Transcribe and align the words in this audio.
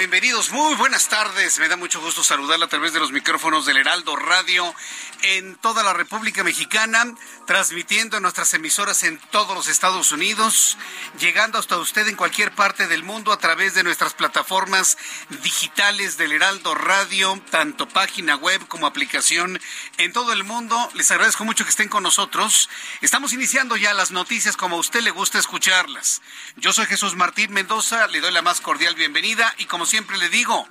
Bienvenidos, 0.00 0.50
muy 0.50 0.76
buenas 0.76 1.10
tardes. 1.10 1.58
Me 1.58 1.68
da 1.68 1.76
mucho 1.76 2.00
gusto 2.00 2.24
saludarla 2.24 2.64
a 2.64 2.68
través 2.70 2.94
de 2.94 3.00
los 3.00 3.12
micrófonos 3.12 3.66
del 3.66 3.76
Heraldo 3.76 4.16
Radio 4.16 4.74
en 5.22 5.56
toda 5.56 5.82
la 5.82 5.92
República 5.92 6.44
Mexicana, 6.44 7.04
transmitiendo 7.46 8.20
nuestras 8.20 8.52
emisoras 8.54 9.02
en 9.02 9.18
todos 9.30 9.54
los 9.54 9.68
Estados 9.68 10.12
Unidos, 10.12 10.78
llegando 11.18 11.58
hasta 11.58 11.78
usted 11.78 12.06
en 12.08 12.16
cualquier 12.16 12.52
parte 12.52 12.86
del 12.86 13.02
mundo 13.02 13.32
a 13.32 13.38
través 13.38 13.74
de 13.74 13.82
nuestras 13.82 14.14
plataformas 14.14 14.98
digitales 15.42 16.16
del 16.16 16.32
Heraldo 16.32 16.74
Radio, 16.74 17.40
tanto 17.50 17.88
página 17.88 18.36
web 18.36 18.66
como 18.68 18.86
aplicación 18.86 19.60
en 19.98 20.12
todo 20.12 20.32
el 20.32 20.44
mundo. 20.44 20.88
Les 20.94 21.10
agradezco 21.10 21.44
mucho 21.44 21.64
que 21.64 21.70
estén 21.70 21.88
con 21.88 22.02
nosotros. 22.02 22.68
Estamos 23.00 23.32
iniciando 23.32 23.76
ya 23.76 23.94
las 23.94 24.10
noticias 24.10 24.56
como 24.56 24.76
a 24.76 24.80
usted 24.80 25.00
le 25.00 25.10
gusta 25.10 25.38
escucharlas. 25.38 26.22
Yo 26.56 26.72
soy 26.72 26.86
Jesús 26.86 27.16
Martín 27.16 27.52
Mendoza, 27.52 28.06
le 28.08 28.20
doy 28.20 28.32
la 28.32 28.42
más 28.42 28.60
cordial 28.60 28.94
bienvenida 28.94 29.54
y 29.58 29.66
como 29.66 29.86
siempre 29.86 30.18
le 30.18 30.28
digo, 30.28 30.68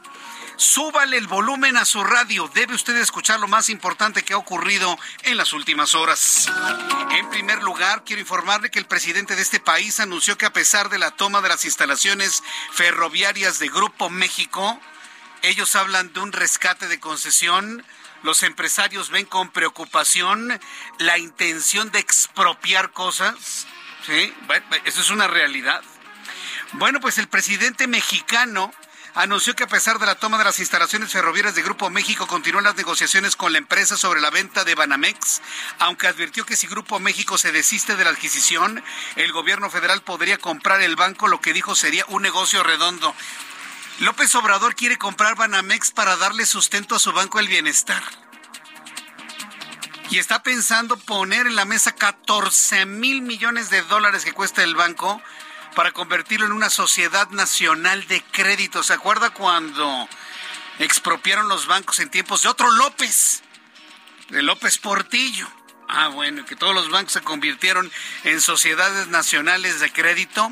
súbale 0.59 1.17
el 1.17 1.27
volumen 1.27 1.77
a 1.77 1.85
su 1.85 2.03
radio. 2.03 2.50
Debe 2.53 2.75
usted 2.75 2.95
escuchar 2.97 3.39
lo 3.39 3.47
más 3.47 3.69
importante 3.69 4.23
que 4.23 4.34
ha 4.34 4.38
ocurrido 4.38 5.00
en 5.23 5.38
las 5.38 5.53
últimas 5.53 5.95
horas. 5.95 6.51
En 7.11 7.29
primer 7.29 7.63
lugar, 7.63 8.03
quiero 8.06 8.22
informarle 8.22 8.69
que 8.69 8.79
el 8.79 8.85
presidente 8.85 9.35
de 9.35 9.41
este 9.41 9.61
país 9.61 10.00
anunció 10.00 10.38
que 10.38 10.45
a 10.45 10.53
pesar 10.53 10.89
de 10.89 11.00
la 11.00 11.11
toma 11.11 11.41
de 11.41 11.50
las 11.50 11.63
instalaciones 11.63 12.44
ferroviarias 12.73 13.57
de 13.59 13.69
Grupo 13.69 14.09
México, 14.09 14.79
ellos 15.44 15.75
hablan 15.75 16.11
de 16.11 16.19
un 16.19 16.34
rescate 16.34 16.88
de 16.88 17.00
concesión. 17.00 17.85
Los 18.22 18.44
empresarios 18.44 19.09
ven 19.09 19.25
con 19.25 19.50
preocupación 19.50 20.59
la 20.97 21.17
intención 21.17 21.89
de 21.91 22.00
expropiar 22.00 22.91
cosas. 22.91 23.66
Sí, 24.05 24.34
eso 24.84 25.01
es 25.01 25.09
una 25.09 25.28
realidad. 25.28 25.81
Bueno, 26.73 27.00
pues 27.00 27.17
el 27.17 27.29
presidente 27.29 27.88
mexicano 27.88 28.73
anunció 29.19 29.53
que 29.53 29.66
a 29.66 29.68
pesar 29.68 30.00
de 30.00 30.06
la 30.06 30.16
toma 30.16 30.38
de 30.38 30.46
las 30.46 30.59
instalaciones 30.59 31.12
ferroviarias 31.12 31.53
de 31.53 31.62
Grupo 31.62 31.90
México, 31.90 32.25
continúan 32.25 32.63
las 32.63 32.78
negociaciones 32.78 33.35
con 33.35 33.52
la 33.52 33.57
empresa 33.57 33.97
sobre 33.97 34.22
la 34.22 34.30
venta 34.30 34.63
de 34.63 34.75
Banamex, 34.75 35.41
aunque 35.80 36.07
advirtió 36.07 36.46
que 36.46 36.56
si 36.56 36.68
Grupo 36.68 37.00
México 37.00 37.38
se 37.38 37.52
desiste 37.52 37.97
de 37.97 38.06
la 38.06 38.12
adquisición, 38.12 38.81
el 39.18 39.34
gobierno 39.34 39.69
federal 39.69 40.02
podría 40.03 40.38
comprar 40.38 40.81
el 40.81 40.96
banco, 40.96 41.28
lo 41.28 41.41
que 41.41 41.52
dijo 41.52 41.75
sería 41.75 42.06
un 42.08 42.22
negocio 42.22 42.63
redondo. 42.63 43.13
López 44.00 44.34
Obrador 44.35 44.75
quiere 44.75 44.97
comprar 44.97 45.35
Banamex 45.35 45.91
para 45.91 46.16
darle 46.16 46.46
sustento 46.46 46.96
a 46.96 47.00
su 47.00 47.12
Banco 47.12 47.40
del 47.40 47.50
Bienestar. 47.50 48.02
Y 50.09 50.18
está 50.18 50.44
pensando 50.44 50.97
poner 50.97 51.46
en 51.46 51.58
la 51.58 51.66
mesa 51.66 51.91
14 51.91 52.85
mil 52.85 53.22
millones 53.22 53.69
de 53.69 53.81
dólares 53.81 54.24
que 54.24 54.31
cuesta 54.31 54.63
el 54.63 54.75
banco 54.75 55.22
para 55.79 55.94
convertirlo 55.94 56.45
en 56.45 56.51
una 56.51 56.69
sociedad 56.69 57.29
nacional 57.29 58.06
de 58.07 58.22
crédito. 58.34 58.84
¿Se 58.84 58.91
acuerda 58.91 59.29
cuando 59.29 60.09
expropiaron 60.79 61.47
los 61.47 61.67
bancos 61.67 62.01
en 62.01 62.09
tiempos 62.09 62.41
de 62.41 62.50
otro 62.50 62.69
López? 62.69 63.44
De 64.28 64.41
López 64.41 64.78
Portillo. 64.78 65.47
Ah, 65.88 66.09
bueno, 66.09 66.45
que 66.45 66.57
todos 66.57 66.75
los 66.75 66.90
bancos 66.90 67.13
se 67.13 67.22
convirtieron 67.22 67.90
en 68.25 68.41
sociedades 68.41 69.07
nacionales 69.07 69.79
de 69.79 69.90
crédito. 69.94 70.51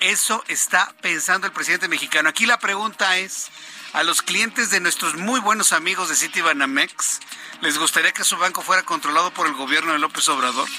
Eso 0.00 0.42
está 0.48 0.94
pensando 1.02 1.46
el 1.46 1.52
presidente 1.52 1.88
mexicano. 1.88 2.30
Aquí 2.30 2.46
la 2.46 2.58
pregunta 2.58 3.18
es, 3.18 3.50
a 3.92 4.02
los 4.02 4.22
clientes 4.22 4.70
de 4.70 4.80
nuestros 4.80 5.14
muy 5.14 5.40
buenos 5.40 5.74
amigos 5.74 6.08
de 6.08 6.16
Citibanamex, 6.16 7.20
¿les 7.60 7.76
gustaría 7.76 8.12
que 8.12 8.24
su 8.24 8.38
banco 8.38 8.62
fuera 8.62 8.82
controlado 8.82 9.30
por 9.34 9.46
el 9.46 9.52
gobierno 9.52 9.92
de 9.92 9.98
López 9.98 10.26
Obrador? 10.30 10.70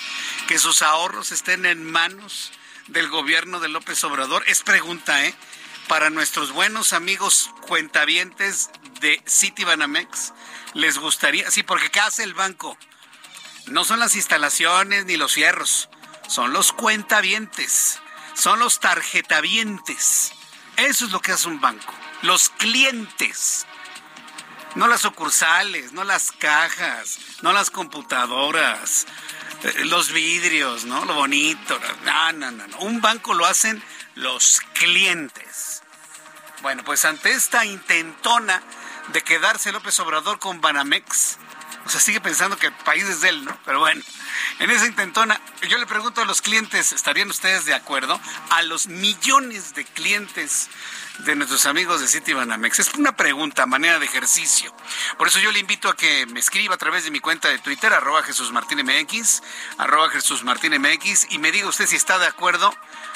¿Que 0.47 0.57
sus 0.57 0.81
ahorros 0.81 1.31
estén 1.31 1.67
en 1.67 1.83
manos 1.83 2.51
del 2.87 3.09
gobierno 3.09 3.59
de 3.59 3.69
López 3.69 4.03
Obrador? 4.03 4.43
Es 4.47 4.61
pregunta, 4.61 5.25
¿eh? 5.25 5.33
Para 5.87 6.09
nuestros 6.09 6.51
buenos 6.51 6.93
amigos 6.93 7.51
cuentavientes 7.67 8.69
de 9.01 9.21
Citibanamex, 9.27 10.33
¿les 10.73 10.97
gustaría? 10.97 11.49
Sí, 11.51 11.63
porque 11.63 11.91
¿qué 11.91 11.99
hace 11.99 12.23
el 12.23 12.33
banco? 12.33 12.77
No 13.67 13.83
son 13.83 13.99
las 13.99 14.15
instalaciones 14.15 15.05
ni 15.05 15.17
los 15.17 15.33
fierros, 15.33 15.89
son 16.27 16.53
los 16.53 16.71
cuentavientes, 16.71 17.99
son 18.33 18.59
los 18.59 18.79
tarjetavientes. 18.79 20.33
Eso 20.77 21.05
es 21.05 21.11
lo 21.11 21.21
que 21.21 21.31
hace 21.31 21.47
un 21.47 21.61
banco, 21.61 21.93
los 22.21 22.49
clientes. 22.49 23.65
No 24.75 24.87
las 24.87 25.01
sucursales, 25.01 25.93
no 25.93 26.03
las 26.03 26.33
cajas, 26.33 27.19
no 27.41 27.53
las 27.53 27.71
computadoras, 27.71 29.07
los 29.85 30.11
vidrios, 30.11 30.85
¿no? 30.85 31.05
Lo 31.05 31.13
bonito. 31.15 31.79
No, 32.03 32.31
no, 32.33 32.51
no, 32.51 32.67
no. 32.67 32.77
Un 32.79 33.01
banco 33.01 33.33
lo 33.33 33.45
hacen 33.45 33.81
los 34.15 34.61
clientes. 34.73 35.81
Bueno, 36.61 36.83
pues 36.83 37.05
ante 37.05 37.31
esta 37.31 37.65
intentona 37.65 38.61
de 39.13 39.21
quedarse 39.21 39.71
López 39.71 39.99
Obrador 39.99 40.39
con 40.39 40.61
Banamex, 40.61 41.37
o 41.85 41.89
sea, 41.89 41.99
sigue 41.99 42.19
pensando 42.19 42.57
que 42.57 42.67
el 42.67 42.73
país 42.73 43.03
es 43.03 43.21
de 43.21 43.29
él, 43.29 43.45
¿no? 43.45 43.55
Pero 43.65 43.79
bueno, 43.79 44.01
en 44.59 44.71
esa 44.71 44.87
intentona, 44.87 45.39
yo 45.69 45.77
le 45.77 45.85
pregunto 45.85 46.21
a 46.21 46.25
los 46.25 46.41
clientes, 46.41 46.91
¿estarían 46.93 47.29
ustedes 47.29 47.65
de 47.65 47.75
acuerdo? 47.75 48.19
A 48.49 48.63
los 48.63 48.87
millones 48.87 49.75
de 49.75 49.85
clientes 49.85 50.69
de 51.19 51.35
nuestros 51.35 51.65
amigos 51.65 52.01
de 52.01 52.07
Citibanamex. 52.07 52.79
Es 52.79 52.93
una 52.95 53.15
pregunta, 53.15 53.65
manera 53.65 53.99
de 53.99 54.05
ejercicio. 54.05 54.73
Por 55.17 55.27
eso 55.27 55.39
yo 55.39 55.51
le 55.51 55.59
invito 55.59 55.89
a 55.89 55.95
que 55.95 56.25
me 56.27 56.39
escriba 56.39 56.75
a 56.75 56.77
través 56.77 57.03
de 57.03 57.11
mi 57.11 57.19
cuenta 57.19 57.49
de 57.49 57.59
Twitter, 57.59 57.93
arroba 57.93 58.23
Jesús 58.23 58.51
Martín 58.51 58.79
MX, 58.83 59.41
arroba 59.77 60.09
Jesús 60.09 60.43
Martín 60.43 60.73
MX, 60.79 61.27
y 61.31 61.39
me 61.39 61.51
diga 61.51 61.67
usted 61.67 61.87
si 61.87 61.95
está 61.95 62.19
de 62.19 62.27
acuerdo, 62.27 62.73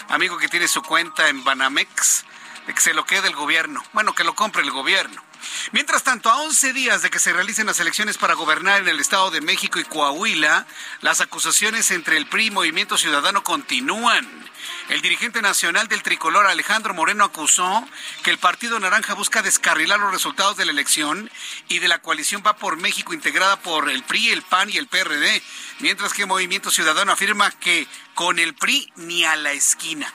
amigo 0.08 0.38
que 0.38 0.48
tiene 0.48 0.68
su 0.68 0.82
cuenta 0.82 1.30
en 1.30 1.44
Banamex, 1.44 2.26
de 2.68 2.74
que 2.74 2.82
se 2.82 2.94
lo 2.94 3.06
quede 3.06 3.28
el 3.28 3.36
gobierno. 3.36 3.84
Bueno, 3.94 4.14
que 4.14 4.24
lo 4.24 4.36
compre 4.36 4.64
el 4.64 4.72
gobierno. 4.72 5.24
Mientras 5.72 6.04
tanto, 6.04 6.30
a 6.30 6.42
11 6.42 6.74
días 6.74 7.02
de 7.02 7.10
que 7.10 7.20
se 7.20 7.34
realicen 7.34 7.68
las 7.68 7.80
elecciones 7.80 8.18
para 8.18 8.34
gobernar 8.34 8.82
en 8.82 8.88
el 8.88 9.00
Estado 9.00 9.32
de 9.32 9.42
México 9.42 9.80
y 9.80 9.84
Coahuila, 9.84 10.66
las 11.02 11.22
acusaciones 11.22 11.92
entre 11.92 12.18
el 12.18 12.28
PRI 12.28 12.48
y 12.48 12.52
Movimiento 12.52 12.98
Ciudadano 12.98 13.44
continúan. 13.44 14.49
El 14.90 15.02
dirigente 15.02 15.42
nacional 15.42 15.88
del 15.88 16.04
tricolor 16.04 16.48
Alejandro 16.48 16.94
Moreno 16.94 17.24
acusó 17.24 17.88
que 18.24 18.32
el 18.32 18.38
Partido 18.38 18.80
Naranja 18.80 19.14
busca 19.14 19.42
descarrilar 19.42 20.00
los 20.00 20.12
resultados 20.12 20.58
de 20.58 20.66
la 20.66 20.72
elección 20.72 21.30
y 21.68 21.80
de 21.80 21.88
la 21.88 22.02
coalición 22.02 22.44
Va 22.46 22.56
por 22.56 22.78
México 22.78 23.14
integrada 23.14 23.60
por 23.62 23.90
el 23.90 24.04
PRI, 24.04 24.30
el 24.30 24.42
PAN 24.44 24.70
y 24.70 24.78
el 24.78 24.88
PRD, 24.88 25.42
mientras 25.80 26.14
que 26.14 26.26
Movimiento 26.26 26.72
Ciudadano 26.72 27.12
afirma 27.12 27.52
que 27.52 27.88
con 28.14 28.40
el 28.40 28.56
PRI 28.56 28.92
ni 28.96 29.26
a 29.26 29.36
la 29.36 29.52
esquina. 29.52 30.12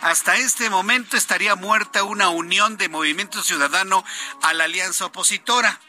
Hasta 0.00 0.36
este 0.36 0.70
momento 0.70 1.16
estaría 1.16 1.56
muerta 1.56 2.04
una 2.04 2.28
unión 2.28 2.76
de 2.76 2.88
Movimiento 2.88 3.42
Ciudadano 3.42 4.04
a 4.42 4.52
la 4.52 4.64
alianza 4.64 5.06
opositora. 5.06 5.80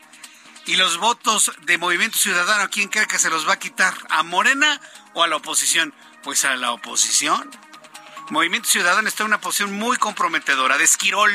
Y 0.65 0.75
los 0.75 0.97
votos 0.97 1.51
de 1.63 1.77
Movimiento 1.77 2.17
Ciudadano, 2.17 2.63
¿a 2.63 2.67
quién 2.69 2.89
cree 2.89 3.07
que 3.07 3.19
se 3.19 3.29
los 3.29 3.47
va 3.47 3.53
a 3.53 3.59
quitar? 3.59 3.93
¿A 4.09 4.23
Morena 4.23 4.81
o 5.13 5.23
a 5.23 5.27
la 5.27 5.35
oposición? 5.35 5.93
Pues 6.23 6.43
a 6.45 6.55
la 6.55 6.71
oposición. 6.71 7.49
Movimiento 8.29 8.69
Ciudadano 8.69 9.07
está 9.07 9.23
en 9.23 9.27
una 9.27 9.41
posición 9.41 9.73
muy 9.73 9.97
comprometedora, 9.97 10.77
de 10.77 10.83
esquirol, 10.83 11.31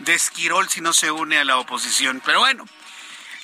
de 0.00 0.14
esquirol 0.14 0.68
si 0.68 0.80
no 0.80 0.92
se 0.92 1.12
une 1.12 1.38
a 1.38 1.44
la 1.44 1.56
oposición. 1.56 2.20
Pero 2.24 2.40
bueno, 2.40 2.64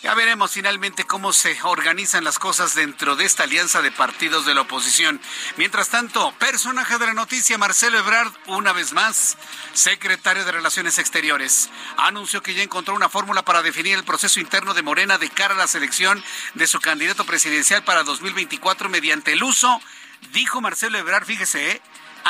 ya 0.03 0.15
veremos 0.15 0.51
finalmente 0.51 1.05
cómo 1.05 1.33
se 1.33 1.57
organizan 1.63 2.25
las 2.25 2.41
cosas 2.41 2.75
dentro 2.75 3.15
de 3.15 3.25
esta 3.25 3.45
alianza 3.45 3.83
de 3.83 3.93
partidos 3.93 4.47
de 4.47 4.55
la 4.55 4.63
oposición. 4.63 5.21
Mientras 5.59 5.91
tanto, 5.91 6.33
personaje 6.41 6.99
de 6.99 7.07
la 7.07 7.15
noticia, 7.15 7.57
Marcelo 7.57 7.99
Ebrard, 7.99 8.33
una 8.47 8.73
vez 8.73 8.95
más, 8.95 9.37
secretario 9.73 10.45
de 10.45 10.51
Relaciones 10.51 10.99
Exteriores, 10.99 11.71
anunció 11.99 12.43
que 12.43 12.55
ya 12.55 12.65
encontró 12.65 12.97
una 12.97 13.09
fórmula 13.09 13.45
para 13.45 13.63
definir 13.63 13.95
el 13.95 14.03
proceso 14.03 14.41
interno 14.41 14.75
de 14.75 14.83
Morena 14.83 15.19
de 15.19 15.31
cara 15.31 15.55
a 15.55 15.59
la 15.59 15.69
selección 15.69 16.21
de 16.55 16.67
su 16.67 16.81
candidato 16.81 17.25
presidencial 17.25 17.85
para 17.85 18.03
2024 18.03 18.89
mediante 18.89 19.35
el 19.35 19.45
uso, 19.45 19.81
dijo 20.33 20.61
Marcelo 20.61 20.99
Ebrard, 20.99 21.27
fíjese, 21.27 21.71
¿eh? 21.71 21.83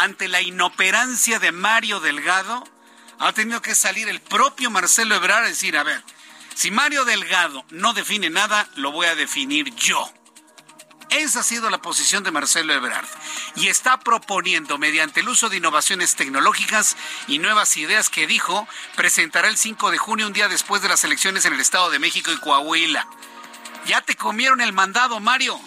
Ante 0.03 0.29
la 0.29 0.41
inoperancia 0.41 1.39
de 1.39 1.53
Mario 1.53 2.01
Delgado, 2.01 2.65
ha 3.19 3.33
tenido 3.33 3.61
que 3.61 3.75
salir 3.75 4.09
el 4.09 4.21
propio 4.21 4.71
Marcelo 4.71 5.15
Ebrard 5.15 5.45
a 5.45 5.49
decir, 5.49 5.77
a 5.77 5.83
ver, 5.83 6.03
si 6.55 6.71
Mario 6.71 7.05
Delgado 7.05 7.65
no 7.71 7.93
define 7.93 8.31
nada, 8.31 8.67
lo 8.77 8.93
voy 8.93 9.07
a 9.07 9.15
definir 9.15 9.75
yo. 9.75 10.11
Esa 11.11 11.41
ha 11.41 11.43
sido 11.43 11.69
la 11.71 11.83
posición 11.83 12.23
de 12.23 12.31
Marcelo 12.31 12.73
Ebrard 12.73 13.09
y 13.57 13.69
está 13.69 13.99
proponiendo, 13.99 14.79
mediante 14.79 15.21
el 15.21 15.29
uso 15.29 15.49
de 15.49 15.59
innovaciones 15.59 16.15
tecnológicas 16.15 16.97
y 17.27 17.39
nuevas 17.39 17.77
ideas 17.77 18.09
que 18.09 18.27
dijo, 18.27 18.67
presentará 18.97 19.49
el 19.49 19.59
5 19.59 19.91
de 19.91 19.99
junio, 19.99 20.27
un 20.27 20.33
día 20.33 20.49
después 20.49 20.81
de 20.81 20.89
las 20.89 21.05
elecciones 21.05 21.45
en 21.45 21.53
el 21.53 21.61
Estado 21.61 21.91
de 21.91 21.99
México 21.99 22.33
y 22.33 22.39
Coahuila. 22.39 23.07
Ya 23.87 24.01
te 24.01 24.17
comieron 24.17 24.61
el 24.61 24.73
mandado, 24.73 25.21
Mario. 25.21 25.61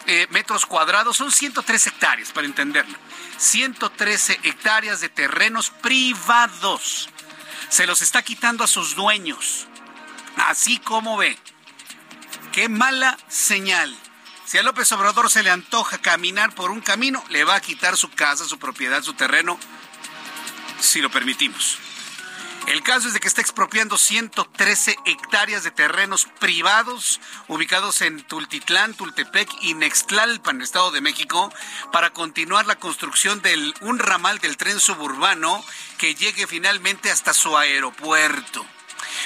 eh, 0.07 0.27
metros 0.31 0.65
cuadrados. 0.65 1.15
Son 1.15 1.31
103 1.31 1.87
hectáreas, 1.87 2.33
para 2.33 2.47
entenderlo. 2.47 2.97
113 3.37 4.41
hectáreas 4.43 4.99
de 4.99 5.07
terrenos 5.07 5.69
privados. 5.69 7.07
Se 7.69 7.87
los 7.87 8.01
está 8.01 8.23
quitando 8.23 8.65
a 8.65 8.67
sus 8.67 8.97
dueños. 8.97 9.67
Así 10.35 10.79
como 10.79 11.15
ve. 11.15 11.39
Qué 12.51 12.67
mala 12.67 13.17
señal. 13.29 13.97
Si 14.45 14.57
a 14.57 14.63
López 14.63 14.91
Obrador 14.91 15.29
se 15.29 15.43
le 15.43 15.49
antoja 15.49 15.97
caminar 15.99 16.53
por 16.53 16.71
un 16.71 16.81
camino, 16.81 17.23
le 17.29 17.45
va 17.45 17.55
a 17.55 17.61
quitar 17.61 17.95
su 17.95 18.11
casa, 18.11 18.43
su 18.43 18.59
propiedad, 18.59 19.01
su 19.01 19.13
terreno, 19.13 19.57
si 20.81 20.99
lo 20.99 21.09
permitimos. 21.09 21.79
El 22.67 22.81
caso 22.81 23.07
es 23.07 23.13
de 23.13 23.19
que 23.19 23.27
está 23.27 23.41
expropiando 23.41 23.95
113 23.95 24.97
hectáreas 25.05 25.63
de 25.63 25.69
terrenos 25.69 26.27
privados 26.39 27.21
ubicados 27.47 28.01
en 28.01 28.23
Tultitlán, 28.23 28.95
Tultepec 28.95 29.47
y 29.61 29.75
Nextlalpan, 29.75 30.61
Estado 30.61 30.89
de 30.89 30.99
México, 30.99 31.53
para 31.91 32.09
continuar 32.09 32.65
la 32.65 32.77
construcción 32.77 33.41
de 33.43 33.71
un 33.81 33.99
ramal 33.99 34.39
del 34.39 34.57
tren 34.57 34.79
suburbano 34.79 35.63
que 35.99 36.15
llegue 36.15 36.47
finalmente 36.47 37.11
hasta 37.11 37.33
su 37.33 37.55
aeropuerto. 37.55 38.65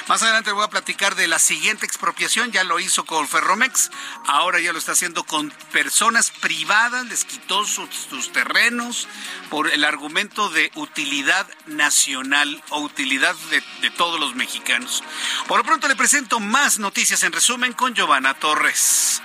Más 0.07 0.23
adelante 0.23 0.51
voy 0.51 0.63
a 0.63 0.69
platicar 0.69 1.15
de 1.15 1.27
la 1.27 1.39
siguiente 1.39 1.85
expropiación, 1.85 2.51
ya 2.51 2.63
lo 2.63 2.79
hizo 2.79 3.05
con 3.05 3.27
Ferromex, 3.27 3.91
ahora 4.25 4.59
ya 4.59 4.73
lo 4.73 4.79
está 4.79 4.93
haciendo 4.93 5.23
con 5.23 5.51
personas 5.71 6.31
privadas, 6.31 7.05
les 7.05 7.25
quitó 7.25 7.65
sus, 7.65 8.31
terrenos 8.33 9.07
por 9.49 9.69
el 9.69 9.83
argumento 9.83 10.49
de 10.49 10.71
utilidad 10.75 11.47
nacional 11.67 12.63
o 12.69 12.81
utilidad 12.81 13.35
de, 13.49 13.63
de 13.81 13.91
todos 13.91 14.19
los 14.19 14.35
mexicanos. 14.35 15.03
Por 15.47 15.59
lo 15.59 15.63
pronto 15.63 15.87
le 15.87 15.95
presento 15.95 16.39
más 16.39 16.79
noticias 16.79 17.23
en 17.23 17.31
resumen 17.31 17.73
con 17.73 17.93
Giovanna 17.93 18.33
Torres. 18.33 19.21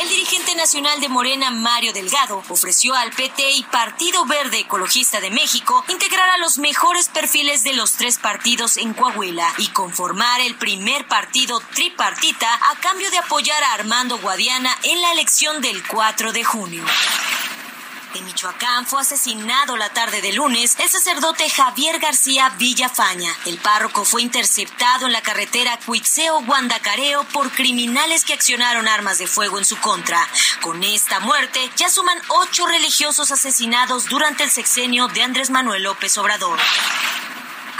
El 0.00 0.08
dirigente 0.10 0.54
nacional 0.54 1.00
de 1.00 1.08
Morena, 1.08 1.50
Mario 1.50 1.92
Delgado, 1.92 2.44
ofreció 2.48 2.94
al 2.94 3.10
PT 3.10 3.50
y 3.50 3.64
Partido 3.64 4.24
Verde 4.26 4.60
Ecologista 4.60 5.20
de 5.20 5.32
México 5.32 5.84
integrar 5.88 6.28
a 6.30 6.38
los 6.38 6.58
mejores 6.58 7.08
perfiles 7.08 7.64
de 7.64 7.72
los 7.72 7.94
tres 7.94 8.16
partidos 8.16 8.76
en 8.76 8.94
Coahuila 8.94 9.52
y 9.58 9.66
conformar 9.68 10.40
el 10.40 10.54
primer 10.54 11.08
partido 11.08 11.60
tripartita 11.74 12.54
a 12.54 12.76
cambio 12.80 13.10
de 13.10 13.18
apoyar 13.18 13.60
a 13.64 13.72
Armando 13.72 14.18
Guadiana 14.18 14.70
en 14.84 15.02
la 15.02 15.10
elección 15.10 15.60
del 15.60 15.84
4 15.84 16.32
de 16.32 16.44
junio. 16.44 16.84
En 18.18 18.24
Michoacán 18.24 18.84
fue 18.84 19.00
asesinado 19.00 19.76
la 19.76 19.90
tarde 19.90 20.20
de 20.20 20.32
lunes 20.32 20.76
el 20.80 20.88
sacerdote 20.88 21.48
Javier 21.48 22.00
García 22.00 22.48
Villafaña. 22.58 23.30
El 23.46 23.58
párroco 23.58 24.04
fue 24.04 24.22
interceptado 24.22 25.06
en 25.06 25.12
la 25.12 25.22
carretera 25.22 25.78
Cuitzeo-Guandacareo 25.86 27.24
por 27.32 27.52
criminales 27.52 28.24
que 28.24 28.32
accionaron 28.32 28.88
armas 28.88 29.18
de 29.18 29.28
fuego 29.28 29.58
en 29.58 29.64
su 29.64 29.78
contra. 29.78 30.18
Con 30.62 30.82
esta 30.82 31.20
muerte 31.20 31.70
ya 31.76 31.88
suman 31.88 32.18
ocho 32.26 32.66
religiosos 32.66 33.30
asesinados 33.30 34.06
durante 34.06 34.42
el 34.42 34.50
sexenio 34.50 35.06
de 35.06 35.22
Andrés 35.22 35.50
Manuel 35.50 35.84
López 35.84 36.18
Obrador. 36.18 36.58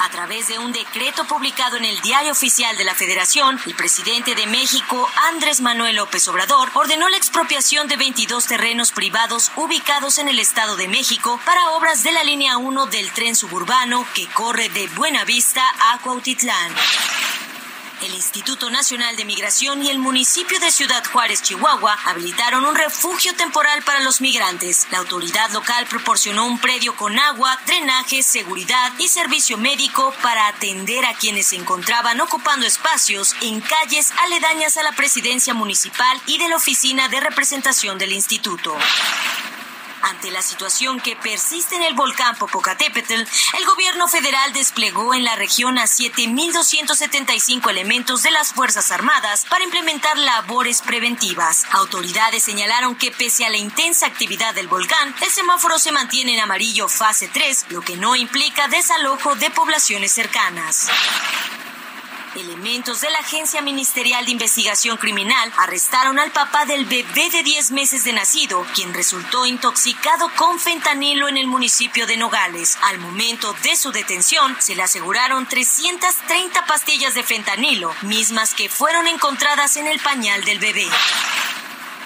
A 0.00 0.10
través 0.10 0.46
de 0.46 0.60
un 0.60 0.72
decreto 0.72 1.24
publicado 1.24 1.76
en 1.76 1.84
el 1.84 2.00
Diario 2.00 2.30
Oficial 2.30 2.76
de 2.76 2.84
la 2.84 2.94
Federación, 2.94 3.58
el 3.66 3.74
presidente 3.74 4.36
de 4.36 4.46
México, 4.46 5.08
Andrés 5.32 5.60
Manuel 5.60 5.96
López 5.96 6.28
Obrador, 6.28 6.70
ordenó 6.74 7.08
la 7.08 7.16
expropiación 7.16 7.88
de 7.88 7.96
22 7.96 8.46
terrenos 8.46 8.92
privados 8.92 9.50
ubicados 9.56 10.18
en 10.18 10.28
el 10.28 10.38
Estado 10.38 10.76
de 10.76 10.86
México 10.86 11.40
para 11.44 11.70
obras 11.70 12.04
de 12.04 12.12
la 12.12 12.22
línea 12.22 12.58
1 12.58 12.86
del 12.86 13.10
tren 13.10 13.34
suburbano 13.34 14.06
que 14.14 14.28
corre 14.28 14.68
de 14.68 14.86
Buenavista 14.88 15.64
a 15.80 15.98
Cuautitlán. 15.98 16.72
El 18.02 18.14
Instituto 18.14 18.70
Nacional 18.70 19.16
de 19.16 19.24
Migración 19.24 19.82
y 19.82 19.90
el 19.90 19.98
municipio 19.98 20.60
de 20.60 20.70
Ciudad 20.70 21.02
Juárez, 21.04 21.42
Chihuahua, 21.42 21.98
habilitaron 22.04 22.64
un 22.64 22.76
refugio 22.76 23.34
temporal 23.34 23.82
para 23.82 24.00
los 24.00 24.20
migrantes. 24.20 24.86
La 24.92 24.98
autoridad 24.98 25.50
local 25.50 25.84
proporcionó 25.86 26.46
un 26.46 26.60
predio 26.60 26.94
con 26.94 27.18
agua, 27.18 27.58
drenaje, 27.66 28.22
seguridad 28.22 28.92
y 28.98 29.08
servicio 29.08 29.58
médico 29.58 30.14
para 30.22 30.46
atender 30.46 31.04
a 31.06 31.14
quienes 31.14 31.48
se 31.48 31.56
encontraban 31.56 32.20
ocupando 32.20 32.66
espacios 32.66 33.34
en 33.42 33.60
calles 33.60 34.12
aledañas 34.22 34.76
a 34.76 34.84
la 34.84 34.92
presidencia 34.92 35.52
municipal 35.52 36.20
y 36.26 36.38
de 36.38 36.48
la 36.48 36.56
oficina 36.56 37.08
de 37.08 37.18
representación 37.18 37.98
del 37.98 38.12
instituto. 38.12 38.76
Ante 40.02 40.30
la 40.30 40.42
situación 40.42 41.00
que 41.00 41.16
persiste 41.16 41.74
en 41.76 41.82
el 41.82 41.94
volcán 41.94 42.36
Popocatépetl, 42.36 43.14
el 43.14 43.66
gobierno 43.66 44.08
federal 44.08 44.52
desplegó 44.52 45.14
en 45.14 45.24
la 45.24 45.36
región 45.36 45.78
a 45.78 45.84
7.275 45.84 47.70
elementos 47.70 48.22
de 48.22 48.30
las 48.30 48.52
Fuerzas 48.52 48.90
Armadas 48.90 49.46
para 49.48 49.64
implementar 49.64 50.16
labores 50.18 50.82
preventivas. 50.82 51.64
Autoridades 51.72 52.42
señalaron 52.42 52.96
que 52.96 53.10
pese 53.10 53.44
a 53.44 53.50
la 53.50 53.56
intensa 53.56 54.06
actividad 54.06 54.54
del 54.54 54.68
volcán, 54.68 55.14
el 55.22 55.30
semáforo 55.30 55.78
se 55.78 55.92
mantiene 55.92 56.34
en 56.34 56.40
amarillo 56.40 56.88
fase 56.88 57.28
3, 57.28 57.66
lo 57.70 57.80
que 57.80 57.96
no 57.96 58.16
implica 58.16 58.68
desalojo 58.68 59.34
de 59.34 59.50
poblaciones 59.50 60.12
cercanas. 60.12 60.88
Elementos 62.34 63.00
de 63.00 63.10
la 63.10 63.18
Agencia 63.18 63.62
Ministerial 63.62 64.24
de 64.26 64.32
Investigación 64.32 64.96
Criminal 64.96 65.52
arrestaron 65.56 66.18
al 66.18 66.30
papá 66.30 66.66
del 66.66 66.84
bebé 66.84 67.30
de 67.30 67.42
10 67.42 67.70
meses 67.70 68.04
de 68.04 68.12
nacido, 68.12 68.66
quien 68.74 68.92
resultó 68.92 69.46
intoxicado 69.46 70.30
con 70.36 70.58
fentanilo 70.58 71.28
en 71.28 71.36
el 71.36 71.46
municipio 71.46 72.06
de 72.06 72.16
Nogales. 72.16 72.78
Al 72.82 72.98
momento 72.98 73.54
de 73.62 73.76
su 73.76 73.92
detención, 73.92 74.56
se 74.58 74.74
le 74.74 74.82
aseguraron 74.82 75.46
330 75.46 76.66
pastillas 76.66 77.14
de 77.14 77.22
fentanilo, 77.22 77.94
mismas 78.02 78.54
que 78.54 78.68
fueron 78.68 79.06
encontradas 79.06 79.76
en 79.76 79.86
el 79.86 79.98
pañal 80.00 80.44
del 80.44 80.58
bebé. 80.58 80.86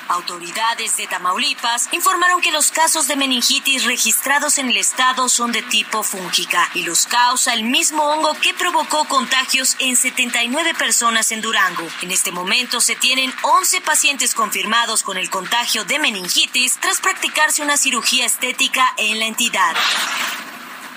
Autoridades 0.09 0.97
de 0.97 1.07
Tamaulipas 1.07 1.89
informaron 1.93 2.41
que 2.41 2.53
los 2.53 2.71
casos 2.71 3.09
de 3.09 3.17
meningitis 3.17 3.85
registrados 3.85 4.59
en 4.59 4.69
el 4.69 4.77
estado 4.77 5.29
son 5.29 5.53
de 5.53 5.63
tipo 5.63 6.03
fúngica 6.03 6.69
y 6.75 6.85
los 6.85 7.07
causa 7.07 7.55
el 7.55 7.65
mismo 7.65 8.03
hongo 8.05 8.35
que 8.35 8.55
provocó 8.55 9.05
contagios 9.07 9.77
en 9.79 9.97
79 9.97 10.75
personas 10.75 11.33
en 11.33 11.41
Durango. 11.41 11.87
En 12.03 12.11
este 12.11 12.33
momento 12.33 12.81
se 12.81 12.97
tienen 12.97 13.33
11 13.43 13.81
pacientes 13.81 14.35
confirmados 14.35 15.03
con 15.03 15.17
el 15.17 15.31
contagio 15.31 15.85
de 15.85 15.99
meningitis 15.99 16.79
tras 16.81 17.01
practicarse 17.01 17.63
una 17.63 17.77
cirugía 17.77 18.27
estética 18.27 18.95
en 18.97 19.19
la 19.19 19.27
entidad. 19.27 19.75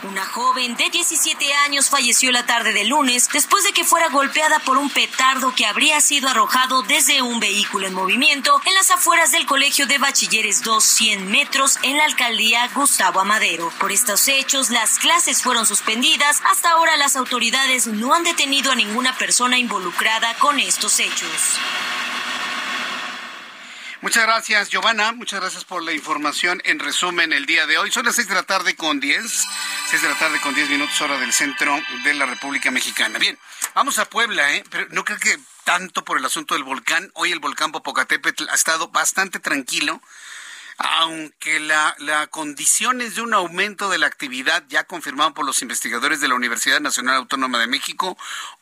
Una 0.07 0.24
joven 0.24 0.75
de 0.75 0.91
17 0.91 1.51
años 1.65 1.89
falleció 1.89 2.31
la 2.31 2.45
tarde 2.45 2.74
del 2.74 2.89
lunes 2.89 3.27
después 3.33 3.63
de 3.63 3.71
que 3.71 3.83
fuera 3.83 4.09
golpeada 4.09 4.59
por 4.59 4.77
un 4.77 4.91
petardo 4.91 5.55
que 5.55 5.65
habría 5.65 6.00
sido 6.00 6.29
arrojado 6.29 6.83
desde 6.83 7.24
un 7.24 7.39
vehículo 7.39 7.88
en 7.88 7.95
movimiento 7.95 8.62
en 8.65 8.75
las 8.75 8.91
afueras 8.91 9.31
del 9.31 9.47
Colegio 9.47 9.88
de 9.88 9.97
Bachilleres 9.97 10.62
200 10.62 11.27
metros 11.27 11.79
en 11.81 11.97
la 11.97 12.03
alcaldía 12.03 12.67
Gustavo 12.75 13.19
Amadero. 13.19 13.71
Por 13.79 13.91
estos 13.91 14.27
hechos, 14.27 14.69
las 14.69 15.00
clases 15.00 15.41
fueron 15.41 15.65
suspendidas. 15.65 16.39
Hasta 16.51 16.71
ahora 16.71 16.97
las 16.97 17.15
autoridades 17.15 17.88
no 17.88 18.13
han 18.13 18.24
detenido 18.24 18.71
a 18.71 18.75
ninguna 18.75 19.17
persona 19.17 19.57
involucrada 19.57 20.35
con 20.35 20.59
estos 20.59 21.00
hechos. 21.00 21.31
Muchas 24.05 24.21
gracias, 24.21 24.69
Giovanna. 24.69 25.13
Muchas 25.13 25.39
gracias 25.39 25.65
por 25.65 25.81
la 25.81 25.91
información. 25.91 26.62
En 26.63 26.77
resumen, 26.77 27.33
el 27.33 27.47
día 27.47 27.65
de 27.65 27.79
hoy 27.79 27.89
son 27.91 28.05
las 28.05 28.13
6 28.13 28.27
de 28.27 28.35
la 28.35 28.43
tarde 28.43 28.75
con 28.75 29.00
10. 29.00 29.47
6 29.89 30.00
de 30.00 30.07
la 30.07 30.15
tarde 30.19 30.39
con 30.41 30.53
10 30.53 30.69
minutos 30.69 31.01
hora 31.01 31.17
del 31.17 31.33
centro 31.33 31.75
de 32.03 32.13
la 32.13 32.27
República 32.27 32.69
Mexicana. 32.69 33.17
Bien, 33.17 33.35
vamos 33.74 33.97
a 33.97 34.05
Puebla, 34.05 34.53
¿eh? 34.53 34.63
Pero 34.69 34.85
no 34.91 35.03
creo 35.03 35.17
que 35.17 35.39
tanto 35.63 36.05
por 36.05 36.19
el 36.19 36.25
asunto 36.25 36.53
del 36.53 36.63
volcán. 36.63 37.09
Hoy 37.15 37.31
el 37.31 37.39
volcán 37.39 37.71
Popocatépetl 37.71 38.47
ha 38.47 38.53
estado 38.53 38.89
bastante 38.89 39.39
tranquilo 39.39 40.00
aunque 40.77 41.60
la, 41.60 41.96
la 42.00 42.27
condiciones 42.27 43.15
de 43.15 43.22
un 43.22 43.34
aumento 43.34 43.89
de 43.89 43.98
la 43.98 44.08
actividad 44.08 44.63
ya 44.67 44.84
confirmado 44.84 45.34
por 45.34 45.46
los 45.46 45.62
investigadores 45.62 46.20
de 46.20 46.27
la 46.27 46.36
Universidad 46.36 46.82
Nacional 46.82 47.15
Autónoma 47.15 47.60
de 47.60 47.67
México, 47.67 48.17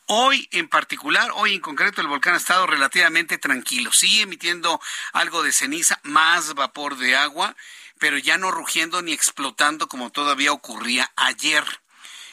hoy 0.06 0.48
en 0.52 0.68
particular, 0.68 1.30
hoy 1.34 1.54
en 1.54 1.60
concreto, 1.60 2.00
el 2.00 2.06
volcán 2.06 2.34
ha 2.34 2.38
estado 2.38 2.66
relativamente 2.66 3.38
tranquilo. 3.38 3.92
Sigue 3.92 4.22
emitiendo 4.22 4.80
algo 5.12 5.42
de 5.42 5.52
ceniza, 5.52 5.98
más 6.04 6.54
vapor 6.54 6.96
de 6.96 7.16
agua, 7.16 7.56
pero 7.98 8.18
ya 8.18 8.38
no 8.38 8.50
rugiendo 8.50 9.02
ni 9.02 9.12
explotando 9.12 9.88
como 9.88 10.10
todavía 10.10 10.52
ocurría 10.52 11.10
ayer. 11.16 11.64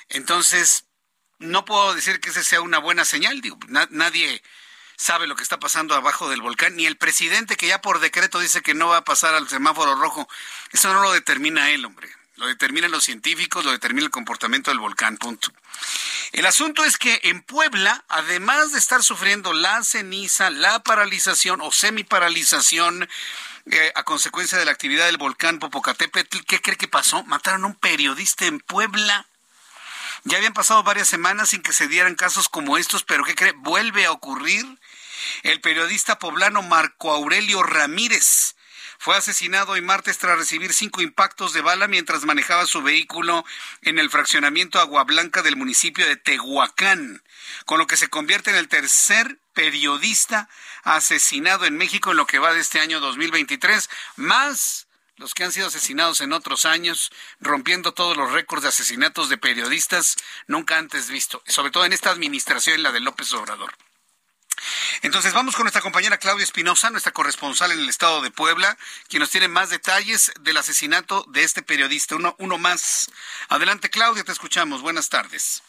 Entonces, 0.09 0.85
no 1.39 1.65
puedo 1.65 1.95
decir 1.95 2.19
que 2.19 2.29
esa 2.29 2.43
sea 2.43 2.61
una 2.61 2.77
buena 2.77 3.03
señal. 3.03 3.41
Digo, 3.41 3.57
nadie 3.89 4.43
sabe 5.01 5.25
lo 5.25 5.35
que 5.35 5.41
está 5.41 5.59
pasando 5.59 5.95
abajo 5.95 6.29
del 6.29 6.41
volcán, 6.41 6.75
ni 6.75 6.85
el 6.85 6.95
presidente 6.95 7.57
que 7.57 7.67
ya 7.67 7.81
por 7.81 7.99
decreto 7.99 8.39
dice 8.39 8.61
que 8.61 8.75
no 8.75 8.89
va 8.89 8.97
a 8.97 9.03
pasar 9.03 9.33
al 9.33 9.49
semáforo 9.49 9.95
rojo. 9.95 10.29
Eso 10.71 10.93
no 10.93 11.01
lo 11.01 11.11
determina 11.11 11.71
él, 11.71 11.85
hombre. 11.85 12.07
Lo 12.35 12.45
determinan 12.45 12.91
los 12.91 13.03
científicos, 13.03 13.65
lo 13.65 13.71
determina 13.71 14.05
el 14.05 14.11
comportamiento 14.11 14.69
del 14.69 14.79
volcán, 14.79 15.17
punto. 15.17 15.51
El 16.33 16.45
asunto 16.45 16.85
es 16.85 16.97
que 16.97 17.19
en 17.23 17.41
Puebla, 17.41 18.03
además 18.09 18.71
de 18.71 18.79
estar 18.79 19.03
sufriendo 19.03 19.53
la 19.53 19.83
ceniza, 19.83 20.51
la 20.51 20.81
paralización 20.83 21.61
o 21.61 21.71
semiparalización 21.71 23.09
eh, 23.71 23.91
a 23.95 24.03
consecuencia 24.03 24.57
de 24.57 24.65
la 24.65 24.71
actividad 24.71 25.07
del 25.07 25.17
volcán 25.17 25.59
Popocatépetl, 25.59 26.39
¿qué 26.47 26.61
cree 26.61 26.77
que 26.77 26.87
pasó? 26.87 27.23
Mataron 27.23 27.63
a 27.63 27.67
un 27.67 27.75
periodista 27.75 28.45
en 28.45 28.59
Puebla. 28.59 29.25
Ya 30.23 30.37
habían 30.37 30.53
pasado 30.53 30.83
varias 30.83 31.07
semanas 31.07 31.49
sin 31.49 31.63
que 31.63 31.73
se 31.73 31.87
dieran 31.87 32.15
casos 32.15 32.49
como 32.49 32.77
estos, 32.77 33.03
pero 33.03 33.23
¿qué 33.23 33.33
cree? 33.33 33.53
Vuelve 33.53 34.05
a 34.05 34.11
ocurrir. 34.11 34.65
El 35.43 35.61
periodista 35.61 36.19
poblano 36.19 36.61
Marco 36.61 37.11
Aurelio 37.11 37.63
Ramírez 37.63 38.55
fue 39.03 39.17
asesinado 39.17 39.71
hoy 39.71 39.81
martes 39.81 40.19
tras 40.19 40.37
recibir 40.37 40.73
cinco 40.73 41.01
impactos 41.01 41.53
de 41.53 41.61
bala 41.61 41.87
mientras 41.87 42.23
manejaba 42.23 42.67
su 42.67 42.83
vehículo 42.83 43.43
en 43.81 43.97
el 43.97 44.11
fraccionamiento 44.11 44.79
Agua 44.79 45.05
Blanca 45.05 45.41
del 45.41 45.55
municipio 45.55 46.05
de 46.05 46.17
Tehuacán, 46.17 47.23
con 47.65 47.79
lo 47.79 47.87
que 47.87 47.97
se 47.97 48.09
convierte 48.09 48.51
en 48.51 48.57
el 48.57 48.67
tercer 48.67 49.39
periodista 49.53 50.49
asesinado 50.83 51.65
en 51.65 51.77
México 51.77 52.11
en 52.11 52.17
lo 52.17 52.27
que 52.27 52.37
va 52.37 52.53
de 52.53 52.59
este 52.59 52.79
año 52.79 52.99
2023, 52.99 53.89
más 54.17 54.87
los 55.15 55.33
que 55.33 55.45
han 55.45 55.51
sido 55.51 55.65
asesinados 55.65 56.21
en 56.21 56.31
otros 56.31 56.67
años, 56.67 57.11
rompiendo 57.39 57.95
todos 57.95 58.15
los 58.15 58.31
récords 58.31 58.61
de 58.61 58.69
asesinatos 58.69 59.29
de 59.29 59.39
periodistas 59.39 60.15
nunca 60.45 60.77
antes 60.77 61.09
visto, 61.09 61.41
sobre 61.47 61.71
todo 61.71 61.85
en 61.85 61.93
esta 61.93 62.11
administración, 62.11 62.83
la 62.83 62.91
de 62.91 62.99
López 62.99 63.33
Obrador. 63.33 63.73
Entonces 65.01 65.33
vamos 65.33 65.55
con 65.55 65.63
nuestra 65.63 65.81
compañera 65.81 66.17
Claudia 66.17 66.43
Espinosa, 66.43 66.89
nuestra 66.89 67.11
corresponsal 67.11 67.71
en 67.71 67.79
el 67.79 67.89
estado 67.89 68.21
de 68.21 68.31
Puebla, 68.31 68.77
quien 69.07 69.21
nos 69.21 69.29
tiene 69.29 69.47
más 69.47 69.69
detalles 69.69 70.31
del 70.41 70.57
asesinato 70.57 71.25
de 71.29 71.43
este 71.43 71.61
periodista, 71.61 72.15
uno, 72.15 72.35
uno 72.39 72.57
más. 72.57 73.09
Adelante 73.49 73.89
Claudia, 73.89 74.23
te 74.23 74.31
escuchamos. 74.31 74.81
Buenas 74.81 75.09
tardes. 75.09 75.63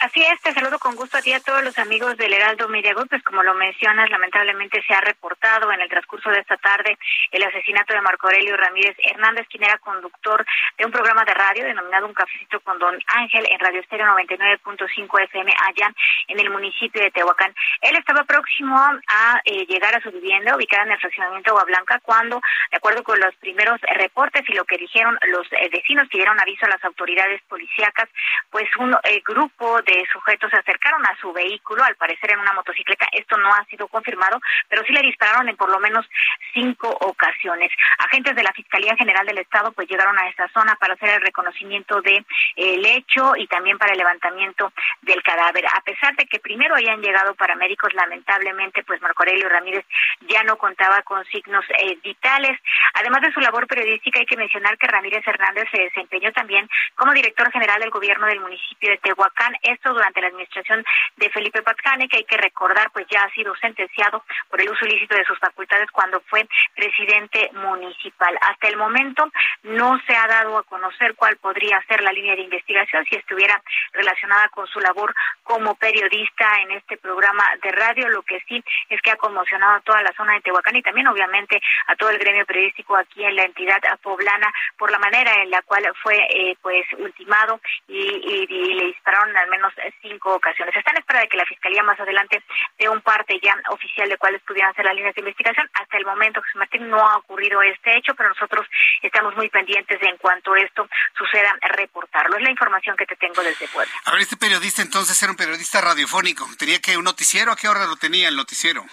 Así 0.00 0.22
es, 0.22 0.40
te 0.40 0.54
saludo 0.54 0.78
con 0.78 0.96
gusto 0.96 1.18
a 1.18 1.20
ti 1.20 1.30
a 1.34 1.40
todos 1.40 1.62
los 1.62 1.78
amigos 1.78 2.16
del 2.16 2.32
Heraldo 2.32 2.68
Media. 2.68 2.94
Pues 2.94 3.22
como 3.22 3.42
lo 3.42 3.52
mencionas, 3.52 4.08
lamentablemente 4.08 4.82
se 4.86 4.94
ha 4.94 5.00
reportado 5.02 5.70
en 5.72 5.82
el 5.82 5.90
transcurso 5.90 6.30
de 6.30 6.40
esta 6.40 6.56
tarde 6.56 6.96
el 7.30 7.42
asesinato 7.42 7.92
de 7.92 8.00
Marco 8.00 8.26
Aurelio 8.26 8.56
Ramírez 8.56 8.96
Hernández, 9.04 9.46
quien 9.50 9.64
era 9.64 9.76
conductor 9.76 10.46
de 10.78 10.86
un 10.86 10.90
programa 10.90 11.22
de 11.26 11.34
radio 11.34 11.64
denominado 11.64 12.06
Un 12.06 12.14
Cafecito 12.14 12.60
con 12.60 12.78
Don 12.78 12.98
Ángel 13.08 13.46
en 13.50 13.60
Radio 13.60 13.82
Estéreo 13.82 14.06
99.5 14.06 15.22
FM 15.24 15.52
allá 15.68 15.92
en 16.28 16.40
el 16.40 16.48
municipio 16.48 17.02
de 17.02 17.10
Tehuacán. 17.10 17.54
Él 17.82 17.94
estaba 17.98 18.24
próximo 18.24 18.78
a 18.78 19.42
eh, 19.44 19.66
llegar 19.66 19.94
a 19.94 20.00
su 20.00 20.10
vivienda 20.10 20.56
ubicada 20.56 20.84
en 20.84 20.92
el 20.92 20.98
fraccionamiento 20.98 21.50
Agua 21.50 21.64
Blanca 21.64 22.00
cuando, 22.02 22.40
de 22.70 22.78
acuerdo 22.78 23.04
con 23.04 23.20
los 23.20 23.34
primeros 23.36 23.78
reportes 23.82 24.48
y 24.48 24.54
lo 24.54 24.64
que 24.64 24.78
dijeron 24.78 25.18
los 25.28 25.46
eh, 25.52 25.68
vecinos 25.70 26.08
que 26.08 26.16
dieron 26.16 26.40
aviso 26.40 26.64
a 26.64 26.70
las 26.70 26.84
autoridades 26.84 27.42
policíacas, 27.50 28.08
pues 28.48 28.64
un 28.78 28.96
eh, 29.04 29.20
grupo 29.26 29.82
de 29.82 29.89
sujetos 30.12 30.50
se 30.50 30.56
acercaron 30.56 31.04
a 31.06 31.16
su 31.20 31.32
vehículo, 31.32 31.82
al 31.84 31.96
parecer 31.96 32.32
en 32.32 32.40
una 32.40 32.52
motocicleta. 32.52 33.06
Esto 33.12 33.36
no 33.36 33.52
ha 33.52 33.64
sido 33.66 33.88
confirmado, 33.88 34.40
pero 34.68 34.82
sí 34.84 34.92
le 34.92 35.02
dispararon 35.02 35.48
en 35.48 35.56
por 35.56 35.70
lo 35.70 35.78
menos 35.80 36.06
cinco 36.52 36.88
ocasiones. 36.88 37.70
Agentes 37.98 38.34
de 38.34 38.42
la 38.42 38.52
Fiscalía 38.52 38.96
General 38.96 39.26
del 39.26 39.38
Estado 39.38 39.72
pues 39.72 39.88
llegaron 39.88 40.18
a 40.18 40.28
esta 40.28 40.48
zona 40.48 40.76
para 40.76 40.94
hacer 40.94 41.10
el 41.10 41.22
reconocimiento 41.22 42.00
del 42.02 42.24
de, 42.56 42.94
hecho 42.94 43.32
y 43.36 43.46
también 43.46 43.78
para 43.78 43.92
el 43.92 43.98
levantamiento 43.98 44.72
del 45.02 45.22
cadáver. 45.22 45.66
A 45.66 45.80
pesar 45.82 46.14
de 46.16 46.26
que 46.26 46.40
primero 46.40 46.74
hayan 46.74 47.00
llegado 47.00 47.34
paramédicos, 47.34 47.92
lamentablemente 47.94 48.82
pues 48.84 49.00
Marco 49.00 49.22
Aurelio 49.22 49.48
Ramírez 49.48 49.84
ya 50.28 50.42
no 50.44 50.56
contaba 50.56 51.02
con 51.02 51.24
signos 51.26 51.64
eh, 51.78 51.98
vitales. 52.02 52.58
Además 52.94 53.22
de 53.22 53.32
su 53.32 53.40
labor 53.40 53.66
periodística, 53.66 54.18
hay 54.18 54.26
que 54.26 54.36
mencionar 54.36 54.76
que 54.78 54.86
Ramírez 54.86 55.26
Hernández 55.26 55.68
se 55.70 55.82
desempeñó 55.82 56.32
también 56.32 56.68
como 56.94 57.12
director 57.12 57.50
general 57.52 57.80
del 57.80 57.90
gobierno 57.90 58.26
del 58.26 58.40
municipio 58.40 58.90
de 58.90 58.98
Tehuacán 58.98 59.56
durante 59.88 60.20
la 60.20 60.28
administración 60.28 60.84
de 61.16 61.30
Felipe 61.30 61.62
Patzcane, 61.62 62.08
que 62.08 62.18
hay 62.18 62.24
que 62.24 62.36
recordar, 62.36 62.90
pues 62.92 63.06
ya 63.10 63.22
ha 63.22 63.30
sido 63.30 63.54
sentenciado 63.56 64.22
por 64.48 64.60
el 64.60 64.70
uso 64.70 64.84
ilícito 64.84 65.14
de 65.14 65.24
sus 65.24 65.38
facultades 65.38 65.90
cuando 65.90 66.20
fue 66.20 66.46
presidente 66.74 67.50
municipal. 67.54 68.38
Hasta 68.42 68.68
el 68.68 68.76
momento 68.76 69.30
no 69.62 69.98
se 70.06 70.14
ha 70.14 70.26
dado 70.26 70.58
a 70.58 70.62
conocer 70.64 71.14
cuál 71.14 71.36
podría 71.36 71.82
ser 71.88 72.02
la 72.02 72.12
línea 72.12 72.36
de 72.36 72.42
investigación 72.42 73.04
si 73.06 73.16
estuviera 73.16 73.60
relacionada 73.92 74.48
con 74.50 74.66
su 74.66 74.80
labor 74.80 75.14
como 75.42 75.74
periodista 75.76 76.60
en 76.62 76.72
este 76.72 76.96
programa 76.98 77.44
de 77.62 77.72
radio. 77.72 78.08
Lo 78.08 78.22
que 78.22 78.40
sí 78.48 78.62
es 78.88 79.00
que 79.02 79.10
ha 79.10 79.16
conmocionado 79.16 79.76
a 79.76 79.80
toda 79.80 80.02
la 80.02 80.12
zona 80.12 80.34
de 80.34 80.42
Tehuacán 80.42 80.76
y 80.76 80.82
también 80.82 81.08
obviamente 81.08 81.60
a 81.86 81.96
todo 81.96 82.10
el 82.10 82.18
gremio 82.18 82.44
periodístico 82.44 82.96
aquí 82.96 83.24
en 83.24 83.36
la 83.36 83.44
entidad 83.44 83.80
poblana 84.02 84.52
por 84.76 84.90
la 84.90 84.98
manera 84.98 85.42
en 85.42 85.50
la 85.50 85.62
cual 85.62 85.90
fue 86.02 86.16
eh, 86.30 86.56
pues 86.60 86.84
ultimado 86.98 87.60
y 87.88 88.46
le 88.46 88.86
dispararon 88.86 89.36
al 89.36 89.48
menos 89.48 89.69
cinco 90.02 90.34
ocasiones. 90.34 90.74
Está 90.76 90.90
en 90.90 90.98
espera 90.98 91.20
de 91.20 91.28
que 91.28 91.36
la 91.36 91.44
Fiscalía 91.44 91.82
más 91.82 91.98
adelante 91.98 92.42
dé 92.78 92.88
un 92.88 93.00
parte 93.00 93.38
ya 93.42 93.54
oficial 93.70 94.08
de 94.08 94.16
cuáles 94.16 94.42
pudieran 94.42 94.74
ser 94.74 94.84
las 94.84 94.94
líneas 94.94 95.14
de 95.14 95.20
investigación. 95.20 95.68
Hasta 95.74 95.96
el 95.98 96.04
momento, 96.04 96.40
José 96.40 96.58
Martín, 96.58 96.88
no 96.88 96.98
ha 96.98 97.16
ocurrido 97.18 97.62
este 97.62 97.96
hecho, 97.96 98.14
pero 98.14 98.28
nosotros 98.28 98.66
estamos 99.02 99.34
muy 99.36 99.48
pendientes 99.48 100.00
de 100.00 100.08
en 100.08 100.16
cuanto 100.18 100.54
esto 100.56 100.88
suceda, 101.16 101.56
reportarlo. 101.60 102.36
Es 102.36 102.42
la 102.42 102.50
información 102.50 102.96
que 102.96 103.06
te 103.06 103.16
tengo 103.16 103.42
desde 103.42 103.68
Puebla. 103.68 103.92
A 104.04 104.12
ver, 104.12 104.20
este 104.20 104.36
periodista 104.36 104.82
entonces 104.82 105.20
era 105.22 105.30
un 105.30 105.36
periodista 105.36 105.80
radiofónico. 105.80 106.48
¿Tenía 106.58 106.80
que 106.80 106.96
un 106.96 107.04
noticiero? 107.04 107.52
¿A 107.52 107.56
qué 107.56 107.68
hora 107.68 107.86
lo 107.86 107.96
tenía 107.96 108.28
el 108.28 108.36
noticiero? 108.36 108.84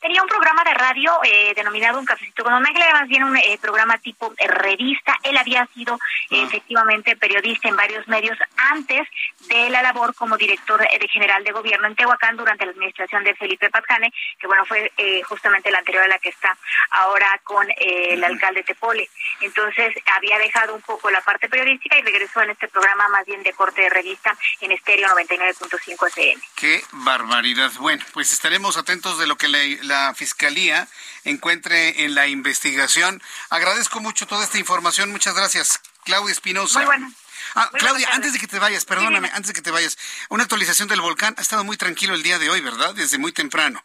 Tenía 0.00 0.22
un 0.22 0.28
programa 0.28 0.64
de 0.64 0.74
radio 0.74 1.12
eh, 1.24 1.52
denominado 1.54 1.98
Un 1.98 2.04
Cafecito 2.04 2.42
con 2.42 2.52
Don 2.52 2.66
Ángel, 2.66 2.82
era 2.82 3.00
más 3.00 3.08
bien 3.08 3.24
un 3.24 3.36
eh, 3.36 3.58
programa 3.60 3.98
tipo 3.98 4.32
eh, 4.38 4.46
revista. 4.46 5.16
Él 5.22 5.36
había 5.36 5.66
sido 5.74 5.94
ah. 5.94 6.26
efectivamente 6.30 7.16
periodista 7.16 7.68
en 7.68 7.76
varios 7.76 8.06
medios 8.08 8.38
antes 8.56 9.06
de 9.48 9.70
la 9.70 9.82
labor 9.82 10.14
como 10.14 10.36
director 10.36 10.80
de 10.80 11.08
general 11.08 11.42
de 11.44 11.52
gobierno 11.52 11.86
en 11.86 11.96
Tehuacán 11.96 12.36
durante 12.36 12.64
la 12.64 12.72
administración 12.72 13.24
de 13.24 13.34
Felipe 13.34 13.70
Patjane, 13.70 14.12
que 14.38 14.46
bueno, 14.46 14.64
fue 14.66 14.92
justamente 15.26 15.70
la 15.70 15.78
anterior 15.78 16.04
a 16.04 16.08
la 16.08 16.18
que 16.18 16.28
está 16.28 16.56
ahora 16.90 17.40
con 17.44 17.66
el 17.76 18.22
alcalde 18.22 18.62
Tepole. 18.62 19.08
Entonces 19.40 19.94
había 20.16 20.38
dejado 20.38 20.74
un 20.74 20.82
poco 20.82 21.10
la 21.10 21.20
parte 21.22 21.48
periodística 21.48 21.98
y 21.98 22.02
regresó 22.02 22.42
en 22.42 22.50
este 22.50 22.68
programa 22.68 23.08
más 23.08 23.24
bien 23.26 23.42
de 23.42 23.52
corte 23.52 23.82
de 23.82 23.90
revista 23.90 24.36
en 24.60 24.72
estéreo 24.72 25.08
99.5 25.08 26.08
FM. 26.08 26.42
Qué 26.56 26.82
barbaridad. 26.92 27.70
Bueno, 27.78 28.04
pues 28.12 28.32
estaremos 28.32 28.76
atentos 28.76 29.18
de 29.18 29.26
lo 29.26 29.36
que 29.36 29.48
la, 29.88 30.14
Fiscalía 30.14 30.88
encuentre 31.24 32.04
en 32.04 32.14
la 32.14 32.26
investigación. 32.28 33.22
Agradezco 33.50 34.00
mucho 34.00 34.26
toda 34.26 34.44
esta 34.44 34.58
información. 34.58 35.10
Muchas 35.10 35.34
gracias, 35.34 35.80
Claudia 36.04 36.32
Espinosa. 36.32 36.78
Muy 36.78 36.86
bueno. 36.86 37.12
Ah, 37.54 37.70
Claudia, 37.72 38.08
antes 38.12 38.32
de 38.32 38.38
que 38.38 38.46
te 38.46 38.58
vayas, 38.58 38.84
perdóname, 38.84 39.30
antes 39.32 39.48
de 39.48 39.54
que 39.54 39.62
te 39.62 39.70
vayas, 39.70 39.96
una 40.28 40.42
actualización 40.42 40.88
del 40.88 41.00
volcán. 41.00 41.34
Ha 41.38 41.42
estado 41.42 41.64
muy 41.64 41.76
tranquilo 41.76 42.14
el 42.14 42.22
día 42.22 42.38
de 42.38 42.50
hoy, 42.50 42.60
¿verdad? 42.60 42.94
Desde 42.94 43.18
muy 43.18 43.32
temprano. 43.32 43.82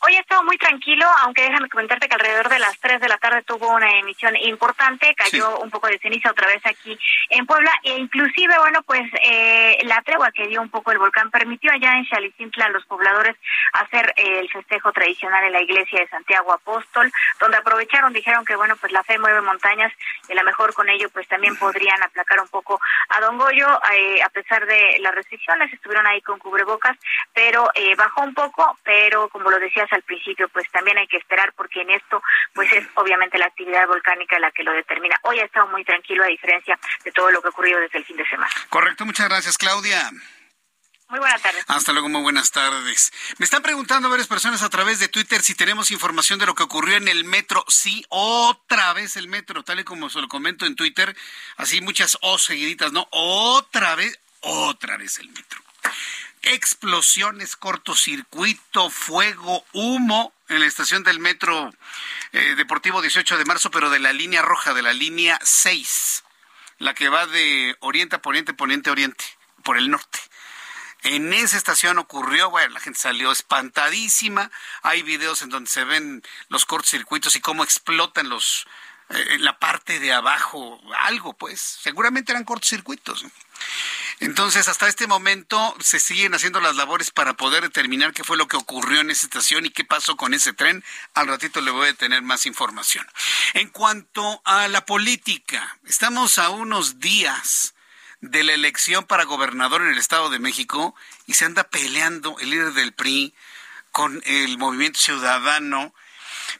Hoy 0.00 0.14
ha 0.14 0.20
estado 0.20 0.44
muy 0.44 0.56
tranquilo, 0.58 1.04
aunque 1.24 1.42
déjame 1.42 1.68
comentarte 1.68 2.08
que 2.08 2.14
alrededor 2.14 2.48
de 2.48 2.60
las 2.60 2.78
3 2.78 3.00
de 3.00 3.08
la 3.08 3.18
tarde 3.18 3.42
tuvo 3.42 3.74
una 3.74 3.98
emisión 3.98 4.36
importante, 4.36 5.12
cayó 5.16 5.58
un 5.58 5.70
poco 5.70 5.88
de 5.88 5.98
ceniza 5.98 6.30
otra 6.30 6.46
vez 6.46 6.64
aquí 6.66 6.96
en 7.30 7.44
Puebla, 7.46 7.72
e 7.82 7.96
inclusive, 7.96 8.56
bueno, 8.60 8.82
pues 8.82 9.02
eh, 9.24 9.78
la 9.82 10.00
tregua 10.02 10.30
que 10.30 10.46
dio 10.46 10.62
un 10.62 10.68
poco 10.68 10.92
el 10.92 10.98
volcán 10.98 11.32
permitió 11.32 11.72
allá 11.72 11.96
en 11.96 12.04
Xalicintla 12.04 12.66
a 12.66 12.68
los 12.68 12.86
pobladores 12.86 13.34
hacer 13.72 14.14
eh, 14.16 14.38
el 14.38 14.48
festejo 14.50 14.92
tradicional 14.92 15.42
en 15.44 15.52
la 15.52 15.62
iglesia 15.62 15.98
de 15.98 16.08
Santiago 16.08 16.52
Apóstol, 16.52 17.10
donde 17.40 17.56
aprovecharon, 17.56 18.12
dijeron 18.12 18.44
que, 18.44 18.54
bueno, 18.54 18.76
pues 18.76 18.92
la 18.92 19.02
fe 19.02 19.18
mueve 19.18 19.40
montañas 19.40 19.92
y 20.28 20.32
a 20.32 20.36
lo 20.36 20.44
mejor 20.44 20.74
con 20.74 20.88
ello 20.88 21.10
pues 21.10 21.26
también 21.26 21.56
podrían 21.56 22.00
aplacar 22.04 22.40
un 22.40 22.48
poco 22.48 22.80
a 23.08 23.20
Don 23.20 23.36
Goyo, 23.36 23.66
eh, 23.92 24.22
a 24.22 24.28
pesar 24.28 24.64
de 24.64 24.98
las 25.00 25.12
restricciones, 25.12 25.72
estuvieron 25.72 26.06
ahí 26.06 26.20
con 26.22 26.38
cubrebocas, 26.38 26.96
pero 27.34 27.68
bajó 27.96 28.22
un 28.22 28.34
poco, 28.34 28.78
pero 28.84 29.28
como 29.28 29.50
lo 29.50 29.58
decía 29.58 29.87
al 29.92 30.02
principio, 30.02 30.48
pues 30.48 30.70
también 30.70 30.98
hay 30.98 31.06
que 31.06 31.16
esperar 31.16 31.52
porque 31.54 31.82
en 31.82 31.90
esto 31.90 32.22
pues 32.54 32.72
es 32.72 32.86
obviamente 32.94 33.38
la 33.38 33.46
actividad 33.46 33.86
volcánica 33.86 34.38
la 34.38 34.50
que 34.50 34.62
lo 34.62 34.72
determina. 34.72 35.16
Hoy 35.22 35.38
ha 35.40 35.44
estado 35.44 35.68
muy 35.68 35.84
tranquilo 35.84 36.24
a 36.24 36.26
diferencia 36.26 36.78
de 37.04 37.12
todo 37.12 37.30
lo 37.30 37.40
que 37.40 37.48
ha 37.48 37.50
ocurrido 37.50 37.80
desde 37.80 37.98
el 37.98 38.04
fin 38.04 38.16
de 38.16 38.28
semana. 38.28 38.52
Correcto, 38.68 39.04
muchas 39.04 39.28
gracias 39.28 39.58
Claudia. 39.58 40.10
Muy 41.08 41.20
buenas 41.20 41.40
tardes. 41.40 41.64
Hasta 41.68 41.92
luego, 41.92 42.10
muy 42.10 42.20
buenas 42.20 42.50
tardes. 42.50 43.12
Me 43.38 43.44
están 43.44 43.62
preguntando 43.62 44.10
varias 44.10 44.28
personas 44.28 44.62
a 44.62 44.68
través 44.68 45.00
de 45.00 45.08
Twitter 45.08 45.40
si 45.40 45.54
tenemos 45.54 45.90
información 45.90 46.38
de 46.38 46.44
lo 46.44 46.54
que 46.54 46.64
ocurrió 46.64 46.96
en 46.96 47.08
el 47.08 47.24
metro. 47.24 47.64
Sí, 47.66 48.04
otra 48.10 48.92
vez 48.92 49.16
el 49.16 49.26
metro, 49.26 49.62
tal 49.64 49.80
y 49.80 49.84
como 49.84 50.10
se 50.10 50.20
lo 50.20 50.28
comento 50.28 50.66
en 50.66 50.76
Twitter. 50.76 51.16
Así 51.56 51.80
muchas 51.80 52.18
O 52.20 52.36
seguiditas, 52.36 52.92
¿no? 52.92 53.08
Otra 53.10 53.94
vez, 53.94 54.20
otra 54.40 54.98
vez 54.98 55.18
el 55.18 55.30
metro 55.30 55.67
explosiones, 56.42 57.56
cortocircuito, 57.56 58.90
fuego, 58.90 59.64
humo 59.72 60.32
en 60.48 60.60
la 60.60 60.66
estación 60.66 61.02
del 61.02 61.20
metro 61.20 61.72
eh, 62.32 62.54
Deportivo 62.56 63.02
18 63.02 63.38
de 63.38 63.44
marzo, 63.44 63.70
pero 63.70 63.90
de 63.90 63.98
la 63.98 64.12
línea 64.12 64.42
roja, 64.42 64.74
de 64.74 64.82
la 64.82 64.92
línea 64.92 65.38
6, 65.42 66.24
la 66.78 66.94
que 66.94 67.08
va 67.08 67.26
de 67.26 67.76
oriente 67.80 68.16
a 68.16 68.22
poniente, 68.22 68.54
poniente 68.54 68.90
a 68.90 68.92
oriente, 68.92 69.24
por 69.62 69.78
el 69.78 69.90
norte. 69.90 70.18
En 71.02 71.32
esa 71.32 71.56
estación 71.56 71.98
ocurrió, 71.98 72.50
bueno, 72.50 72.74
la 72.74 72.80
gente 72.80 72.98
salió 72.98 73.30
espantadísima. 73.30 74.50
Hay 74.82 75.02
videos 75.02 75.42
en 75.42 75.48
donde 75.48 75.70
se 75.70 75.84
ven 75.84 76.22
los 76.48 76.64
cortocircuitos 76.64 77.36
y 77.36 77.40
cómo 77.40 77.62
explotan 77.62 78.28
los 78.28 78.66
eh, 79.10 79.38
la 79.38 79.58
parte 79.58 80.00
de 80.00 80.12
abajo, 80.12 80.80
algo 80.98 81.32
pues, 81.32 81.60
seguramente 81.60 82.32
eran 82.32 82.44
cortocircuitos. 82.44 83.24
Entonces, 84.20 84.66
hasta 84.66 84.88
este 84.88 85.06
momento 85.06 85.76
se 85.80 86.00
siguen 86.00 86.34
haciendo 86.34 86.60
las 86.60 86.74
labores 86.74 87.10
para 87.10 87.34
poder 87.34 87.62
determinar 87.62 88.12
qué 88.12 88.24
fue 88.24 88.36
lo 88.36 88.48
que 88.48 88.56
ocurrió 88.56 89.00
en 89.00 89.10
esa 89.10 89.26
estación 89.26 89.64
y 89.66 89.70
qué 89.70 89.84
pasó 89.84 90.16
con 90.16 90.34
ese 90.34 90.52
tren. 90.52 90.84
Al 91.14 91.28
ratito 91.28 91.60
le 91.60 91.70
voy 91.70 91.88
a 91.88 91.94
tener 91.94 92.22
más 92.22 92.44
información. 92.44 93.06
En 93.54 93.68
cuanto 93.68 94.42
a 94.44 94.66
la 94.66 94.84
política, 94.84 95.78
estamos 95.86 96.38
a 96.38 96.50
unos 96.50 96.98
días 96.98 97.74
de 98.20 98.42
la 98.42 98.54
elección 98.54 99.04
para 99.06 99.24
gobernador 99.24 99.82
en 99.82 99.88
el 99.88 99.98
Estado 99.98 100.30
de 100.30 100.40
México 100.40 100.96
y 101.26 101.34
se 101.34 101.44
anda 101.44 101.62
peleando 101.62 102.36
el 102.40 102.50
líder 102.50 102.72
del 102.72 102.92
PRI 102.92 103.34
con 103.92 104.20
el 104.26 104.58
movimiento 104.58 104.98
ciudadano 104.98 105.94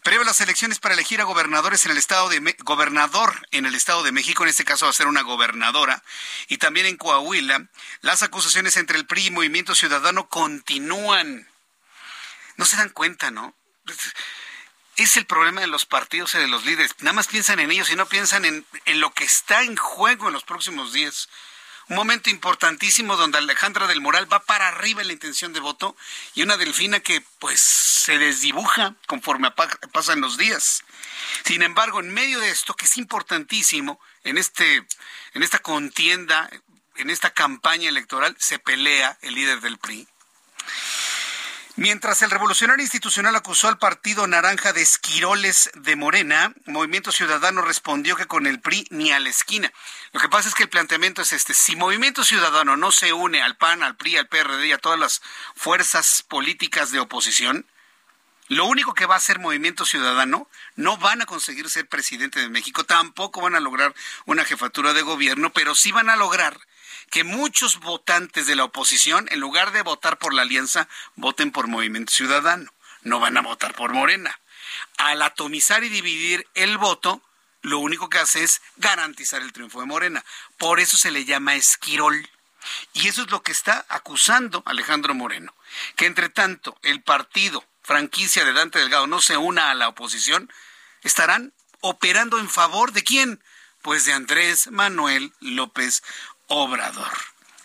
Previo 0.03 0.25
las 0.25 0.41
elecciones 0.41 0.79
para 0.79 0.95
elegir 0.95 1.21
a 1.21 1.25
gobernadores 1.25 1.85
en 1.85 1.93
el 1.93 1.99
estado 1.99 2.29
de 2.29 2.57
gobernador 2.61 3.47
en 3.51 3.67
el 3.67 3.75
estado 3.75 4.03
de 4.03 4.13
México, 4.13 4.43
en 4.43 4.51
este 4.51 4.65
caso 4.65 4.87
va 4.87 4.91
a 4.91 4.95
ser 4.95 5.07
una 5.07 5.23
gobernadora, 5.23 6.03
y 6.49 6.59
también 6.59 6.87
en 6.87 6.97
Coahuila, 6.97 7.69
las 8.01 8.23
acusaciones 8.23 8.77
entre 8.77 8.99
el 8.99 9.07
PRI 9.07 9.27
y 9.27 9.31
Movimiento 9.31 9.75
Ciudadano 9.75 10.29
continúan. 10.29 11.49
No 12.57 12.65
se 12.65 12.77
dan 12.77 12.91
cuenta, 12.91 13.31
¿no? 13.31 13.55
Es 14.97 15.17
el 15.17 15.27
problema 15.27 15.61
de 15.61 15.69
los 15.69 15.87
partidos 15.87 16.35
y 16.35 16.39
de 16.39 16.49
los 16.49 16.65
líderes. 16.65 16.95
Nada 16.99 17.15
más 17.15 17.29
piensan 17.29 17.61
en 17.61 17.71
ellos 17.71 17.91
y 17.91 17.97
no 17.97 18.07
piensan 18.07 18.45
en, 18.45 18.67
en 18.85 19.01
lo 19.01 19.13
que 19.13 19.25
está 19.25 19.63
en 19.63 19.77
juego 19.77 20.27
en 20.27 20.35
los 20.35 20.43
próximos 20.43 20.93
días 20.93 21.29
un 21.89 21.97
momento 21.97 22.29
importantísimo 22.31 23.17
donde 23.17 23.39
Alejandra 23.39 23.87
del 23.87 24.01
Moral 24.01 24.31
va 24.31 24.41
para 24.41 24.69
arriba 24.69 25.01
en 25.01 25.09
la 25.09 25.13
intención 25.15 25.53
de 25.53 25.61
voto 25.61 25.97
y 26.35 26.43
una 26.43 26.57
Delfina 26.57 27.01
que 27.01 27.23
pues 27.39 27.61
se 27.61 28.19
desdibuja 28.19 28.95
conforme 29.07 29.51
pasan 29.93 30.21
los 30.21 30.37
días. 30.37 30.85
Sin 31.45 31.63
embargo, 31.63 32.01
en 32.01 32.13
medio 32.13 32.41
de 32.41 32.51
esto, 32.51 32.75
que 32.75 32.85
es 32.85 32.97
importantísimo, 32.99 34.01
en, 34.25 34.39
este, 34.39 34.85
en 35.35 35.43
esta 35.43 35.59
contienda, 35.61 36.51
en 36.97 37.11
esta 37.11 37.31
campaña 37.31 37.89
electoral, 37.89 38.37
se 38.39 38.59
pelea 38.59 39.19
el 39.23 39.35
líder 39.35 39.61
del 39.61 39.79
PRI. 39.79 40.07
Mientras 41.79 42.23
el 42.23 42.31
revolucionario 42.33 42.83
institucional 42.83 43.37
acusó 43.37 43.69
al 43.69 43.79
partido 43.79 44.27
naranja 44.27 44.73
de 44.73 44.83
esquiroles 44.83 45.71
de 45.75 45.95
Morena, 45.95 46.53
Movimiento 46.67 47.13
Ciudadano 47.13 47.63
respondió 47.63 48.17
que 48.17 48.27
con 48.27 48.49
el 48.49 48.59
PRI 48.59 48.89
ni 48.91 49.13
a 49.13 49.21
la 49.21 49.29
esquina. 49.29 49.73
Lo 50.11 50.19
que 50.19 50.29
pasa 50.29 50.49
es 50.49 50.57
que 50.57 50.65
el 50.65 50.71
planteamiento 50.71 51.23
es 51.23 51.33
este, 51.33 51.55
si 51.55 51.77
Movimiento 51.77 52.25
Ciudadano 52.25 52.77
no 52.77 52.91
se 52.91 53.13
une 53.13 53.43
al 53.43 53.57
PAN, 53.57 53.85
al 53.85 53.95
PRI, 53.95 54.17
al 54.17 54.27
PRD 54.27 54.67
y 54.67 54.73
a 54.73 54.79
todas 54.79 54.99
las 54.99 55.23
fuerzas 55.55 56.25
políticas 56.27 56.91
de 56.91 56.99
oposición, 56.99 57.65
lo 58.49 58.65
único 58.65 58.93
que 58.95 59.07
va 59.07 59.15
a 59.15 59.19
hacer 59.19 59.39
Movimiento 59.39 59.85
Ciudadano, 59.85 60.49
no 60.75 60.97
van 60.97 61.23
a 61.23 61.27
conseguir 61.27 61.71
ser 61.71 61.87
presidente 61.87 62.41
de 62.41 62.49
México, 62.49 62.83
tampoco 62.83 63.41
van 63.41 63.55
a 63.55 63.61
lograr 63.61 63.95
una 64.27 64.45
jefatura 64.45 64.95
de 64.95 65.03
gobierno, 65.03 65.53
pero 65.53 65.77
sí 65.77 65.93
van 65.93 66.11
a 66.11 66.17
lograr 66.17 66.59
que 67.09 67.25
muchos 67.25 67.81
votantes 67.81 68.47
de 68.47 68.57
la 68.57 68.65
oposición, 68.65 69.27
en 69.31 69.41
lugar 69.41 69.73
de 69.73 69.83
votar 69.83 70.19
por 70.19 70.35
la 70.35 70.43
alianza, 70.43 70.89
voten 71.17 71.51
por 71.51 71.67
Movimiento 71.67 72.13
Ciudadano. 72.13 72.73
No 73.03 73.21
van 73.21 73.37
a 73.37 73.43
votar 73.43 73.75
por 73.75 73.93
Morena. 73.93 74.39
Al 74.97 75.23
atomizar 75.23 75.85
y 75.85 75.89
dividir 75.89 76.47
el 76.55 76.79
voto, 76.79 77.23
lo 77.63 77.79
único 77.79 78.09
que 78.09 78.19
hace 78.19 78.45
es 78.45 78.61
garantizar 78.77 79.43
el 79.43 79.53
triunfo 79.53 79.81
de 79.81 79.87
Morena. 79.87 80.25
Por 80.57 80.81
eso 80.81 80.97
se 80.97 81.11
le 81.11 81.25
llama 81.25 81.55
esquirol. 81.55 82.29
Y 82.93 83.09
eso 83.09 83.23
es 83.23 83.31
lo 83.31 83.43
que 83.43 83.53
está 83.53 83.87
acusando 83.89 84.63
Alejandro 84.67 85.15
Moreno. 85.15 85.55
Que 85.97 86.07
entre 86.07 86.29
tanto 86.29 86.79
el 86.83 87.03
partido 87.03 87.65
franquicia 87.83 88.45
de 88.45 88.53
Dante 88.53 88.79
Delgado 88.79 89.07
no 89.07 89.23
se 89.23 89.37
una 89.37 89.71
a 89.71 89.75
la 89.75 89.89
oposición, 89.89 90.53
estarán 91.03 91.55
operando 91.81 92.39
en 92.39 92.51
favor 92.51 92.93
de 92.93 93.03
quién? 93.03 93.43
Pues 93.83 94.05
de 94.05 94.13
Andrés 94.13 94.71
Manuel 94.71 95.33
López 95.41 96.03
Obrador. 96.49 97.13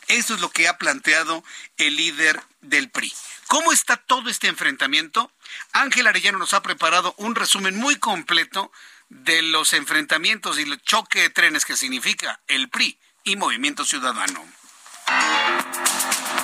Eso 0.07 0.35
es 0.35 0.41
lo 0.41 0.49
que 0.49 0.67
ha 0.67 0.77
planteado 0.77 1.43
el 1.77 1.95
líder 1.95 2.41
del 2.61 2.89
PRI. 2.89 3.11
¿Cómo 3.47 3.71
está 3.71 3.97
todo 3.97 4.29
este 4.29 4.47
enfrentamiento? 4.47 5.31
Ángel 5.71 6.07
Arellano 6.07 6.37
nos 6.37 6.53
ha 6.53 6.61
preparado 6.61 7.13
un 7.17 7.35
resumen 7.35 7.75
muy 7.75 7.95
completo 7.97 8.71
de 9.09 9.41
los 9.41 9.73
enfrentamientos 9.73 10.59
y 10.59 10.63
el 10.63 10.81
choque 10.81 11.21
de 11.21 11.29
trenes 11.29 11.65
que 11.65 11.77
significa 11.77 12.41
el 12.47 12.69
PRI 12.69 12.99
y 13.23 13.35
Movimiento 13.35 13.85
Ciudadano. 13.85 14.45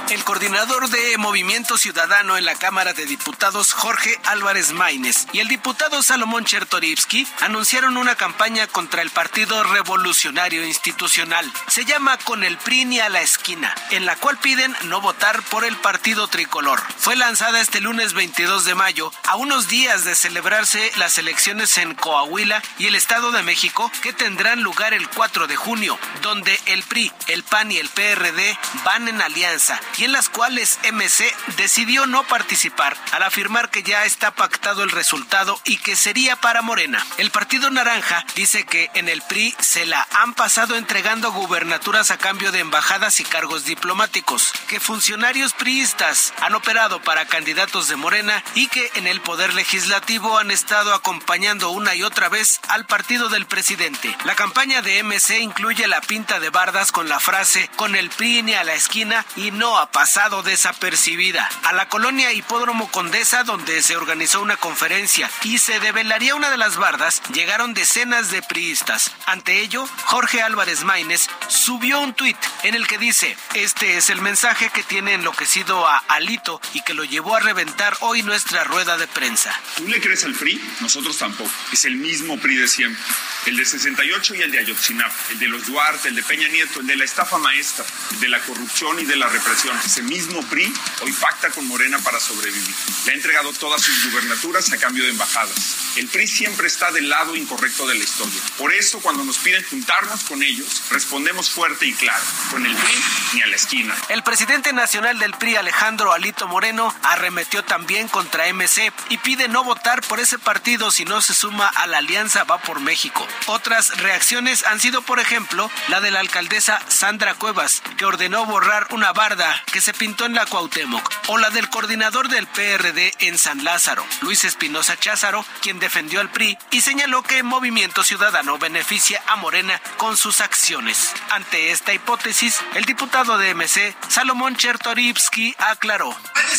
El 0.09 0.23
coordinador 0.23 0.89
de 0.89 1.19
Movimiento 1.19 1.77
Ciudadano 1.77 2.35
en 2.35 2.43
la 2.43 2.55
Cámara 2.55 2.93
de 2.93 3.05
Diputados, 3.05 3.73
Jorge 3.73 4.19
Álvarez 4.25 4.71
Maínez, 4.71 5.27
y 5.33 5.39
el 5.39 5.47
diputado 5.47 6.01
Salomón 6.01 6.45
Chertorivsky 6.45 7.27
anunciaron 7.41 7.95
una 7.95 8.15
campaña 8.15 8.65
contra 8.65 9.03
el 9.03 9.11
Partido 9.11 9.61
Revolucionario 9.61 10.65
Institucional. 10.65 11.45
Se 11.67 11.85
llama 11.85 12.17
Con 12.17 12.43
el 12.43 12.57
PRI 12.57 12.85
ni 12.85 12.99
a 12.99 13.09
la 13.09 13.21
esquina, 13.21 13.75
en 13.91 14.07
la 14.07 14.15
cual 14.15 14.39
piden 14.39 14.75
no 14.85 14.99
votar 14.99 15.43
por 15.43 15.63
el 15.63 15.75
Partido 15.77 16.27
Tricolor. 16.27 16.81
Fue 16.97 17.15
lanzada 17.15 17.61
este 17.61 17.79
lunes 17.79 18.13
22 18.13 18.65
de 18.65 18.73
mayo, 18.73 19.11
a 19.27 19.35
unos 19.35 19.67
días 19.67 20.05
de 20.05 20.15
celebrarse 20.15 20.91
las 20.97 21.19
elecciones 21.19 21.77
en 21.77 21.93
Coahuila 21.93 22.63
y 22.79 22.87
el 22.87 22.95
Estado 22.95 23.31
de 23.31 23.43
México, 23.43 23.91
que 24.01 24.11
tendrán 24.11 24.63
lugar 24.63 24.95
el 24.95 25.07
4 25.07 25.45
de 25.45 25.55
junio, 25.55 25.99
donde 26.23 26.59
el 26.65 26.81
PRI, 26.81 27.11
el 27.27 27.43
PAN 27.43 27.71
y 27.71 27.77
el 27.77 27.89
PRD 27.89 28.57
van 28.83 29.07
en 29.07 29.21
alianza 29.21 29.79
y 29.99 30.05
en 30.05 30.13
las 30.13 30.29
cuales 30.29 30.79
MC 30.91 31.25
decidió 31.57 32.05
no 32.05 32.23
participar 32.23 32.95
al 33.12 33.23
afirmar 33.23 33.69
que 33.69 33.83
ya 33.83 34.05
está 34.05 34.31
pactado 34.31 34.83
el 34.83 34.91
resultado 34.91 35.59
y 35.65 35.77
que 35.77 35.97
sería 35.97 36.38
para 36.38 36.62
Morena. 36.62 37.05
El 37.17 37.31
Partido 37.31 37.69
Naranja 37.69 38.25
dice 38.35 38.65
que 38.65 38.89
en 38.93 39.09
el 39.09 39.21
PRI 39.23 39.53
se 39.59 39.85
la 39.85 40.07
han 40.12 40.33
pasado 40.33 40.75
entregando 40.75 41.33
gubernaturas 41.33 42.12
a 42.12 42.17
cambio 42.17 42.53
de 42.53 42.59
embajadas 42.59 43.19
y 43.19 43.25
cargos 43.25 43.65
diplomáticos, 43.65 44.53
que 44.67 44.79
funcionarios 44.79 45.53
priistas 45.53 46.33
han 46.41 46.55
operado 46.55 47.01
para 47.01 47.25
candidatos 47.25 47.89
de 47.89 47.97
Morena 47.97 48.41
y 48.55 48.67
que 48.67 48.89
en 48.95 49.05
el 49.05 49.19
Poder 49.19 49.53
Legislativo 49.53 50.38
han 50.38 50.51
estado 50.51 50.93
acompañando 50.93 51.71
una 51.71 51.93
y 51.95 52.03
otra 52.03 52.29
vez 52.29 52.62
al 52.69 52.85
partido 52.85 53.27
del 53.27 53.45
presidente. 53.45 54.15
La 54.23 54.35
campaña 54.35 54.81
de 54.81 55.03
MC 55.03 55.39
incluye 55.41 55.88
la 55.88 55.99
pinta 55.99 56.39
de 56.39 56.49
bardas 56.49 56.93
con 56.93 57.09
la 57.09 57.19
frase 57.19 57.69
con 57.75 57.95
el 57.95 58.09
PRI 58.09 58.43
ni 58.43 58.53
a 58.53 58.63
la 58.63 58.75
esquina 58.75 59.25
y 59.35 59.51
no 59.51 59.77
pasado 59.91 60.43
desapercibida. 60.43 61.49
A 61.63 61.73
la 61.73 61.89
colonia 61.89 62.34
Hipódromo 62.34 62.89
Condesa, 62.91 63.43
donde 63.43 63.82
se 63.82 63.95
organizó 63.95 64.41
una 64.41 64.58
conferencia 64.58 65.30
y 65.43 65.60
se 65.60 65.80
develaría 65.80 66.36
una 66.36 66.49
de 66.49 66.58
las 66.58 66.78
bardas, 66.78 67.21
llegaron 67.34 67.73
decenas 67.73 68.32
de 68.32 68.41
priistas. 68.41 69.12
Ante 69.25 69.62
ello, 69.62 69.88
Jorge 70.06 70.41
Álvarez 70.41 70.84
Maínez 70.84 71.28
subió 71.47 71.99
un 71.99 72.13
tuit 72.13 72.38
en 72.63 72.75
el 72.75 72.88
que 72.88 72.97
dice, 72.97 73.36
este 73.54 73.97
es 73.97 74.10
el 74.10 74.21
mensaje 74.21 74.69
que 74.69 74.84
tiene 74.84 75.13
enloquecido 75.13 75.88
a 75.88 75.97
Alito 76.08 76.62
y 76.73 76.82
que 76.82 76.93
lo 76.93 77.04
llevó 77.04 77.36
a 77.36 77.39
reventar 77.39 77.95
hoy 78.02 78.23
nuestra 78.23 78.63
rueda 78.63 78.97
de 78.97 79.08
prensa. 79.08 79.54
¿Tú 79.78 79.88
le 79.88 79.99
crees 79.99 80.23
al 80.23 80.34
PRI? 80.34 80.62
Nosotros 80.82 81.17
tampoco. 81.17 81.52
Es 81.71 81.86
el 81.86 81.95
mismo 81.95 82.38
PRI 82.39 82.56
de 82.56 82.67
siempre. 82.67 83.02
El 83.45 83.58
de 83.58 83.65
68 83.65 84.36
y 84.36 84.41
el 84.41 84.52
de 84.52 84.60
Ayotzinapa, 84.60 85.15
el 85.32 85.39
de 85.39 85.47
los 85.47 85.65
Duarte, 85.65 86.10
el 86.10 86.15
de 86.15 86.23
Peña 86.23 86.47
Nieto, 86.49 86.82
el 86.82 86.88
de 86.88 86.95
la 86.95 87.06
estafa 87.06 87.38
maestra, 87.38 87.86
el 88.12 88.19
de 88.19 88.30
la 88.30 88.39
corrupción 88.39 88.99
y 88.99 89.06
de 89.06 89.15
la 89.15 89.28
represión. 89.28 89.78
Ese 89.85 90.01
mismo 90.03 90.41
PRI 90.43 90.73
hoy 91.01 91.13
pacta 91.13 91.49
con 91.49 91.67
Morena 91.67 91.97
para 91.99 92.19
sobrevivir. 92.19 92.75
Le 93.05 93.11
ha 93.11 93.15
entregado 93.15 93.53
todas 93.53 93.81
sus 93.81 94.11
gubernaturas 94.11 94.71
a 94.71 94.77
cambio 94.77 95.03
de 95.03 95.11
embajadas. 95.11 95.77
El 95.95 96.07
PRI 96.07 96.27
siempre 96.27 96.67
está 96.67 96.91
del 96.91 97.09
lado 97.09 97.35
incorrecto 97.35 97.87
de 97.87 97.95
la 97.95 98.03
historia. 98.03 98.39
Por 98.57 98.73
eso, 98.73 98.99
cuando 98.99 99.23
nos 99.23 99.37
piden 99.37 99.63
juntarnos 99.63 100.23
con 100.23 100.43
ellos, 100.43 100.83
respondemos 100.91 101.49
fuerte 101.49 101.85
y 101.85 101.93
claro, 101.93 102.23
con 102.51 102.65
el 102.65 102.75
PRI 102.75 102.93
ni 103.33 103.41
a 103.41 103.47
la 103.47 103.55
esquina. 103.55 103.95
El 104.09 104.23
presidente 104.23 104.73
nacional 104.73 105.17
del 105.19 105.33
PRI, 105.33 105.55
Alejandro 105.55 106.13
Alito 106.13 106.47
Moreno, 106.47 106.93
arremetió 107.03 107.63
también 107.63 108.07
contra 108.07 108.51
MC 108.53 108.91
y 109.09 109.17
pide 109.17 109.47
no 109.47 109.63
votar 109.63 110.01
por 110.01 110.19
ese 110.19 110.39
partido 110.39 110.91
si 110.91 111.05
no 111.05 111.21
se 111.21 111.33
suma 111.33 111.67
a 111.67 111.87
la 111.87 111.99
alianza 111.99 112.43
Va 112.43 112.59
por 112.61 112.79
México. 112.79 113.27
Otras 113.47 113.97
reacciones 113.97 114.65
han 114.65 114.79
sido, 114.79 115.01
por 115.01 115.19
ejemplo, 115.19 115.69
la 115.87 116.01
de 116.01 116.11
la 116.11 116.19
alcaldesa 116.19 116.81
Sandra 116.87 117.35
Cuevas, 117.35 117.81
que 117.97 118.05
ordenó 118.05 118.45
borrar 118.45 118.87
una 118.91 119.13
barda 119.13 119.58
que 119.71 119.81
se 119.81 119.93
pintó 119.93 120.25
en 120.25 120.33
la 120.33 120.45
Cuauhtémoc, 120.45 121.11
o 121.27 121.37
la 121.37 121.49
del 121.49 121.69
coordinador 121.69 122.29
del 122.29 122.47
PRD 122.47 123.13
en 123.19 123.37
San 123.37 123.63
Lázaro, 123.63 124.05
Luis 124.21 124.43
Espinosa 124.43 124.97
Cházaro, 124.97 125.45
quien 125.61 125.79
defendió 125.79 126.19
al 126.21 126.31
PRI 126.31 126.57
y 126.71 126.81
señaló 126.81 127.23
que 127.23 127.43
Movimiento 127.43 128.03
Ciudadano 128.03 128.57
beneficia 128.57 129.21
a 129.27 129.35
Morena 129.35 129.81
con 129.97 130.17
sus 130.17 130.41
acciones. 130.41 131.11
Ante 131.29 131.71
esta 131.71 131.93
hipótesis, 131.93 132.59
el 132.75 132.85
diputado 132.85 133.37
de 133.37 133.53
MC, 133.53 133.95
Salomón 134.07 134.55
Chertorivsky, 134.55 135.55
aclaró. 135.57 136.15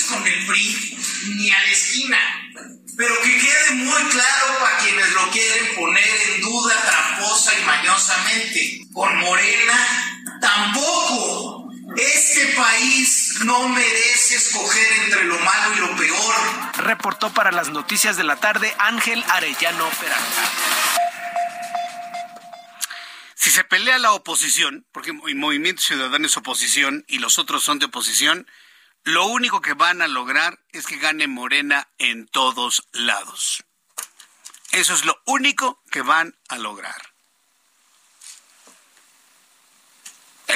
con 0.09 0.27
el 0.27 0.47
PRI 0.47 0.99
ni 1.37 1.51
a 1.51 1.59
la 1.59 1.71
esquina 1.71 2.19
pero 3.01 3.15
que 3.23 3.39
quede 3.39 3.71
muy 3.77 4.03
claro 4.11 4.59
para 4.61 4.77
quienes 4.77 5.11
lo 5.13 5.31
quieren 5.31 5.75
poner 5.75 6.05
en 6.35 6.41
duda 6.43 6.75
tramposa 6.83 7.59
y 7.59 7.65
mañosamente. 7.65 8.81
Con 8.93 9.17
Morena 9.21 10.39
tampoco. 10.39 11.70
Este 11.97 12.55
país 12.55 13.41
no 13.45 13.69
merece 13.69 14.37
escoger 14.37 14.93
entre 15.05 15.25
lo 15.25 15.39
malo 15.41 15.75
y 15.75 15.79
lo 15.81 15.97
peor. 15.97 16.35
Reportó 16.77 17.33
para 17.35 17.51
las 17.51 17.71
noticias 17.71 18.17
de 18.17 18.25
la 18.25 18.37
tarde 18.37 18.73
Ángel 18.79 19.25
Arellano 19.29 19.89
Peralta. 20.01 20.51
Si 23.35 23.51
se 23.51 23.65
pelea 23.65 23.99
la 23.99 24.13
oposición, 24.13 24.87
porque 24.93 25.11
el 25.27 25.35
Movimiento 25.35 25.83
Ciudadano 25.83 26.27
es 26.27 26.37
oposición 26.37 27.05
y 27.09 27.19
los 27.19 27.39
otros 27.39 27.65
son 27.65 27.79
de 27.81 27.87
oposición, 27.87 28.47
lo 29.03 29.27
único 29.27 29.61
que 29.61 29.75
van 29.75 30.03
a 30.03 30.09
lograr 30.09 30.61
es 30.73 30.87
que 30.87 30.99
gane 30.99 31.27
Morena 31.27 31.89
en 31.99 32.29
todos 32.29 32.87
lados. 32.93 33.65
Eso 34.71 34.95
es 34.95 35.05
lo 35.05 35.21
único 35.25 35.83
que 35.91 36.03
van 36.03 36.37
a 36.49 36.59
lograr. 36.59 37.10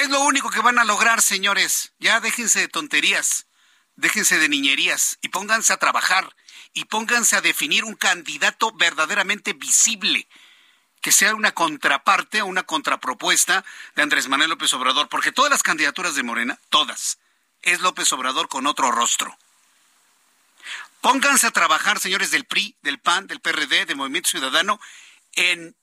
Es 0.01 0.09
lo 0.09 0.19
único 0.21 0.49
que 0.49 0.59
van 0.59 0.77
a 0.77 0.83
lograr, 0.83 1.21
señores. 1.21 1.93
Ya 1.99 2.19
déjense 2.19 2.59
de 2.59 2.67
tonterías, 2.67 3.47
déjense 3.95 4.37
de 4.37 4.49
niñerías 4.49 5.17
y 5.21 5.29
pónganse 5.29 5.71
a 5.71 5.77
trabajar 5.77 6.35
y 6.73 6.85
pónganse 6.85 7.37
a 7.37 7.41
definir 7.41 7.85
un 7.85 7.95
candidato 7.95 8.73
verdaderamente 8.73 9.53
visible 9.53 10.27
que 11.01 11.13
sea 11.13 11.33
una 11.33 11.53
contraparte 11.53 12.41
o 12.41 12.45
una 12.45 12.63
contrapropuesta 12.63 13.63
de 13.95 14.01
Andrés 14.01 14.27
Manuel 14.27 14.49
López 14.49 14.73
Obrador, 14.73 15.07
porque 15.07 15.31
todas 15.31 15.51
las 15.51 15.63
candidaturas 15.63 16.15
de 16.15 16.23
Morena, 16.23 16.59
todas, 16.69 17.19
es 17.61 17.79
López 17.79 18.11
Obrador 18.11 18.49
con 18.49 18.67
otro 18.67 18.91
rostro. 18.91 19.37
Pónganse 20.99 21.47
a 21.47 21.51
trabajar, 21.51 21.99
señores 21.99 22.31
del 22.31 22.45
PRI, 22.45 22.75
del 22.81 22.99
PAN, 22.99 23.27
del 23.27 23.39
PRD, 23.39 23.85
del 23.85 23.95
Movimiento 23.95 24.31
Ciudadano, 24.31 24.79
en 25.33 25.75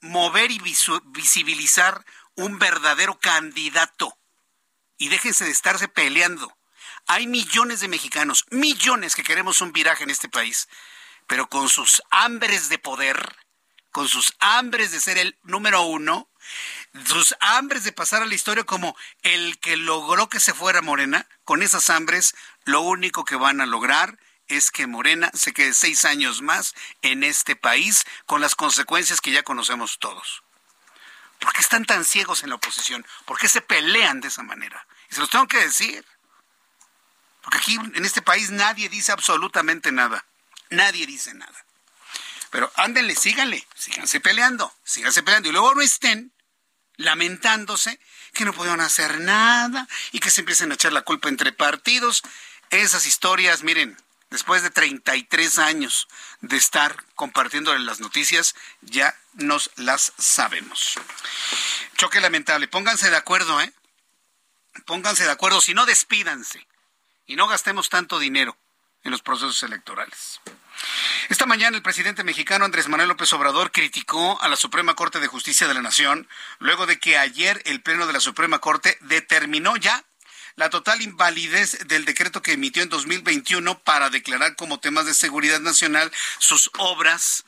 mover 0.00 0.50
y 0.50 0.60
visibilizar 1.04 2.04
un 2.36 2.58
verdadero 2.58 3.18
candidato. 3.18 4.16
Y 4.98 5.08
déjense 5.08 5.44
de 5.44 5.50
estarse 5.50 5.88
peleando. 5.88 6.56
Hay 7.06 7.26
millones 7.26 7.80
de 7.80 7.88
mexicanos, 7.88 8.44
millones 8.50 9.14
que 9.14 9.22
queremos 9.22 9.60
un 9.60 9.72
viraje 9.72 10.04
en 10.04 10.10
este 10.10 10.28
país, 10.28 10.68
pero 11.26 11.48
con 11.48 11.68
sus 11.68 12.02
hambres 12.10 12.68
de 12.68 12.78
poder, 12.78 13.36
con 13.90 14.08
sus 14.08 14.34
hambres 14.38 14.92
de 14.92 15.00
ser 15.00 15.18
el 15.18 15.38
número 15.42 15.82
uno, 15.82 16.28
sus 17.06 17.34
hambres 17.40 17.84
de 17.84 17.92
pasar 17.92 18.22
a 18.22 18.26
la 18.26 18.34
historia 18.34 18.64
como 18.64 18.96
el 19.22 19.58
que 19.58 19.76
logró 19.76 20.28
que 20.28 20.40
se 20.40 20.54
fuera 20.54 20.82
Morena, 20.82 21.26
con 21.44 21.62
esas 21.62 21.90
hambres, 21.90 22.34
lo 22.64 22.80
único 22.82 23.24
que 23.24 23.36
van 23.36 23.60
a 23.60 23.66
lograr 23.66 24.18
es 24.46 24.70
que 24.70 24.86
Morena 24.86 25.30
se 25.32 25.52
quede 25.52 25.74
seis 25.74 26.04
años 26.04 26.42
más 26.42 26.74
en 27.02 27.22
este 27.22 27.56
país 27.56 28.04
con 28.26 28.40
las 28.40 28.54
consecuencias 28.54 29.20
que 29.20 29.30
ya 29.30 29.42
conocemos 29.42 29.98
todos. 29.98 30.42
¿Por 31.40 31.52
qué 31.52 31.60
están 31.60 31.84
tan 31.84 32.04
ciegos 32.04 32.42
en 32.42 32.50
la 32.50 32.56
oposición? 32.56 33.04
¿Por 33.24 33.38
qué 33.38 33.48
se 33.48 33.62
pelean 33.62 34.20
de 34.20 34.28
esa 34.28 34.42
manera? 34.42 34.86
Y 35.10 35.14
se 35.14 35.20
los 35.20 35.30
tengo 35.30 35.48
que 35.48 35.58
decir. 35.58 36.04
Porque 37.42 37.58
aquí 37.58 37.74
en 37.74 38.04
este 38.04 38.22
país 38.22 38.50
nadie 38.50 38.88
dice 38.88 39.10
absolutamente 39.10 39.90
nada. 39.90 40.24
Nadie 40.68 41.06
dice 41.06 41.34
nada. 41.34 41.64
Pero 42.50 42.70
ándenle, 42.76 43.14
síganle, 43.14 43.66
síganse 43.74 44.20
peleando, 44.20 44.72
síganse 44.84 45.22
peleando. 45.22 45.48
Y 45.48 45.52
luego 45.52 45.74
no 45.74 45.82
estén 45.82 46.32
lamentándose 46.96 47.98
que 48.34 48.44
no 48.44 48.52
pudieron 48.52 48.80
hacer 48.80 49.20
nada 49.20 49.88
y 50.12 50.20
que 50.20 50.30
se 50.30 50.42
empiecen 50.42 50.70
a 50.70 50.74
echar 50.74 50.92
la 50.92 51.02
culpa 51.02 51.28
entre 51.28 51.52
partidos. 51.52 52.22
Esas 52.70 53.06
historias, 53.06 53.62
miren, 53.62 53.96
después 54.30 54.62
de 54.62 54.70
33 54.70 55.58
años 55.58 56.08
de 56.40 56.56
estar 56.56 57.04
compartiendo 57.14 57.76
las 57.78 58.00
noticias, 58.00 58.54
ya 58.80 59.14
nos 59.34 59.70
las 59.76 60.12
sabemos. 60.18 60.94
Choque 61.96 62.20
lamentable. 62.20 62.68
Pónganse 62.68 63.10
de 63.10 63.16
acuerdo, 63.16 63.60
¿eh? 63.60 63.72
Pónganse 64.86 65.24
de 65.24 65.30
acuerdo. 65.30 65.60
Si 65.60 65.74
no, 65.74 65.86
despídanse. 65.86 66.66
Y 67.26 67.36
no 67.36 67.46
gastemos 67.48 67.88
tanto 67.88 68.18
dinero 68.18 68.56
en 69.04 69.10
los 69.10 69.22
procesos 69.22 69.62
electorales. 69.62 70.40
Esta 71.28 71.46
mañana 71.46 71.76
el 71.76 71.82
presidente 71.82 72.24
mexicano 72.24 72.64
Andrés 72.64 72.88
Manuel 72.88 73.08
López 73.08 73.32
Obrador 73.32 73.70
criticó 73.70 74.40
a 74.40 74.48
la 74.48 74.56
Suprema 74.56 74.94
Corte 74.94 75.20
de 75.20 75.26
Justicia 75.26 75.68
de 75.68 75.74
la 75.74 75.82
Nación 75.82 76.28
luego 76.58 76.86
de 76.86 76.98
que 76.98 77.18
ayer 77.18 77.62
el 77.66 77.82
Pleno 77.82 78.06
de 78.06 78.12
la 78.12 78.20
Suprema 78.20 78.58
Corte 78.58 78.96
determinó 79.02 79.76
ya 79.76 80.04
la 80.60 80.68
total 80.68 81.00
invalidez 81.00 81.78
del 81.86 82.04
decreto 82.04 82.42
que 82.42 82.52
emitió 82.52 82.82
en 82.82 82.90
2021 82.90 83.78
para 83.78 84.10
declarar 84.10 84.56
como 84.56 84.78
temas 84.78 85.06
de 85.06 85.14
seguridad 85.14 85.58
nacional 85.58 86.12
sus 86.38 86.70
obras, 86.76 87.46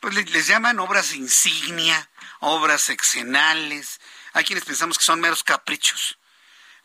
pues 0.00 0.14
les 0.14 0.46
llaman 0.46 0.78
obras 0.78 1.12
insignia, 1.12 2.08
obras 2.40 2.88
exenales. 2.88 4.00
Hay 4.32 4.44
quienes 4.44 4.64
pensamos 4.64 4.96
que 4.96 5.04
son 5.04 5.20
meros 5.20 5.44
caprichos, 5.44 6.16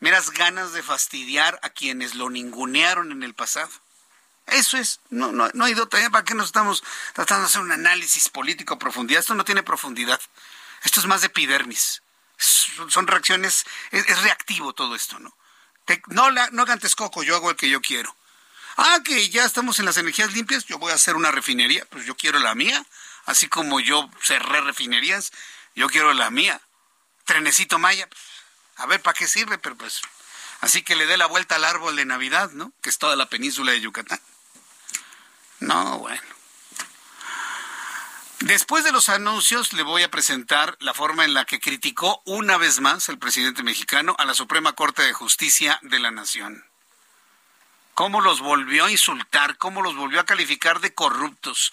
meras 0.01 0.31
ganas 0.31 0.73
de 0.73 0.84
fastidiar 0.84 1.57
a 1.63 1.69
quienes 1.69 2.15
lo 2.15 2.29
ningunearon 2.29 3.13
en 3.13 3.23
el 3.23 3.34
pasado. 3.34 3.71
Eso 4.47 4.75
es, 4.75 4.99
no, 5.10 5.31
no, 5.31 5.49
no 5.53 5.63
hay 5.63 5.73
otra. 5.75 6.10
¿Para 6.10 6.25
qué 6.25 6.36
nos 6.36 6.47
estamos 6.47 6.84
tratando 7.13 7.43
de 7.43 7.47
hacer 7.47 7.62
un 7.62 7.71
análisis 7.71 8.27
político 8.27 8.73
a 8.73 8.79
profundidad? 8.79 9.21
Esto 9.21 9.36
no 9.36 9.45
tiene 9.45 9.63
profundidad. 9.63 10.19
Esto 10.84 10.99
es 10.99 11.05
más 11.05 11.21
de 11.21 11.27
epidermis. 11.27 12.01
Son 12.89 13.07
reacciones, 13.07 13.63
es, 13.91 14.21
reactivo 14.21 14.73
todo 14.73 14.95
esto, 14.95 15.17
¿no? 15.17 15.34
No, 16.08 16.30
la, 16.32 16.49
no 16.51 16.65
coco, 16.95 17.23
yo 17.23 17.36
hago 17.36 17.49
el 17.49 17.56
que 17.56 17.69
yo 17.69 17.82
quiero. 17.82 18.15
Ah, 18.77 18.99
que 19.04 19.30
ya 19.30 19.45
estamos 19.45 19.80
en 19.80 19.86
las 19.86 19.97
energías 19.97 20.34
limpias, 20.34 20.65
yo 20.65 20.77
voy 20.77 20.91
a 20.91 20.95
hacer 20.95 21.15
una 21.15 21.32
refinería, 21.32 21.86
pues 21.89 22.06
yo 22.06 22.15
quiero 22.15 22.39
la 22.39 22.56
mía. 22.56 22.86
Así 23.25 23.47
como 23.47 23.80
yo 23.80 24.10
cerré 24.23 24.62
refinerías, 24.62 25.32
yo 25.75 25.88
quiero 25.88 26.13
la 26.13 26.32
mía. 26.32 26.62
Trenecito 27.25 27.80
Maya, 27.80 28.08
pues, 28.08 28.21
a 28.77 28.86
ver 28.86 29.01
para 29.01 29.17
qué 29.17 29.27
sirve, 29.27 29.58
pero 29.58 29.75
pues 29.75 30.01
Así 30.62 30.84
que 30.84 30.95
le 30.95 31.08
dé 31.08 31.17
la 31.17 31.25
vuelta 31.25 31.56
al 31.56 31.65
árbol 31.65 31.95
de 31.95 32.06
Navidad, 32.06 32.51
¿no? 32.51 32.71
Que 32.82 32.89
es 32.89 32.99
toda 32.99 33.15
la 33.15 33.25
península 33.25 33.71
de 33.71 33.82
Yucatán. 33.82 34.21
No, 35.60 35.97
bueno. 35.97 36.21
Después 38.41 38.84
de 38.84 38.91
los 38.91 39.08
anuncios, 39.10 39.71
le 39.73 39.84
voy 39.84 40.01
a 40.01 40.10
presentar 40.10 40.75
la 40.80 40.95
forma 40.95 41.25
en 41.25 41.36
la 41.36 41.45
que 41.45 41.60
criticó 41.60 42.23
una 42.25 42.58
vez 42.58 42.80
más 42.80 43.08
el 43.08 43.19
presidente 43.19 43.62
mexicano 43.62 44.15
a 44.17 44.25
la 44.25 44.34
Suprema 44.34 44.73
Corte 44.73 45.04
de 45.04 45.13
Justicia 45.13 45.77
de 45.84 45.99
la 45.99 46.10
Nación. 46.10 46.65
Cómo 47.93 48.19
los 48.19 48.39
volvió 48.39 48.86
a 48.86 48.91
insultar, 48.91 49.60
cómo 49.60 49.84
los 49.84 49.95
volvió 49.95 50.19
a 50.19 50.25
calificar 50.25 50.80
de 50.80 50.91
corruptos 50.91 51.71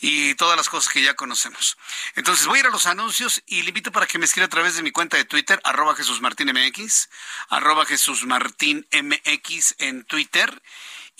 y 0.00 0.34
todas 0.36 0.56
las 0.56 0.70
cosas 0.70 0.90
que 0.90 1.02
ya 1.02 1.12
conocemos. 1.12 1.76
Entonces 2.14 2.46
voy 2.46 2.56
a 2.56 2.60
ir 2.60 2.66
a 2.66 2.70
los 2.70 2.86
anuncios 2.86 3.42
y 3.46 3.60
le 3.60 3.68
invito 3.68 3.92
para 3.92 4.06
que 4.06 4.18
me 4.18 4.24
escriba 4.24 4.46
a 4.46 4.50
través 4.50 4.76
de 4.76 4.82
mi 4.82 4.92
cuenta 4.92 5.18
de 5.18 5.26
Twitter, 5.26 5.60
arroba 5.64 5.94
Jesús 5.94 6.22
Martín 6.22 6.50
MX, 6.50 7.10
arroba 7.50 7.84
Jesús 7.84 8.24
Martín 8.24 8.86
MX 8.90 9.74
en 9.78 10.04
Twitter. 10.04 10.62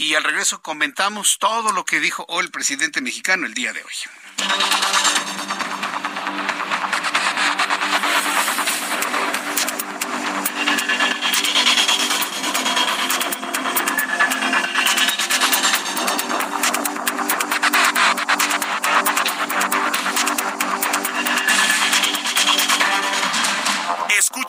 Y 0.01 0.15
al 0.15 0.25
regreso 0.25 0.63
comentamos 0.63 1.37
todo 1.39 1.73
lo 1.73 1.85
que 1.85 2.01
dijo 2.01 2.25
hoy 2.31 2.47
el 2.47 2.51
presidente 2.51 3.03
mexicano 3.03 3.45
el 3.45 3.53
día 3.53 3.75
de 3.75 3.83
hoy. 3.83 3.93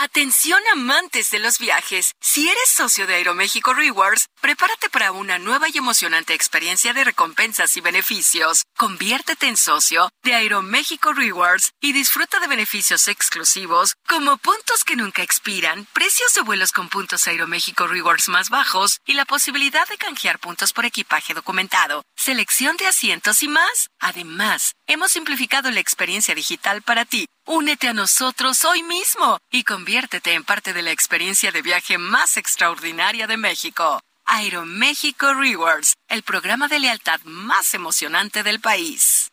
Atención 0.00 0.60
amantes 0.70 1.32
de 1.32 1.40
los 1.40 1.58
viajes. 1.58 2.14
Si 2.20 2.48
eres 2.48 2.68
socio 2.68 3.08
de 3.08 3.16
Aeroméxico 3.16 3.74
Rewards, 3.74 4.28
prepárate 4.40 4.88
para 4.90 5.10
una 5.10 5.40
nueva 5.40 5.66
y 5.68 5.76
emocionante 5.76 6.34
experiencia 6.34 6.92
de 6.92 7.02
recompensas 7.02 7.76
y 7.76 7.80
beneficios. 7.80 8.62
Conviértete 8.76 9.48
en 9.48 9.56
socio 9.56 10.08
de 10.22 10.34
Aeroméxico 10.34 11.12
Rewards 11.12 11.72
y 11.80 11.92
disfruta 11.92 12.38
de 12.38 12.46
beneficios 12.46 13.08
exclusivos 13.08 13.96
como 14.06 14.36
puntos 14.36 14.84
que 14.84 14.94
nunca 14.94 15.24
expiran, 15.24 15.88
precios 15.92 16.32
de 16.32 16.42
vuelos 16.42 16.70
con 16.70 16.88
puntos 16.88 17.26
Aeroméxico 17.26 17.88
Rewards 17.88 18.28
más 18.28 18.50
bajos 18.50 19.00
y 19.04 19.14
la 19.14 19.24
posibilidad 19.24 19.88
de 19.88 19.98
canjear 19.98 20.38
puntos 20.38 20.72
por 20.72 20.84
equipaje 20.84 21.34
documentado, 21.34 22.04
selección 22.14 22.76
de 22.76 22.86
asientos 22.86 23.42
y 23.42 23.48
más. 23.48 23.88
Además, 23.98 24.76
hemos 24.86 25.10
simplificado 25.10 25.72
la 25.72 25.80
experiencia 25.80 26.36
digital 26.36 26.82
para 26.82 27.04
ti 27.04 27.26
Únete 27.50 27.88
a 27.88 27.94
nosotros 27.94 28.62
hoy 28.66 28.82
mismo 28.82 29.38
y 29.50 29.64
conviértete 29.64 30.34
en 30.34 30.44
parte 30.44 30.74
de 30.74 30.82
la 30.82 30.90
experiencia 30.90 31.50
de 31.50 31.62
viaje 31.62 31.96
más 31.96 32.36
extraordinaria 32.36 33.26
de 33.26 33.38
México. 33.38 34.02
Aeroméxico 34.26 35.32
Rewards, 35.32 35.94
el 36.10 36.22
programa 36.22 36.68
de 36.68 36.78
lealtad 36.78 37.18
más 37.24 37.72
emocionante 37.72 38.42
del 38.42 38.60
país. 38.60 39.32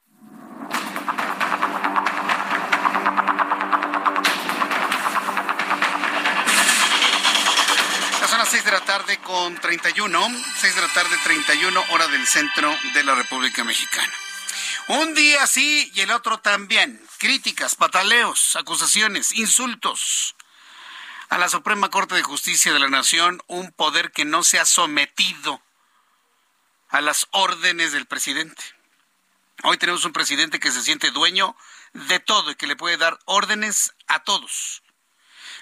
6 8.51 8.65
de 8.65 8.71
la 8.71 8.83
tarde 8.83 9.17
con 9.19 9.55
31, 9.55 10.29
6 10.57 10.75
de 10.75 10.81
la 10.81 10.93
tarde 10.93 11.17
31 11.23 11.85
hora 11.91 12.05
del 12.07 12.27
centro 12.27 12.77
de 12.93 13.01
la 13.05 13.15
República 13.15 13.63
Mexicana. 13.63 14.13
Un 14.89 15.13
día 15.13 15.47
sí 15.47 15.89
y 15.95 16.01
el 16.01 16.11
otro 16.11 16.37
también. 16.41 17.01
Críticas, 17.17 17.75
pataleos, 17.75 18.57
acusaciones, 18.57 19.31
insultos. 19.31 20.35
A 21.29 21.37
la 21.37 21.47
Suprema 21.47 21.89
Corte 21.89 22.15
de 22.15 22.23
Justicia 22.23 22.73
de 22.73 22.79
la 22.79 22.89
Nación, 22.89 23.41
un 23.47 23.71
poder 23.71 24.11
que 24.11 24.25
no 24.25 24.43
se 24.43 24.59
ha 24.59 24.65
sometido 24.65 25.61
a 26.89 26.99
las 26.99 27.27
órdenes 27.31 27.93
del 27.93 28.05
presidente. 28.05 28.61
Hoy 29.63 29.77
tenemos 29.77 30.03
un 30.03 30.11
presidente 30.11 30.59
que 30.59 30.71
se 30.71 30.81
siente 30.81 31.11
dueño 31.11 31.55
de 31.93 32.19
todo 32.19 32.51
y 32.51 32.55
que 32.55 32.67
le 32.67 32.75
puede 32.75 32.97
dar 32.97 33.17
órdenes 33.23 33.93
a 34.07 34.25
todos 34.25 34.80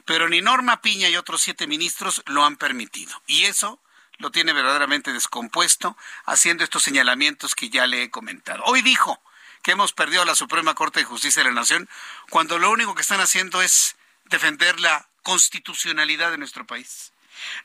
pero 0.09 0.27
ni 0.27 0.41
Norma 0.41 0.81
Piña 0.81 1.07
y 1.07 1.17
otros 1.17 1.39
siete 1.39 1.67
ministros 1.67 2.23
lo 2.25 2.43
han 2.43 2.57
permitido. 2.57 3.21
Y 3.27 3.43
eso 3.43 3.79
lo 4.17 4.31
tiene 4.31 4.53
verdaderamente 4.53 5.13
descompuesto, 5.13 5.95
haciendo 6.25 6.63
estos 6.63 6.81
señalamientos 6.81 7.53
que 7.53 7.69
ya 7.69 7.85
le 7.85 8.01
he 8.01 8.09
comentado. 8.09 8.63
Hoy 8.65 8.81
dijo 8.81 9.21
que 9.61 9.73
hemos 9.73 9.93
perdido 9.93 10.23
a 10.23 10.25
la 10.25 10.33
Suprema 10.33 10.73
Corte 10.73 11.01
de 11.01 11.05
Justicia 11.05 11.43
de 11.43 11.49
la 11.49 11.53
Nación 11.53 11.87
cuando 12.31 12.57
lo 12.57 12.71
único 12.71 12.95
que 12.95 13.03
están 13.03 13.21
haciendo 13.21 13.61
es 13.61 13.97
defender 14.25 14.79
la 14.79 15.07
constitucionalidad 15.21 16.31
de 16.31 16.39
nuestro 16.39 16.65
país. 16.65 17.13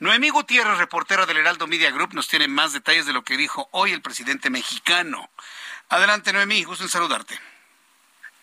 Noemí 0.01 0.29
Gutiérrez, 0.29 0.77
reportera 0.77 1.25
del 1.25 1.39
Heraldo 1.39 1.67
Media 1.67 1.93
Group, 1.93 2.13
nos 2.13 2.29
tiene 2.29 2.47
más 2.47 2.75
detalles 2.75 3.07
de 3.07 3.15
lo 3.15 3.25
que 3.25 3.39
dijo 3.39 3.71
hoy 3.73 3.93
el 3.93 4.03
presidente 4.03 4.51
mexicano. 4.51 5.31
Adelante, 5.89 6.31
Noemí, 6.35 6.63
gusto 6.65 6.85
en 6.85 6.91
saludarte. 6.91 7.41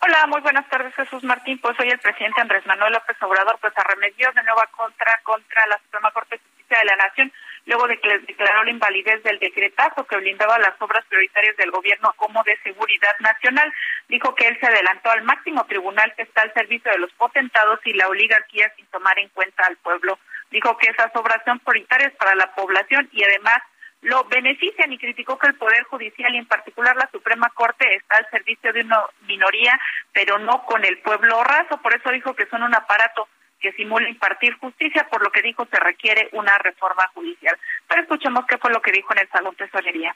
Hola, 0.04 0.26
muy 0.26 0.42
buenas 0.42 0.68
tardes, 0.68 0.96
Jesús 0.96 1.24
Martín. 1.24 1.60
Pues 1.60 1.80
hoy 1.80 1.90
el 1.90 2.00
presidente 2.00 2.42
Andrés 2.42 2.66
Manuel 2.66 2.94
López 2.94 3.16
Obrador 3.22 3.60
pues 3.62 3.72
arremedió 3.78 4.32
de 4.34 4.42
nueva 4.42 4.66
contra 4.72 5.20
contra 5.22 5.68
la 5.68 5.78
Suprema 5.78 6.10
Corte 6.10 6.38
de 6.38 6.42
Justicia 6.42 6.80
de 6.80 6.86
la 6.86 6.96
Nación 6.96 7.32
luego 7.66 7.88
de 7.88 8.00
que 8.00 8.18
declaró 8.18 8.64
la 8.64 8.72
invalidez 8.72 9.22
del 9.22 9.38
decretazo 9.38 10.08
que 10.08 10.18
blindaba 10.18 10.58
las 10.58 10.74
obras 10.82 11.06
prioritarias 11.06 11.56
del 11.58 11.70
gobierno 11.70 12.14
como 12.18 12.42
de 12.44 12.58
seguridad 12.64 13.14
nacional. 13.20 13.72
Dijo 14.08 14.34
que 14.34 14.48
él 14.48 14.58
se 14.60 14.66
adelantó 14.66 15.12
al 15.12 15.22
máximo 15.22 15.66
tribunal 15.66 16.12
que 16.16 16.24
está 16.24 16.42
al 16.42 16.54
servicio 16.56 16.92
de 16.92 16.98
los 16.98 17.14
potentados 17.14 17.80
y 17.86 17.94
la 17.94 18.08
oligarquía 18.08 18.74
sin 18.76 18.88
tomar 18.88 19.20
en 19.20 19.30
cuenta 19.30 19.68
al 19.68 19.78
pueblo. 19.78 20.18
Dijo 20.50 20.76
que 20.78 20.90
esas 20.90 21.16
obras 21.16 21.44
son 21.46 21.60
prioritarias 21.60 22.14
para 22.14 22.34
la 22.34 22.52
población 22.56 23.08
y 23.12 23.24
además 23.24 23.62
lo 24.02 24.24
benefician 24.26 24.92
y 24.92 24.98
criticó 24.98 25.38
que 25.38 25.48
el 25.48 25.56
Poder 25.56 25.84
Judicial 25.84 26.34
y 26.34 26.38
en 26.38 26.48
particular 26.48 26.96
la 26.96 27.10
Suprema 27.12 27.50
Corte 27.50 27.96
está 27.96 28.18
al 28.18 28.30
servicio 28.32 28.74
de 28.74 28.82
una 28.82 29.00
minoría, 29.28 29.80
pero 30.12 30.40
no 30.40 30.64
con 30.66 30.84
el 30.84 30.98
pueblo 31.00 31.44
raso. 31.44 31.78
Por 31.82 31.96
eso 31.96 32.10
dijo 32.10 32.34
que 32.36 32.48
son 32.48 32.64
un 32.64 32.74
aparato 32.74 33.28
que 33.60 33.72
simula 33.74 34.10
impartir 34.10 34.58
justicia, 34.58 35.08
por 35.10 35.24
lo 35.24 35.32
que 35.32 35.44
dijo 35.44 35.68
se 35.70 35.80
requiere 35.80 36.30
una 36.32 36.58
reforma 36.58 37.04
judicial. 37.14 37.58
Pero 37.88 38.02
escuchemos 38.02 38.46
qué 38.48 38.58
fue 38.58 38.72
lo 38.72 38.82
que 38.82 38.92
dijo 38.92 39.14
en 39.14 39.20
el 39.20 39.30
Salón 39.30 39.56
Tesorería. 39.56 40.16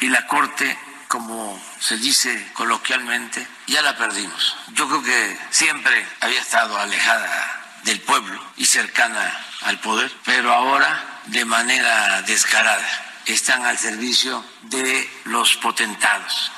Y 0.00 0.08
la 0.08 0.26
Corte, 0.26 0.76
como 1.08 1.58
se 1.78 1.96
dice 1.98 2.52
coloquialmente, 2.54 3.46
ya 3.66 3.82
la 3.82 3.96
perdimos. 3.96 4.56
Yo 4.72 4.88
creo 4.88 5.02
que 5.02 5.36
siempre 5.50 5.92
había 6.20 6.40
estado 6.40 6.78
alejada 6.78 7.62
del 7.84 8.00
pueblo 8.00 8.40
y 8.56 8.66
cercana 8.66 9.38
al 9.62 9.80
poder, 9.80 10.10
pero 10.24 10.52
ahora 10.52 11.20
de 11.26 11.44
manera 11.44 12.22
descarada 12.22 12.86
están 13.26 13.64
al 13.64 13.78
servicio 13.78 14.44
de 14.62 15.08
los 15.24 15.56
potentados. 15.56 16.50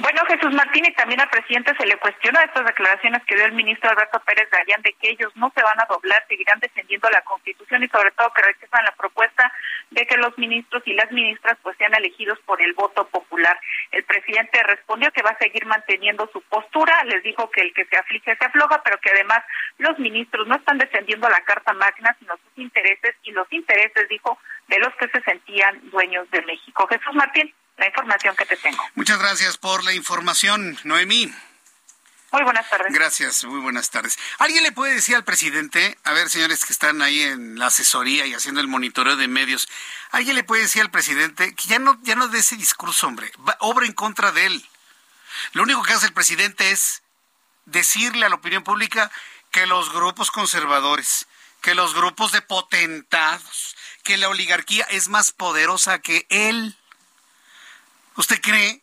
Bueno, 0.00 0.22
Jesús 0.26 0.54
Martín 0.54 0.86
y 0.86 0.94
también 0.94 1.20
al 1.20 1.28
presidente 1.28 1.74
se 1.76 1.84
le 1.84 1.98
cuestionó 1.98 2.40
estas 2.40 2.64
declaraciones 2.64 3.22
que 3.26 3.34
dio 3.34 3.44
el 3.44 3.52
ministro 3.52 3.90
Alberto 3.90 4.18
Pérez 4.20 4.48
Gallán 4.50 4.80
de 4.80 4.94
que 4.94 5.10
ellos 5.10 5.30
no 5.36 5.52
se 5.54 5.62
van 5.62 5.78
a 5.78 5.84
doblar, 5.84 6.24
seguirán 6.26 6.58
defendiendo 6.58 7.10
la 7.10 7.20
Constitución 7.20 7.82
y 7.82 7.88
sobre 7.88 8.10
todo 8.12 8.32
que 8.32 8.40
rechazan 8.40 8.86
la 8.86 8.92
propuesta 8.92 9.52
de 9.90 10.06
que 10.06 10.16
los 10.16 10.38
ministros 10.38 10.82
y 10.86 10.94
las 10.94 11.12
ministras 11.12 11.58
pues 11.62 11.76
sean 11.76 11.94
elegidos 11.94 12.38
por 12.46 12.62
el 12.62 12.72
voto 12.72 13.08
popular. 13.08 13.60
El 13.92 14.02
presidente 14.04 14.62
respondió 14.62 15.12
que 15.12 15.20
va 15.20 15.32
a 15.32 15.38
seguir 15.38 15.66
manteniendo 15.66 16.30
su 16.32 16.40
postura, 16.48 17.04
les 17.04 17.22
dijo 17.22 17.50
que 17.50 17.60
el 17.60 17.74
que 17.74 17.84
se 17.84 17.98
aflige 17.98 18.34
se 18.36 18.44
afloja, 18.46 18.82
pero 18.82 18.96
que 19.00 19.10
además 19.10 19.40
los 19.76 19.98
ministros 19.98 20.48
no 20.48 20.54
están 20.56 20.78
defendiendo 20.78 21.28
la 21.28 21.42
Carta 21.42 21.74
Magna, 21.74 22.16
sino 22.18 22.38
sus 22.38 22.56
intereses 22.56 23.16
y 23.24 23.32
los 23.32 23.52
intereses, 23.52 24.08
dijo, 24.08 24.38
de 24.68 24.78
los 24.78 24.94
que 24.94 25.08
se 25.08 25.20
sentían 25.24 25.90
dueños 25.90 26.30
de 26.30 26.40
México. 26.40 26.86
Jesús 26.86 27.14
Martín 27.14 27.52
la 27.80 27.88
información 27.88 28.36
que 28.36 28.44
te 28.44 28.56
tengo. 28.56 28.82
Muchas 28.94 29.18
gracias 29.18 29.56
por 29.56 29.82
la 29.84 29.94
información, 29.94 30.78
Noemí. 30.84 31.34
Muy 32.30 32.44
buenas 32.44 32.68
tardes. 32.70 32.92
Gracias, 32.92 33.44
muy 33.44 33.60
buenas 33.60 33.90
tardes. 33.90 34.16
¿Alguien 34.38 34.62
le 34.62 34.70
puede 34.70 34.94
decir 34.94 35.16
al 35.16 35.24
presidente, 35.24 35.98
a 36.04 36.12
ver, 36.12 36.30
señores 36.30 36.64
que 36.64 36.72
están 36.72 37.02
ahí 37.02 37.22
en 37.22 37.58
la 37.58 37.66
asesoría 37.66 38.26
y 38.26 38.34
haciendo 38.34 38.60
el 38.60 38.68
monitoreo 38.68 39.16
de 39.16 39.26
medios, 39.26 39.68
¿alguien 40.12 40.36
le 40.36 40.44
puede 40.44 40.62
decir 40.62 40.82
al 40.82 40.92
presidente 40.92 41.54
que 41.54 41.68
ya 41.68 41.80
no, 41.80 41.98
ya 42.02 42.14
no 42.14 42.28
dé 42.28 42.38
ese 42.38 42.56
discurso, 42.56 43.08
hombre, 43.08 43.32
obra 43.58 43.86
en 43.86 43.94
contra 43.94 44.30
de 44.30 44.46
él? 44.46 44.68
Lo 45.54 45.62
único 45.64 45.82
que 45.82 45.94
hace 45.94 46.06
el 46.06 46.12
presidente 46.12 46.70
es 46.70 47.02
decirle 47.64 48.26
a 48.26 48.28
la 48.28 48.36
opinión 48.36 48.62
pública 48.62 49.10
que 49.50 49.66
los 49.66 49.92
grupos 49.92 50.30
conservadores, 50.30 51.26
que 51.62 51.74
los 51.74 51.94
grupos 51.94 52.30
de 52.30 52.42
potentados, 52.42 53.76
que 54.04 54.18
la 54.18 54.28
oligarquía 54.28 54.84
es 54.90 55.08
más 55.08 55.32
poderosa 55.32 55.98
que 56.00 56.26
él. 56.28 56.76
¿Usted 58.16 58.40
cree? 58.40 58.82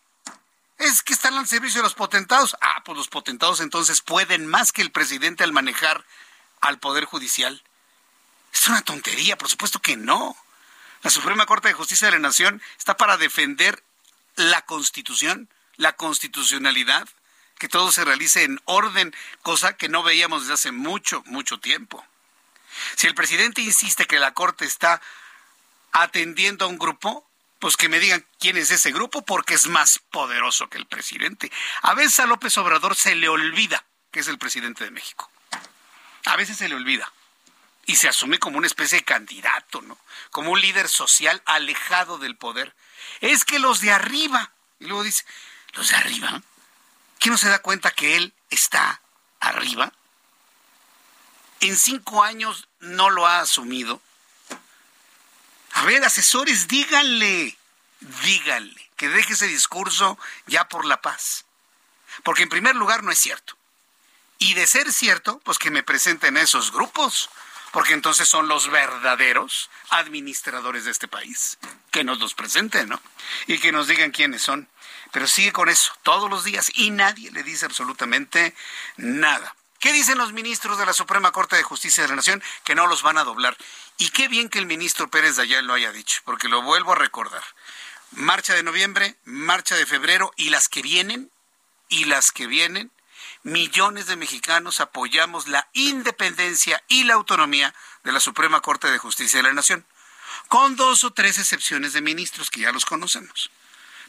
Es 0.78 1.02
que 1.02 1.14
están 1.14 1.34
al 1.36 1.48
servicio 1.48 1.80
de 1.80 1.84
los 1.84 1.96
potentados. 1.96 2.56
Ah, 2.62 2.84
pues 2.86 2.98
los 2.98 3.08
potentados 3.08 3.62
entonces 3.62 4.02
pueden 4.02 4.46
más 4.46 4.72
que 4.72 4.82
el 4.82 4.92
presidente 4.92 5.44
al 5.44 5.52
manejar 5.52 6.06
al 6.62 6.80
Poder 6.80 7.06
Judicial. 7.06 7.64
Es 8.54 8.68
una 8.68 8.82
tontería, 8.82 9.38
por 9.38 9.50
supuesto 9.50 9.80
que 9.80 9.98
no. 9.98 10.36
La 11.04 11.10
Suprema 11.10 11.46
Corte 11.46 11.68
de 11.68 11.74
Justicia 11.74 12.08
de 12.08 12.14
la 12.14 12.20
Nación 12.20 12.62
está 12.78 12.98
para 12.98 13.18
defender 13.18 13.84
la 14.36 14.64
Constitución, 14.64 15.50
la 15.76 15.94
constitucionalidad, 15.94 17.08
que 17.58 17.70
todo 17.70 17.92
se 17.92 18.06
realice 18.06 18.44
en 18.44 18.62
orden, 18.66 19.16
cosa 19.42 19.78
que 19.78 19.90
no 19.90 20.04
veíamos 20.04 20.42
desde 20.42 20.54
hace 20.54 20.72
mucho, 20.72 21.24
mucho 21.26 21.60
tiempo. 21.60 22.06
Si 22.96 23.08
el 23.08 23.16
presidente 23.16 23.62
insiste 23.62 24.06
que 24.06 24.20
la 24.20 24.34
Corte 24.34 24.66
está 24.66 25.02
atendiendo 25.92 26.66
a 26.66 26.68
un 26.68 26.78
grupo, 26.78 27.27
pues 27.60 27.78
que 27.78 27.90
me 27.90 28.00
digan 28.00 28.26
quién 28.40 28.58
es 28.58 28.72
ese 28.72 28.92
grupo 28.92 29.24
porque 29.24 29.54
es 29.54 29.68
más 29.68 30.00
poderoso 30.12 30.70
que 30.70 30.78
el 30.78 30.86
presidente. 30.86 31.52
A 31.82 31.94
veces 31.94 32.20
a 32.20 32.28
López 32.28 32.58
Obrador 32.58 32.96
se 32.96 33.16
le 33.16 33.30
olvida 33.30 33.84
que 34.12 34.20
es 34.20 34.28
el 34.28 34.38
presidente 34.38 34.84
de 34.84 34.92
México. 34.92 35.30
A 36.26 36.36
veces 36.36 36.58
se 36.58 36.70
le 36.70 36.76
olvida. 36.76 37.12
Y 37.86 37.96
se 37.96 38.10
asume 38.10 38.38
como 38.38 38.58
una 38.58 38.68
especie 38.68 39.00
de 39.00 39.06
candidato, 39.06 39.82
¿no? 39.82 39.98
Como 40.32 40.52
un 40.52 40.60
líder 40.60 40.90
social 40.90 41.42
alejado 41.46 42.18
del 42.18 42.36
poder. 42.36 42.76
Es 43.22 43.46
que 43.46 43.60
los 43.60 43.80
de 43.80 43.92
arriba, 43.92 44.52
y 44.80 44.86
luego 44.86 45.04
dice, 45.04 45.24
los 45.74 45.90
de 45.90 45.96
arriba, 45.96 46.42
¿quién 47.20 47.32
no 47.32 47.38
se 47.38 47.48
da 47.48 47.60
cuenta 47.60 47.92
que 47.92 48.18
él 48.18 48.34
está 48.50 49.02
arriba? 49.40 49.94
En 51.62 51.78
cinco 51.78 52.24
años 52.24 52.68
no 52.80 53.10
lo 53.10 53.26
ha 53.26 53.40
asumido 53.40 54.02
a 55.78 55.86
ver, 55.86 56.04
asesores, 56.04 56.68
díganle, 56.68 57.56
díganle 58.24 58.90
que 58.96 59.10
deje 59.10 59.34
ese 59.34 59.48
discurso 59.48 60.18
ya 60.48 60.68
por 60.68 60.86
la 60.86 61.02
paz. 61.02 61.46
Porque 62.24 62.44
en 62.44 62.50
primer 62.50 62.76
lugar 62.76 63.04
no 63.04 63.12
es 63.12 63.20
cierto. 63.20 63.56
Y 64.40 64.56
de 64.56 64.66
ser 64.66 64.92
cierto, 64.92 65.40
pues 65.46 65.60
que 65.60 65.70
me 65.70 65.84
presenten 65.84 66.36
esos 66.36 66.72
grupos, 66.72 67.30
porque 67.72 67.94
entonces 67.94 68.28
son 68.28 68.48
los 68.48 68.72
verdaderos 68.72 69.70
administradores 69.92 70.86
de 70.86 70.92
este 70.92 71.08
país. 71.08 71.60
Que 71.92 72.04
nos 72.04 72.18
los 72.20 72.34
presenten, 72.34 72.90
¿no? 72.90 73.00
Y 73.46 73.60
que 73.60 73.72
nos 73.72 73.88
digan 73.88 74.10
quiénes 74.10 74.42
son. 74.42 74.68
Pero 75.12 75.28
sigue 75.28 75.52
con 75.52 75.70
eso 75.70 75.94
todos 76.02 76.28
los 76.28 76.44
días 76.44 76.72
y 76.74 76.90
nadie 76.90 77.30
le 77.32 77.44
dice 77.44 77.66
absolutamente 77.66 78.56
nada. 78.98 79.56
¿Qué 79.80 79.94
dicen 79.94 80.18
los 80.18 80.34
ministros 80.34 80.80
de 80.80 80.86
la 80.88 80.94
Suprema 80.94 81.32
Corte 81.32 81.56
de 81.56 81.64
Justicia 81.64 82.04
de 82.04 82.10
la 82.10 82.16
Nación? 82.16 82.42
Que 82.64 82.74
no 82.74 82.88
los 82.88 83.04
van 83.04 83.20
a 83.20 83.24
doblar. 83.24 83.56
Y 83.98 84.10
qué 84.10 84.28
bien 84.28 84.50
que 84.50 84.58
el 84.58 84.66
ministro 84.66 85.10
Pérez 85.10 85.38
allá 85.38 85.62
lo 85.62 85.74
haya 85.74 85.92
dicho, 85.92 86.22
porque 86.26 86.48
lo 86.48 86.64
vuelvo 86.64 86.94
a 86.94 86.96
recordar. 86.96 87.44
Marcha 88.12 88.56
de 88.56 88.64
noviembre, 88.64 89.18
marcha 89.24 89.76
de 89.76 89.86
febrero 89.86 90.32
y 90.36 90.50
las 90.50 90.68
que 90.68 90.82
vienen, 90.82 91.32
y 91.90 92.06
las 92.06 92.32
que 92.32 92.48
vienen, 92.48 92.92
millones 93.44 94.08
de 94.08 94.16
mexicanos 94.16 94.80
apoyamos 94.80 95.48
la 95.48 95.70
independencia 95.74 96.84
y 96.88 97.04
la 97.04 97.14
autonomía 97.14 97.74
de 98.04 98.12
la 98.12 98.20
Suprema 98.20 98.62
Corte 98.62 98.90
de 98.90 98.98
Justicia 98.98 99.38
de 99.38 99.44
la 99.44 99.54
Nación, 99.54 99.86
con 100.48 100.76
dos 100.76 101.04
o 101.04 101.12
tres 101.12 101.38
excepciones 101.38 101.94
de 101.94 102.02
ministros 102.02 102.50
que 102.50 102.62
ya 102.62 102.72
los 102.72 102.86
conocemos 102.86 103.52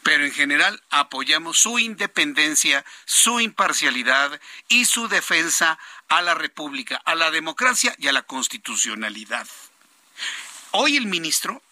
pero 0.03 0.25
en 0.25 0.33
general 0.33 0.83
apoyamos 0.91 1.59
su 1.59 1.79
independencia, 1.79 2.85
su 3.05 3.41
imparcialidad 3.41 4.41
y 4.69 4.85
su 4.85 5.09
defensa 5.09 5.79
a 6.09 6.23
la 6.23 6.35
República, 6.35 7.01
a 7.05 7.15
la 7.15 7.31
democracia 7.31 7.95
y 7.99 8.09
a 8.09 8.13
la 8.13 8.23
constitucionalidad. 8.23 9.47
Hoy 10.73 10.97
el 10.97 11.07
ministro 11.07 11.63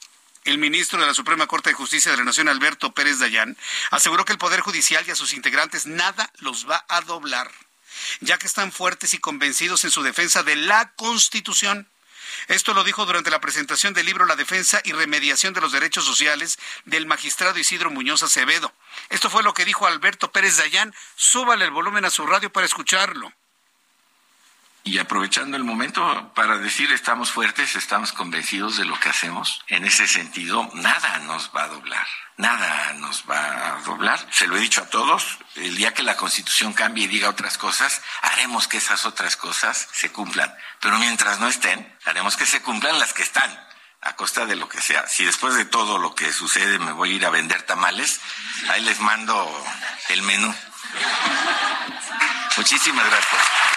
el 0.46 0.58
ministro 0.58 1.00
de 1.00 1.06
la 1.06 1.14
Suprema 1.14 1.48
Corte 1.48 1.70
de 1.70 1.74
Justicia 1.74 2.12
de 2.12 2.18
la 2.18 2.24
Nación, 2.24 2.48
Alberto 2.48 2.94
Pérez 2.94 3.18
Dayán, 3.18 3.56
aseguró 3.90 4.24
que 4.24 4.32
el 4.32 4.38
Poder 4.38 4.60
Judicial 4.60 5.04
y 5.04 5.10
a 5.10 5.16
sus 5.16 5.32
integrantes 5.32 5.86
nada 5.86 6.30
los 6.38 6.70
va 6.70 6.84
a 6.88 7.00
doblar, 7.00 7.50
ya 8.20 8.38
que 8.38 8.46
están 8.46 8.70
fuertes 8.70 9.12
y 9.12 9.18
convencidos 9.18 9.84
en 9.84 9.90
su 9.90 10.04
defensa 10.04 10.44
de 10.44 10.54
la 10.54 10.92
Constitución 10.92 11.88
esto 12.49 12.75
lo 12.75 12.85
dijo 12.85 13.07
durante 13.07 13.31
la 13.31 13.40
presentación 13.40 13.94
del 13.94 14.07
libro 14.07 14.27
La 14.27 14.37
defensa 14.37 14.81
y 14.85 14.92
remediación 14.92 15.55
de 15.55 15.61
los 15.61 15.72
derechos 15.72 16.05
sociales 16.05 16.59
del 16.85 17.07
magistrado 17.07 17.59
Isidro 17.59 17.90
Muñoz 17.90 18.22
Acevedo. 18.22 18.72
Esto 19.09 19.31
fue 19.31 19.42
lo 19.42 19.55
que 19.55 19.64
dijo 19.64 19.87
Alberto 19.87 20.31
Pérez 20.33 20.57
Dayán. 20.57 20.94
Súbale 21.14 21.64
el 21.64 21.70
volumen 21.70 22.05
a 22.05 22.11
su 22.11 22.27
radio 22.27 22.51
para 22.53 22.66
escucharlo. 22.66 23.33
Y 24.87 24.99
aprovechando 24.99 25.59
el 25.59 25.64
momento 25.64 26.33
para 26.35 26.57
decir 26.57 26.90
estamos 26.92 27.31
fuertes, 27.31 27.77
estamos 27.77 28.12
convencidos 28.12 28.79
de 28.79 28.87
lo 28.87 28.99
que 28.99 29.11
hacemos. 29.11 29.62
En 29.66 29.85
ese 29.85 30.09
sentido, 30.09 30.70
nada 30.72 31.18
nos 31.18 31.51
va 31.55 31.64
a 31.64 31.68
doblar 31.68 32.07
nada 32.37 32.92
nos 32.94 33.25
va 33.29 33.77
a 33.77 33.83
doblar. 33.83 34.27
Se 34.31 34.46
lo 34.46 34.57
he 34.57 34.61
dicho 34.61 34.83
a 34.83 34.90
todos, 34.90 35.38
el 35.57 35.77
día 35.77 35.94
que 35.94 36.03
la 36.03 36.16
Constitución 36.16 36.72
cambie 36.72 37.05
y 37.05 37.09
diga 37.09 37.29
otras 37.29 37.59
cosas, 37.59 38.03
haremos 38.22 38.68
que 38.68 38.79
esas 38.79 39.07
otras 39.07 39.37
cosas 39.37 39.88
se 39.92 40.12
cumplan. 40.12 40.55
Pero 40.81 40.99
mientras 40.99 41.38
no 41.38 41.49
estén, 41.49 41.96
haremos 42.05 42.37
que 42.37 42.46
se 42.46 42.61
cumplan 42.62 42.99
las 42.99 43.12
que 43.12 43.22
están, 43.22 43.51
a 44.03 44.16
costa 44.16 44.46
de 44.46 44.57
lo 44.57 44.68
que 44.68 44.81
sea. 44.81 45.07
Si 45.09 45.25
después 45.25 45.55
de 45.55 45.64
todo 45.64 45.99
lo 45.99 46.14
que 46.14 46.33
sucede 46.33 46.79
me 46.79 46.92
voy 46.92 47.12
a 47.12 47.14
ir 47.14 47.27
a 47.27 47.31
vender 47.31 47.62
tamales, 47.62 48.20
ahí 48.68 48.83
les 48.83 49.01
mando 49.01 49.64
el 50.11 50.22
menú. 50.22 50.55
Muchísimas 52.57 53.07
gracias. 53.07 53.75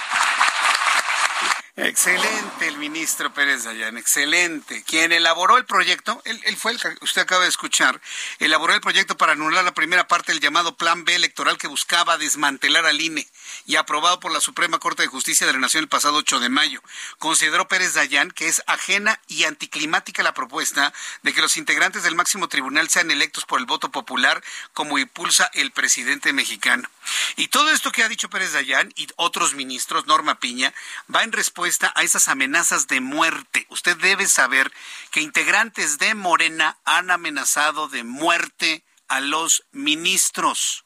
Excelente 1.81 2.67
el 2.67 2.77
ministro 2.77 3.33
Pérez 3.33 3.63
Dayan, 3.63 3.97
excelente. 3.97 4.83
Quien 4.83 5.13
elaboró 5.13 5.57
el 5.57 5.65
proyecto, 5.65 6.21
él, 6.25 6.41
fue 6.57 6.73
el 6.73 6.79
que 6.79 6.93
usted 6.99 7.21
acaba 7.21 7.43
de 7.43 7.49
escuchar, 7.49 8.01
elaboró 8.39 8.73
el 8.73 8.81
proyecto 8.81 9.15
para 9.15 9.31
anular 9.31 9.63
la 9.63 9.73
primera 9.73 10.05
parte 10.05 10.33
del 10.33 10.41
llamado 10.41 10.75
Plan 10.75 11.05
B 11.05 11.15
electoral 11.15 11.57
que 11.57 11.67
buscaba 11.67 12.17
desmantelar 12.17 12.85
al 12.85 12.99
INE 12.99 13.25
y 13.65 13.77
aprobado 13.77 14.19
por 14.19 14.33
la 14.33 14.41
Suprema 14.41 14.77
Corte 14.79 15.03
de 15.03 15.07
Justicia 15.07 15.47
de 15.47 15.53
la 15.53 15.59
Nación 15.59 15.83
el 15.83 15.87
pasado 15.87 16.17
8 16.17 16.41
de 16.41 16.49
mayo. 16.49 16.83
Consideró 17.17 17.69
Pérez 17.69 17.93
Dayan 17.93 18.29
que 18.31 18.49
es 18.49 18.61
ajena 18.67 19.21
y 19.27 19.45
anticlimática 19.45 20.21
la 20.21 20.33
propuesta 20.33 20.91
de 21.21 21.33
que 21.33 21.41
los 21.41 21.55
integrantes 21.55 22.03
del 22.03 22.15
máximo 22.15 22.49
tribunal 22.49 22.89
sean 22.89 23.09
electos 23.09 23.45
por 23.45 23.57
el 23.57 23.65
voto 23.65 23.89
popular 23.89 24.43
como 24.73 24.97
impulsa 24.97 25.49
el 25.53 25.71
presidente 25.71 26.33
mexicano. 26.33 26.89
Y 27.35 27.47
todo 27.47 27.69
esto 27.71 27.91
que 27.91 28.03
ha 28.03 28.09
dicho 28.09 28.29
Pérez 28.29 28.53
Dayan 28.53 28.91
y 28.95 29.07
otros 29.15 29.53
ministros, 29.53 30.05
Norma 30.07 30.39
Piña, 30.39 30.73
va 31.13 31.23
en 31.23 31.31
respuesta 31.31 31.91
a 31.95 32.03
esas 32.03 32.27
amenazas 32.27 32.87
de 32.87 33.01
muerte. 33.01 33.65
Usted 33.69 33.97
debe 33.97 34.27
saber 34.27 34.71
que 35.11 35.21
integrantes 35.21 35.97
de 35.97 36.15
Morena 36.15 36.77
han 36.85 37.11
amenazado 37.11 37.87
de 37.87 38.03
muerte 38.03 38.83
a 39.07 39.19
los 39.19 39.63
ministros. 39.71 40.85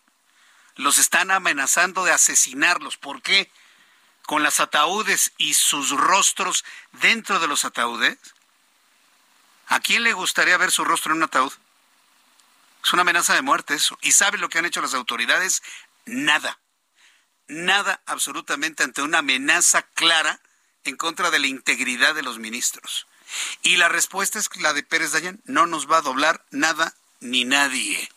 Los 0.76 0.98
están 0.98 1.32
amenazando 1.32 2.04
de 2.04 2.12
asesinarlos. 2.12 2.98
¿Por 2.98 3.22
qué? 3.22 3.52
Con 4.26 4.44
las 4.44 4.60
ataúdes 4.60 5.34
y 5.38 5.54
sus 5.54 5.92
rostros 5.92 6.64
dentro 6.94 7.40
de 7.40 7.48
los 7.48 7.66
ataúdes. 7.66 8.18
¿A 9.68 9.80
quién 9.80 10.04
le 10.04 10.14
gustaría 10.14 10.58
ver 10.58 10.72
su 10.72 10.84
rostro 10.84 11.12
en 11.12 11.18
un 11.18 11.24
ataúd? 11.24 11.54
Es 12.84 12.92
una 12.92 13.04
amenaza 13.04 13.34
de 13.34 13.42
muerte 13.42 13.76
eso. 13.76 13.98
¿Y 14.02 14.12
sabe 14.12 14.38
lo 14.38 14.50
que 14.50 14.60
han 14.60 14.66
hecho 14.66 14.82
las 14.82 14.94
autoridades? 14.94 15.64
Nada. 16.06 16.60
Nada 17.48 18.02
absolutamente 18.06 18.84
ante 18.84 19.02
una 19.02 19.20
amenaza 19.20 19.82
clara 19.82 20.40
en 20.84 20.96
contra 20.98 21.32
de 21.32 21.40
la 21.40 21.48
integridad 21.48 22.16
de 22.16 22.24
los 22.24 22.40
ministros. 22.40 23.08
Y 23.62 23.78
la 23.78 23.90
respuesta 23.90 24.40
es 24.40 24.50
la 24.58 24.74
de 24.74 24.84
Pérez 24.84 25.12
Dayan, 25.12 25.42
no 25.46 25.66
nos 25.66 25.90
va 25.90 25.98
a 25.98 26.02
doblar 26.02 26.46
nada 26.52 26.94
ni 27.20 27.46
nadie. 27.46 28.10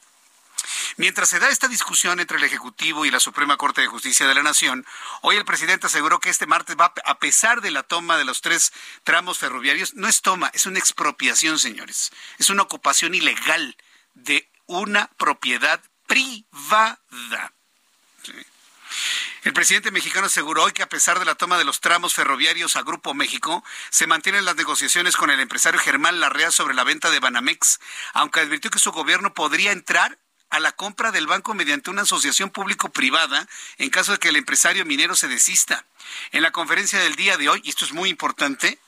Mientras 0.97 1.29
se 1.29 1.39
da 1.39 1.49
esta 1.49 1.69
discusión 1.69 2.21
entre 2.21 2.39
el 2.39 2.45
Ejecutivo 2.45 3.05
y 3.05 3.11
la 3.11 3.21
Suprema 3.21 3.57
Corte 3.57 3.83
de 3.83 3.87
Justicia 3.87 4.27
de 4.27 4.35
la 4.35 4.43
Nación, 4.43 4.87
hoy 5.23 5.37
el 5.37 5.45
presidente 5.45 5.87
aseguró 5.87 6.21
que 6.21 6.31
este 6.31 6.47
martes 6.47 6.77
va, 6.77 6.93
a 7.05 7.19
pesar 7.19 7.61
de 7.61 7.71
la 7.71 7.83
toma 7.83 8.17
de 8.17 8.25
los 8.25 8.41
tres 8.41 8.73
tramos 9.05 9.39
ferroviarios, 9.39 9.95
no 9.95 10.09
es 10.09 10.23
toma, 10.23 10.51
es 10.55 10.67
una 10.67 10.79
expropiación, 10.79 11.59
señores. 11.59 12.11
Es 12.39 12.51
una 12.51 12.63
ocupación 12.63 13.15
ilegal 13.15 13.77
de 14.15 14.51
una 14.67 15.09
propiedad 15.19 15.83
privada. 16.07 17.53
El 19.43 19.53
presidente 19.53 19.91
mexicano 19.91 20.27
aseguró 20.27 20.65
hoy 20.65 20.73
que 20.73 20.83
a 20.83 20.89
pesar 20.89 21.19
de 21.19 21.25
la 21.25 21.35
toma 21.35 21.59
de 21.59 21.65
los 21.65 21.81
tramos 21.81 22.15
ferroviarios 22.15 22.77
a 22.77 22.83
Grupo 22.83 23.15
México, 23.15 23.65
se 23.91 24.07
mantienen 24.07 24.45
las 24.45 24.57
negociaciones 24.57 25.17
con 25.17 25.31
el 25.31 25.41
empresario 25.41 25.81
Germán 25.81 26.21
Larrea 26.21 26.51
sobre 26.51 26.75
la 26.75 26.85
venta 26.85 27.11
de 27.11 27.21
Banamex, 27.21 27.79
aunque 28.13 28.41
advirtió 28.41 28.71
que 28.71 28.79
su 28.79 28.93
gobierno 28.93 29.35
podría 29.35 29.73
entrar 29.73 30.19
a 30.51 30.61
la 30.61 30.73
compra 30.73 31.13
del 31.13 31.27
banco 31.27 31.55
mediante 31.55 31.91
una 31.91 32.03
asociación 32.03 32.51
público-privada 32.51 33.49
en 33.79 33.91
caso 33.91 34.13
de 34.13 34.19
que 34.19 34.29
el 34.29 34.37
empresario 34.37 34.85
minero 34.85 35.15
se 35.15 35.29
desista. 35.29 35.85
En 36.33 36.43
la 36.43 36.53
conferencia 36.53 36.99
del 37.01 37.17
día 37.17 37.37
de 37.37 37.49
hoy, 37.49 37.61
y 37.65 37.71
esto 37.71 37.85
es 37.85 37.93
muy 37.93 38.09
importante, 38.09 38.79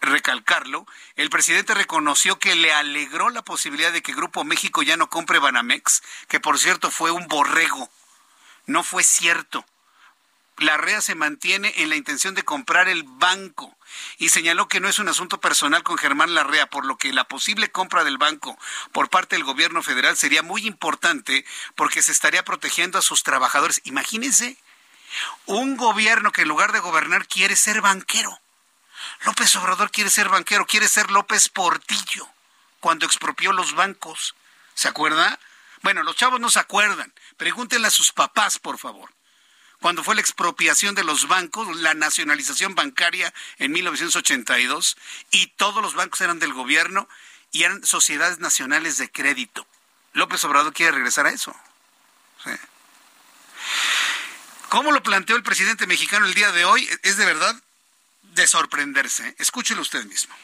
recalcarlo, 0.00 0.86
el 1.16 1.30
presidente 1.30 1.74
reconoció 1.74 2.38
que 2.38 2.54
le 2.54 2.72
alegró 2.72 3.30
la 3.30 3.42
posibilidad 3.42 3.92
de 3.92 4.02
que 4.02 4.14
Grupo 4.14 4.44
México 4.44 4.82
ya 4.82 4.96
no 4.96 5.10
compre 5.10 5.38
Banamex, 5.38 6.02
que 6.28 6.40
por 6.40 6.58
cierto 6.58 6.90
fue 6.90 7.10
un 7.10 7.26
borrego. 7.26 7.90
No 8.66 8.82
fue 8.82 9.02
cierto. 9.02 9.64
La 10.58 10.76
REA 10.76 11.00
se 11.00 11.14
mantiene 11.14 11.72
en 11.78 11.88
la 11.88 11.96
intención 11.96 12.34
de 12.34 12.44
comprar 12.44 12.88
el 12.88 13.02
banco 13.04 13.76
y 14.18 14.28
señaló 14.28 14.68
que 14.68 14.80
no 14.80 14.88
es 14.88 14.98
un 14.98 15.08
asunto 15.08 15.40
personal 15.40 15.82
con 15.82 15.98
Germán 15.98 16.34
Larrea, 16.34 16.68
por 16.68 16.84
lo 16.84 16.98
que 16.98 17.12
la 17.12 17.24
posible 17.24 17.70
compra 17.70 18.04
del 18.04 18.18
banco 18.18 18.58
por 18.92 19.08
parte 19.08 19.34
del 19.34 19.44
gobierno 19.44 19.82
federal 19.82 20.16
sería 20.16 20.42
muy 20.42 20.66
importante 20.66 21.44
porque 21.74 22.02
se 22.02 22.12
estaría 22.12 22.44
protegiendo 22.44 22.98
a 22.98 23.02
sus 23.02 23.22
trabajadores. 23.22 23.80
Imagínense 23.84 24.56
un 25.46 25.76
gobierno 25.76 26.32
que 26.32 26.42
en 26.42 26.48
lugar 26.48 26.72
de 26.72 26.80
gobernar 26.80 27.26
quiere 27.26 27.56
ser 27.56 27.80
banquero. 27.80 28.38
López 29.24 29.54
Obrador 29.56 29.90
quiere 29.90 30.10
ser 30.10 30.28
banquero, 30.28 30.66
quiere 30.66 30.88
ser 30.88 31.10
López 31.10 31.48
Portillo 31.48 32.28
cuando 32.80 33.06
expropió 33.06 33.52
los 33.52 33.74
bancos. 33.74 34.34
¿Se 34.74 34.88
acuerda? 34.88 35.38
Bueno, 35.82 36.02
los 36.02 36.16
chavos 36.16 36.40
no 36.40 36.50
se 36.50 36.60
acuerdan. 36.60 37.12
Pregúntenle 37.36 37.88
a 37.88 37.90
sus 37.90 38.12
papás, 38.12 38.58
por 38.58 38.78
favor. 38.78 39.10
Cuando 39.80 40.04
fue 40.04 40.14
la 40.14 40.20
expropiación 40.20 40.94
de 40.94 41.02
los 41.02 41.26
bancos, 41.26 41.76
la 41.76 41.94
nacionalización 41.94 42.76
bancaria 42.76 43.34
en 43.58 43.72
1982, 43.72 44.96
y 45.32 45.48
todos 45.48 45.82
los 45.82 45.94
bancos 45.94 46.20
eran 46.20 46.38
del 46.38 46.52
gobierno 46.52 47.08
y 47.50 47.64
eran 47.64 47.84
sociedades 47.84 48.38
nacionales 48.38 48.96
de 48.98 49.10
crédito. 49.10 49.66
López 50.12 50.44
Obrador 50.44 50.72
quiere 50.72 50.92
regresar 50.92 51.26
a 51.26 51.30
eso. 51.30 51.54
¿Cómo 54.68 54.92
lo 54.92 55.02
planteó 55.02 55.36
el 55.36 55.42
presidente 55.42 55.86
mexicano 55.86 56.26
el 56.26 56.34
día 56.34 56.52
de 56.52 56.64
hoy? 56.64 56.88
Es 57.02 57.16
de 57.16 57.26
verdad 57.26 57.60
de 58.22 58.46
sorprenderse. 58.46 59.34
Escúchelo 59.38 59.82
usted 59.82 60.04
mismo. 60.04 60.34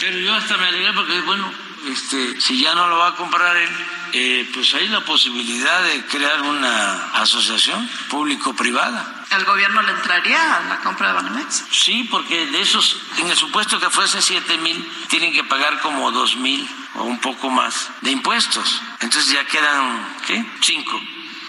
Pero 0.00 0.18
yo 0.18 0.34
hasta 0.34 0.56
me 0.56 0.66
alegré 0.66 0.92
porque, 0.92 1.20
bueno, 1.22 1.50
este, 1.86 2.40
si 2.40 2.60
ya 2.60 2.74
no 2.74 2.88
lo 2.88 2.98
va 2.98 3.08
a 3.08 3.14
comprar 3.16 3.56
él, 3.56 3.70
eh, 4.12 4.50
pues 4.54 4.72
hay 4.74 4.88
la 4.88 5.00
posibilidad 5.00 5.82
de 5.82 6.04
crear 6.06 6.42
una 6.42 7.10
asociación 7.14 7.88
público-privada. 8.08 9.26
¿El 9.30 9.44
gobierno 9.44 9.82
le 9.82 9.92
entraría 9.92 10.56
a 10.56 10.60
la 10.68 10.78
compra 10.80 11.08
de 11.08 11.14
Banamex? 11.14 11.64
Sí, 11.70 12.08
porque 12.10 12.46
de 12.46 12.60
esos, 12.60 12.96
en 13.18 13.28
el 13.28 13.36
supuesto 13.36 13.78
que 13.78 13.90
fuese 13.90 14.22
7 14.22 14.58
mil, 14.58 14.88
tienen 15.08 15.32
que 15.32 15.44
pagar 15.44 15.80
como 15.80 16.10
2 16.10 16.36
mil 16.36 16.68
o 16.94 17.04
un 17.04 17.18
poco 17.20 17.50
más 17.50 17.90
de 18.00 18.10
impuestos. 18.10 18.80
Entonces 19.00 19.32
ya 19.32 19.44
quedan, 19.44 20.16
¿qué? 20.26 20.44
5. 20.62 21.00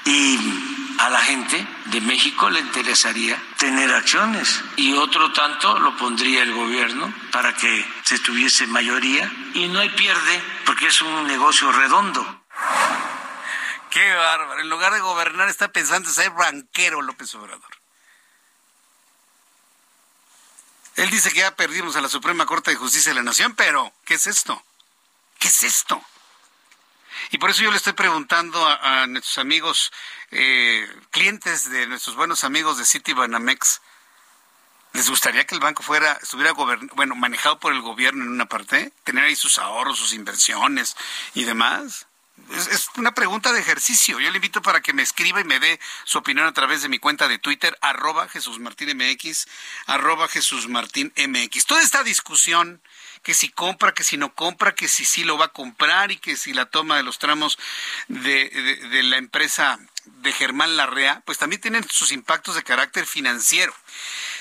Y 0.06 0.38
a 1.00 1.10
la 1.10 1.22
gente 1.22 1.66
de 1.86 2.02
México 2.02 2.50
le 2.50 2.60
interesaría 2.60 3.41
tener 3.58 3.89
acciones 3.93 4.62
y 4.76 4.93
otro 4.93 5.32
tanto 5.32 5.80
lo 5.80 5.95
pondría 5.95 6.43
el 6.43 6.54
gobierno 6.54 7.14
para 7.32 7.56
que 7.56 7.86
se 8.04 8.20
tuviese 8.20 8.68
mayoría 8.68 9.32
y 9.54 9.70
no 9.70 9.80
hay 9.80 9.89
pierde 9.91 10.43
porque 10.66 10.88
es 10.88 11.02
un 11.02 11.26
negocio 11.26 11.72
redondo. 11.72 12.43
Qué 13.89 14.14
bárbaro. 14.14 14.60
En 14.60 14.70
lugar 14.70 14.93
de 14.93 15.00
gobernar 15.00 15.47
está 15.47 15.72
pensando 15.72 16.10
en 16.10 16.16
ser 16.16 16.32
banquero 16.32 17.02
López 17.02 17.34
Obrador. 17.36 17.72
Él 20.97 21.10
dice 21.10 21.32
que 21.32 21.39
ya 21.39 21.56
perdimos 21.56 21.95
a 21.95 22.02
la 22.02 22.10
Suprema 22.10 22.45
Corte 22.45 22.72
de 22.72 22.78
Justicia 22.78 23.12
de 23.12 23.16
la 23.16 23.24
Nación, 23.24 23.56
pero 23.56 23.93
¿qué 24.04 24.16
es 24.16 24.28
esto? 24.28 24.62
¿Qué 25.39 25.47
es 25.47 25.64
esto? 25.64 26.04
Y 27.32 27.38
por 27.38 27.49
eso 27.49 27.63
yo 27.63 27.72
le 27.72 27.78
estoy 27.78 27.93
preguntando 27.93 28.65
a, 28.65 29.07
nuestros 29.07 29.38
amigos, 29.38 29.91
eh, 30.32 30.88
clientes 31.11 31.70
de 31.70 31.88
nuestros 31.88 32.15
buenos 32.15 32.43
amigos 32.43 32.78
de 32.78 32.86
City 32.86 33.13
Banamex, 33.13 33.82
¿les 34.93 35.09
gustaría 35.09 35.45
que 35.45 35.55
el 35.55 35.61
banco 35.61 35.84
fuera, 35.84 36.13
estuviera 36.22 36.53
bueno, 36.53 37.15
manejado 37.15 37.59
por 37.59 37.74
el 37.74 37.82
gobierno 37.82 38.24
en 38.24 38.30
una 38.30 38.47
parte? 38.47 38.91
¿Tener 39.03 39.26
ahí 39.26 39.36
sus 39.36 39.57
ahorros, 39.59 39.97
sus 39.97 40.13
inversiones 40.13 40.95
y 41.34 41.43
demás? 41.43 42.07
Es, 42.51 42.89
una 42.97 43.13
pregunta 43.13 43.51
de 43.51 43.59
ejercicio. 43.59 44.20
Yo 44.20 44.30
le 44.32 44.38
invito 44.38 44.61
para 44.61 44.82
que 44.82 44.93
me 44.93 45.03
escriba 45.03 45.41
y 45.41 45.43
me 45.43 45.59
dé 45.59 45.80
su 46.03 46.17
opinión 46.17 46.47
a 46.47 46.53
través 46.53 46.82
de 46.82 46.89
mi 46.89 46.97
cuenta 46.97 47.28
de 47.28 47.38
Twitter, 47.38 47.78
arroba 47.82 48.28
Jesús 48.28 48.59
Martín 48.59 48.97
MX, 48.97 49.47
arroba 49.86 50.28
Jesús 50.28 50.67
Martín 50.67 51.13
MX. 51.15 51.65
Toda 51.65 51.82
esta 51.82 52.03
discusión 52.03 52.82
que 53.24 53.34
si 53.34 53.49
compra, 53.49 53.93
que 53.93 54.03
si 54.03 54.17
no 54.17 54.34
compra, 54.34 54.74
que 54.74 54.88
si 54.88 55.05
sí 55.05 55.24
lo 55.24 55.38
va 55.38 55.45
a 55.45 55.53
comprar 55.53 56.11
y 56.11 56.17
que 56.17 56.38
si 56.38 56.53
la 56.53 56.65
toma 56.65 56.97
de 56.97 57.03
los 57.03 57.20
tramos 57.20 57.57
de, 58.07 58.49
de, 58.91 59.03
la 59.03 59.17
empresa 59.17 59.80
de 60.05 60.32
Germán 60.32 60.78
Larrea, 60.78 61.22
pues 61.26 61.38
también 61.38 61.61
tienen 61.61 61.88
sus 61.89 62.11
impactos 62.11 62.55
de 62.55 62.63
carácter 62.63 63.05
financiero. 63.05 63.74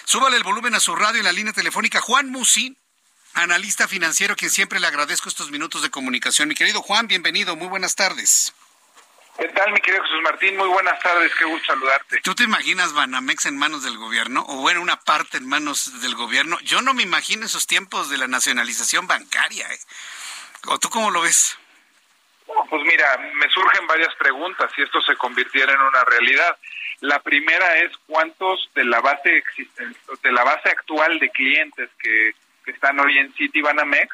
Súbale 0.05 0.37
el 0.37 0.43
volumen 0.43 0.75
a 0.75 0.81
su 0.81 0.95
radio 0.97 1.19
en 1.19 1.25
la 1.25 1.33
línea 1.33 1.53
telefónica. 1.53 2.01
Juan 2.01 2.31
Musi, 2.31 2.77
analista 3.35 3.89
financiero, 3.89 4.37
quien 4.37 4.51
siempre 4.51 4.81
le 4.81 4.87
agradezco 4.87 5.29
estos 5.29 5.51
minutos 5.51 5.83
de 5.83 5.91
comunicación. 5.91 6.49
Mi 6.49 6.55
querido 6.55 6.83
Juan, 6.83 7.07
bienvenido, 7.07 7.57
muy 7.57 7.69
buenas 7.69 7.95
tardes. 7.95 8.53
¿Qué 9.39 9.47
tal, 9.51 9.73
mi 9.73 9.81
querido 9.81 10.03
Jesús 10.03 10.21
Martín? 10.23 10.57
Muy 10.57 10.67
buenas 10.67 10.99
tardes, 10.99 11.33
qué 11.37 11.45
gusto 11.45 11.67
saludarte. 11.67 12.21
¿Tú 12.23 12.35
te 12.35 12.43
imaginas 12.43 12.93
Banamex 12.93 13.47
en 13.47 13.57
manos 13.57 13.85
del 13.85 13.97
gobierno 13.97 14.45
o 14.49 14.57
bueno, 14.57 14.83
una 14.83 14.99
parte 14.99 15.37
en 15.37 15.49
manos 15.49 16.03
del 16.03 16.17
gobierno? 16.17 16.59
Yo 16.65 16.83
no 16.83 16.93
me 16.93 17.05
imagino 17.05 17.47
esos 17.47 17.69
tiempos 17.69 18.11
de 18.11 18.19
la 18.19 18.27
nacionalización 18.27 19.07
bancaria. 19.07 19.73
¿eh? 19.73 19.79
¿O 20.67 20.81
tú 20.81 20.89
cómo 20.91 21.13
lo 21.13 21.21
ves? 21.21 21.57
Pues 22.69 22.83
mira, 22.83 23.17
me 23.35 23.49
surgen 23.51 23.87
varias 23.87 24.13
preguntas 24.17 24.73
si 24.75 24.83
esto 24.83 25.01
se 25.03 25.15
convirtiera 25.15 25.73
en 25.73 25.83
una 25.83 26.05
realidad. 26.05 26.59
La 26.99 27.23
primera 27.23 27.79
es 27.79 27.93
cuántos 28.09 28.69
de 28.75 28.85
la 28.87 29.01
base 29.01 29.45
de 30.21 30.33
la 30.33 30.43
base 30.43 30.69
actual 30.69 31.21
de 31.21 31.31
clientes 31.31 31.89
que, 32.03 32.33
que 32.65 32.73
están 32.73 32.99
hoy 32.99 33.17
en 33.19 33.33
City 33.35 33.61
Banamex 33.61 34.09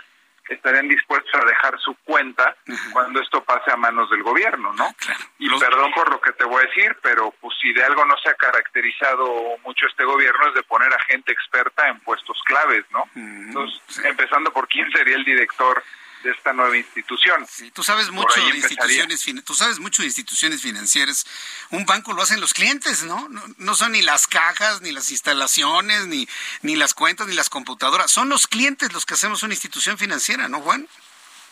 estarían 0.48 0.88
dispuestos 0.88 1.34
a 1.34 1.44
dejar 1.44 1.78
su 1.80 1.94
cuenta 2.04 2.56
cuando 2.92 3.20
esto 3.20 3.42
pase 3.44 3.70
a 3.70 3.76
manos 3.76 4.10
del 4.10 4.22
gobierno, 4.22 4.72
¿no? 4.74 4.94
Y 5.38 5.48
perdón 5.58 5.92
por 5.92 6.10
lo 6.10 6.20
que 6.20 6.32
te 6.32 6.44
voy 6.44 6.62
a 6.62 6.66
decir, 6.66 6.96
pero 7.02 7.32
pues 7.40 7.56
si 7.60 7.72
de 7.72 7.84
algo 7.84 8.04
no 8.04 8.16
se 8.18 8.30
ha 8.30 8.34
caracterizado 8.34 9.56
mucho 9.64 9.86
este 9.86 10.04
gobierno 10.04 10.48
es 10.48 10.54
de 10.54 10.62
poner 10.64 10.92
a 10.92 11.00
gente 11.00 11.32
experta 11.32 11.88
en 11.88 12.00
puestos 12.00 12.40
claves, 12.44 12.84
¿no? 12.90 13.04
Entonces, 13.14 14.04
empezando 14.04 14.52
por 14.52 14.68
quién 14.68 14.90
sería 14.92 15.16
el 15.16 15.24
director 15.24 15.82
de 16.24 16.32
esta 16.32 16.52
nueva 16.52 16.76
institución. 16.76 17.46
Sí, 17.46 17.70
tú 17.70 17.84
sabes 17.84 18.10
mucho 18.10 18.40
de 18.40 18.56
instituciones, 18.56 19.44
tú 19.44 19.54
sabes 19.54 19.78
mucho 19.78 20.02
de 20.02 20.06
instituciones 20.06 20.62
financieras. 20.62 21.24
Un 21.70 21.86
banco 21.86 22.12
lo 22.12 22.22
hacen 22.22 22.40
los 22.40 22.52
clientes, 22.52 23.04
¿no? 23.04 23.28
¿no? 23.58 23.74
son 23.74 23.92
ni 23.92 24.02
las 24.02 24.26
cajas, 24.26 24.80
ni 24.80 24.90
las 24.90 25.10
instalaciones, 25.10 26.06
ni, 26.06 26.26
ni 26.62 26.74
las 26.74 26.94
cuentas, 26.94 27.26
ni 27.28 27.34
las 27.34 27.50
computadoras. 27.50 28.10
Son 28.10 28.28
los 28.28 28.46
clientes 28.46 28.92
los 28.92 29.06
que 29.06 29.14
hacemos 29.14 29.42
una 29.42 29.54
institución 29.54 29.98
financiera, 29.98 30.48
¿no, 30.48 30.60
Juan? 30.60 30.88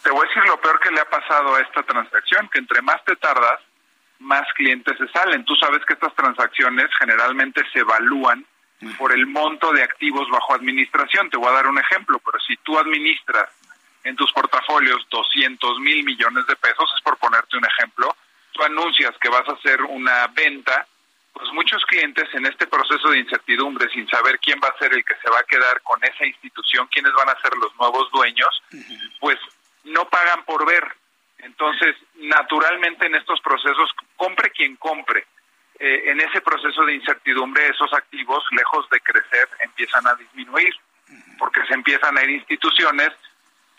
Te 0.03 0.11
voy 0.11 0.25
a 0.25 0.29
decir 0.29 0.43
lo 0.45 0.61
peor 0.61 0.81
que 0.81 0.91
le 0.91 1.01
ha 1.01 1.09
pasado 1.09 1.55
a 1.55 1.61
esta 1.61 1.83
transacción, 1.85 2.49
que 2.53 2.59
entre 2.59 2.83
más 2.83 3.05
te 3.05 3.15
tardas, 3.17 3.61
más 4.19 4.47
clientes 4.57 4.97
se 4.99 5.07
salen. 5.09 5.45
Tú 5.45 5.55
sabes 5.57 5.85
que 5.87 5.93
estas 5.93 6.15
transacciones 6.17 6.91
generalmente 6.99 7.63
se 7.73 7.81
evalúan 7.81 8.45
por 8.99 9.13
el 9.13 9.27
monto 9.27 9.73
de 9.73 9.83
activos 9.83 10.29
bajo 10.31 10.55
administración. 10.55 11.31
Te 11.31 11.37
voy 11.37 11.49
a 11.49 11.53
dar 11.53 11.69
un 11.69 11.79
ejemplo, 11.79 12.21
pero 12.25 12.41
si 12.41 12.57
tú 12.59 12.79
administras 12.79 13.49
en 14.05 14.17
tus 14.17 14.33
portafolios 14.33 15.07
200 15.11 15.79
mil 15.81 16.05
millones 16.05 16.47
de 16.47 16.57
pesos, 16.57 16.91
es 16.95 17.03
por 17.03 17.17
ponerte 17.19 17.57
un 17.57 17.65
ejemplo, 17.65 18.15
tú 18.53 18.63
anuncias 18.63 19.13
que 19.21 19.29
vas 19.29 19.49
a 19.49 19.53
hacer 19.53 19.83
una 19.83 20.27
venta, 20.29 20.87
pues 21.33 21.51
muchos 21.53 21.85
clientes 21.87 22.29
en 22.35 22.47
este 22.47 22.67
proceso 22.67 23.11
de 23.11 23.19
incertidumbre, 23.19 23.89
sin 23.91 24.07
saber 24.09 24.39
quién 24.39 24.61
va 24.63 24.69
a 24.69 24.79
ser 24.79 24.93
el 24.93 25.05
que 25.05 25.15
se 25.23 25.31
va 25.31 25.39
a 25.39 25.45
quedar 25.45 25.81
con 25.83 26.03
esa 26.05 26.27
institución, 26.27 26.89
quiénes 26.89 27.13
van 27.15 27.31
a 27.31 27.41
ser 27.41 27.57
los 27.57 27.75
nuevos 27.77 28.11
dueños, 28.13 28.63
pues 29.21 29.39
no 29.85 30.09
pagan 30.09 30.45
por 30.45 30.67
ver. 30.67 30.85
Entonces, 31.39 31.97
naturalmente 32.17 33.07
en 33.07 33.15
estos 33.15 33.41
procesos, 33.41 33.91
compre 34.17 34.51
quien 34.51 34.77
compre, 34.77 35.27
eh, 35.79 36.11
en 36.11 36.21
ese 36.21 36.41
proceso 36.43 36.85
de 36.85 36.95
incertidumbre 36.95 37.67
esos 37.67 37.93
activos, 37.93 38.45
lejos 38.53 38.89
de 38.91 39.01
crecer, 39.01 39.49
empiezan 39.61 40.07
a 40.07 40.15
disminuir, 40.15 40.73
porque 41.39 41.65
se 41.67 41.75
empiezan 41.75 42.17
a 42.17 42.23
ir 42.23 42.31
instituciones 42.31 43.11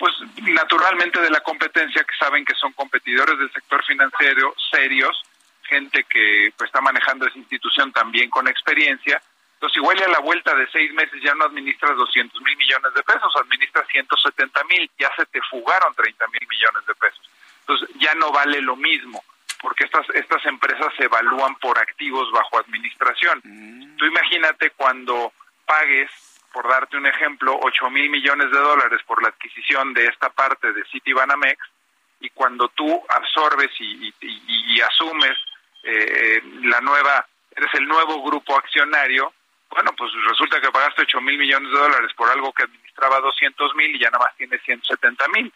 pues 0.04 0.16
naturalmente 0.42 1.18
de 1.22 1.30
la 1.30 1.40
competencia 1.40 2.04
que 2.04 2.18
saben 2.18 2.44
que 2.44 2.54
son 2.56 2.74
competidores 2.74 3.40
del 3.40 3.50
sector 3.54 3.82
financiero 3.86 4.54
serios, 4.70 5.18
gente 5.62 6.04
que 6.10 6.52
pues, 6.58 6.68
está 6.68 6.82
manejando 6.82 7.26
esa 7.26 7.38
institución 7.38 7.90
también 7.94 8.30
con 8.30 8.50
experiencia. 8.50 9.22
Entonces 9.54 9.78
igual 9.78 10.04
a 10.04 10.10
la 10.10 10.20
vuelta 10.20 10.54
de 10.56 10.68
seis 10.74 10.92
meses 10.92 11.22
ya 11.24 11.34
no 11.36 11.46
administras 11.46 11.96
200 11.96 12.42
mil 12.42 12.58
millones 12.58 12.94
de 12.94 13.02
pesos, 13.02 13.34
administras 13.38 13.88
170 13.94 14.64
mil, 14.66 14.92
ya 15.00 15.10
se 15.16 15.26
te 15.28 15.40
fugaron 15.44 15.96
30 15.96 16.28
mil 16.28 16.48
millones 16.50 16.86
de 16.86 16.96
pesos. 16.96 17.30
Entonces 17.62 17.90
ya 17.98 18.14
no 18.16 18.30
vale 18.34 18.60
lo 18.60 18.76
mismo, 18.76 19.24
porque 19.62 19.86
estas, 19.86 20.06
estas 20.16 20.46
empresas 20.48 20.94
se 20.98 21.06
evalúan 21.06 21.56
por 21.62 21.80
activos 21.80 22.30
bajo 22.34 22.60
administración. 22.60 23.40
Mm. 23.42 23.96
Tú 23.96 24.06
imagínate 24.06 24.72
cuando 24.72 25.32
pagues 25.66 26.12
por 26.54 26.70
darte 26.70 26.96
un 26.96 27.08
ejemplo, 27.08 27.60
8 27.62 27.90
mil 27.90 28.10
millones 28.12 28.52
de 28.52 28.60
dólares 28.60 29.02
por 29.08 29.22
la 29.22 29.30
adquisición 29.30 29.94
de 29.94 30.06
esta 30.06 30.30
parte 30.30 30.72
de 30.72 30.86
Citibanamex 30.86 31.60
y 32.20 32.30
cuando 32.30 32.70
tú 32.70 33.04
absorbes 33.10 33.72
y, 33.80 34.14
y, 34.22 34.82
asumes 34.82 35.36
eh, 35.84 36.42
la 36.62 36.80
nueva, 36.80 37.28
eres 37.56 37.74
el 37.74 37.86
nuevo 37.86 38.24
grupo 38.24 38.56
accionario, 38.56 39.34
bueno, 39.70 39.92
pues 39.98 40.12
resulta 40.30 40.62
que 40.62 40.72
pagaste 40.72 41.02
8 41.02 41.22
mil 41.22 41.38
millones 41.38 41.72
de 41.72 41.80
dólares 41.80 42.12
por 42.16 42.30
algo 42.30 42.54
que 42.54 42.64
administraba 42.64 43.20
200 43.20 43.76
mil 43.76 43.96
y 43.96 44.00
ya 44.00 44.12
nada 44.12 44.26
más 44.26 44.38
tienes 44.38 44.62
170 44.64 45.28
mil. 45.30 45.52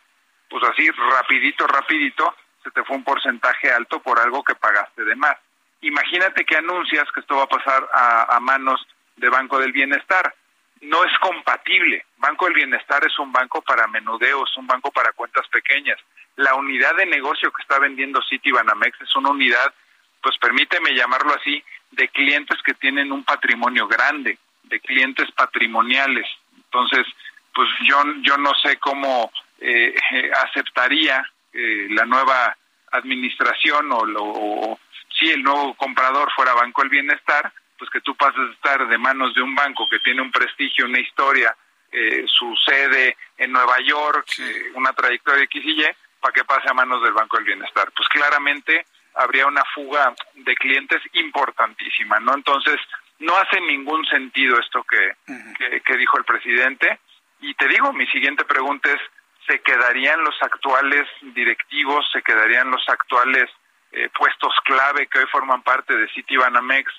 Pues 0.50 0.64
así, 0.64 0.90
rapidito, 0.90 1.68
rapidito, 1.68 2.36
se 2.64 2.72
te 2.72 2.84
fue 2.84 2.98
un 2.98 3.04
porcentaje 3.04 3.72
alto 3.72 4.02
por 4.02 4.20
algo 4.20 4.44
que 4.44 4.56
pagaste 4.56 5.06
de 5.06 5.16
más. 5.16 5.38
Imagínate 5.82 6.44
que 6.44 6.58
anuncias 6.58 7.06
que 7.14 7.20
esto 7.20 7.38
va 7.38 7.44
a 7.44 7.48
pasar 7.48 7.88
a 7.94 8.40
manos 8.40 8.86
de 9.16 9.30
Banco 9.30 9.60
del 9.60 9.72
Bienestar. 9.72 10.34
No 10.82 11.04
es 11.04 11.12
compatible. 11.20 12.06
Banco 12.18 12.46
del 12.46 12.56
Bienestar 12.56 13.04
es 13.06 13.18
un 13.20 13.32
banco 13.32 13.62
para 13.62 13.88
menudeos, 13.88 14.56
un 14.58 14.68
banco 14.68 14.92
para 14.92 15.12
cuentas 15.14 15.48
pequeñas. 15.50 15.98
La 16.36 16.56
unidad 16.56 16.96
de 16.96 17.06
negocio 17.06 17.52
que 17.52 17.62
está 17.62 17.80
vendiendo 17.80 18.22
Citibanamex 18.30 19.02
es 19.02 19.16
una 19.16 19.30
unidad, 19.32 19.74
pues 20.22 20.38
permíteme 20.38 20.94
llamarlo 20.94 21.34
así, 21.34 21.64
de 21.92 22.08
clientes 22.10 22.62
que 22.64 22.74
tienen 22.76 23.12
un 23.12 23.24
patrimonio 23.24 23.88
grande, 23.88 24.38
de 24.64 24.80
clientes 24.80 25.32
patrimoniales. 25.32 26.28
Entonces, 26.56 27.08
pues 27.54 27.68
yo, 27.88 28.04
yo 28.22 28.38
no 28.38 28.54
sé 28.56 28.78
cómo 28.78 29.32
eh, 29.60 29.96
aceptaría 30.46 31.26
eh, 31.54 31.88
la 31.90 32.06
nueva 32.06 32.56
administración 32.92 33.92
o, 33.92 33.98
o, 34.00 34.80
si 35.18 35.32
el 35.32 35.42
nuevo 35.42 35.74
comprador 35.74 36.32
fuera 36.34 36.54
Banco 36.54 36.82
del 36.82 36.90
Bienestar, 36.90 37.52
pues 37.78 37.90
que 37.92 38.02
tú 38.02 38.16
pases 38.16 38.40
a 38.40 38.54
estar 38.54 38.88
de 38.88 38.98
manos 38.98 39.34
de 39.34 39.42
un 39.42 39.56
banco 39.56 39.88
que 39.90 40.00
tiene 40.00 40.22
un 40.22 40.32
prestigio, 40.32 40.86
una 40.86 41.00
historia, 41.00 41.56
eh, 41.92 42.26
su 42.28 42.54
sede 42.66 43.16
en 43.38 43.52
Nueva 43.52 43.80
York, 43.80 44.28
eh, 44.40 44.72
una 44.76 44.94
trayectoria 44.94 45.44
X 45.44 45.64
y 45.64 45.82
Y, 45.82 45.86
para 46.20 46.34
que 46.34 46.44
pase 46.44 46.70
a 46.70 46.74
manos 46.74 47.02
del 47.04 47.14
Banco 47.14 47.38
del 47.38 47.46
Bienestar. 47.46 47.92
Pues 47.96 48.10
claramente 48.10 48.86
habría 49.16 49.48
una 49.48 49.64
fuga 49.74 50.14
de 50.36 50.56
clientes 50.56 51.02
importantísima, 51.14 52.20
¿no? 52.20 52.34
Entonces, 52.36 52.80
no 53.20 53.36
hace 53.38 53.60
ningún 53.62 54.06
sentido 54.06 54.60
esto 54.60 54.84
que, 54.84 55.14
que, 55.84 55.98
dijo 55.98 56.18
el 56.18 56.24
presidente. 56.24 57.00
Y 57.40 57.54
te 57.56 57.68
digo, 57.68 57.94
mi 57.94 58.06
siguiente 58.08 58.46
pregunta 58.46 58.92
es, 58.92 59.00
¿se 59.48 59.60
quedarían 59.62 60.24
los 60.24 60.36
actuales 60.42 61.08
directivos, 61.22 62.06
se 62.12 62.22
quedarían 62.22 62.70
los 62.70 62.88
actuales 62.90 63.50
eh, 63.92 64.10
puestos 64.10 64.54
clave 64.66 65.08
que 65.08 65.20
hoy 65.20 65.26
forman 65.32 65.64
parte 65.64 65.96
de 65.96 66.08
Citibanamex 66.10 66.92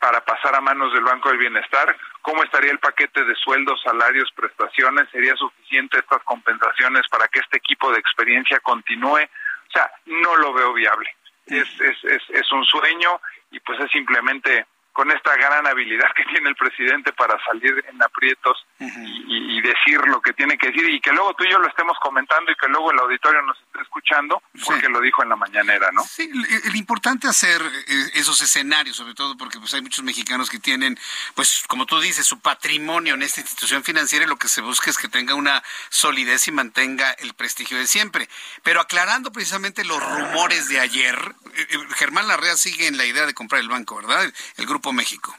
para 0.00 0.24
pasar 0.24 0.54
a 0.54 0.60
manos 0.60 0.92
del 0.92 1.04
Banco 1.04 1.28
del 1.28 1.38
Bienestar? 1.38 1.96
¿Cómo 2.22 2.42
estaría 2.42 2.72
el 2.72 2.78
paquete 2.78 3.24
de 3.24 3.34
sueldos, 3.34 3.80
salarios, 3.82 4.30
prestaciones? 4.34 5.08
¿Sería 5.10 5.34
suficiente 5.36 5.98
estas 5.98 6.22
compensaciones 6.24 7.02
para 7.08 7.28
que 7.28 7.40
este 7.40 7.58
equipo 7.58 7.92
de 7.92 7.98
experiencia 7.98 8.60
continúe? 8.60 9.22
O 9.22 9.72
sea, 9.72 9.90
no 10.06 10.36
lo 10.36 10.52
veo 10.52 10.72
viable. 10.72 11.10
Es, 11.46 11.68
es, 11.80 12.04
es, 12.04 12.22
es 12.30 12.52
un 12.52 12.64
sueño 12.64 13.20
y 13.50 13.60
pues 13.60 13.78
es 13.80 13.90
simplemente 13.90 14.66
con 14.96 15.10
esta 15.10 15.36
gran 15.36 15.66
habilidad 15.66 16.08
que 16.16 16.24
tiene 16.24 16.48
el 16.48 16.56
presidente 16.56 17.12
para 17.12 17.38
salir 17.44 17.84
en 17.86 18.02
aprietos 18.02 18.56
y, 18.78 19.60
decir 19.60 20.00
lo 20.06 20.22
que 20.22 20.32
tiene 20.32 20.56
que 20.56 20.68
decir 20.68 20.88
y 20.88 21.00
que 21.00 21.12
luego 21.12 21.34
tú 21.34 21.44
y 21.44 21.50
yo 21.50 21.58
lo 21.58 21.68
estemos 21.68 21.98
comentando 22.00 22.50
y 22.50 22.54
que 22.54 22.68
luego 22.68 22.92
el 22.92 22.98
auditorio 23.00 23.42
nos 23.42 23.58
esté 23.58 23.82
escuchando 23.82 24.40
porque 24.64 24.88
lo 24.88 25.00
dijo 25.00 25.22
en 25.22 25.28
la 25.28 25.36
mañanera, 25.36 25.90
¿no? 25.92 26.02
Sí, 26.04 26.30
el, 26.64 26.76
importante 26.76 27.26
hacer 27.26 27.60
eh, 27.60 28.10
esos 28.14 28.40
escenarios, 28.40 28.96
sobre 28.96 29.14
todo 29.14 29.36
porque 29.36 29.58
pues 29.58 29.74
hay 29.74 29.82
muchos 29.82 30.04
mexicanos 30.04 30.48
que 30.48 30.60
tienen, 30.60 30.96
pues 31.34 31.64
como 31.66 31.84
tú 31.84 32.00
dices, 32.00 32.24
su 32.24 32.40
patrimonio 32.40 33.14
en 33.14 33.22
esta 33.22 33.40
institución 33.40 33.82
financiera 33.82 34.24
y 34.24 34.28
lo 34.28 34.36
que 34.36 34.48
se 34.48 34.62
busca 34.62 34.88
es 34.88 34.96
que 34.96 35.08
tenga 35.08 35.34
una 35.34 35.62
solidez 35.90 36.48
y 36.48 36.52
mantenga 36.52 37.10
el 37.12 37.34
prestigio 37.34 37.76
de 37.76 37.86
siempre. 37.86 38.28
Pero 38.62 38.80
aclarando 38.80 39.32
precisamente 39.32 39.84
los 39.84 40.02
rumores 40.02 40.68
de 40.68 40.80
ayer, 40.80 41.34
eh, 41.54 41.66
eh, 41.70 41.78
Germán 41.96 42.28
Larrea 42.28 42.56
sigue 42.56 42.86
en 42.86 42.96
la 42.96 43.04
idea 43.04 43.26
de 43.26 43.34
comprar 43.34 43.60
el 43.60 43.68
banco, 43.68 43.96
¿verdad? 43.96 44.32
El 44.56 44.66
grupo 44.66 44.85
México? 44.92 45.34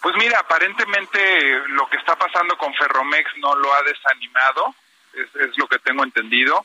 Pues 0.00 0.14
mira, 0.16 0.38
aparentemente 0.38 1.18
lo 1.68 1.88
que 1.88 1.96
está 1.96 2.16
pasando 2.16 2.56
con 2.56 2.72
Ferromex 2.74 3.30
no 3.38 3.54
lo 3.56 3.72
ha 3.74 3.82
desanimado, 3.82 4.74
es, 5.14 5.56
lo 5.56 5.66
que 5.66 5.78
tengo 5.80 6.04
entendido. 6.04 6.64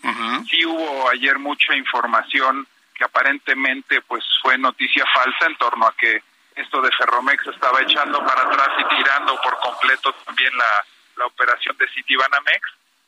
Sí 0.50 0.66
hubo 0.66 1.10
ayer 1.10 1.40
mucha 1.40 1.76
información 1.76 2.68
que 2.94 3.04
aparentemente 3.04 4.02
pues 4.02 4.24
fue 4.42 4.58
noticia 4.58 5.04
falsa 5.14 5.48
en 5.48 5.58
torno 5.58 5.88
a 5.88 5.96
que 5.96 6.22
esto 6.56 6.82
de 6.82 6.92
Ferromex 6.92 7.48
estaba 7.48 7.82
echando 7.82 8.20
para 8.24 8.42
atrás 8.44 8.70
y 8.78 8.96
tirando 8.96 9.40
por 9.42 9.58
completo 9.60 10.14
también 10.26 10.56
la, 10.56 10.86
la 11.18 11.26
operación 11.26 11.76
de 11.78 11.88
Citibanamex. 11.90 12.62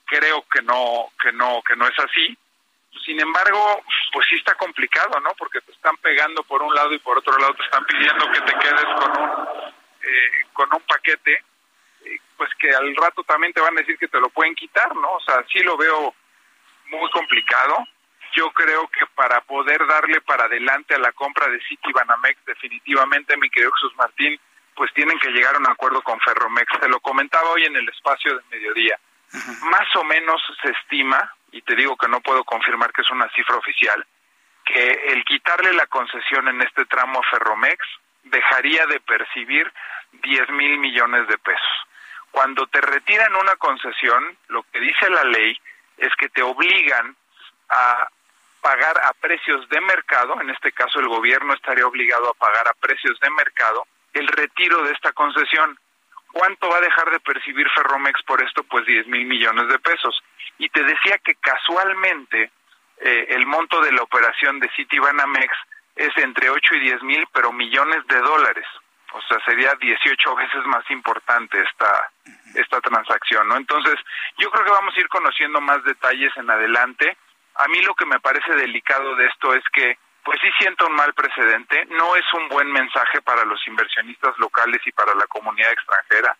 Creo 0.06 0.44
que 0.52 0.62
no 0.64 1.12
que 1.22 1.32
no 1.32 1.62
que 1.62 1.76
no 1.76 1.88
es 1.88 2.00
así. 2.00 2.38
Sin 3.04 3.20
embargo, 3.20 3.84
pues 4.12 4.26
sí 4.30 4.36
está 4.36 4.56
complicado, 4.56 5.20
¿no? 5.20 5.32
Porque 5.38 5.62
te 5.62 5.72
están 5.72 5.98
pegando 5.98 6.44
por 6.44 6.62
un 6.62 6.74
lado 6.74 6.94
y 6.94 7.00
por 7.00 7.18
otro 7.18 7.38
lado 7.38 7.54
te 7.56 7.64
están 7.64 7.86
pidiendo 7.86 8.32
que 8.32 8.42
te 8.42 8.54
quedes 8.58 8.86
con 9.00 9.22
un, 9.22 9.30
eh, 10.02 10.46
con 10.54 10.70
un 10.74 10.82
paquete, 10.82 11.44
eh, 12.06 12.20
pues 12.38 12.50
que 12.60 12.70
al 12.74 12.96
rato 12.96 13.24
también 13.24 13.54
te 13.54 13.62
van 13.62 13.78
a 13.78 13.82
decir 13.82 13.98
que 13.98 14.08
te 14.08 14.20
lo 14.20 14.30
pueden 14.30 14.56
quitar, 14.56 14.96
¿no? 14.96 15.12
O 15.12 15.22
sea, 15.22 15.44
sí 15.52 15.60
lo 15.60 15.78
veo 15.78 16.16
muy 16.88 17.10
complicado. 17.12 17.86
Yo 18.36 18.52
creo 18.52 18.88
que 18.90 19.06
para 19.16 19.42
poder 19.42 19.86
darle 19.88 20.20
para 20.22 20.46
adelante 20.46 20.96
a 20.96 21.00
la 21.00 21.12
compra 21.14 21.48
de 21.48 21.62
City 21.62 21.92
Banamex, 21.94 22.44
definitivamente, 22.46 23.38
mi 23.38 23.50
querido 23.50 23.72
Jesús 23.74 23.96
Martín, 23.96 24.40
pues 24.76 24.94
tienen 24.94 25.18
que 25.20 25.30
llegar 25.30 25.56
a 25.56 25.60
un 25.60 25.70
acuerdo 25.70 26.02
con 26.02 26.20
Ferromex. 26.20 26.80
Te 26.80 26.90
lo 26.90 27.00
comentaba 27.00 27.50
hoy 27.52 27.64
en 27.64 27.76
el 27.76 27.88
espacio 27.88 28.36
de 28.36 28.44
mediodía. 28.52 29.00
Más 29.64 29.96
o 29.96 30.04
menos 30.04 30.42
se 30.62 30.72
estima, 30.72 31.34
y 31.56 31.62
te 31.62 31.74
digo 31.74 31.96
que 31.96 32.10
no 32.10 32.20
puedo 32.20 32.44
confirmar 32.44 32.92
que 32.92 33.02
es 33.02 33.10
una 33.12 33.30
cifra 33.30 33.56
oficial, 33.56 34.06
que 34.66 34.92
el 35.14 35.24
quitarle 35.24 35.72
la 35.72 35.88
concesión 35.88 36.50
en 36.50 36.62
este 36.62 36.84
tramo 36.86 37.20
a 37.20 37.30
Ferromex 37.32 37.80
dejaría 38.24 38.86
de 38.88 39.00
percibir 39.00 39.72
10 40.12 40.50
mil 40.50 40.78
millones 40.80 41.30
de 41.30 41.38
pesos. 41.38 41.88
Cuando 42.32 42.68
te 42.68 42.82
retiran 42.82 43.34
una 43.38 43.56
concesión, 43.56 44.38
lo 44.50 44.64
que 44.64 44.82
dice 44.82 45.10
la 45.10 45.24
ley 45.24 45.58
es 45.98 46.14
que 46.20 46.28
te 46.28 46.44
obligan 46.44 47.16
a 47.70 48.10
pagar 48.60 49.00
a 49.06 49.14
precios 49.14 49.70
de 49.70 49.80
mercado, 49.80 50.42
en 50.42 50.50
este 50.50 50.74
caso 50.74 51.00
el 51.00 51.08
gobierno 51.08 51.54
estaría 51.54 51.88
obligado 51.88 52.32
a 52.32 52.34
pagar 52.34 52.68
a 52.68 52.74
precios 52.74 53.18
de 53.22 53.30
mercado 53.30 53.88
el 54.12 54.28
retiro 54.28 54.84
de 54.84 54.92
esta 54.92 55.14
concesión. 55.14 55.80
¿Cuánto 56.36 56.68
va 56.68 56.80
a 56.80 56.82
dejar 56.82 57.10
de 57.12 57.22
percibir 57.22 57.66
Ferromex 57.70 58.22
por 58.24 58.44
esto? 58.44 58.62
Pues 58.66 58.86
10 58.86 59.08
mil 59.08 59.26
millones 59.26 59.70
de 59.70 59.80
pesos. 59.80 60.22
Y 60.58 60.68
te 60.68 60.84
decía 60.84 61.18
que 61.24 61.36
casualmente 61.36 62.52
eh, 62.98 63.26
el 63.30 63.46
monto 63.46 63.80
de 63.80 63.94
la 63.94 64.04
operación 64.04 64.60
de 64.60 64.70
Citibanamex 64.76 65.56
es 65.96 66.10
entre 66.18 66.50
8 66.50 66.76
y 66.76 66.80
10 66.82 67.04
mil, 67.04 67.26
pero 67.32 67.54
millones 67.54 68.06
de 68.08 68.20
dólares. 68.20 68.66
O 69.14 69.22
sea, 69.22 69.40
sería 69.46 69.72
18 69.80 70.36
veces 70.36 70.66
más 70.66 70.84
importante 70.92 71.58
esta, 71.58 72.12
esta 72.54 72.82
transacción, 72.82 73.48
¿no? 73.48 73.56
Entonces, 73.56 73.96
yo 74.38 74.52
creo 74.52 74.66
que 74.66 74.72
vamos 74.72 74.94
a 74.94 75.00
ir 75.00 75.08
conociendo 75.08 75.62
más 75.62 75.82
detalles 75.86 76.36
en 76.36 76.50
adelante. 76.50 77.16
A 77.56 77.70
mí 77.70 77.82
lo 77.84 77.96
que 77.96 78.06
me 78.06 78.20
parece 78.20 78.52
delicado 78.56 79.16
de 79.16 79.28
esto 79.28 79.54
es 79.54 79.64
que, 79.72 79.98
pues 80.26 80.40
sí 80.42 80.48
siento 80.58 80.88
un 80.88 80.96
mal 80.96 81.14
precedente, 81.14 81.86
no 81.92 82.16
es 82.16 82.26
un 82.34 82.50
buen 82.50 82.70
mensaje 82.72 83.22
para 83.22 83.46
los 83.46 83.66
inversionistas 83.68 84.36
locales 84.40 84.82
y 84.86 84.92
para 84.92 85.14
la 85.14 85.28
comunidad 85.28 85.72
extranjera. 85.72 86.36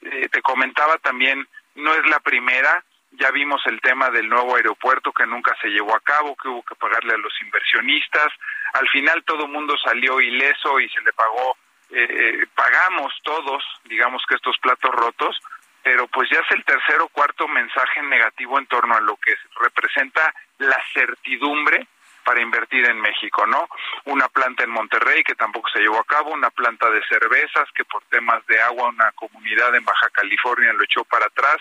Eh, 0.00 0.28
te 0.30 0.40
comentaba 0.40 0.96
también, 0.98 1.46
no 1.74 1.92
es 1.92 2.06
la 2.06 2.18
primera, 2.20 2.82
ya 3.12 3.30
vimos 3.30 3.60
el 3.66 3.78
tema 3.82 4.08
del 4.08 4.30
nuevo 4.30 4.56
aeropuerto 4.56 5.12
que 5.12 5.26
nunca 5.26 5.54
se 5.60 5.68
llevó 5.68 5.94
a 5.94 6.00
cabo, 6.00 6.34
que 6.34 6.48
hubo 6.48 6.62
que 6.62 6.76
pagarle 6.76 7.12
a 7.12 7.18
los 7.18 7.32
inversionistas. 7.42 8.32
Al 8.72 8.88
final 8.88 9.22
todo 9.24 9.46
mundo 9.46 9.76
salió 9.84 10.18
ileso 10.18 10.80
y 10.80 10.88
se 10.88 11.02
le 11.02 11.12
pagó, 11.12 11.58
eh, 11.90 12.46
pagamos 12.54 13.12
todos, 13.22 13.62
digamos 13.84 14.22
que 14.26 14.36
estos 14.36 14.56
platos 14.58 14.92
rotos, 14.92 15.38
pero 15.82 16.06
pues 16.08 16.30
ya 16.30 16.40
es 16.40 16.50
el 16.52 16.64
tercer 16.64 17.00
o 17.02 17.08
cuarto 17.08 17.46
mensaje 17.48 18.02
negativo 18.02 18.58
en 18.58 18.66
torno 18.66 18.94
a 18.94 19.00
lo 19.00 19.16
que 19.18 19.34
representa 19.60 20.34
la 20.56 20.82
certidumbre 20.94 21.86
para 22.26 22.42
invertir 22.42 22.84
en 22.90 23.00
México, 23.00 23.46
¿no? 23.46 23.68
Una 24.06 24.28
planta 24.28 24.64
en 24.64 24.70
Monterrey 24.70 25.22
que 25.22 25.36
tampoco 25.36 25.68
se 25.68 25.78
llevó 25.78 26.00
a 26.00 26.04
cabo, 26.04 26.32
una 26.32 26.50
planta 26.50 26.90
de 26.90 27.00
cervezas 27.06 27.70
que 27.72 27.84
por 27.84 28.02
temas 28.10 28.44
de 28.48 28.60
agua 28.60 28.88
una 28.88 29.12
comunidad 29.12 29.72
en 29.76 29.84
Baja 29.84 30.10
California 30.10 30.72
lo 30.72 30.82
echó 30.82 31.04
para 31.04 31.26
atrás 31.26 31.58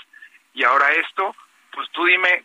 y 0.55 0.63
ahora 0.63 0.91
esto, 0.93 1.35
pues 1.71 1.87
tú 1.91 2.05
dime 2.05 2.43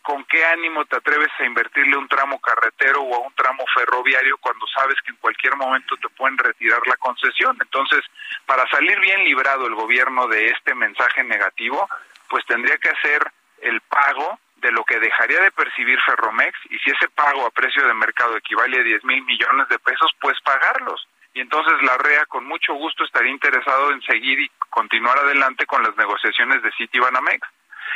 con 0.00 0.24
qué 0.24 0.42
ánimo 0.46 0.86
te 0.86 0.96
atreves 0.96 1.30
a 1.38 1.44
invertirle 1.44 1.98
un 1.98 2.08
tramo 2.08 2.40
carretero 2.40 3.02
o 3.02 3.14
a 3.14 3.26
un 3.26 3.34
tramo 3.34 3.62
ferroviario 3.74 4.38
cuando 4.38 4.66
sabes 4.68 4.96
que 5.04 5.10
en 5.10 5.16
cualquier 5.18 5.56
momento 5.56 5.96
te 5.96 6.08
pueden 6.10 6.38
retirar 6.38 6.80
la 6.86 6.96
concesión. 6.96 7.58
Entonces, 7.60 8.00
para 8.46 8.66
salir 8.70 8.98
bien 9.00 9.22
librado 9.24 9.66
el 9.66 9.74
gobierno 9.74 10.28
de 10.28 10.48
este 10.48 10.74
mensaje 10.74 11.24
negativo, 11.24 11.88
pues 12.28 12.46
tendría 12.46 12.78
que 12.78 12.88
hacer 12.88 13.30
el 13.60 13.80
pago 13.82 14.38
de 14.60 14.72
lo 14.72 14.84
que 14.84 15.00
dejaría 15.00 15.40
de 15.40 15.50
percibir 15.52 15.98
Ferromex 16.02 16.58
y 16.70 16.78
si 16.78 16.90
ese 16.90 17.08
pago 17.08 17.46
a 17.46 17.50
precio 17.50 17.86
de 17.86 17.94
mercado 17.94 18.36
equivale 18.36 18.80
a 18.80 18.82
10 18.82 19.04
mil 19.04 19.22
millones 19.24 19.68
de 19.68 19.78
pesos, 19.78 20.10
pues 20.20 20.38
pagarlos. 20.42 21.06
Y 21.32 21.40
entonces 21.40 21.74
la 21.82 21.96
REA 21.96 22.26
con 22.26 22.44
mucho 22.44 22.74
gusto 22.74 23.04
estaría 23.04 23.30
interesado 23.30 23.92
en 23.92 24.02
seguir 24.02 24.40
y 24.40 24.50
continuar 24.68 25.18
adelante 25.18 25.64
con 25.66 25.82
las 25.82 25.96
negociaciones 25.96 26.62
de 26.62 26.72
Citibanamex. 26.72 27.46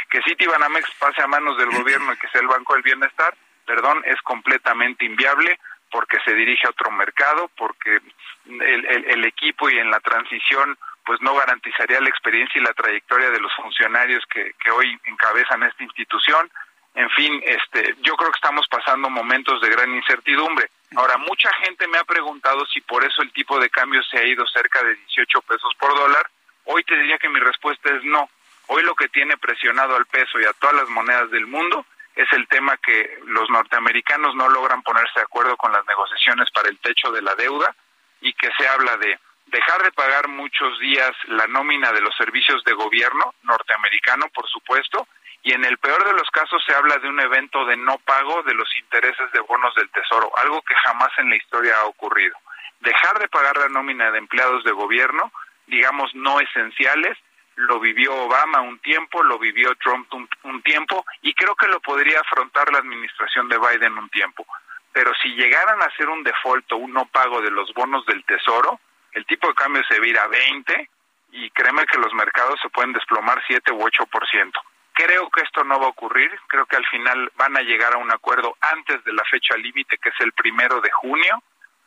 Que 0.08 0.22
Citibanamex 0.22 0.90
pase 0.98 1.22
a 1.22 1.26
manos 1.26 1.58
del 1.58 1.70
gobierno 1.70 2.12
y 2.12 2.16
que 2.16 2.28
sea 2.28 2.40
el 2.40 2.48
Banco 2.48 2.74
del 2.74 2.82
Bienestar, 2.82 3.34
perdón, 3.66 4.02
es 4.06 4.20
completamente 4.22 5.04
inviable 5.04 5.58
porque 5.90 6.18
se 6.24 6.34
dirige 6.34 6.66
a 6.66 6.70
otro 6.70 6.90
mercado, 6.90 7.50
porque 7.56 8.00
el, 8.46 8.86
el, 8.86 9.24
equipo 9.24 9.70
y 9.70 9.78
en 9.78 9.90
la 9.90 10.00
transición 10.00 10.76
pues 11.04 11.20
no 11.20 11.34
garantizaría 11.34 12.00
la 12.00 12.08
experiencia 12.08 12.60
y 12.60 12.64
la 12.64 12.72
trayectoria 12.72 13.30
de 13.30 13.40
los 13.40 13.52
funcionarios 13.54 14.24
que, 14.32 14.52
que 14.62 14.70
hoy 14.70 14.98
encabezan 15.04 15.62
esta 15.62 15.82
institución. 15.82 16.50
En 16.94 17.10
fin, 17.10 17.42
este, 17.44 17.94
yo 18.02 18.14
creo 18.16 18.30
que 18.30 18.36
estamos 18.36 18.66
pasando 18.68 19.10
momentos 19.10 19.60
de 19.60 19.70
gran 19.70 19.94
incertidumbre. 19.94 20.70
Ahora, 20.96 21.16
mucha 21.18 21.52
gente 21.64 21.88
me 21.88 21.98
ha 21.98 22.04
preguntado 22.04 22.64
si 22.66 22.80
por 22.80 23.04
eso 23.04 23.22
el 23.22 23.32
tipo 23.32 23.58
de 23.58 23.68
cambio 23.68 24.02
se 24.04 24.18
ha 24.18 24.24
ido 24.24 24.46
cerca 24.46 24.82
de 24.82 24.94
18 24.94 25.42
pesos 25.42 25.72
por 25.78 25.94
dólar. 25.94 26.28
Hoy 26.64 26.84
te 26.84 26.96
diría 26.96 27.18
que 27.18 27.28
mi 27.28 27.40
respuesta 27.40 27.90
es 27.94 28.04
no. 28.04 28.28
Hoy 28.68 28.82
lo 28.82 28.94
que 28.94 29.08
tiene 29.08 29.36
presionado 29.36 29.96
al 29.96 30.06
peso 30.06 30.40
y 30.40 30.44
a 30.44 30.52
todas 30.54 30.76
las 30.76 30.88
monedas 30.88 31.30
del 31.30 31.46
mundo 31.46 31.84
es 32.14 32.32
el 32.32 32.46
tema 32.46 32.76
que 32.76 33.18
los 33.26 33.50
norteamericanos 33.50 34.34
no 34.36 34.48
logran 34.48 34.82
ponerse 34.82 35.12
de 35.16 35.22
acuerdo 35.24 35.56
con 35.56 35.72
las 35.72 35.84
negociaciones 35.86 36.48
para 36.52 36.68
el 36.68 36.78
techo 36.78 37.10
de 37.10 37.22
la 37.22 37.34
deuda 37.34 37.74
y 38.20 38.32
que 38.34 38.50
se 38.56 38.68
habla 38.68 38.96
de 38.96 39.18
dejar 39.46 39.82
de 39.82 39.92
pagar 39.92 40.28
muchos 40.28 40.78
días 40.78 41.12
la 41.28 41.46
nómina 41.46 41.92
de 41.92 42.00
los 42.00 42.16
servicios 42.16 42.62
de 42.64 42.72
gobierno 42.72 43.34
norteamericano, 43.42 44.28
por 44.34 44.48
supuesto, 44.48 45.06
y 45.42 45.52
en 45.52 45.64
el 45.64 45.76
peor 45.78 46.04
de 46.06 46.14
los 46.14 46.30
casos 46.30 46.62
se 46.66 46.74
habla 46.74 46.96
de 46.98 47.08
un 47.08 47.20
evento 47.20 47.64
de 47.66 47.76
no 47.76 47.98
pago 47.98 48.42
de 48.44 48.54
los 48.54 48.68
intereses 48.78 49.30
de 49.32 49.40
bonos 49.40 49.74
del 49.74 49.90
Tesoro, 49.90 50.32
algo 50.38 50.62
que 50.62 50.74
jamás 50.74 51.10
en 51.18 51.28
la 51.28 51.36
historia 51.36 51.74
ha 51.80 51.84
ocurrido. 51.84 52.36
Dejar 52.80 53.18
de 53.18 53.28
pagar 53.28 53.56
la 53.58 53.68
nómina 53.68 54.10
de 54.10 54.18
empleados 54.18 54.64
de 54.64 54.72
gobierno, 54.72 55.30
digamos, 55.66 56.14
no 56.14 56.40
esenciales, 56.40 57.18
lo 57.56 57.78
vivió 57.78 58.14
Obama 58.14 58.60
un 58.60 58.78
tiempo, 58.80 59.22
lo 59.22 59.38
vivió 59.38 59.74
Trump 59.76 60.12
un, 60.12 60.62
tiempo 60.62 61.04
y 61.22 61.34
creo 61.34 61.54
que 61.54 61.68
lo 61.68 61.80
podría 61.80 62.20
afrontar 62.20 62.72
la 62.72 62.78
administración 62.78 63.48
de 63.48 63.58
Biden 63.58 63.98
un 63.98 64.08
tiempo. 64.08 64.46
Pero 64.92 65.12
si 65.22 65.28
llegaran 65.34 65.80
a 65.82 65.86
hacer 65.86 66.08
un 66.08 66.22
default 66.22 66.72
o 66.72 66.76
un 66.76 66.92
no 66.92 67.06
pago 67.06 67.40
de 67.42 67.50
los 67.50 67.72
bonos 67.74 68.04
del 68.06 68.24
Tesoro, 68.24 68.80
el 69.14 69.24
tipo 69.26 69.48
de 69.48 69.54
cambio 69.54 69.82
se 69.88 69.98
vira 70.00 70.22
a 70.24 70.28
20 70.28 70.90
y 71.32 71.50
créeme 71.50 71.86
que 71.86 71.98
los 71.98 72.12
mercados 72.14 72.60
se 72.60 72.68
pueden 72.68 72.92
desplomar 72.92 73.42
7 73.46 73.72
u 73.72 73.80
8%. 73.80 74.52
Creo 74.92 75.28
que 75.30 75.42
esto 75.42 75.64
no 75.64 75.80
va 75.80 75.86
a 75.86 75.90
ocurrir, 75.90 76.30
creo 76.46 76.66
que 76.66 76.76
al 76.76 76.86
final 76.86 77.32
van 77.36 77.56
a 77.56 77.62
llegar 77.62 77.94
a 77.94 77.98
un 77.98 78.12
acuerdo 78.12 78.56
antes 78.60 79.02
de 79.04 79.12
la 79.12 79.24
fecha 79.24 79.56
límite, 79.56 79.98
que 79.98 80.10
es 80.10 80.20
el 80.20 80.32
primero 80.32 80.80
de 80.80 80.90
junio, 80.92 81.42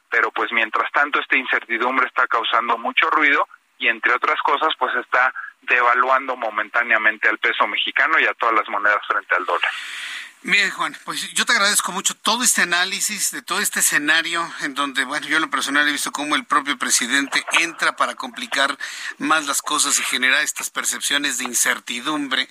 pero 0.09 0.31
pues 0.31 0.51
mientras 0.51 0.91
tanto 0.91 1.19
esta 1.19 1.37
incertidumbre 1.37 2.07
está 2.07 2.27
causando 2.27 2.77
mucho 2.77 3.09
ruido 3.09 3.47
y 3.77 3.87
entre 3.87 4.13
otras 4.13 4.41
cosas 4.41 4.73
pues 4.77 4.93
está 4.95 5.33
devaluando 5.61 6.35
momentáneamente 6.35 7.29
al 7.29 7.37
peso 7.37 7.67
mexicano 7.67 8.19
y 8.19 8.25
a 8.25 8.33
todas 8.33 8.55
las 8.55 8.69
monedas 8.69 9.05
frente 9.07 9.35
al 9.35 9.45
dólar. 9.45 9.71
Bien, 10.49 10.71
Juan, 10.71 10.95
pues 11.03 11.33
yo 11.33 11.45
te 11.45 11.51
agradezco 11.51 11.91
mucho 11.91 12.15
todo 12.15 12.41
este 12.41 12.61
análisis 12.61 13.31
de 13.31 13.41
todo 13.41 13.59
este 13.59 13.81
escenario 13.81 14.49
en 14.61 14.75
donde, 14.75 15.03
bueno, 15.03 15.27
yo 15.27 15.35
en 15.35 15.41
lo 15.41 15.49
personal 15.49 15.85
he 15.85 15.91
visto 15.91 16.13
cómo 16.13 16.37
el 16.37 16.45
propio 16.45 16.77
presidente 16.77 17.43
entra 17.59 17.97
para 17.97 18.15
complicar 18.15 18.77
más 19.17 19.45
las 19.45 19.61
cosas 19.61 19.99
y 19.99 20.03
generar 20.03 20.41
estas 20.41 20.69
percepciones 20.69 21.37
de 21.37 21.43
incertidumbre. 21.43 22.47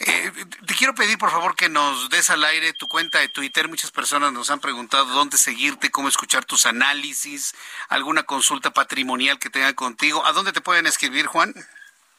Eh, 0.00 0.32
te 0.66 0.74
quiero 0.74 0.96
pedir, 0.96 1.16
por 1.16 1.30
favor, 1.30 1.54
que 1.54 1.68
nos 1.68 2.10
des 2.10 2.28
al 2.30 2.42
aire 2.42 2.72
tu 2.72 2.88
cuenta 2.88 3.20
de 3.20 3.28
Twitter. 3.28 3.68
Muchas 3.68 3.92
personas 3.92 4.32
nos 4.32 4.50
han 4.50 4.58
preguntado 4.58 5.04
dónde 5.04 5.38
seguirte, 5.38 5.92
cómo 5.92 6.08
escuchar 6.08 6.44
tus 6.44 6.66
análisis, 6.66 7.54
alguna 7.88 8.24
consulta 8.24 8.72
patrimonial 8.72 9.38
que 9.38 9.48
tengan 9.48 9.74
contigo. 9.74 10.26
¿A 10.26 10.32
dónde 10.32 10.50
te 10.50 10.60
pueden 10.60 10.88
escribir, 10.88 11.26
Juan? 11.26 11.54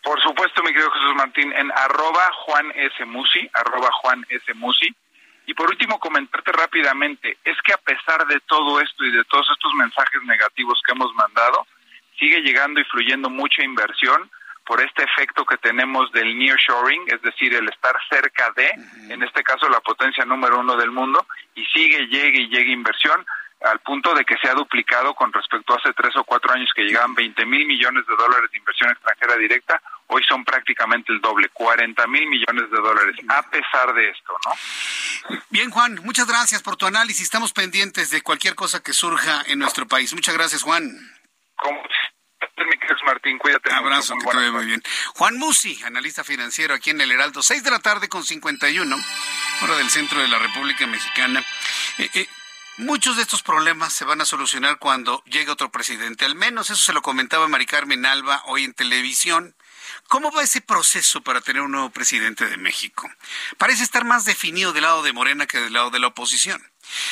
Por 0.02 0.22
supuesto, 0.22 0.64
mi 0.64 0.70
querido 0.70 0.90
Jesús 0.92 1.16
Martín, 1.16 1.52
en 1.52 1.70
arroba 1.74 2.32
Juan 2.46 2.72
S. 2.74 3.04
Y 5.50 5.56
por 5.56 5.68
último, 5.68 5.98
comentarte 6.00 6.52
rápidamente, 6.52 7.40
es 7.44 7.58
que 7.66 7.74
a 7.74 7.78
pesar 7.78 8.28
de 8.28 8.40
todo 8.42 8.80
esto 8.82 9.04
y 9.04 9.12
de 9.12 9.24
todos 9.24 9.50
estos 9.52 9.74
mensajes 9.74 10.22
negativos 10.22 10.80
que 10.86 10.92
hemos 10.92 11.12
mandado, 11.16 11.66
sigue 12.20 12.42
llegando 12.42 12.80
y 12.80 12.84
fluyendo 12.84 13.32
mucha 13.32 13.64
inversión 13.64 14.30
por 14.64 14.80
este 14.80 15.04
efecto 15.06 15.44
que 15.46 15.58
tenemos 15.58 16.12
del 16.12 16.38
nearshoring, 16.38 17.02
es 17.08 17.20
decir, 17.24 17.52
el 17.56 17.68
estar 17.68 17.96
cerca 18.12 18.52
de, 18.56 18.70
en 19.12 19.24
este 19.24 19.42
caso, 19.42 19.68
la 19.70 19.80
potencia 19.80 20.24
número 20.24 20.60
uno 20.60 20.76
del 20.76 20.92
mundo, 20.92 21.26
y 21.56 21.66
sigue, 21.66 22.06
llegue 22.06 22.42
y 22.42 22.50
llegue 22.50 22.72
inversión 22.72 23.26
al 23.62 23.80
punto 23.80 24.14
de 24.14 24.26
que 24.26 24.38
se 24.38 24.50
ha 24.50 24.54
duplicado 24.54 25.16
con 25.16 25.34
respecto 25.34 25.74
a 25.74 25.78
hace 25.78 25.94
tres 25.94 26.16
o 26.16 26.26
cuatro 26.26 26.54
años 26.54 26.70
que 26.76 26.84
llegaban 26.84 27.16
20 27.16 27.44
mil 27.48 27.66
millones 27.66 28.06
de 28.06 28.16
dólares 28.16 28.52
de 28.52 28.58
inversión 28.60 28.92
extranjera 28.92 29.36
directa, 29.36 29.82
hoy 30.10 30.24
son 30.28 30.44
prácticamente 30.44 31.14
el 31.14 31.22
doble, 31.22 31.50
40 31.50 32.08
mil 32.08 32.28
millones 32.28 32.70
de 32.70 32.78
dólares, 32.78 33.16
a 33.28 33.42
pesar 33.44 33.94
de 33.94 34.10
esto, 34.10 34.34
¿no? 34.46 35.40
Bien, 35.50 35.70
Juan, 35.70 36.00
muchas 36.04 36.28
gracias 36.28 36.62
por 36.62 36.76
tu 36.76 36.86
análisis. 36.86 37.24
Estamos 37.24 37.54
pendientes 37.54 38.10
de 38.10 38.22
cualquier 38.22 38.56
cosa 38.56 38.82
que 38.82 38.94
surja 38.94 39.44
en 39.48 39.60
nuestro 39.60 39.88
país. 39.88 40.14
Muchas 40.14 40.36
gracias, 40.36 40.64
Juan. 40.64 40.92
¿Cómo? 41.56 41.82
Martín, 43.06 43.38
cuídate. 43.38 43.72
Abrazo, 43.74 44.16
que 44.18 44.38
te 44.38 44.52
muy 44.52 44.66
bien. 44.66 44.82
Juan 45.16 45.38
Musi, 45.38 45.82
analista 45.84 46.24
financiero 46.24 46.74
aquí 46.74 46.90
en 46.90 47.02
el 47.02 47.12
Heraldo, 47.12 47.42
6 47.42 47.64
de 47.64 47.72
la 47.72 47.80
tarde 47.80 48.10
con 48.10 48.24
51, 48.24 48.96
hora 49.64 49.78
del 49.78 49.90
centro 49.90 50.20
de 50.20 50.28
la 50.28 50.38
República 50.38 50.86
Mexicana. 50.86 51.44
Eh, 51.98 52.10
eh, 52.14 52.28
Muchos 52.80 53.18
de 53.18 53.24
estos 53.24 53.44
problemas 53.44 53.92
se 53.92 54.06
van 54.06 54.22
a 54.22 54.26
solucionar 54.26 54.80
cuando 54.80 55.22
llegue 55.26 55.52
otro 55.52 55.70
presidente. 55.70 56.24
Al 56.24 56.36
menos 56.36 56.70
eso 56.70 56.82
se 56.82 56.94
lo 56.94 57.02
comentaba 57.02 57.46
Mari 57.50 57.66
Carmen 57.66 58.06
Alba 58.06 58.42
hoy 58.46 58.64
en 58.64 58.74
televisión. 58.74 59.54
¿Cómo 60.10 60.32
va 60.32 60.42
ese 60.42 60.60
proceso 60.60 61.22
para 61.22 61.40
tener 61.40 61.62
un 61.62 61.72
nuevo 61.72 61.92
presidente 61.92 62.48
de 62.48 62.58
México? 62.58 63.08
Parece 63.60 63.84
estar 63.84 64.06
más 64.06 64.26
definido 64.26 64.74
del 64.74 64.82
lado 64.82 65.04
de 65.04 65.14
Morena 65.14 65.46
que 65.46 65.60
del 65.60 65.74
lado 65.74 65.92
de 65.92 66.00
la 66.00 66.08
oposición. 66.08 66.68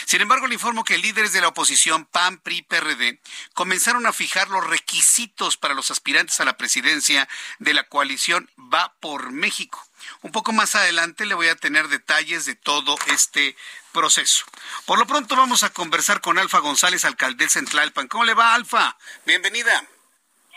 Sin 0.05 0.21
embargo, 0.21 0.47
le 0.47 0.55
informo 0.55 0.83
que 0.83 0.97
líderes 0.97 1.31
de 1.31 1.39
la 1.39 1.49
oposición, 1.49 2.05
PAN, 2.05 2.39
PRI, 2.39 2.63
PRD, 2.63 3.21
comenzaron 3.53 4.07
a 4.07 4.13
fijar 4.13 4.49
los 4.49 4.65
requisitos 4.65 5.57
para 5.57 5.75
los 5.75 5.91
aspirantes 5.91 6.39
a 6.39 6.45
la 6.45 6.57
presidencia 6.57 7.29
de 7.59 7.75
la 7.75 7.83
coalición 7.83 8.49
Va 8.73 8.95
por 8.99 9.31
México. 9.31 9.87
Un 10.23 10.31
poco 10.31 10.51
más 10.51 10.73
adelante 10.73 11.27
le 11.27 11.35
voy 11.35 11.49
a 11.49 11.55
tener 11.55 11.89
detalles 11.89 12.45
de 12.45 12.55
todo 12.55 12.97
este 13.13 13.55
proceso. 13.91 14.43
Por 14.85 14.97
lo 14.97 15.05
pronto 15.05 15.35
vamos 15.35 15.61
a 15.61 15.69
conversar 15.69 16.19
con 16.19 16.39
Alfa 16.39 16.57
González, 16.59 17.05
alcaldesa 17.05 17.59
en 17.59 17.65
Tlalpan. 17.65 18.07
¿Cómo 18.07 18.25
le 18.25 18.33
va, 18.33 18.55
Alfa? 18.55 18.97
Bienvenida. 19.27 19.87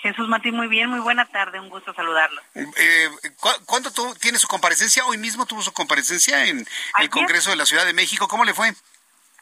Jesús 0.02 0.28
Martín, 0.28 0.56
muy 0.56 0.66
bien, 0.66 0.88
muy 0.88 1.00
buena 1.00 1.26
tarde, 1.26 1.60
un 1.60 1.68
gusto 1.68 1.92
saludarlo. 1.94 2.40
Eh, 2.54 3.08
¿Cuándo 3.66 3.90
tiene 4.18 4.38
su 4.38 4.48
comparecencia? 4.48 5.04
Hoy 5.04 5.18
mismo 5.18 5.46
tuvo 5.46 5.62
su 5.62 5.72
comparecencia 5.72 6.46
en 6.46 6.66
el 6.98 7.10
Congreso 7.10 7.50
de 7.50 7.56
la 7.56 7.66
Ciudad 7.66 7.84
de 7.84 7.92
México. 7.92 8.26
¿Cómo 8.26 8.44
le 8.44 8.54
fue? 8.54 8.72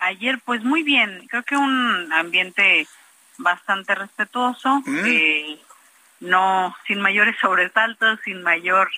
Ayer, 0.00 0.40
pues 0.44 0.62
muy 0.64 0.82
bien, 0.82 1.26
creo 1.28 1.42
que 1.44 1.56
un 1.56 2.12
ambiente 2.12 2.86
bastante 3.36 3.94
respetuoso, 3.94 4.82
mm. 4.84 5.06
eh, 5.06 5.60
no 6.20 6.76
sin 6.86 7.00
mayores 7.00 7.36
sobresaltos, 7.40 8.18
sin 8.24 8.42
mayor 8.42 8.90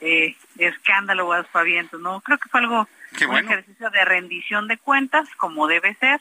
eh, 0.00 0.36
escándalo 0.58 1.26
o 1.26 1.32
aspavientos, 1.32 2.00
¿no? 2.00 2.20
Creo 2.20 2.38
que 2.38 2.48
fue 2.48 2.60
algo, 2.60 2.88
un 3.28 3.36
ejercicio 3.36 3.90
de 3.90 4.04
rendición 4.04 4.68
de 4.68 4.78
cuentas, 4.78 5.28
como 5.36 5.66
debe 5.66 5.94
ser, 5.96 6.20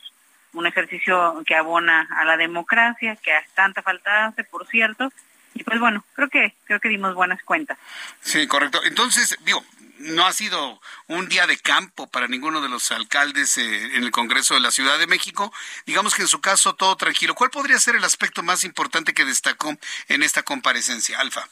un 0.53 0.67
ejercicio 0.67 1.41
que 1.45 1.55
abona 1.55 2.07
a 2.17 2.25
la 2.25 2.37
democracia, 2.37 3.15
que 3.17 3.31
tanta 3.53 3.81
falta 3.81 4.25
hace, 4.25 4.43
por 4.43 4.67
cierto, 4.67 5.11
y 5.53 5.63
pues 5.63 5.79
bueno, 5.79 6.03
creo 6.13 6.29
que 6.29 6.53
creo 6.65 6.79
que 6.79 6.89
dimos 6.89 7.15
buenas 7.15 7.41
cuentas. 7.43 7.77
Sí, 8.21 8.47
correcto. 8.47 8.81
Entonces, 8.83 9.37
digo, 9.41 9.63
no 9.99 10.25
ha 10.25 10.33
sido 10.33 10.79
un 11.07 11.27
día 11.27 11.47
de 11.47 11.57
campo 11.57 12.07
para 12.07 12.27
ninguno 12.27 12.61
de 12.61 12.69
los 12.69 12.91
alcaldes 12.91 13.57
eh, 13.57 13.95
en 13.95 14.03
el 14.03 14.11
Congreso 14.11 14.53
de 14.53 14.61
la 14.61 14.71
Ciudad 14.71 14.97
de 14.97 15.07
México. 15.07 15.53
Digamos 15.85 16.15
que 16.15 16.21
en 16.21 16.27
su 16.27 16.39
caso 16.41 16.75
todo 16.75 16.95
tranquilo. 16.95 17.35
¿Cuál 17.35 17.49
podría 17.49 17.77
ser 17.79 17.95
el 17.95 18.03
aspecto 18.03 18.43
más 18.43 18.63
importante 18.63 19.13
que 19.13 19.25
destacó 19.25 19.75
en 20.07 20.23
esta 20.23 20.43
comparecencia, 20.43 21.19
Alfa? 21.19 21.47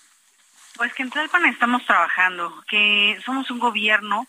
Pues 0.76 0.94
que 0.94 1.04
en 1.04 1.10
Tlalpan 1.10 1.46
estamos 1.48 1.86
trabajando, 1.86 2.64
que 2.70 3.20
somos 3.26 3.50
un 3.50 3.60
gobierno 3.60 4.28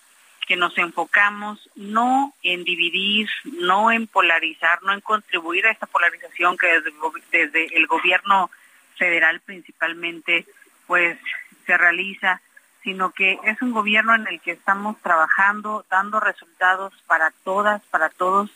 que 0.49 0.57
nos 0.57 0.76
enfocamos 0.78 1.68
no 1.76 2.32
en 2.42 2.64
dividir, 2.64 3.28
no 3.44 3.92
en 3.92 4.07
polarizar, 4.07 4.82
no 4.82 4.94
en 4.94 5.03
contribuir 5.03 5.66
a 5.66 5.70
esta 5.70 5.86
polarización 5.86 6.57
que 6.57 6.68
desde, 6.68 6.92
desde 7.30 7.76
el 7.76 7.86
gobierno 7.86 8.51
federal 8.96 9.40
principalmente 9.40 10.46
pues 10.86 11.18
se 11.66 11.76
realiza, 11.76 12.40
sino 12.82 13.11
que 13.11 13.38
es 13.44 13.61
un 13.61 13.72
gobierno 13.72 14.14
en 14.14 14.26
el 14.26 14.40
que 14.40 14.53
estamos 14.53 14.96
trabajando, 15.03 15.84
dando 15.90 16.18
resultados 16.18 16.94
para 17.07 17.30
todas, 17.44 17.82
para 17.90 18.09
todos, 18.09 18.51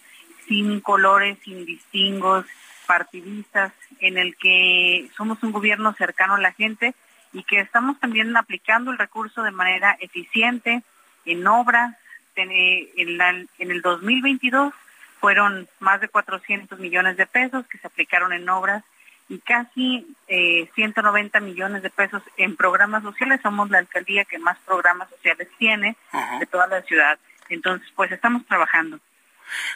sin 0.49 0.81
colores, 0.81 1.37
sin 1.45 1.67
distingos 1.67 2.47
partidistas, 2.87 3.75
en 4.01 4.17
el 4.17 4.35
que 4.37 5.11
somos 5.15 5.43
un 5.43 5.53
gobierno 5.53 5.93
cercano 5.93 6.37
a 6.37 6.41
la 6.41 6.53
gente 6.53 6.95
y 7.35 7.43
que 7.43 7.61
estamos 7.61 8.01
también 8.01 8.35
aplicando 8.35 8.91
el 8.91 8.99
recurso 8.99 9.43
de 9.43 9.51
manera 9.51 9.95
eficiente 10.01 10.83
en 11.25 11.47
obras. 11.47 11.97
En, 12.35 12.51
en 12.51 13.71
el 13.71 13.83
2022 13.83 14.73
fueron 15.21 15.69
más 15.81 16.01
de 16.01 16.09
400 16.09 16.79
millones 16.79 17.17
de 17.17 17.27
pesos 17.27 17.67
que 17.67 17.79
se 17.79 17.87
aplicaron 17.87 18.33
en 18.33 18.49
obras 18.49 18.83
y 19.29 19.39
casi 19.39 20.07
eh, 20.29 20.69
190 20.75 21.41
millones 21.41 21.83
de 21.83 21.91
pesos 21.91 22.23
en 22.37 22.57
programas 22.57 23.03
sociales. 23.03 23.41
Somos 23.43 23.71
la 23.71 23.79
alcaldía 23.79 24.25
que 24.25 24.39
más 24.39 24.59
programas 24.67 25.09
sociales 25.11 25.49
tiene 25.59 25.97
de 26.39 26.47
toda 26.47 26.67
la 26.67 26.83
ciudad. 26.83 27.19
Entonces, 27.49 27.89
pues 27.95 28.11
estamos 28.13 28.45
trabajando. 28.47 28.99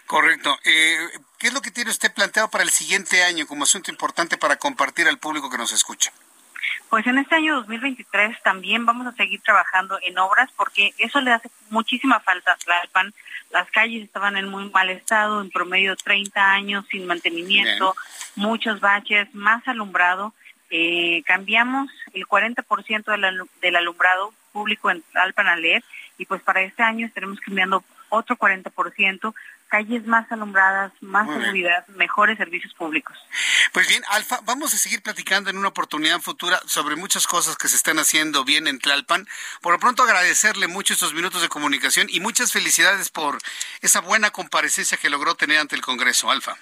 Correcto. 0.07 0.59
Eh, 0.65 0.99
¿Qué 1.39 1.49
es 1.49 1.55
lo 1.55 1.63
que 1.63 1.71
tiene 1.71 1.91
usted 1.91 2.13
planteado 2.13 2.51
para 2.51 2.65
el 2.65 2.71
siguiente 2.71 3.23
año 3.23 3.47
como 3.47 3.65
asunto 3.65 3.91
importante 3.91 4.37
para 4.37 4.57
compartir 4.57 5.07
al 5.09 5.19
público 5.19 5.51
que 5.51 5.59
nos 5.59 5.73
escucha? 5.73 6.13
Pues 6.89 7.07
en 7.07 7.19
este 7.19 7.35
año 7.35 7.57
2023 7.57 8.43
también 8.43 8.87
vamos 8.87 9.07
a 9.07 9.13
seguir 9.13 9.41
trabajando 9.43 9.99
en 10.03 10.19
obras 10.19 10.51
porque 10.57 10.95
eso 10.99 11.21
le 11.21 11.33
hace 11.33 11.51
muchísima 11.71 12.21
falta 12.21 12.53
a 12.53 12.57
Tlalpan. 12.57 13.13
Las 13.51 13.71
calles 13.71 14.05
estaban 14.05 14.37
en 14.37 14.49
muy 14.49 14.71
mal 14.71 14.91
estado, 14.91 15.41
en 15.41 15.51
promedio 15.51 15.97
30 15.97 16.53
años 16.53 16.85
sin 16.91 17.07
mantenimiento, 17.07 17.95
muchos 18.37 18.81
baches, 18.81 19.35
más 19.35 19.67
alumbrado. 19.67 20.33
Eh, 20.71 21.23
cambiamos 21.27 21.91
el 22.13 22.27
40% 22.27 23.05
del, 23.05 23.43
del 23.61 23.77
alumbrado 23.77 24.33
público 24.53 24.91
en 24.91 25.03
Tlalpan 25.03 25.49
a 25.49 25.57
LED 25.57 25.83
y 26.19 26.27
pues 26.27 26.41
para 26.43 26.63
este 26.63 26.83
año 26.83 27.07
estaremos 27.07 27.41
cambiando 27.41 27.85
otro 28.09 28.37
40%, 28.37 29.35
calles 29.69 30.07
más 30.07 30.31
alumbradas, 30.31 30.93
más 31.01 31.29
seguridad, 31.29 31.87
mejores 31.89 32.39
servicios 32.39 32.73
públicos. 32.75 33.17
Pues 33.73 33.89
bien, 33.89 34.03
Alfa, 34.11 34.41
vamos 34.45 34.75
a 34.75 34.77
seguir 34.77 35.03
platicando 35.03 35.51
en 35.51 35.59
una 35.59 35.69
oportunidad 35.69 36.21
futura 36.21 36.61
sobre 36.67 36.97
muchas 36.97 37.27
cosas 37.27 37.57
que 37.57 37.69
se 37.69 37.77
están 37.77 37.99
haciendo 37.99 38.45
bien 38.45 38.69
en 38.69 38.79
Tlalpan. 38.79 39.27
Por 39.61 39.73
lo 39.73 39.79
pronto 39.79 40.03
agradecerle 40.03 40.67
mucho 40.69 40.95
estos 40.95 41.15
minutos 41.15 41.43
de 41.43 41.49
comunicación 41.49 42.07
y 42.11 42.21
muchas 42.21 42.53
felicidades 42.53 43.11
por 43.11 43.39
esa 43.81 44.01
buena 44.01 44.31
comparecencia 44.31 44.99
que 44.99 45.11
logró 45.11 45.35
tener 45.35 45.59
ante 45.59 45.77
el 45.77 45.83
Congreso, 45.83 46.31
Alfa. 46.31 46.57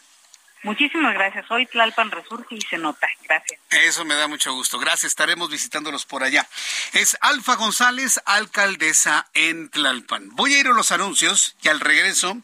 Muchísimas 0.64 1.12
gracias. 1.12 1.44
Hoy 1.50 1.66
Tlalpan 1.66 2.11
resurge 2.11 2.55
y 2.55 2.61
se 2.62 2.78
nota. 2.78 3.07
Gracias. 3.28 3.61
Eso 3.70 4.05
me 4.07 4.14
da 4.14 4.26
mucho 4.26 4.55
gusto. 4.55 4.78
Gracias. 4.78 5.05
Estaremos 5.05 5.50
visitándolos 5.50 6.07
por 6.07 6.24
allá. 6.24 6.48
Es 6.94 7.18
Alfa 7.20 7.57
González, 7.57 8.18
alcaldesa 8.24 9.28
en 9.34 9.68
Tlalpan. 9.68 10.30
Voy 10.30 10.55
a 10.55 10.61
ir 10.61 10.68
a 10.68 10.72
los 10.72 10.90
anuncios 10.90 11.55
y 11.62 11.68
al 11.68 11.80
regreso 11.80 12.38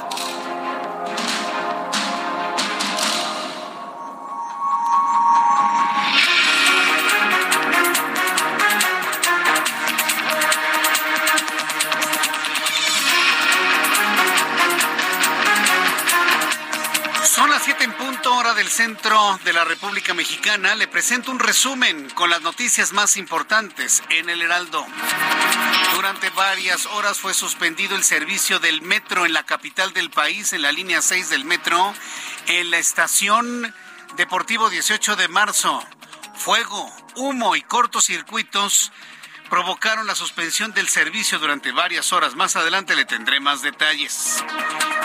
Del 18.55 18.69
centro 18.69 19.39
de 19.45 19.53
la 19.53 19.65
República 19.65 20.15
Mexicana. 20.15 20.75
Le 20.75 20.87
presento 20.87 21.31
un 21.31 21.39
resumen 21.39 22.09
con 22.11 22.31
las 22.31 22.43
noticias 22.43 22.93
más 22.93 23.17
importantes 23.17 24.03
en 24.11 24.29
el 24.31 24.43
Heraldo. 24.43 24.87
Durante 25.95 26.31
varias 26.31 26.87
horas 26.87 27.19
fue 27.19 27.35
suspendido 27.35 27.97
el 27.97 28.05
servicio 28.05 28.61
del 28.61 28.83
metro 28.83 29.27
en 29.27 29.33
la 29.33 29.45
capital 29.45 29.93
del 29.93 30.11
país, 30.11 30.53
en 30.53 30.63
la 30.63 30.73
línea 30.73 31.03
6 31.03 31.31
del 31.31 31.45
metro, 31.45 31.95
en 32.47 32.71
la 32.71 32.79
estación 32.79 33.75
Deportivo 34.17 34.71
18 34.71 35.17
de 35.17 35.27
marzo. 35.29 35.85
Fuego, 36.37 36.95
humo 37.17 37.57
y 37.57 37.63
cortocircuitos 37.63 38.93
provocaron 39.51 40.07
la 40.07 40.15
suspensión 40.15 40.73
del 40.73 40.89
servicio 40.89 41.41
durante 41.41 41.73
varias 41.73 42.13
horas. 42.13 42.37
Más 42.37 42.55
adelante 42.55 42.95
le 42.95 43.05
tendré 43.05 43.41
más 43.41 43.63
detalles. 43.63 44.45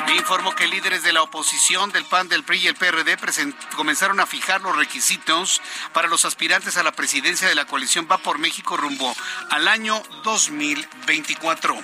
Le 0.09 0.15
informo 0.15 0.55
que 0.55 0.65
líderes 0.65 1.03
de 1.03 1.13
la 1.13 1.21
oposición 1.21 1.91
del 1.91 2.03
PAN, 2.03 2.29
del 2.29 2.43
PRI 2.43 2.57
y 2.57 2.67
el 2.67 2.73
PRD 2.73 3.15
comenzaron 3.75 4.19
a 4.19 4.25
fijar 4.25 4.59
los 4.61 4.75
requisitos 4.75 5.61
para 5.93 6.07
los 6.07 6.25
aspirantes 6.25 6.77
a 6.77 6.83
la 6.83 6.93
presidencia 6.93 7.47
de 7.47 7.53
la 7.53 7.65
coalición 7.65 8.07
Va 8.11 8.17
por 8.17 8.39
México 8.39 8.75
rumbo 8.75 9.15
al 9.51 9.67
año 9.67 10.01
2024. 10.23 11.75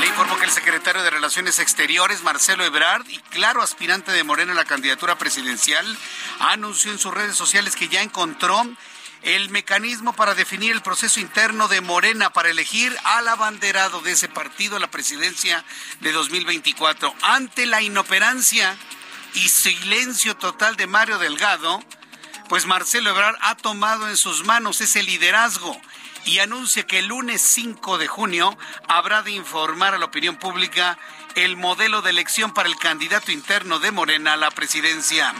Le 0.00 0.06
informo 0.06 0.36
que 0.36 0.44
el 0.44 0.50
secretario 0.50 1.02
de 1.02 1.08
Relaciones 1.08 1.60
Exteriores, 1.60 2.22
Marcelo 2.22 2.62
Ebrard, 2.62 3.08
y 3.08 3.20
claro 3.30 3.62
aspirante 3.62 4.12
de 4.12 4.22
Morena 4.22 4.52
a 4.52 4.56
la 4.56 4.66
candidatura 4.66 5.16
presidencial, 5.16 5.86
anunció 6.40 6.92
en 6.92 6.98
sus 6.98 7.14
redes 7.14 7.36
sociales 7.36 7.74
que 7.74 7.88
ya 7.88 8.02
encontró 8.02 8.62
el 9.26 9.50
mecanismo 9.50 10.12
para 10.12 10.36
definir 10.36 10.70
el 10.70 10.82
proceso 10.82 11.18
interno 11.18 11.66
de 11.66 11.80
Morena 11.80 12.32
para 12.32 12.48
elegir 12.48 12.96
al 13.02 13.26
abanderado 13.26 14.00
de 14.00 14.12
ese 14.12 14.28
partido 14.28 14.76
a 14.76 14.78
la 14.78 14.88
presidencia 14.88 15.64
de 16.00 16.12
2024. 16.12 17.12
Ante 17.22 17.66
la 17.66 17.82
inoperancia 17.82 18.76
y 19.34 19.48
silencio 19.48 20.36
total 20.36 20.76
de 20.76 20.86
Mario 20.86 21.18
Delgado, 21.18 21.82
pues 22.48 22.66
Marcelo 22.66 23.10
Ebrard 23.10 23.36
ha 23.40 23.56
tomado 23.56 24.08
en 24.08 24.16
sus 24.16 24.44
manos 24.44 24.80
ese 24.80 25.02
liderazgo 25.02 25.76
y 26.24 26.38
anuncia 26.38 26.86
que 26.86 27.00
el 27.00 27.06
lunes 27.06 27.42
5 27.42 27.98
de 27.98 28.06
junio 28.06 28.56
habrá 28.86 29.22
de 29.22 29.32
informar 29.32 29.92
a 29.92 29.98
la 29.98 30.04
opinión 30.04 30.36
pública 30.36 30.98
el 31.34 31.56
modelo 31.56 32.00
de 32.00 32.10
elección 32.10 32.54
para 32.54 32.68
el 32.68 32.76
candidato 32.76 33.32
interno 33.32 33.80
de 33.80 33.90
Morena 33.90 34.34
a 34.34 34.36
la 34.36 34.52
presidencia. 34.52 35.34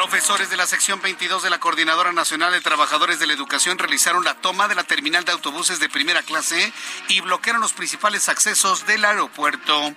Profesores 0.00 0.48
de 0.48 0.56
la 0.56 0.66
sección 0.66 1.02
22 1.02 1.42
de 1.42 1.50
la 1.50 1.60
Coordinadora 1.60 2.10
Nacional 2.10 2.52
de 2.52 2.62
Trabajadores 2.62 3.18
de 3.18 3.26
la 3.26 3.34
Educación 3.34 3.76
realizaron 3.76 4.24
la 4.24 4.32
toma 4.32 4.66
de 4.66 4.74
la 4.74 4.82
terminal 4.82 5.26
de 5.26 5.32
autobuses 5.32 5.78
de 5.78 5.90
primera 5.90 6.22
clase 6.22 6.72
y 7.08 7.20
bloquearon 7.20 7.60
los 7.60 7.74
principales 7.74 8.30
accesos 8.30 8.86
del 8.86 9.04
aeropuerto 9.04 9.94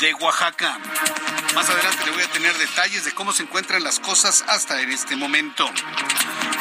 de 0.00 0.12
Oaxaca. 0.12 0.78
Más 1.54 1.70
adelante 1.70 2.04
le 2.04 2.10
voy 2.10 2.22
a 2.24 2.30
tener 2.30 2.58
detalles 2.58 3.06
de 3.06 3.12
cómo 3.12 3.32
se 3.32 3.44
encuentran 3.44 3.82
las 3.82 4.00
cosas 4.00 4.44
hasta 4.48 4.82
en 4.82 4.92
este 4.92 5.16
momento. 5.16 5.64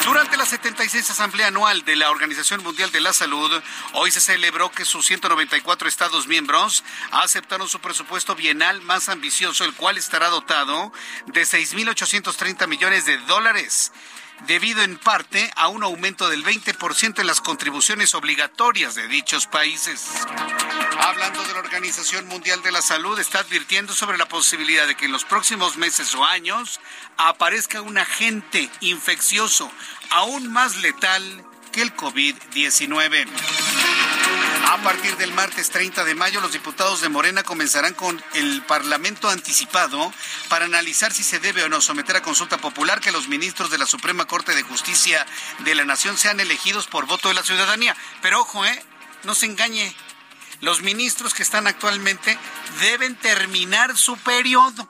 Durante 0.06 0.38
la 0.38 0.46
76 0.46 1.10
Asamblea 1.10 1.48
Anual 1.48 1.84
de 1.84 1.98
la 1.98 2.10
Organización 2.10 2.64
Mundial 2.64 2.90
de 2.94 3.02
la 3.02 3.12
Salud, 3.12 3.52
hoy 3.92 4.12
se 4.12 4.22
celebró 4.22 4.72
que 4.72 4.86
sus 4.86 5.06
194 5.06 5.90
Estados 5.90 6.28
miembros 6.28 6.86
aceptaron 7.12 7.68
su 7.68 7.82
presupuesto 7.82 8.34
bienal 8.34 8.80
más 8.82 9.10
ambicioso, 9.10 9.66
el 9.66 9.74
cual 9.74 9.98
estará 9.98 10.30
dotado 10.30 10.94
de 11.26 11.42
6.830 11.42 12.68
millones 12.68 12.77
de 12.80 13.18
dólares 13.28 13.92
debido 14.46 14.84
en 14.84 14.98
parte 14.98 15.52
a 15.56 15.68
un 15.68 15.82
aumento 15.84 16.30
del 16.30 16.46
20% 16.46 17.20
en 17.20 17.26
las 17.26 17.42
contribuciones 17.42 18.14
obligatorias 18.14 18.94
de 18.94 19.08
dichos 19.08 19.48
países. 19.48 20.06
Hablando 21.00 21.44
de 21.44 21.54
la 21.54 21.60
Organización 21.60 22.28
Mundial 22.28 22.62
de 22.62 22.72
la 22.72 22.84
Salud, 22.84 23.18
está 23.20 23.40
advirtiendo 23.40 23.94
sobre 23.94 24.20
la 24.20 24.28
posibilidad 24.28 24.86
de 24.86 24.96
que 24.96 25.06
en 25.06 25.12
los 25.12 25.26
próximos 25.26 25.78
meses 25.78 26.14
o 26.14 26.24
años 26.24 26.80
aparezca 27.18 27.82
un 27.82 27.98
agente 27.98 28.70
infeccioso 28.82 29.72
aún 30.12 30.54
más 30.54 30.76
letal 30.76 31.44
que 31.72 31.82
el 31.82 31.96
COVID-19. 31.96 33.28
A 34.70 34.82
partir 34.84 35.16
del 35.16 35.32
martes 35.32 35.70
30 35.70 36.04
de 36.04 36.14
mayo, 36.14 36.42
los 36.42 36.52
diputados 36.52 37.00
de 37.00 37.08
Morena 37.08 37.42
comenzarán 37.44 37.94
con 37.94 38.22
el 38.34 38.62
Parlamento 38.64 39.30
anticipado 39.30 40.14
para 40.50 40.66
analizar 40.66 41.14
si 41.14 41.24
se 41.24 41.40
debe 41.40 41.64
o 41.64 41.70
no 41.70 41.80
someter 41.80 42.18
a 42.18 42.22
consulta 42.22 42.58
popular 42.58 43.00
que 43.00 43.14
los 43.14 43.30
ministros 43.30 43.72
de 43.72 43.78
la 43.78 43.86
Suprema 43.86 44.26
Corte 44.26 44.54
de 44.54 44.64
Justicia 44.64 45.26
de 45.60 45.74
la 45.74 45.86
Nación 45.86 46.18
sean 46.18 46.42
elegidos 46.42 46.88
por 46.88 47.06
voto 47.06 47.30
de 47.30 47.36
la 47.36 47.44
ciudadanía. 47.44 47.96
Pero 48.22 48.42
ojo, 48.42 48.66
¿eh? 48.66 48.86
No 49.24 49.36
se 49.36 49.46
engañe. 49.46 49.96
Los 50.60 50.82
ministros 50.82 51.34
que 51.34 51.44
están 51.44 51.66
actualmente 51.66 52.38
deben 52.82 53.16
terminar 53.16 53.96
su 53.96 54.18
periodo. 54.18 54.90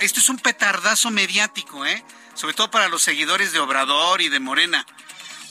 Esto 0.00 0.20
es 0.20 0.28
un 0.30 0.38
petardazo 0.38 1.10
mediático, 1.10 1.84
¿eh? 1.84 2.02
Sobre 2.32 2.54
todo 2.54 2.70
para 2.70 2.88
los 2.88 3.02
seguidores 3.02 3.52
de 3.52 3.58
Obrador 3.58 4.22
y 4.22 4.30
de 4.30 4.40
Morena. 4.40 4.86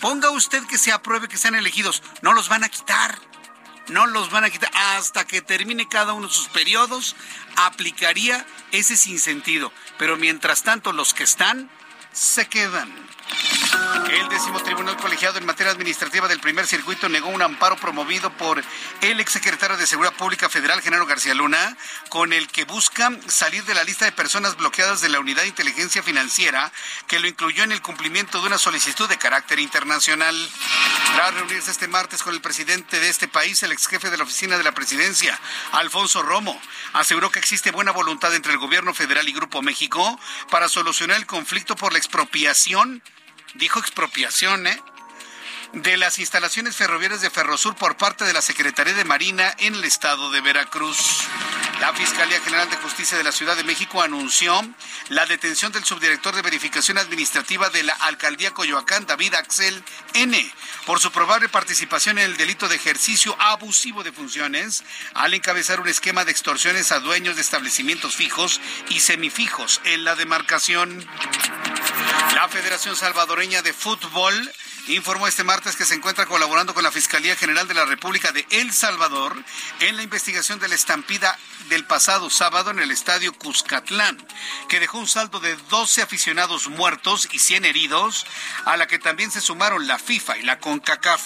Ponga 0.01 0.31
usted 0.31 0.63
que 0.65 0.79
se 0.79 0.91
apruebe 0.91 1.27
que 1.27 1.37
sean 1.37 1.53
elegidos. 1.53 2.01
No 2.23 2.33
los 2.33 2.49
van 2.49 2.63
a 2.63 2.69
quitar 2.69 3.19
no 3.89 4.07
los 4.07 4.29
van 4.31 4.43
a 4.43 4.49
quitar 4.49 4.71
hasta 4.73 5.25
que 5.25 5.41
termine 5.41 5.87
cada 5.87 6.13
uno 6.13 6.27
de 6.27 6.33
sus 6.33 6.47
periodos, 6.49 7.15
aplicaría 7.55 8.45
ese 8.71 8.97
sinsentido. 8.97 9.71
Pero 9.97 10.17
mientras 10.17 10.63
tanto, 10.63 10.91
los 10.91 11.13
que 11.13 11.23
están 11.23 11.69
se 12.11 12.47
quedan. 12.47 13.04
El 14.11 14.29
décimo 14.29 14.61
tribunal 14.61 14.95
colegiado 14.97 15.39
en 15.39 15.45
materia 15.45 15.71
administrativa 15.71 16.27
del 16.27 16.39
primer 16.39 16.67
circuito 16.67 17.09
negó 17.09 17.27
un 17.29 17.41
amparo 17.41 17.75
promovido 17.75 18.31
por 18.37 18.63
el 19.01 19.19
exsecretario 19.19 19.77
de 19.77 19.87
Seguridad 19.87 20.15
Pública 20.15 20.47
Federal, 20.47 20.81
Genaro 20.81 21.05
García 21.05 21.33
Luna, 21.33 21.75
con 22.09 22.31
el 22.31 22.47
que 22.47 22.65
busca 22.65 23.11
salir 23.27 23.63
de 23.65 23.73
la 23.73 23.83
lista 23.83 24.05
de 24.05 24.11
personas 24.11 24.55
bloqueadas 24.57 25.01
de 25.01 25.09
la 25.09 25.19
Unidad 25.19 25.41
de 25.41 25.49
Inteligencia 25.49 26.03
Financiera, 26.03 26.71
que 27.07 27.19
lo 27.19 27.27
incluyó 27.27 27.63
en 27.63 27.71
el 27.71 27.81
cumplimiento 27.81 28.39
de 28.39 28.47
una 28.47 28.57
solicitud 28.57 29.09
de 29.09 29.17
carácter 29.17 29.59
internacional. 29.59 30.35
Tras 31.15 31.33
reunirse 31.33 31.71
este 31.71 31.87
martes 31.87 32.23
con 32.23 32.33
el 32.33 32.41
presidente 32.41 32.99
de 32.99 33.09
este 33.09 33.27
país, 33.27 33.63
el 33.63 33.71
ex 33.71 33.87
jefe 33.87 34.11
de 34.11 34.17
la 34.17 34.23
oficina 34.23 34.57
de 34.57 34.63
la 34.63 34.73
presidencia, 34.73 35.39
Alfonso 35.71 36.21
Romo, 36.21 36.59
aseguró 36.93 37.31
que 37.31 37.39
existe 37.39 37.71
buena 37.71 37.91
voluntad 37.91 38.33
entre 38.35 38.53
el 38.53 38.59
gobierno 38.59 38.93
federal 38.93 39.27
y 39.27 39.33
Grupo 39.33 39.61
México 39.61 40.19
para 40.49 40.69
solucionar 40.69 41.17
el 41.17 41.25
conflicto 41.25 41.75
por 41.75 41.91
la 41.91 41.97
expropiación 41.97 43.01
dijo 43.55 43.79
expropiación, 43.79 44.67
¿eh? 44.67 44.81
De 45.75 45.97
las 45.97 46.19
instalaciones 46.19 46.75
ferroviarias 46.75 47.19
de 47.19 47.29
Ferrosur 47.29 47.75
por 47.75 47.97
parte 47.97 48.23
de 48.23 48.31
la 48.31 48.41
Secretaría 48.41 48.93
de 48.93 49.03
Marina 49.03 49.53
en 49.59 49.75
el 49.75 49.83
estado 49.83 50.31
de 50.31 50.39
Veracruz. 50.39 50.97
La 51.81 51.93
Fiscalía 51.93 52.39
General 52.39 52.69
de 52.69 52.77
Justicia 52.77 53.17
de 53.17 53.25
la 53.25 53.33
Ciudad 53.33 53.57
de 53.57 53.65
México 53.65 54.01
anunció 54.01 54.61
la 55.09 55.25
detención 55.25 55.73
del 55.73 55.83
subdirector 55.83 56.33
de 56.33 56.41
verificación 56.41 56.97
administrativa 56.97 57.69
de 57.69 57.83
la 57.83 57.93
alcaldía 57.93 58.51
Coyoacán, 58.51 59.05
David 59.05 59.33
Axel 59.33 59.83
N., 60.13 60.53
por 60.85 61.01
su 61.01 61.11
probable 61.11 61.49
participación 61.49 62.19
en 62.19 62.25
el 62.25 62.37
delito 62.37 62.69
de 62.69 62.75
ejercicio 62.75 63.35
abusivo 63.37 64.03
de 64.03 64.13
funciones 64.13 64.85
al 65.13 65.33
encabezar 65.33 65.81
un 65.81 65.89
esquema 65.89 66.23
de 66.23 66.31
extorsiones 66.31 66.93
a 66.93 66.99
dueños 66.99 67.35
de 67.35 67.41
establecimientos 67.41 68.15
fijos 68.15 68.61
y 68.87 69.01
semifijos 69.01 69.81
en 69.83 70.05
la 70.05 70.15
demarcación. 70.15 71.05
La 72.33 72.47
Federación 72.47 72.95
Salvadoreña 72.95 73.61
de 73.61 73.73
Fútbol 73.73 74.53
informó 74.87 75.27
este 75.27 75.43
martes 75.43 75.75
que 75.75 75.85
se 75.85 75.95
encuentra 75.95 76.25
colaborando 76.25 76.73
con 76.73 76.83
la 76.83 76.91
Fiscalía 76.91 77.35
General 77.35 77.67
de 77.67 77.73
la 77.73 77.85
República 77.85 78.31
de 78.31 78.45
El 78.51 78.71
Salvador 78.71 79.35
en 79.79 79.95
la 79.95 80.03
investigación 80.03 80.59
de 80.59 80.67
la 80.67 80.75
estampida 80.75 81.37
del 81.69 81.85
pasado 81.85 82.29
sábado 82.29 82.69
en 82.69 82.79
el 82.79 82.91
estadio 82.91 83.33
Cuscatlán, 83.33 84.17
que 84.69 84.79
dejó 84.79 84.99
un 84.99 85.07
saldo 85.07 85.39
de 85.39 85.55
12 85.69 86.03
aficionados 86.03 86.67
muertos 86.69 87.27
y 87.31 87.39
100 87.39 87.65
heridos, 87.65 88.25
a 88.65 88.77
la 88.77 88.85
que 88.85 88.99
también 88.99 89.31
se 89.31 89.41
sumaron 89.41 89.87
la 89.87 89.97
FIFA 89.97 90.37
y 90.37 90.43
la 90.43 90.59
CONCACAF. 90.59 91.21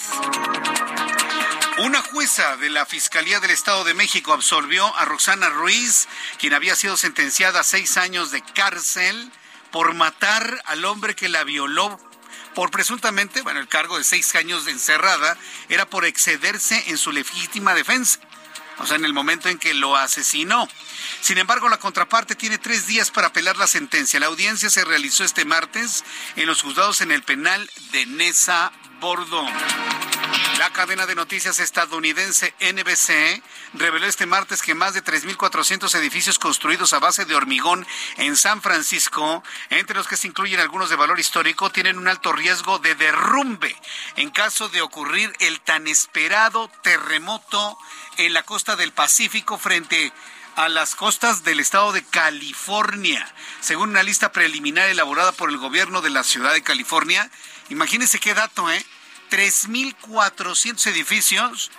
Una 1.78 2.02
jueza 2.02 2.56
de 2.56 2.70
la 2.70 2.86
Fiscalía 2.86 3.40
del 3.40 3.50
Estado 3.50 3.84
de 3.84 3.94
México 3.94 4.32
absolvió 4.32 4.94
a 4.96 5.04
Roxana 5.04 5.48
Ruiz, 5.50 6.08
quien 6.38 6.54
había 6.54 6.76
sido 6.76 6.96
sentenciada 6.96 7.60
a 7.60 7.64
seis 7.64 7.96
años 7.96 8.30
de 8.30 8.42
cárcel 8.42 9.30
por 9.70 9.94
matar 9.94 10.62
al 10.66 10.84
hombre 10.84 11.14
que 11.14 11.28
la 11.28 11.44
violó 11.44 11.98
por 12.54 12.70
presuntamente, 12.70 13.42
bueno, 13.42 13.60
el 13.60 13.68
cargo 13.68 13.98
de 13.98 14.04
seis 14.04 14.34
años 14.34 14.64
de 14.64 14.72
encerrada 14.72 15.36
era 15.68 15.86
por 15.86 16.04
excederse 16.04 16.84
en 16.88 16.98
su 16.98 17.12
legítima 17.12 17.74
defensa, 17.74 18.20
o 18.78 18.86
sea, 18.86 18.96
en 18.96 19.04
el 19.04 19.12
momento 19.12 19.48
en 19.48 19.58
que 19.58 19.74
lo 19.74 19.96
asesinó. 19.96 20.68
Sin 21.20 21.38
embargo, 21.38 21.68
la 21.68 21.78
contraparte 21.78 22.34
tiene 22.34 22.58
tres 22.58 22.86
días 22.86 23.10
para 23.10 23.28
apelar 23.28 23.56
la 23.56 23.66
sentencia. 23.66 24.20
La 24.20 24.26
audiencia 24.26 24.70
se 24.70 24.84
realizó 24.84 25.24
este 25.24 25.44
martes 25.44 26.04
en 26.36 26.46
los 26.46 26.62
juzgados 26.62 27.00
en 27.00 27.12
el 27.12 27.22
penal 27.22 27.70
de 27.92 28.06
Nesa 28.06 28.72
Bordo. 29.00 29.42
La 30.58 30.70
cadena 30.70 31.06
de 31.06 31.14
noticias 31.14 31.58
estadounidense 31.58 32.54
NBC 32.60 33.42
reveló 33.72 34.06
este 34.06 34.26
martes 34.26 34.60
que 34.60 34.74
más 34.74 34.92
de 34.92 35.02
3.400 35.02 35.94
edificios 35.94 36.38
construidos 36.38 36.92
a 36.92 36.98
base 36.98 37.24
de 37.24 37.34
hormigón 37.34 37.86
en 38.18 38.36
San 38.36 38.60
Francisco, 38.60 39.42
entre 39.70 39.96
los 39.96 40.06
que 40.06 40.18
se 40.18 40.26
incluyen 40.28 40.60
algunos 40.60 40.90
de 40.90 40.96
valor 40.96 41.18
histórico, 41.18 41.70
tienen 41.70 41.98
un 41.98 42.08
alto 42.08 42.32
riesgo 42.32 42.78
de 42.78 42.94
derrumbe 42.94 43.74
en 44.16 44.30
caso 44.30 44.68
de 44.68 44.82
ocurrir 44.82 45.32
el 45.40 45.60
tan 45.60 45.86
esperado 45.86 46.70
terremoto 46.82 47.78
en 48.18 48.34
la 48.34 48.42
costa 48.42 48.76
del 48.76 48.92
Pacífico 48.92 49.56
frente 49.56 50.12
a 50.56 50.68
las 50.68 50.94
costas 50.94 51.42
del 51.42 51.60
estado 51.60 51.92
de 51.92 52.04
California. 52.04 53.26
Según 53.60 53.90
una 53.90 54.02
lista 54.02 54.30
preliminar 54.30 54.90
elaborada 54.90 55.32
por 55.32 55.48
el 55.48 55.56
gobierno 55.56 56.02
de 56.02 56.10
la 56.10 56.22
ciudad 56.22 56.52
de 56.52 56.62
California, 56.62 57.30
imagínense 57.70 58.18
qué 58.18 58.34
dato, 58.34 58.70
¿eh? 58.70 58.84
3.400 59.30 60.86
edificios, 60.88 61.70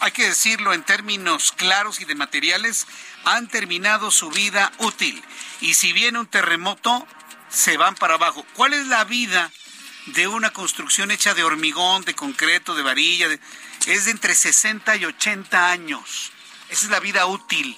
hay 0.00 0.12
que 0.12 0.26
decirlo 0.26 0.74
en 0.74 0.82
términos 0.82 1.52
claros 1.52 2.00
y 2.00 2.04
de 2.04 2.14
materiales, 2.14 2.86
han 3.24 3.48
terminado 3.48 4.10
su 4.10 4.30
vida 4.30 4.72
útil. 4.78 5.22
Y 5.60 5.74
si 5.74 5.92
viene 5.92 6.18
un 6.18 6.26
terremoto, 6.26 7.06
se 7.48 7.76
van 7.76 7.94
para 7.94 8.14
abajo. 8.14 8.44
¿Cuál 8.54 8.74
es 8.74 8.86
la 8.86 9.04
vida 9.04 9.50
de 10.06 10.26
una 10.26 10.50
construcción 10.50 11.10
hecha 11.10 11.34
de 11.34 11.44
hormigón, 11.44 12.04
de 12.04 12.14
concreto, 12.14 12.74
de 12.74 12.82
varilla? 12.82 13.28
Es 13.86 14.04
de 14.04 14.10
entre 14.10 14.34
60 14.34 14.96
y 14.96 15.04
80 15.04 15.70
años. 15.70 16.32
Esa 16.68 16.86
es 16.86 16.90
la 16.90 17.00
vida 17.00 17.26
útil 17.26 17.76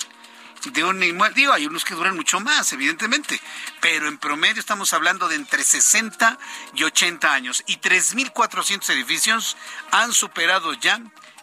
de 0.72 0.84
un 0.84 1.02
inmueble. 1.02 1.34
Digo, 1.34 1.52
hay 1.52 1.66
unos 1.66 1.84
que 1.84 1.94
duran 1.94 2.16
mucho 2.16 2.40
más, 2.40 2.72
evidentemente, 2.72 3.40
pero 3.80 4.08
en 4.08 4.18
promedio 4.18 4.60
estamos 4.60 4.92
hablando 4.92 5.28
de 5.28 5.36
entre 5.36 5.64
60 5.64 6.38
y 6.74 6.84
80 6.84 7.32
años. 7.32 7.62
Y 7.66 7.78
3.400 7.78 8.90
edificios 8.90 9.56
han 9.90 10.12
superado 10.12 10.72
ya 10.74 11.00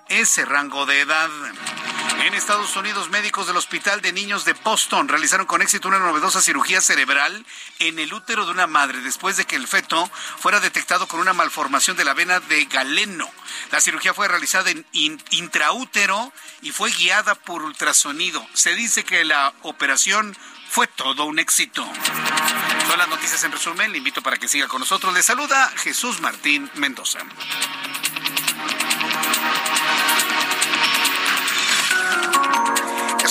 ese 0.09 0.45
rango 0.45 0.85
de 0.85 1.01
edad. 1.01 1.29
En 2.25 2.33
Estados 2.35 2.75
Unidos, 2.77 3.09
médicos 3.09 3.47
del 3.47 3.57
Hospital 3.57 4.01
de 4.01 4.13
Niños 4.13 4.45
de 4.45 4.53
Boston 4.53 5.07
realizaron 5.07 5.45
con 5.45 5.61
éxito 5.61 5.87
una 5.87 5.99
novedosa 5.99 6.41
cirugía 6.41 6.79
cerebral 6.79 7.45
en 7.79 7.99
el 7.99 8.13
útero 8.13 8.45
de 8.45 8.51
una 8.51 8.67
madre 8.67 9.01
después 9.01 9.35
de 9.35 9.45
que 9.45 9.57
el 9.57 9.67
feto 9.67 10.09
fuera 10.37 10.59
detectado 10.59 11.07
con 11.07 11.19
una 11.19 11.33
malformación 11.33 11.97
de 11.97 12.05
la 12.05 12.13
vena 12.13 12.39
de 12.39 12.65
galeno. 12.65 13.29
La 13.71 13.81
cirugía 13.81 14.13
fue 14.13 14.27
realizada 14.27 14.69
en 14.69 14.85
intraútero 15.31 16.31
y 16.63 16.71
fue 16.71 16.91
guiada 16.91 17.35
por 17.35 17.63
ultrasonido. 17.63 18.45
Se 18.53 18.73
dice 18.73 19.03
que 19.03 19.23
la 19.25 19.53
operación 19.61 20.35
fue 20.69 20.87
todo 20.87 21.25
un 21.25 21.37
éxito. 21.37 21.85
Son 22.87 22.97
las 22.97 23.07
noticias 23.07 23.43
en 23.43 23.51
resumen. 23.51 23.91
Le 23.91 23.99
invito 23.99 24.23
para 24.23 24.37
que 24.37 24.47
siga 24.47 24.67
con 24.67 24.79
nosotros. 24.79 25.13
Le 25.13 25.21
saluda 25.21 25.71
Jesús 25.75 26.21
Martín 26.21 26.69
Mendoza. 26.75 27.19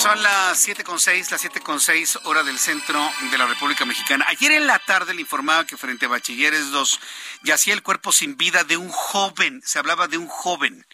son 0.03 0.21
las 0.21 0.67
7.6, 0.67 1.31
las 1.31 1.45
7.6 1.45 2.19
hora 2.25 2.43
del 2.43 2.59
centro 2.59 3.09
de 3.31 3.37
la 3.37 3.45
República 3.45 3.85
Mexicana. 3.85 4.25
Ayer 4.27 4.51
en 4.51 4.67
la 4.67 4.77
tarde 4.79 5.13
le 5.13 5.21
informaba 5.21 5.65
que 5.65 5.77
frente 5.77 6.07
a 6.07 6.09
Bachilleres 6.09 6.71
2 6.71 6.99
yacía 7.43 7.73
el 7.73 7.83
cuerpo 7.83 8.11
sin 8.11 8.35
vida 8.35 8.65
de 8.65 8.75
un 8.75 8.89
joven, 8.89 9.61
se 9.63 9.79
hablaba 9.79 10.09
de 10.09 10.17
un 10.17 10.27
joven. 10.27 10.85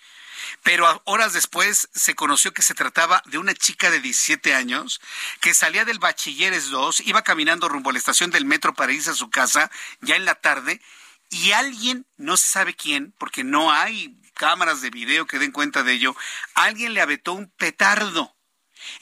Pero 0.64 1.02
horas 1.06 1.34
después 1.34 1.90
se 1.94 2.16
conoció 2.16 2.54
que 2.54 2.62
se 2.62 2.74
trataba 2.74 3.22
de 3.26 3.38
una 3.38 3.54
chica 3.54 3.90
de 3.90 4.00
17 4.00 4.54
años 4.54 5.00
que 5.42 5.54
salía 5.54 5.86
del 5.86 6.00
Bachilleres 6.00 6.70
2, 6.70 7.02
iba 7.02 7.24
caminando 7.24 7.70
rumbo 7.70 7.90
a 7.90 7.94
la 7.94 8.00
estación 8.00 8.32
del 8.32 8.46
metro 8.46 8.74
para 8.74 8.94
a 8.94 9.14
su 9.14 9.30
casa 9.30 9.72
ya 10.02 10.16
en 10.16 10.26
la 10.26 10.36
tarde 10.36 10.82
y 11.30 11.52
alguien, 11.52 12.08
no 12.18 12.38
se 12.38 12.48
sabe 12.48 12.76
quién, 12.76 13.14
porque 13.20 13.44
no 13.44 13.72
hay 13.72 14.20
cámaras 14.34 14.82
de 14.82 14.90
video 14.90 15.28
que 15.28 15.38
den 15.38 15.52
cuenta 15.52 15.84
de 15.84 15.94
ello, 15.94 16.16
alguien 16.56 16.94
le 16.94 17.02
avetó 17.02 17.34
un 17.34 17.50
petardo 17.52 18.36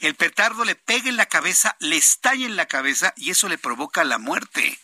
el 0.00 0.14
petardo 0.14 0.64
le 0.64 0.74
pega 0.74 1.08
en 1.08 1.16
la 1.16 1.26
cabeza, 1.26 1.76
le 1.80 1.96
estalla 1.96 2.46
en 2.46 2.56
la 2.56 2.66
cabeza 2.66 3.14
y 3.16 3.30
eso 3.30 3.48
le 3.48 3.58
provoca 3.58 4.04
la 4.04 4.18
muerte. 4.18 4.78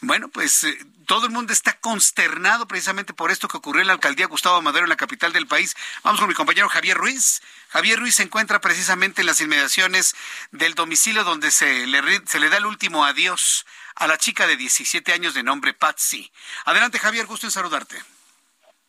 Bueno, 0.00 0.28
pues 0.28 0.64
eh, 0.64 0.78
todo 1.06 1.26
el 1.26 1.32
mundo 1.32 1.52
está 1.52 1.78
consternado 1.78 2.68
precisamente 2.68 3.12
por 3.12 3.30
esto 3.30 3.48
que 3.48 3.56
ocurrió 3.56 3.80
en 3.80 3.86
la 3.88 3.94
alcaldía 3.94 4.26
Gustavo 4.26 4.60
Madero 4.62 4.84
en 4.84 4.90
la 4.90 4.96
capital 4.96 5.32
del 5.32 5.46
país. 5.46 5.74
Vamos 6.02 6.20
con 6.20 6.28
mi 6.28 6.34
compañero 6.34 6.68
Javier 6.68 6.96
Ruiz. 6.96 7.42
Javier 7.70 7.98
Ruiz 7.98 8.16
se 8.16 8.22
encuentra 8.22 8.60
precisamente 8.60 9.22
en 9.22 9.26
las 9.26 9.40
inmediaciones 9.40 10.14
del 10.52 10.74
domicilio 10.74 11.24
donde 11.24 11.50
se 11.50 11.86
le, 11.86 12.22
se 12.26 12.40
le 12.40 12.50
da 12.50 12.58
el 12.58 12.66
último 12.66 13.04
adiós 13.04 13.66
a 13.94 14.06
la 14.06 14.18
chica 14.18 14.46
de 14.46 14.56
17 14.56 15.12
años 15.12 15.34
de 15.34 15.42
nombre 15.42 15.74
Patsy. 15.74 16.30
Adelante 16.64 16.98
Javier, 16.98 17.26
gusto 17.26 17.46
en 17.46 17.52
saludarte. 17.52 18.02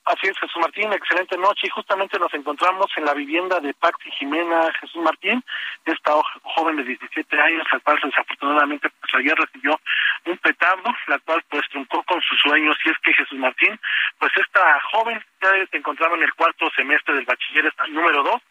Así 0.06 0.28
es, 0.28 0.38
Jesús 0.40 0.58
Martín, 0.60 0.92
excelente 0.92 1.38
noche. 1.38 1.68
Y 1.68 1.70
justamente 1.70 2.18
nos 2.18 2.34
encontramos 2.34 2.88
en 2.98 3.06
la 3.06 3.14
vivienda 3.14 3.60
de 3.60 3.74
Paxi 3.74 4.10
Jimena 4.12 4.72
Jesús 4.80 5.02
Martín, 5.04 5.44
esta 5.86 6.14
joven 6.44 6.78
de 6.78 6.84
17 6.84 7.40
años, 7.40 7.68
la 7.72 7.80
cual 7.80 8.00
desafortunadamente 8.04 8.90
pues 8.90 9.14
ayer 9.16 9.36
recibió 9.36 9.80
un 10.26 10.38
petardo, 10.38 10.90
la 11.08 11.20
cual 11.20 11.44
pues 11.50 11.64
truncó 11.70 12.02
con 12.04 12.22
sus 12.22 12.40
sueños. 12.40 12.78
Y 12.86 12.90
es 12.90 12.98
que 13.04 13.14
Jesús 13.14 13.38
Martín, 13.38 13.80
pues 14.18 14.32
esta 14.36 14.80
joven 14.92 15.24
ya 15.42 15.50
se 15.70 15.78
encontraba 15.78 16.16
en 16.16 16.24
el 16.24 16.34
cuarto 16.34 16.70
semestre 16.76 17.16
del 17.16 17.26
bachiller 17.26 17.72
número 17.90 18.24
2. 18.24 18.42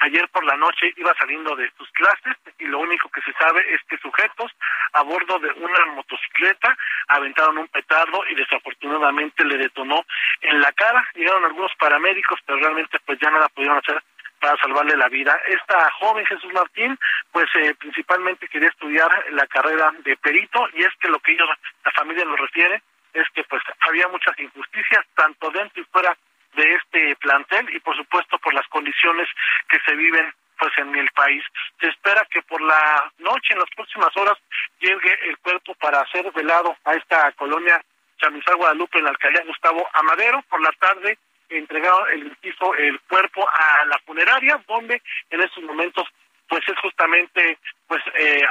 Ayer 0.00 0.28
por 0.28 0.44
la 0.44 0.56
noche 0.56 0.92
iba 0.96 1.14
saliendo 1.14 1.54
de 1.56 1.70
sus 1.76 1.90
clases 1.90 2.36
y 2.58 2.66
lo 2.66 2.78
único 2.78 3.10
que 3.10 3.20
se 3.22 3.32
sabe 3.34 3.62
es 3.74 3.80
que 3.88 3.98
sujetos 3.98 4.50
a 4.92 5.02
bordo 5.02 5.38
de 5.38 5.50
una 5.52 5.86
motocicleta 5.94 6.76
aventaron 7.08 7.58
un 7.58 7.68
petardo 7.68 8.24
y 8.30 8.34
desafortunadamente 8.34 9.44
le 9.44 9.58
detonó 9.58 10.04
en 10.40 10.60
la 10.60 10.72
cara. 10.72 11.06
Llegaron 11.14 11.44
algunos 11.44 11.72
paramédicos, 11.78 12.40
pero 12.46 12.58
realmente 12.58 12.98
pues 13.04 13.18
ya 13.20 13.30
nada 13.30 13.48
pudieron 13.48 13.78
hacer 13.78 14.02
para 14.40 14.56
salvarle 14.56 14.96
la 14.96 15.08
vida. 15.08 15.38
Esta 15.46 15.90
joven 15.92 16.24
Jesús 16.24 16.52
Martín, 16.52 16.98
pues 17.30 17.46
eh, 17.54 17.74
principalmente 17.78 18.48
quería 18.48 18.70
estudiar 18.70 19.10
la 19.32 19.46
carrera 19.46 19.92
de 20.02 20.16
perito 20.16 20.66
y 20.72 20.82
es 20.82 20.94
que 20.98 21.08
lo 21.08 21.18
que 21.20 21.32
ellos, 21.32 21.48
la 21.84 21.92
familia 21.92 22.24
nos 22.24 22.40
refiere, 22.40 22.82
es 23.12 23.28
que 23.34 23.44
pues 23.44 23.62
había 23.80 24.08
muchas 24.08 24.38
injusticias 24.38 25.04
tanto 25.14 25.50
dentro 25.50 25.82
y 25.82 25.84
fuera 25.86 26.16
de 26.54 26.74
este 26.74 27.16
plantel 27.16 27.68
y 27.74 27.80
por 27.80 27.96
supuesto 27.96 28.38
por 28.38 28.54
las 28.54 28.66
condiciones 28.68 29.28
que 29.68 29.78
se 29.86 29.94
viven 29.94 30.32
pues 30.58 30.72
en 30.76 30.94
el 30.94 31.08
país. 31.12 31.42
Se 31.80 31.88
espera 31.88 32.26
que 32.30 32.42
por 32.42 32.60
la 32.60 33.10
noche, 33.18 33.54
en 33.54 33.60
las 33.60 33.70
próximas 33.74 34.14
horas, 34.16 34.36
llegue 34.78 35.18
el 35.28 35.38
cuerpo 35.38 35.74
para 35.76 36.06
ser 36.10 36.30
velado 36.32 36.76
a 36.84 36.94
esta 36.94 37.32
colonia 37.32 37.82
Chamizal 38.18 38.56
Guadalupe 38.56 38.98
en 38.98 39.04
la 39.04 39.10
alcaldía 39.10 39.44
Gustavo 39.46 39.88
Amadero. 39.94 40.42
Por 40.42 40.60
la 40.60 40.72
tarde 40.72 41.18
entregado 41.48 42.06
el 42.08 42.36
hizo 42.42 42.74
el 42.74 43.00
cuerpo 43.00 43.48
a 43.48 43.84
la 43.86 43.98
funeraria, 44.00 44.62
donde 44.68 45.02
en 45.30 45.40
estos 45.40 45.64
momentos 45.64 46.06
pues 46.48 46.62
es 46.66 46.78
justamente 46.80 47.58
pues 47.86 48.02
eh, 48.14 48.42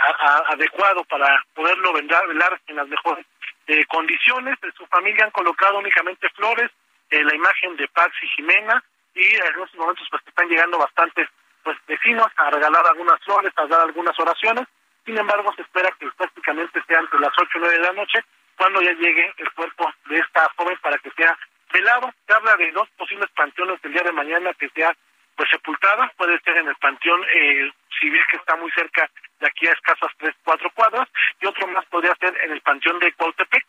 adecuado 0.48 1.04
para 1.04 1.44
poderlo 1.54 1.94
velar, 1.94 2.28
velar 2.28 2.60
en 2.68 2.78
las 2.78 2.88
mejores 2.88 3.26
eh, 3.68 3.86
condiciones. 3.86 4.58
Su 4.78 4.86
familia 4.88 5.26
han 5.26 5.32
colocado 5.32 5.80
únicamente 5.80 6.30
flores, 6.30 6.72
eh, 7.10 7.24
la 7.24 7.36
imagen 7.36 7.76
de 7.78 7.88
Pax 7.90 8.14
Jimena 8.36 8.84
y 9.16 9.36
en 9.36 9.44
estos 9.44 9.76
momentos 9.76 10.08
pues 10.10 10.22
están 10.28 10.48
llegando 10.48 10.78
bastantes 10.78 11.28
pues 11.64 11.78
vecinos 11.88 12.28
a 12.38 12.50
regalar 12.50 12.86
algunas 12.88 13.20
flores, 13.24 13.52
a 13.56 13.68
dar 13.68 13.82
algunas 13.82 14.18
oraciones. 14.20 14.66
Sin 15.06 15.18
embargo, 15.18 15.52
se 15.56 15.64
espera 15.64 15.90
que 16.00 16.08
prácticamente 16.18 16.82
sea 16.88 17.00
entre 17.00 17.20
las 17.20 17.32
ocho 17.38 17.58
o 17.58 17.60
nueve 17.60 17.78
de 17.78 17.84
la 17.84 17.94
noche 17.94 18.20
cuando 18.58 18.82
ya 18.82 18.94
llegue 18.94 19.34
el 19.38 19.52
cuerpo 19.54 19.92
de 20.10 20.20
esta 20.20 20.50
joven 20.56 20.78
para 20.82 20.98
que 20.98 21.10
sea 21.12 21.38
velado. 21.72 22.12
Se 22.28 22.34
habla 22.34 22.56
de 22.58 22.72
dos 22.72 22.90
posibles 22.98 23.30
panteones 23.36 23.80
el 23.84 23.94
día 23.94 24.04
de 24.04 24.12
mañana 24.12 24.54
que 24.54 24.70
sea 24.70 24.96
pues 25.36 25.50
sepultada, 25.50 26.12
puede 26.18 26.38
ser 26.42 26.58
en 26.58 26.68
el 26.68 26.76
panteón 26.76 27.24
eh, 27.34 27.72
civil 28.00 28.22
que 28.30 28.38
está 28.38 28.58
muy 28.58 28.70
cerca 28.72 29.10
de 29.40 29.48
aquí 29.48 29.68
a 29.68 29.74
escasas 29.74 30.12
tres, 30.18 30.36
cuatro 30.44 30.70
cuadras, 30.72 31.08
y 31.42 31.46
otro 31.46 31.68
más 31.68 31.86
podría 31.86 32.16
ser 32.16 32.36
en 32.44 32.52
el 32.52 32.62
panteón 32.62 33.00
de 33.00 33.14
Cuautepec, 33.14 33.66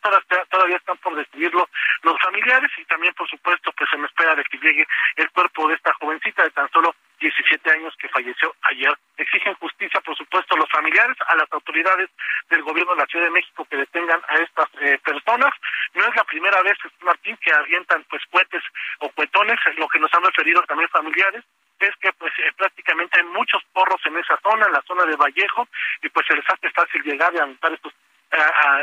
todavía, 0.50 0.76
están 0.76 0.98
por 0.98 1.14
decidirlo 1.14 1.68
los 2.02 2.16
familiares, 2.20 2.70
y 2.78 2.84
también 2.84 3.14
por 3.14 3.28
supuesto 3.28 3.72
pues 3.76 3.88
se 3.90 3.96
me 3.96 4.06
espera 4.06 4.34
de 4.34 4.44
que 4.44 4.58
llegue 4.58 4.86
el 5.16 5.30
cuerpo 5.30 5.68
de 5.68 5.74
esta 5.74 5.92
jovencita 5.94 6.42
de 6.42 6.50
tan 6.50 6.70
solo 6.70 6.94
17 7.20 7.70
años 7.70 7.94
que 7.98 8.08
falleció 8.08 8.54
ayer. 8.62 8.92
Exigen 9.16 9.54
justicia, 9.54 10.00
por 10.00 10.16
supuesto, 10.16 10.56
los 10.56 10.70
familiares, 10.70 11.16
a 11.28 11.36
las 11.36 11.52
autoridades 11.52 12.08
del 12.48 12.62
gobierno 12.62 12.94
de 12.94 13.00
la 13.00 13.06
Ciudad 13.06 13.26
de 13.26 13.30
México 13.30 13.66
que 13.70 13.76
detengan 13.76 14.20
a 14.26 14.36
estas 14.36 14.68
eh, 14.80 14.98
personas. 15.04 15.52
No 15.94 16.04
es 16.04 16.16
la 16.16 16.24
primera 16.24 16.62
vez, 16.62 16.78
Martín, 17.02 17.36
que 17.42 17.52
avientan 17.52 18.04
pues 18.08 18.22
cohetes 18.30 18.62
o 19.00 19.10
cuetones, 19.10 19.58
lo 19.76 19.88
que 19.88 19.98
nos 20.00 20.12
han 20.14 20.24
referido 20.24 20.62
también 20.62 20.88
familiares 20.88 21.44
es 21.80 21.96
que 21.96 22.12
pues 22.12 22.32
eh, 22.38 22.52
prácticamente 22.56 23.18
hay 23.18 23.26
muchos 23.26 23.62
porros 23.72 24.00
en 24.04 24.16
esa 24.18 24.38
zona, 24.42 24.66
en 24.66 24.72
la 24.72 24.82
zona 24.82 25.04
de 25.04 25.16
Vallejo, 25.16 25.66
y 26.02 26.08
pues 26.10 26.26
se 26.26 26.36
les 26.36 26.48
hace 26.48 26.70
fácil 26.70 27.02
llegar 27.02 27.34
y 27.34 27.38
aventar 27.38 27.72
estos 27.72 27.92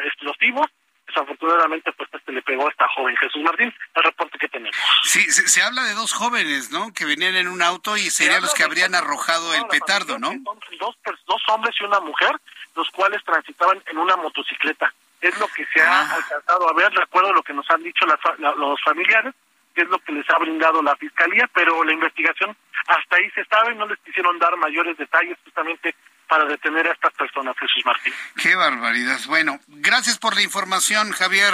explosivos. 0.03 0.67
Desafortunadamente 1.07 1.93
pues 1.93 2.09
este 2.11 2.33
le 2.33 2.41
pegó 2.41 2.67
a 2.67 2.69
esta 2.69 2.85
joven 2.89 3.15
Jesús 3.15 3.41
Martín 3.41 3.73
el 3.95 4.03
reporte 4.03 4.37
que 4.37 4.49
tenemos. 4.49 4.77
Sí 5.03 5.21
se, 5.31 5.61
habla 5.61 5.83
de 5.85 5.93
dos 5.93 6.11
jóvenes 6.11 6.69
no 6.69 6.93
que 6.93 7.05
venían 7.05 7.37
en 7.37 7.47
un 7.47 7.61
auto 7.61 7.95
y 7.95 8.09
serían 8.09 8.41
los 8.41 8.53
que 8.53 8.63
habrían 8.63 8.93
arrojado 8.93 9.53
el 9.53 9.65
petardo 9.67 10.19
no 10.19 10.33
dos, 10.77 10.97
dos 11.25 11.41
hombres 11.47 11.73
y 11.79 11.85
una 11.85 12.01
mujer 12.01 12.35
los 12.75 12.89
cuales 12.89 13.23
transitaban 13.23 13.81
en 13.87 13.97
una 13.97 14.17
motocicleta. 14.17 14.93
Es 15.21 15.39
lo 15.39 15.47
que 15.47 15.65
se 15.67 15.81
ha 15.81 16.01
ah. 16.01 16.15
alcanzado 16.15 16.69
a 16.69 16.73
ver 16.73 16.91
recuerdo 16.91 17.31
lo 17.31 17.41
que 17.41 17.53
nos 17.53 17.69
han 17.71 17.81
dicho 17.81 18.05
los 18.05 18.81
familiares 18.83 19.33
que 19.77 19.83
es 19.83 19.89
lo 19.89 19.99
que 19.99 20.11
les 20.11 20.27
ha 20.31 20.39
brindado 20.39 20.81
la 20.81 20.95
fiscalía 20.95 21.47
pero 21.53 21.83
la 21.83 21.93
investigación 21.93 22.57
hasta 22.87 23.15
ahí 23.15 23.29
se 23.35 23.45
sabe 23.45 23.75
no 23.75 23.85
les 23.85 23.99
quisieron 23.99 24.39
dar 24.39 24.57
mayores 24.57 24.97
detalles 24.97 25.37
justamente 25.43 25.93
para 26.27 26.45
detener 26.45 26.87
a 26.87 26.91
estas 26.91 27.13
personas, 27.13 27.55
Jesús 27.57 27.85
Martín. 27.85 28.13
Qué 28.41 28.53
barbaridad. 28.55 29.17
Bueno, 29.27 29.61
gracias 29.67 30.17
por 30.17 30.35
la 30.35 30.41
información, 30.41 31.11
Javier. 31.11 31.53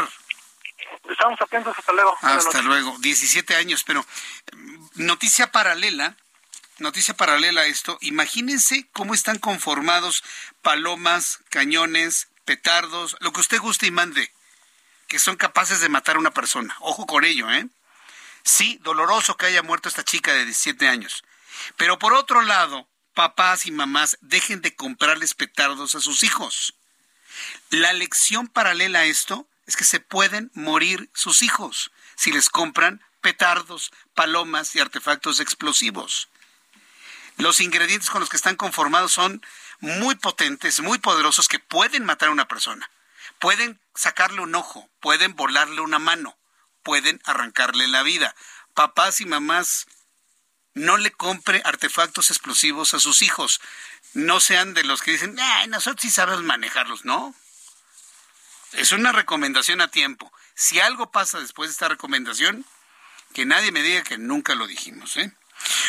Estamos 1.07 1.39
atentos, 1.39 1.77
hasta 1.77 1.93
luego. 1.93 2.17
Hasta 2.23 2.61
luego. 2.63 2.95
17 2.99 3.55
años, 3.55 3.83
pero 3.83 4.03
mm, 4.53 5.05
noticia 5.05 5.51
paralela, 5.51 6.15
noticia 6.79 7.13
paralela 7.13 7.61
a 7.61 7.65
esto, 7.65 7.99
imagínense 8.01 8.87
cómo 8.93 9.13
están 9.13 9.37
conformados 9.37 10.23
palomas, 10.63 11.41
cañones, 11.51 12.29
petardos, 12.45 13.15
lo 13.19 13.31
que 13.31 13.41
usted 13.41 13.59
guste 13.59 13.85
y 13.85 13.91
mande, 13.91 14.31
que 15.07 15.19
son 15.19 15.35
capaces 15.35 15.81
de 15.81 15.89
matar 15.89 16.15
a 16.15 16.19
una 16.19 16.31
persona. 16.31 16.75
Ojo 16.79 17.05
con 17.05 17.25
ello, 17.25 17.51
¿eh? 17.51 17.67
Sí, 18.43 18.79
doloroso 18.83 19.37
que 19.37 19.45
haya 19.45 19.63
muerto 19.63 19.89
esta 19.89 20.03
chica 20.03 20.33
de 20.33 20.45
17 20.45 20.87
años. 20.87 21.23
Pero 21.77 21.97
por 21.97 22.13
otro 22.13 22.41
lado, 22.41 22.87
papás 23.13 23.65
y 23.65 23.71
mamás 23.71 24.17
dejen 24.21 24.61
de 24.61 24.75
comprarles 24.75 25.33
petardos 25.33 25.95
a 25.95 26.01
sus 26.01 26.23
hijos. 26.23 26.75
La 27.69 27.93
lección 27.93 28.47
paralela 28.47 28.99
a 28.99 29.05
esto 29.05 29.47
es 29.65 29.77
que 29.77 29.85
se 29.85 29.99
pueden 29.99 30.51
morir 30.53 31.09
sus 31.13 31.41
hijos 31.41 31.91
si 32.15 32.31
les 32.31 32.49
compran 32.49 33.01
petardos, 33.21 33.91
palomas 34.13 34.75
y 34.75 34.79
artefactos 34.79 35.39
explosivos. 35.39 36.29
Los 37.37 37.61
ingredientes 37.61 38.09
con 38.09 38.19
los 38.19 38.29
que 38.29 38.35
están 38.35 38.55
conformados 38.55 39.13
son 39.13 39.43
muy 39.79 40.15
potentes, 40.15 40.81
muy 40.81 40.99
poderosos, 40.99 41.47
que 41.47 41.59
pueden 41.59 42.05
matar 42.05 42.29
a 42.29 42.33
una 42.33 42.47
persona. 42.47 42.89
Pueden 43.39 43.79
sacarle 43.95 44.41
un 44.41 44.53
ojo, 44.55 44.89
pueden 44.99 45.35
volarle 45.35 45.81
una 45.81 45.99
mano, 45.99 46.37
pueden 46.83 47.21
arrancarle 47.25 47.87
la 47.87 48.03
vida. 48.03 48.35
Papás 48.73 49.21
y 49.21 49.25
mamás 49.25 49.87
no 50.73 50.97
le 50.97 51.11
compre 51.11 51.61
artefactos 51.65 52.29
explosivos 52.29 52.93
a 52.93 52.99
sus 52.99 53.21
hijos. 53.21 53.61
No 54.13 54.39
sean 54.39 54.73
de 54.73 54.83
los 54.83 55.01
que 55.01 55.11
dicen, 55.11 55.37
Ay, 55.39 55.67
nosotros 55.67 56.01
sí 56.01 56.11
sabemos 56.11 56.43
manejarlos, 56.43 57.05
¿no? 57.05 57.33
Es 58.73 58.91
una 58.91 59.11
recomendación 59.11 59.81
a 59.81 59.89
tiempo. 59.89 60.31
Si 60.55 60.79
algo 60.79 61.11
pasa 61.11 61.39
después 61.39 61.69
de 61.69 61.73
esta 61.73 61.89
recomendación, 61.89 62.65
que 63.33 63.45
nadie 63.45 63.71
me 63.71 63.81
diga 63.81 64.03
que 64.03 64.17
nunca 64.17 64.55
lo 64.55 64.67
dijimos, 64.67 65.17
¿eh? 65.17 65.31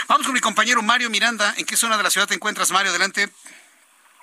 Vamos 0.07 0.27
con 0.27 0.35
mi 0.35 0.41
compañero 0.41 0.83
Mario 0.83 1.11
Miranda. 1.11 1.55
¿En 1.57 1.65
qué 1.65 1.77
zona 1.77 1.97
de 1.97 2.03
la 2.03 2.11
ciudad 2.11 2.29
te 2.29 2.35
encuentras, 2.35 2.71
Mario? 2.71 2.91
Adelante. 2.91 3.31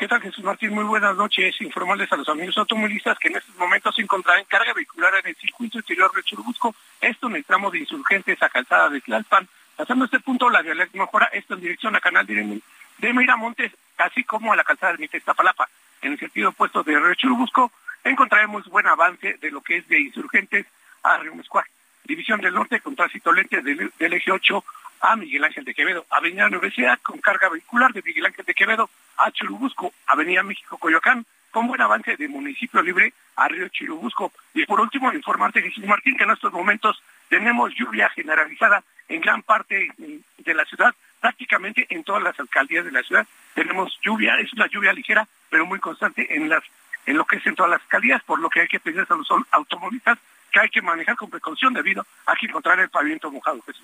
¿Qué 0.01 0.07
tal, 0.07 0.19
Jesús 0.19 0.43
Martín? 0.43 0.73
Muy 0.73 0.83
buenas 0.83 1.15
noches. 1.15 1.61
Informarles 1.61 2.11
a 2.11 2.15
los 2.15 2.27
amigos 2.27 2.57
automovilistas 2.57 3.19
que 3.19 3.27
en 3.27 3.35
estos 3.35 3.55
momentos 3.55 3.93
se 3.93 4.01
encontrarán 4.01 4.39
en 4.41 4.47
carga 4.47 4.73
vehicular 4.73 5.13
en 5.13 5.27
el 5.27 5.35
circuito 5.35 5.77
interior 5.77 6.11
de 6.11 6.23
Churubusco, 6.23 6.73
esto 6.99 7.27
en 7.27 7.35
el 7.35 7.45
tramo 7.45 7.69
de 7.69 7.77
insurgentes 7.77 8.41
a 8.41 8.49
calzada 8.49 8.89
de 8.89 8.99
Tlalpan, 8.99 9.47
Pasando 9.77 10.05
este 10.05 10.19
punto, 10.19 10.49
la 10.49 10.63
vialidad 10.63 10.87
mejora 10.93 11.27
esto 11.31 11.53
en 11.53 11.61
dirección 11.61 11.95
a 11.95 11.99
Canal 11.99 12.25
de 12.25 13.13
Miramontes, 13.13 13.73
así 13.99 14.23
como 14.23 14.51
a 14.51 14.55
la 14.55 14.63
calzada 14.63 14.97
de 14.97 15.07
Tapalapa. 15.07 15.69
En 16.01 16.13
el 16.13 16.19
sentido 16.19 16.49
opuesto 16.49 16.81
de 16.81 16.99
Río 16.99 17.13
Churubusco, 17.13 17.71
encontraremos 18.03 18.67
buen 18.69 18.87
avance 18.87 19.37
de 19.39 19.51
lo 19.51 19.61
que 19.61 19.77
es 19.77 19.87
de 19.87 20.01
insurgentes 20.01 20.65
a 21.03 21.17
Río 21.17 21.35
Mezcuac. 21.35 21.69
División 22.05 22.41
del 22.41 22.55
Norte 22.55 22.79
con 22.79 22.95
tránsito 22.95 23.31
lente 23.31 23.61
del, 23.61 23.91
eje 23.99 24.31
8 24.31 24.63
a 25.01 25.15
Miguel 25.15 25.43
Ángel 25.43 25.65
de 25.65 25.73
Quevedo. 25.73 26.05
Avenida 26.09 26.45
Universidad 26.45 26.99
con 27.01 27.19
carga 27.19 27.49
vehicular 27.49 27.91
de 27.91 28.01
Miguel 28.01 28.27
Ángel 28.27 28.45
de 28.45 28.53
Quevedo 28.53 28.89
a 29.17 29.31
Churubusco. 29.31 29.93
Avenida 30.07 30.43
México 30.43 30.77
Coyoacán 30.77 31.25
con 31.49 31.67
buen 31.67 31.81
avance 31.81 32.15
de 32.15 32.27
Municipio 32.27 32.81
Libre 32.81 33.13
a 33.35 33.47
Río 33.47 33.67
Churubusco. 33.69 34.31
Y 34.53 34.65
por 34.65 34.79
último, 34.79 35.11
informarte, 35.11 35.61
Jesús 35.61 35.85
Martín, 35.85 36.15
que 36.17 36.23
en 36.23 36.31
estos 36.31 36.53
momentos 36.53 37.01
tenemos 37.27 37.73
lluvia 37.75 38.09
generalizada 38.09 38.83
en 39.09 39.19
gran 39.19 39.41
parte 39.41 39.89
de 40.37 40.53
la 40.53 40.63
ciudad, 40.65 40.93
prácticamente 41.19 41.85
en 41.89 42.03
todas 42.03 42.23
las 42.23 42.39
alcaldías 42.39 42.85
de 42.85 42.91
la 42.91 43.03
ciudad 43.03 43.27
tenemos 43.53 43.97
lluvia, 44.01 44.35
es 44.39 44.53
una 44.53 44.67
lluvia 44.67 44.93
ligera, 44.93 45.27
pero 45.49 45.65
muy 45.65 45.79
constante 45.79 46.35
en 46.35 46.49
las 46.49 46.63
en 47.05 47.17
lo 47.17 47.25
que 47.25 47.37
es 47.37 47.45
en 47.47 47.55
todas 47.55 47.71
las 47.71 47.81
alcaldías, 47.81 48.23
por 48.23 48.39
lo 48.39 48.49
que 48.49 48.61
hay 48.61 48.67
que 48.67 48.79
pedir 48.79 49.05
a 49.09 49.15
los 49.15 49.27
automovilistas 49.49 50.19
que 50.51 50.59
hay 50.59 50.69
que 50.69 50.81
manejar 50.81 51.15
con 51.15 51.29
precaución 51.29 51.73
debido 51.73 52.05
a 52.25 52.35
que 52.35 52.47
encontrar 52.47 52.79
el 52.79 52.89
pavimento 52.89 53.31
mojado, 53.31 53.61
Jesús 53.65 53.83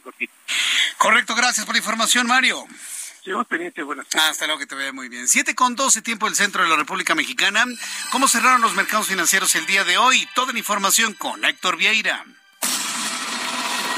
Correcto, 0.98 1.36
gracias 1.36 1.66
por 1.66 1.76
la 1.76 1.80
información, 1.80 2.28
Mario. 2.28 2.66
Seguimos 3.24 3.48
pendientes, 3.48 3.84
buenas 3.84 4.08
ah, 4.16 4.30
hasta 4.30 4.46
luego, 4.46 4.60
que 4.60 4.68
te 4.68 4.76
vea 4.76 4.94
muy 4.94 5.10
bien. 5.10 5.28
Siete 5.28 5.54
con 5.54 5.76
doce, 5.76 6.02
tiempo 6.02 6.28
del 6.28 6.36
centro 6.36 6.64
de 6.64 6.70
la 6.70 6.78
República 6.78 7.14
Mexicana. 7.14 7.66
¿Cómo 8.12 8.28
cerraron 8.28 8.62
los 8.62 8.74
mercados 8.74 9.08
financieros 9.08 9.54
el 9.56 9.66
día 9.66 9.84
de 9.84 9.98
hoy? 9.98 10.28
Toda 10.34 10.54
la 10.54 10.60
información 10.60 11.14
con 11.14 11.44
Héctor 11.44 11.78
Vieira. 11.78 12.24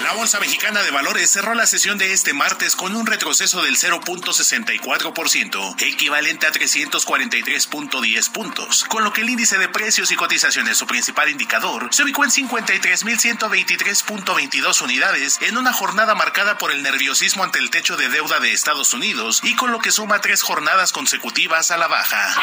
La 0.04 0.14
Bolsa 0.14 0.40
Mexicana 0.40 0.82
de 0.82 0.92
Valores 0.92 1.30
cerró 1.30 1.54
la 1.54 1.68
sesión 1.68 1.98
de 1.98 2.14
este 2.14 2.34
martes 2.34 2.78
con 2.78 2.96
un 2.96 3.06
retroceso 3.06 3.62
del 3.62 3.76
0.64%, 3.76 5.76
equivalente 5.82 6.48
a 6.48 6.54
343.10 6.54 8.32
puntos, 8.32 8.86
con 8.86 9.04
lo 9.04 9.12
que 9.12 9.20
el 9.22 9.30
índice 9.30 9.58
de 9.58 9.68
precios 9.68 10.10
y 10.12 10.16
cotizaciones, 10.16 10.78
su 10.78 10.88
principal 10.88 11.30
indicador, 11.30 11.90
se 11.92 12.04
ubicó 12.04 12.24
en 12.24 12.32
53.123.22 12.32 14.82
unidades 14.82 15.38
en 15.42 15.58
una 15.58 15.74
jornada 15.74 16.16
marcada 16.16 16.58
por 16.58 16.72
el 16.72 16.82
nerviosismo 16.82 17.44
ante 17.44 17.60
el 17.60 17.70
techo 17.70 17.98
de 17.98 18.08
deuda 18.08 18.40
de 18.40 18.54
Estados 18.54 18.94
Unidos 18.94 19.42
y 19.44 19.56
con 19.56 19.72
lo 19.72 19.80
que 19.80 19.92
suma 19.92 20.22
tres 20.22 20.44
jornadas 20.44 20.94
consecutivas 20.94 21.72
a 21.72 21.78
la 21.78 21.88
baja. 21.88 22.36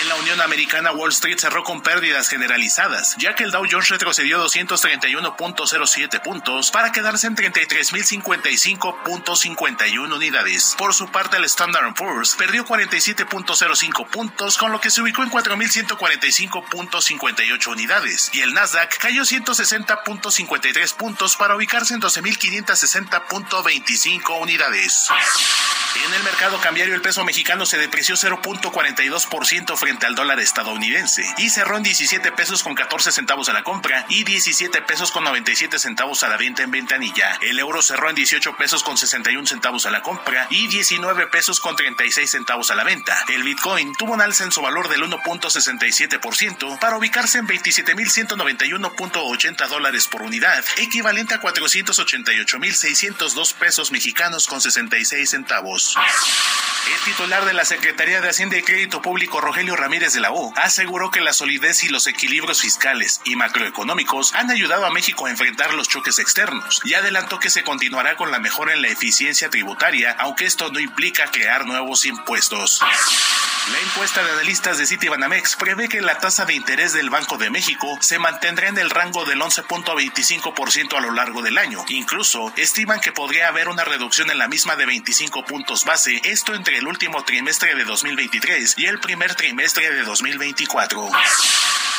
En 0.00 0.08
la 0.08 0.14
Unión 0.16 0.40
Americana, 0.40 0.92
Wall 0.92 1.10
Street 1.10 1.38
cerró 1.38 1.62
con 1.62 1.82
pérdidas 1.82 2.28
generalizadas, 2.28 3.16
ya 3.18 3.34
que 3.34 3.44
el 3.44 3.50
Dow 3.50 3.66
Jones 3.70 3.90
retrocedió 3.90 4.42
231.07 4.44 6.22
puntos 6.22 6.53
para 6.54 6.92
quedarse 6.92 7.26
en 7.26 7.34
33.055.51 7.34 10.14
unidades. 10.14 10.76
Por 10.78 10.94
su 10.94 11.08
parte, 11.08 11.36
el 11.36 11.42
Standard 11.44 11.94
Poor's 11.94 12.36
perdió 12.36 12.64
47.05 12.64 14.08
puntos, 14.08 14.56
con 14.56 14.70
lo 14.70 14.80
que 14.80 14.90
se 14.90 15.02
ubicó 15.02 15.24
en 15.24 15.30
4.145.58 15.30 17.66
unidades, 17.66 18.30
y 18.32 18.42
el 18.42 18.54
Nasdaq 18.54 18.98
cayó 18.98 19.22
160.53 19.22 20.94
puntos 20.94 21.34
para 21.36 21.56
ubicarse 21.56 21.94
en 21.94 22.00
12.560.25 22.00 24.40
unidades. 24.40 25.08
En 26.06 26.12
el 26.12 26.24
mercado 26.24 26.60
cambiario, 26.60 26.92
el 26.94 27.02
peso 27.02 27.24
mexicano 27.24 27.66
se 27.66 27.78
depreció 27.78 28.16
0.42% 28.16 29.76
frente 29.76 30.06
al 30.06 30.14
dólar 30.14 30.38
estadounidense 30.40 31.24
y 31.38 31.50
cerró 31.50 31.76
en 31.76 31.84
17 31.84 32.32
pesos 32.32 32.64
con 32.64 32.74
14 32.74 33.12
centavos 33.12 33.48
a 33.48 33.52
la 33.52 33.62
compra 33.62 34.04
y 34.08 34.24
17 34.24 34.82
pesos 34.82 35.12
con 35.12 35.22
97 35.24 35.78
centavos 35.78 36.24
a 36.24 36.28
la 36.28 36.36
venta 36.36 36.43
en 36.46 36.70
ventanilla. 36.70 37.38
El 37.40 37.58
euro 37.58 37.80
cerró 37.80 38.10
en 38.10 38.16
18 38.16 38.54
pesos 38.56 38.82
con 38.82 38.98
61 38.98 39.46
centavos 39.46 39.86
a 39.86 39.90
la 39.90 40.02
compra 40.02 40.46
y 40.50 40.68
19 40.68 41.28
pesos 41.28 41.58
con 41.58 41.74
36 41.74 42.30
centavos 42.30 42.70
a 42.70 42.74
la 42.74 42.84
venta. 42.84 43.16
El 43.28 43.42
Bitcoin 43.42 43.94
tuvo 43.94 44.12
un 44.12 44.20
alza 44.20 44.44
en 44.44 44.52
su 44.52 44.60
valor 44.60 44.90
del 44.90 45.04
1.67% 45.04 46.78
para 46.78 46.98
ubicarse 46.98 47.38
en 47.38 47.48
27.191.80 47.48 49.68
dólares 49.68 50.06
por 50.06 50.20
unidad, 50.20 50.62
equivalente 50.76 51.32
a 51.34 51.40
488.602 51.40 53.54
pesos 53.54 53.90
mexicanos 53.90 54.46
con 54.46 54.60
66 54.60 55.30
centavos. 55.30 55.96
El 56.86 57.12
titular 57.12 57.46
de 57.46 57.54
la 57.54 57.64
Secretaría 57.64 58.20
de 58.20 58.28
Hacienda 58.28 58.58
y 58.58 58.62
Crédito 58.62 59.00
Público, 59.00 59.40
Rogelio 59.40 59.74
Ramírez 59.74 60.12
de 60.12 60.20
la 60.20 60.32
O, 60.32 60.52
aseguró 60.56 61.10
que 61.10 61.22
la 61.22 61.32
solidez 61.32 61.82
y 61.84 61.88
los 61.88 62.06
equilibrios 62.06 62.60
fiscales 62.60 63.22
y 63.24 63.36
macroeconómicos 63.36 64.34
han 64.34 64.50
ayudado 64.50 64.84
a 64.84 64.90
México 64.90 65.24
a 65.24 65.30
enfrentar 65.30 65.72
los 65.72 65.88
choques 65.88 66.18
externos 66.18 66.33
y 66.84 66.94
adelantó 66.94 67.38
que 67.38 67.50
se 67.50 67.62
continuará 67.62 68.16
con 68.16 68.30
la 68.30 68.38
mejora 68.38 68.72
en 68.72 68.82
la 68.82 68.88
eficiencia 68.88 69.50
tributaria, 69.50 70.16
aunque 70.18 70.46
esto 70.46 70.70
no 70.70 70.80
implica 70.80 71.30
crear 71.30 71.66
nuevos 71.66 72.06
impuestos. 72.06 72.80
La 73.72 73.80
encuesta 73.80 74.22
de 74.22 74.30
analistas 74.30 74.76
de 74.76 74.86
Citibanamex 74.86 75.56
prevé 75.56 75.88
que 75.88 76.02
la 76.02 76.18
tasa 76.18 76.44
de 76.44 76.52
interés 76.52 76.92
del 76.92 77.08
Banco 77.08 77.38
de 77.38 77.48
México 77.48 77.96
se 78.02 78.18
mantendrá 78.18 78.68
en 78.68 78.76
el 78.76 78.90
rango 78.90 79.24
del 79.24 79.40
11.25% 79.40 80.98
a 80.98 81.00
lo 81.00 81.12
largo 81.12 81.40
del 81.40 81.56
año. 81.56 81.82
Incluso 81.88 82.52
estiman 82.56 83.00
que 83.00 83.12
podría 83.12 83.48
haber 83.48 83.68
una 83.68 83.84
reducción 83.84 84.30
en 84.30 84.36
la 84.36 84.48
misma 84.48 84.76
de 84.76 84.84
25 84.84 85.46
puntos 85.46 85.86
base, 85.86 86.20
esto 86.24 86.54
entre 86.54 86.76
el 86.76 86.86
último 86.86 87.24
trimestre 87.24 87.74
de 87.74 87.84
2023 87.84 88.74
y 88.76 88.84
el 88.84 89.00
primer 89.00 89.34
trimestre 89.34 89.90
de 89.94 90.02
2024. 90.02 91.10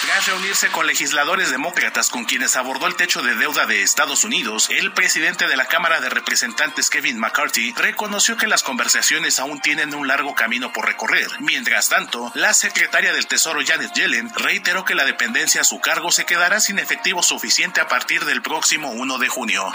Tras 0.06 0.28
reunirse 0.28 0.68
con 0.70 0.86
legisladores 0.86 1.50
demócratas 1.50 2.10
con 2.10 2.26
quienes 2.26 2.56
abordó 2.58 2.86
el 2.86 2.96
techo 2.96 3.24
de 3.24 3.34
deuda 3.34 3.66
de 3.66 3.82
Estados 3.82 4.24
Unidos, 4.24 4.70
el 4.70 4.92
presidente 4.92 5.48
de 5.48 5.58
la 5.58 5.66
Cámara 5.66 6.00
de 6.00 6.10
Representantes 6.10 6.92
Kevin 6.92 7.18
McCarthy 7.18 7.74
reconoció 7.76 8.38
que 8.38 8.46
las 8.46 8.62
conversaciones 8.62 9.40
aún 9.40 9.62
tienen 9.62 9.96
un 9.96 10.08
largo 10.08 10.36
camino 10.36 10.72
por 10.72 10.86
recorrer. 10.86 11.28
Mientras 11.56 11.88
tanto, 11.88 12.34
la 12.36 12.54
secretaria 12.54 13.14
del 13.14 13.28
Tesoro 13.28 13.62
Janet 13.66 13.94
Yellen 13.94 14.30
reiteró 14.36 14.84
que 14.84 14.94
la 14.94 15.06
dependencia 15.06 15.62
a 15.62 15.64
su 15.64 15.80
cargo 15.80 16.12
se 16.12 16.26
quedará 16.26 16.60
sin 16.60 16.80
efectivo 16.80 17.24
suficiente 17.24 17.80
a 17.80 17.88
partir 17.88 18.26
del 18.26 18.42
próximo 18.42 18.92
1 18.92 19.18
de 19.20 19.30
junio. 19.30 19.66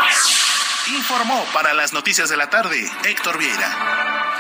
Informó 0.89 1.43
para 1.55 1.73
las 1.73 1.95
noticias 1.95 2.29
de 2.29 2.37
la 2.37 2.51
tarde 2.51 2.87
Héctor 3.05 3.39
Vieira. 3.39 4.37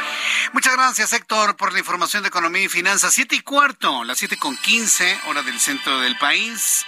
Muchas 0.52 0.74
gracias, 0.74 1.14
Héctor, 1.14 1.56
por 1.56 1.72
la 1.72 1.78
información 1.78 2.22
de 2.22 2.28
economía 2.28 2.64
y 2.64 2.68
finanzas. 2.68 3.14
Siete 3.14 3.36
y 3.36 3.40
cuarto, 3.40 4.04
las 4.04 4.18
siete 4.18 4.36
con 4.36 4.58
quince, 4.58 5.18
hora 5.26 5.40
del 5.40 5.58
centro 5.58 5.98
del 6.00 6.18
país 6.18 6.84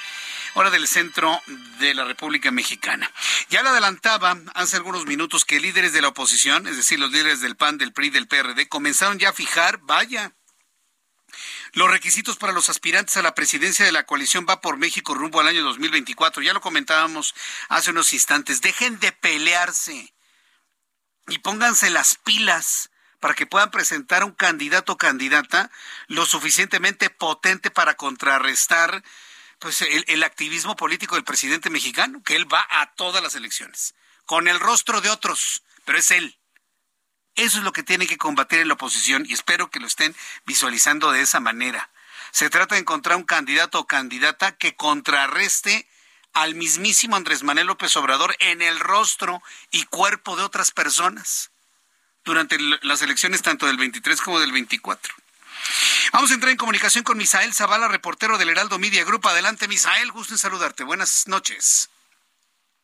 hora 0.55 0.69
del 0.69 0.87
centro 0.87 1.41
de 1.79 1.95
la 1.95 2.05
República 2.05 2.51
Mexicana. 2.51 3.11
Ya 3.49 3.63
le 3.63 3.71
adelantaba 3.71 4.37
hace 4.55 4.77
algunos 4.77 5.07
minutos 5.07 5.47
que 5.47 5.61
líderes 5.61 5.95
de 5.95 6.03
la 6.03 6.09
oposición, 6.09 6.67
es 6.67 6.77
decir, 6.77 6.99
los 6.99 7.11
líderes 7.11 7.41
del 7.41 7.57
PAN, 7.57 7.79
del 7.79 7.95
PRI, 7.95 8.11
del 8.11 8.29
PRD, 8.29 8.69
comenzaron 8.69 9.19
ya 9.19 9.31
a 9.31 9.33
fijar, 9.33 9.79
vaya, 9.85 10.35
los 11.73 11.91
requisitos 11.91 12.37
para 12.37 12.53
los 12.53 12.69
aspirantes 12.69 13.17
a 13.17 13.23
la 13.23 13.35
presidencia 13.35 13.85
de 13.85 13.93
la 13.93 14.05
coalición 14.05 14.47
va 14.49 14.61
por 14.61 14.77
México 14.77 15.15
rumbo 15.15 15.41
al 15.41 15.49
año 15.49 15.63
2024. 15.63 16.43
Ya 16.43 16.53
lo 16.53 16.61
comentábamos 16.61 17.35
hace 17.69 17.91
unos 17.91 18.13
instantes. 18.13 18.61
Dejen 18.61 19.01
de 19.01 19.13
pelearse 19.13 20.13
y 21.29 21.39
pónganse 21.39 21.89
las 21.91 22.17
pilas 22.17 22.91
para 23.21 23.35
que 23.35 23.47
puedan 23.47 23.71
presentar 23.71 24.25
un 24.25 24.33
candidato 24.33 24.93
o 24.93 24.99
candidata 24.99 25.71
lo 26.09 26.27
suficientemente 26.27 27.09
potente 27.09 27.71
para 27.71 27.95
contrarrestar 27.95 29.03
pues 29.59 29.81
el, 29.83 30.05
el, 30.09 30.25
activismo 30.25 30.75
político 30.75 31.15
del 31.15 31.23
presidente 31.23 31.71
mexicano, 31.71 32.21
que 32.25 32.35
él 32.35 32.53
va 32.53 32.67
a 32.69 32.93
todas 32.95 33.23
las 33.23 33.37
elecciones, 33.37 33.95
con 34.27 34.49
el 34.49 34.59
rostro 34.59 35.01
de 35.01 35.09
otros, 35.09 35.63
pero 35.85 35.99
es 35.99 36.11
él. 36.11 36.37
Eso 37.35 37.59
es 37.59 37.65
lo 37.65 37.73
que 37.73 37.83
tiene 37.83 38.07
que 38.07 38.19
combatir 38.19 38.61
en 38.61 38.69
la 38.69 38.75
oposición 38.75 39.25
y 39.27 39.33
espero 39.33 39.71
que 39.71 39.81
lo 39.81 39.87
estén 39.87 40.15
visualizando 40.45 41.13
de 41.13 41.23
esa 41.23 41.41
manera. 41.41 41.91
Se 42.31 42.51
trata 42.51 42.75
de 42.75 42.81
encontrar 42.81 43.17
un 43.17 43.25
candidato 43.25 43.79
o 43.79 43.87
candidata 43.87 44.57
que 44.57 44.75
contrarreste 44.75 45.87
al 46.35 46.55
mismísimo 46.55 47.17
Andrés 47.17 47.43
Manuel 47.43 47.67
López 47.67 47.97
Obrador 47.97 48.35
en 48.39 48.63
el 48.63 48.81
rostro 48.81 49.43
y 49.71 49.85
cuerpo 49.85 50.37
de 50.37 50.43
otras 50.43 50.71
personas 50.71 51.51
durante 52.25 52.57
las 52.83 53.03
elecciones 53.03 53.43
tanto 53.43 53.67
del 53.67 53.77
23 53.77 54.21
como 54.21 54.41
del 54.41 54.53
24. 54.53 55.15
Vamos 56.13 56.31
a 56.31 56.35
entrar 56.35 56.51
en 56.51 56.57
comunicación 56.57 57.05
con 57.05 57.17
Misael 57.17 57.55
Zavala, 57.55 57.89
reportero 57.89 58.39
del 58.39 58.51
Heraldo 58.51 58.79
Media 58.79 59.05
Group. 59.05 59.27
Adelante, 59.27 59.69
Misael, 59.69 60.13
gusto 60.13 60.35
en 60.35 60.39
saludarte. 60.39 60.85
Buenas 60.85 61.29
noches. 61.29 61.91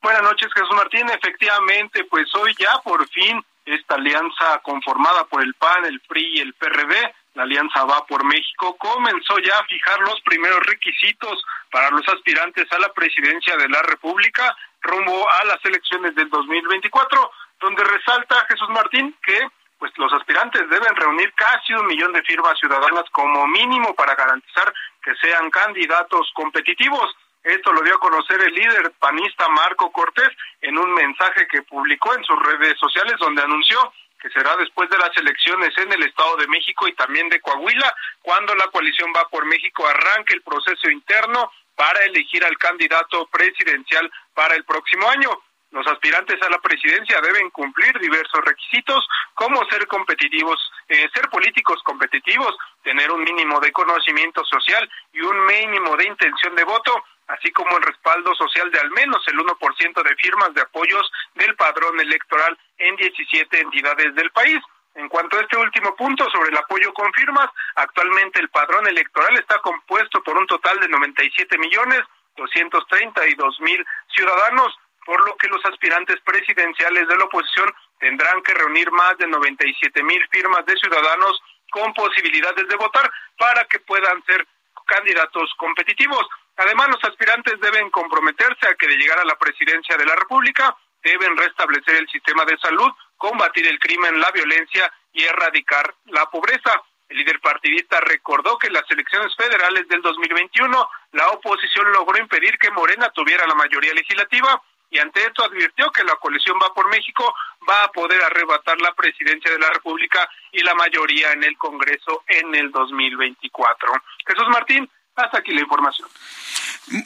Buenas 0.01 0.23
noches, 0.23 0.49
Jesús 0.55 0.75
Martín. 0.75 1.09
Efectivamente, 1.11 2.05
pues 2.05 2.27
hoy 2.35 2.55
ya 2.59 2.81
por 2.83 3.07
fin 3.09 3.45
esta 3.75 3.95
alianza 3.95 4.59
conformada 4.63 5.25
por 5.25 5.43
el 5.43 5.55
PAN, 5.55 5.85
el 5.85 6.01
PRI 6.01 6.39
y 6.39 6.41
el 6.41 6.55
PRD, 6.55 7.15
la 7.35 7.45
Alianza 7.45 7.85
Va 7.85 8.05
por 8.07 8.25
México, 8.25 8.77
comenzó 8.79 9.39
ya 9.39 9.59
a 9.59 9.65
fijar 9.65 10.01
los 10.01 10.21
primeros 10.23 10.59
requisitos 10.67 11.45
para 11.71 11.91
los 11.91 12.07
aspirantes 12.09 12.67
a 12.73 12.79
la 12.81 12.93
presidencia 12.93 13.57
de 13.57 13.69
la 13.69 13.81
República 13.83 14.57
rumbo 14.81 15.31
a 15.31 15.45
las 15.45 15.65
elecciones 15.65 16.15
del 16.15 16.29
2024 16.31 17.31
donde 17.61 17.85
resalta 17.85 18.47
Jesús 18.49 18.69
Martín 18.71 19.15
que 19.23 19.49
pues 19.79 19.93
los 19.97 20.13
aspirantes 20.13 20.69
deben 20.69 20.95
reunir 20.97 21.33
casi 21.35 21.73
un 21.75 21.87
millón 21.87 22.13
de 22.13 22.23
firmas 22.23 22.59
ciudadanas 22.59 23.05
como 23.13 23.47
mínimo 23.47 23.95
para 23.95 24.17
garantizar 24.17 24.73
que 25.03 25.15
sean 25.17 25.51
candidatos 25.51 26.31
competitivos. 26.35 27.15
Esto 27.43 27.73
lo 27.73 27.83
dio 27.83 27.95
a 27.95 28.01
conocer 28.01 28.41
el 28.43 28.55
líder 28.55 28.93
panista 28.99 29.49
Marco 29.49 29.91
Cortés 29.93 30.31
en 30.61 30.77
un 30.77 30.93
mensaje 30.95 31.47
que 31.49 31.63
publicó 31.63 32.15
en 32.15 32.25
sus 32.25 32.39
redes 32.43 32.79
sociales 32.79 33.15
donde 33.19 33.43
anunció 33.43 33.93
que 34.21 34.31
será 34.31 34.57
después 34.57 34.91
de 34.91 34.99
las 34.99 35.17
elecciones 35.17 35.71
en 35.79 35.93
el 35.93 36.03
Estado 36.03 36.37
de 36.37 36.49
México 36.49 36.89
y 36.89 36.95
también 36.95 37.29
de 37.29 37.41
Coahuila, 37.41 37.95
cuando 38.21 38.55
la 38.55 38.67
coalición 38.69 39.13
va 39.15 39.29
por 39.29 39.45
México 39.45 39.87
arranque 39.87 40.35
el 40.35 40.43
proceso 40.43 40.91
interno 40.91 41.51
para 41.77 42.05
elegir 42.05 42.45
al 42.45 42.59
candidato 42.59 43.27
presidencial 43.27 44.11
para 44.35 44.57
el 44.57 44.65
próximo 44.65 45.09
año. 45.09 45.31
Los 45.71 45.87
aspirantes 45.87 46.41
a 46.43 46.49
la 46.49 46.59
presidencia 46.59 47.21
deben 47.21 47.51
cumplir 47.51 47.97
diversos 47.99 48.41
requisitos, 48.45 49.07
como 49.35 49.65
ser 49.67 49.87
competitivos, 49.87 50.59
eh, 50.89 51.09
ser 51.15 51.29
políticos 51.29 51.81
competitivos, 51.85 52.57
tener 52.83 53.13
un 53.13 53.23
mínimo 53.23 53.61
de 53.61 53.71
conocimiento 53.71 54.45
social 54.47 54.91
y 55.13 55.21
un 55.21 55.45
mínimo 55.45 55.95
de 55.97 56.07
intención 56.07 56.57
de 56.57 56.65
voto, 56.65 57.05
así 57.29 57.51
como 57.53 57.77
el 57.77 57.83
respaldo 57.83 58.35
social 58.35 58.71
de 58.71 58.81
al 58.81 58.91
menos 58.91 59.27
el 59.29 59.39
1% 59.39 60.03
de 60.03 60.17
firmas 60.17 60.55
de 60.55 60.63
apoyos 60.63 61.11
del 61.35 61.55
padrón 61.57 62.01
electoral 62.01 62.59
en 62.79 62.97
17 62.97 63.61
entidades 63.61 64.15
del 64.15 64.31
país. 64.31 64.59
En 64.95 65.09
cuanto 65.09 65.39
a 65.39 65.43
este 65.43 65.57
último 65.57 65.95
punto 65.95 66.29
sobre 66.31 66.51
el 66.51 66.57
apoyo 66.57 66.93
con 66.93 67.13
firmas, 67.13 67.49
actualmente 67.77 68.41
el 68.41 68.49
padrón 68.49 68.89
electoral 68.89 69.37
está 69.39 69.59
compuesto 69.61 70.23
por 70.23 70.37
un 70.37 70.47
total 70.47 70.81
de 70.81 70.89
97 70.89 71.57
millones 71.59 72.01
232 72.37 73.61
mil 73.61 73.85
ciudadanos, 74.15 74.77
por 75.05 75.25
lo 75.27 75.37
que 75.37 75.49
los 75.49 75.65
aspirantes 75.67 76.17
presidenciales 76.25 77.07
de 77.09 77.17
la 77.17 77.25
oposición 77.25 77.73
tendrán 77.99 78.43
que 78.43 78.55
reunir 78.55 78.91
más 78.93 79.19
de 79.19 79.27
97 79.27 80.03
mil 80.03 80.27
firmas 80.31 80.65
de 80.67 80.77
ciudadanos 80.77 81.43
con 81.71 81.93
posibilidades 81.95 82.67
de 82.69 82.77
votar 82.77 83.11
para 83.37 83.65
que 83.67 83.81
puedan 83.81 84.25
ser 84.25 84.47
candidatos 84.87 85.53
competitivos. 85.59 86.27
Además, 86.59 86.89
los 86.89 87.05
aspirantes 87.05 87.59
deben 87.61 87.89
comprometerse 87.91 88.67
a 88.69 88.75
que 88.75 88.89
de 88.89 88.97
llegar 88.97 89.19
a 89.21 89.25
la 89.25 89.39
presidencia 89.39 89.97
de 89.97 90.05
la 90.05 90.17
República 90.17 90.77
deben 91.03 91.37
restablecer 91.37 91.95
el 91.97 92.09
sistema 92.09 92.45
de 92.45 92.59
salud, 92.59 92.91
combatir 93.17 93.67
el 93.69 93.79
crimen, 93.79 94.21
la 94.21 94.31
violencia 94.33 94.93
y 95.13 95.23
erradicar 95.23 95.95
la 96.07 96.27
pobreza. 96.27 96.83
El 97.09 97.19
líder 97.19 97.41
partidista 97.41 98.01
recordó 98.01 98.59
que 98.59 98.67
en 98.67 98.75
las 98.75 98.91
elecciones 98.91 99.35
federales 99.37 99.87
del 99.89 100.03
2021 100.03 100.91
la 101.13 101.29
oposición 101.29 101.93
logró 101.93 102.19
impedir 102.19 102.59
que 102.59 102.71
Morena 102.73 103.09
tuviera 103.11 103.47
la 103.47 103.55
mayoría 103.55 103.95
legislativa 103.95 104.61
y 104.91 104.99
ante 104.99 105.21
esto 105.21 105.45
advirtió 105.45 105.91
que 105.91 106.05
la 106.05 106.17
coalición 106.17 106.59
Va 106.63 106.73
por 106.75 106.89
México 106.89 107.35
va 107.69 107.85
a 107.85 107.93
poder 107.93 108.23
arrebatar 108.23 108.81
la 108.81 108.95
presidencia 108.95 109.51
de 109.51 109.59
la 109.59 109.71
República 109.71 110.29
y 110.53 110.63
la 110.63 110.75
mayoría 110.75 111.33
en 111.33 111.45
el 111.45 111.57
Congreso 111.57 112.25
en 112.27 112.55
el 112.55 112.71
2024. 112.71 113.93
Jesús 114.27 114.49
Martín, 114.49 114.91
hasta 115.19 115.39
aquí 115.39 115.53
la 115.53 115.61
información. 115.61 116.09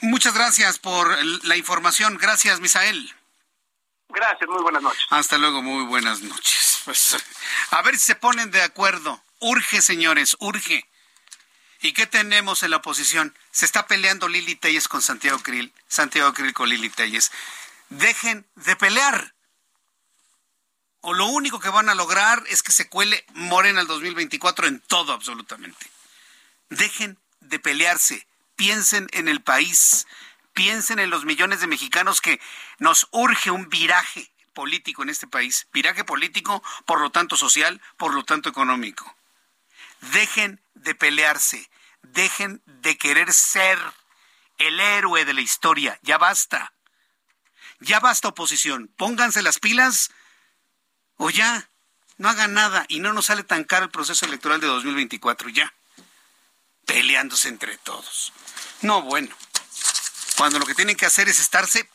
Muchas 0.03 0.35
gracias 0.35 0.79
por 0.79 1.17
la 1.45 1.57
información. 1.57 2.19
Gracias, 2.19 2.61
Misael. 2.61 3.13
Gracias, 4.09 4.49
muy 4.49 4.63
buenas 4.63 4.83
noches. 4.83 5.05
Hasta 5.11 5.39
luego, 5.39 5.63
muy 5.63 5.85
buenas 5.85 6.21
noches. 6.21 6.83
Pues 6.85 7.17
a 7.71 7.83
ver 7.83 7.95
si 7.99 8.05
se 8.07 8.15
ponen 8.15 8.51
de 8.51 8.63
acuerdo. 8.63 9.23
Urge, 9.41 9.81
señores, 9.81 10.37
urge. 10.41 10.89
¿Y 11.81 11.93
qué 11.93 12.07
tenemos 12.07 12.63
en 12.63 12.71
la 12.71 12.77
oposición? 12.77 13.37
Se 13.51 13.65
está 13.65 13.87
peleando 13.87 14.29
Lili 14.29 14.55
Telles 14.55 14.87
con 14.87 15.03
Santiago 15.03 15.41
Krill, 15.41 15.73
Santiago 15.89 16.33
Krill 16.33 16.53
con 16.53 16.69
Lili 16.69 16.91
Telles. 16.91 17.33
Dejen 17.89 18.47
de 18.55 18.77
pelear. 18.77 19.35
O 21.01 21.15
lo 21.15 21.27
único 21.27 21.59
que 21.59 21.71
van 21.71 21.89
a 21.89 21.97
lograr 21.97 22.45
es 22.47 22.63
que 22.63 22.71
se 22.71 22.89
cuele 22.89 23.25
Morena 23.35 23.81
al 23.81 23.89
2024 23.89 24.69
en 24.69 24.81
todo 24.81 25.13
absolutamente. 25.13 25.91
Dejen 26.69 27.19
de 27.53 27.61
pelearse. 27.61 28.27
Piensen 28.57 29.09
en 29.13 29.29
el 29.29 29.43
país. 29.43 30.09
Piensen 30.55 30.99
en 30.99 31.11
los 31.11 31.25
millones 31.25 31.61
de 31.61 31.67
mexicanos 31.67 32.21
que 32.21 32.41
nos 32.79 33.07
urge 33.13 33.51
un 33.51 33.69
viraje 33.69 34.33
político 34.55 35.03
en 35.03 35.11
este 35.11 35.27
país. 35.27 35.69
Viraje 35.73 36.03
político, 36.03 36.63
por 36.87 37.01
lo 37.01 37.11
tanto 37.11 37.37
social, 37.37 37.81
por 37.97 38.15
lo 38.15 38.25
tanto 38.25 38.49
económico. 38.49 39.17
Dejen 40.01 40.61
de 40.75 40.95
pelearse, 40.95 41.71
dejen 42.03 42.63
de 42.65 42.97
querer 42.97 43.33
ser 43.33 43.79
el 44.59 44.81
héroe 44.81 45.25
de 45.25 45.35
la 45.35 45.43
historia. 45.43 45.99
Ya 46.03 46.17
basta. 46.17 46.73
Ya 47.81 48.01
basta 48.01 48.29
oposición. 48.29 48.89
Pónganse 48.97 49.43
las 49.43 49.59
pilas 49.59 50.11
o 51.17 51.29
ya. 51.31 51.69
No 52.17 52.31
hagan 52.31 52.55
nada 52.55 52.87
y 52.89 53.01
no 53.01 53.13
nos 53.13 53.27
sale 53.27 53.43
tan 53.43 53.65
caro 53.65 53.85
el 53.85 53.91
proceso 53.91 54.25
electoral 54.25 54.61
de 54.61 54.69
2024. 54.69 55.51
Ya. 55.51 55.75
Peleándose 56.87 57.49
entre 57.49 57.77
todos. 57.79 58.33
No, 58.83 59.03
bueno. 59.03 59.35
Cuando 60.37 60.59
lo 60.59 60.67
que 60.67 60.75
tienen 60.75 60.97
que 60.97 61.07
hacer 61.07 61.29
es 61.29 61.39
estarse 61.39 61.89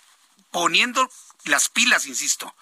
poniendo 0.52 1.10
las 1.46 1.70
pilas, 1.70 2.06
insisto. 2.06 2.56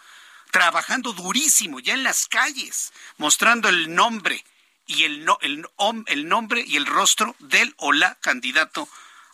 Trabajando 0.52 1.14
durísimo, 1.14 1.80
ya 1.80 1.94
en 1.94 2.04
las 2.04 2.28
calles, 2.28 2.94
mostrando 3.18 3.68
el 3.70 3.94
nombre 3.94 4.44
y 4.88 5.04
el, 5.04 5.26
no, 5.26 5.38
el, 5.42 5.68
el 6.08 6.28
nombre 6.28 6.64
y 6.66 6.78
el 6.78 6.86
rostro 6.86 7.36
del 7.40 7.74
o 7.78 7.92
la 7.92 8.16
candidato 8.16 8.88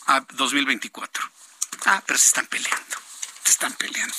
a 0.07 0.21
2024. 0.31 1.31
Ah, 1.85 2.03
pero 2.05 2.17
se 2.19 2.27
están 2.27 2.47
peleando, 2.47 2.97
se 3.43 3.51
están 3.51 3.73
peleando. 3.73 4.15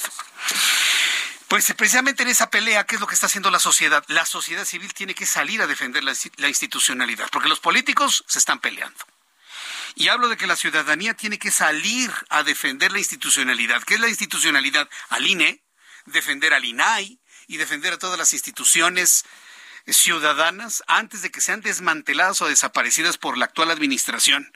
Pues 1.52 1.70
precisamente 1.74 2.22
en 2.22 2.30
esa 2.30 2.48
pelea, 2.48 2.86
¿qué 2.86 2.94
es 2.94 3.00
lo 3.02 3.06
que 3.06 3.12
está 3.12 3.26
haciendo 3.26 3.50
la 3.50 3.58
sociedad? 3.58 4.02
La 4.08 4.24
sociedad 4.24 4.64
civil 4.64 4.94
tiene 4.94 5.14
que 5.14 5.26
salir 5.26 5.60
a 5.60 5.66
defender 5.66 6.02
la, 6.02 6.14
la 6.38 6.48
institucionalidad, 6.48 7.28
porque 7.30 7.50
los 7.50 7.60
políticos 7.60 8.24
se 8.26 8.38
están 8.38 8.58
peleando. 8.58 9.04
Y 9.94 10.08
hablo 10.08 10.30
de 10.30 10.38
que 10.38 10.46
la 10.46 10.56
ciudadanía 10.56 11.12
tiene 11.12 11.38
que 11.38 11.50
salir 11.50 12.10
a 12.30 12.42
defender 12.42 12.90
la 12.90 13.00
institucionalidad. 13.00 13.82
¿Qué 13.82 13.96
es 13.96 14.00
la 14.00 14.08
institucionalidad? 14.08 14.88
Al 15.10 15.26
INE, 15.26 15.62
defender 16.06 16.54
al 16.54 16.64
INAI 16.64 17.20
y 17.48 17.58
defender 17.58 17.92
a 17.92 17.98
todas 17.98 18.18
las 18.18 18.32
instituciones 18.32 19.26
ciudadanas 19.86 20.82
antes 20.86 21.22
de 21.22 21.30
que 21.30 21.40
sean 21.40 21.60
desmanteladas 21.60 22.42
o 22.42 22.48
desaparecidas 22.48 23.18
por 23.18 23.38
la 23.38 23.46
actual 23.46 23.70
administración. 23.70 24.52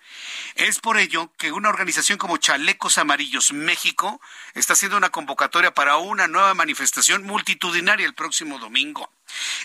Es 0.55 0.78
por 0.78 0.98
ello 0.98 1.31
que 1.36 1.53
una 1.53 1.69
organización 1.69 2.19
como 2.19 2.36
Chalecos 2.36 2.98
Amarillos 2.98 3.53
México 3.53 4.20
está 4.55 4.74
haciendo 4.74 4.97
una 4.97 5.11
convocatoria 5.11 5.74
para 5.74 5.97
una 5.97 6.27
nueva 6.28 6.55
manifestación 6.55 7.24
multitudinaria 7.24 8.07
el 8.07 8.15
próximo 8.15 8.59
domingo. 8.59 9.11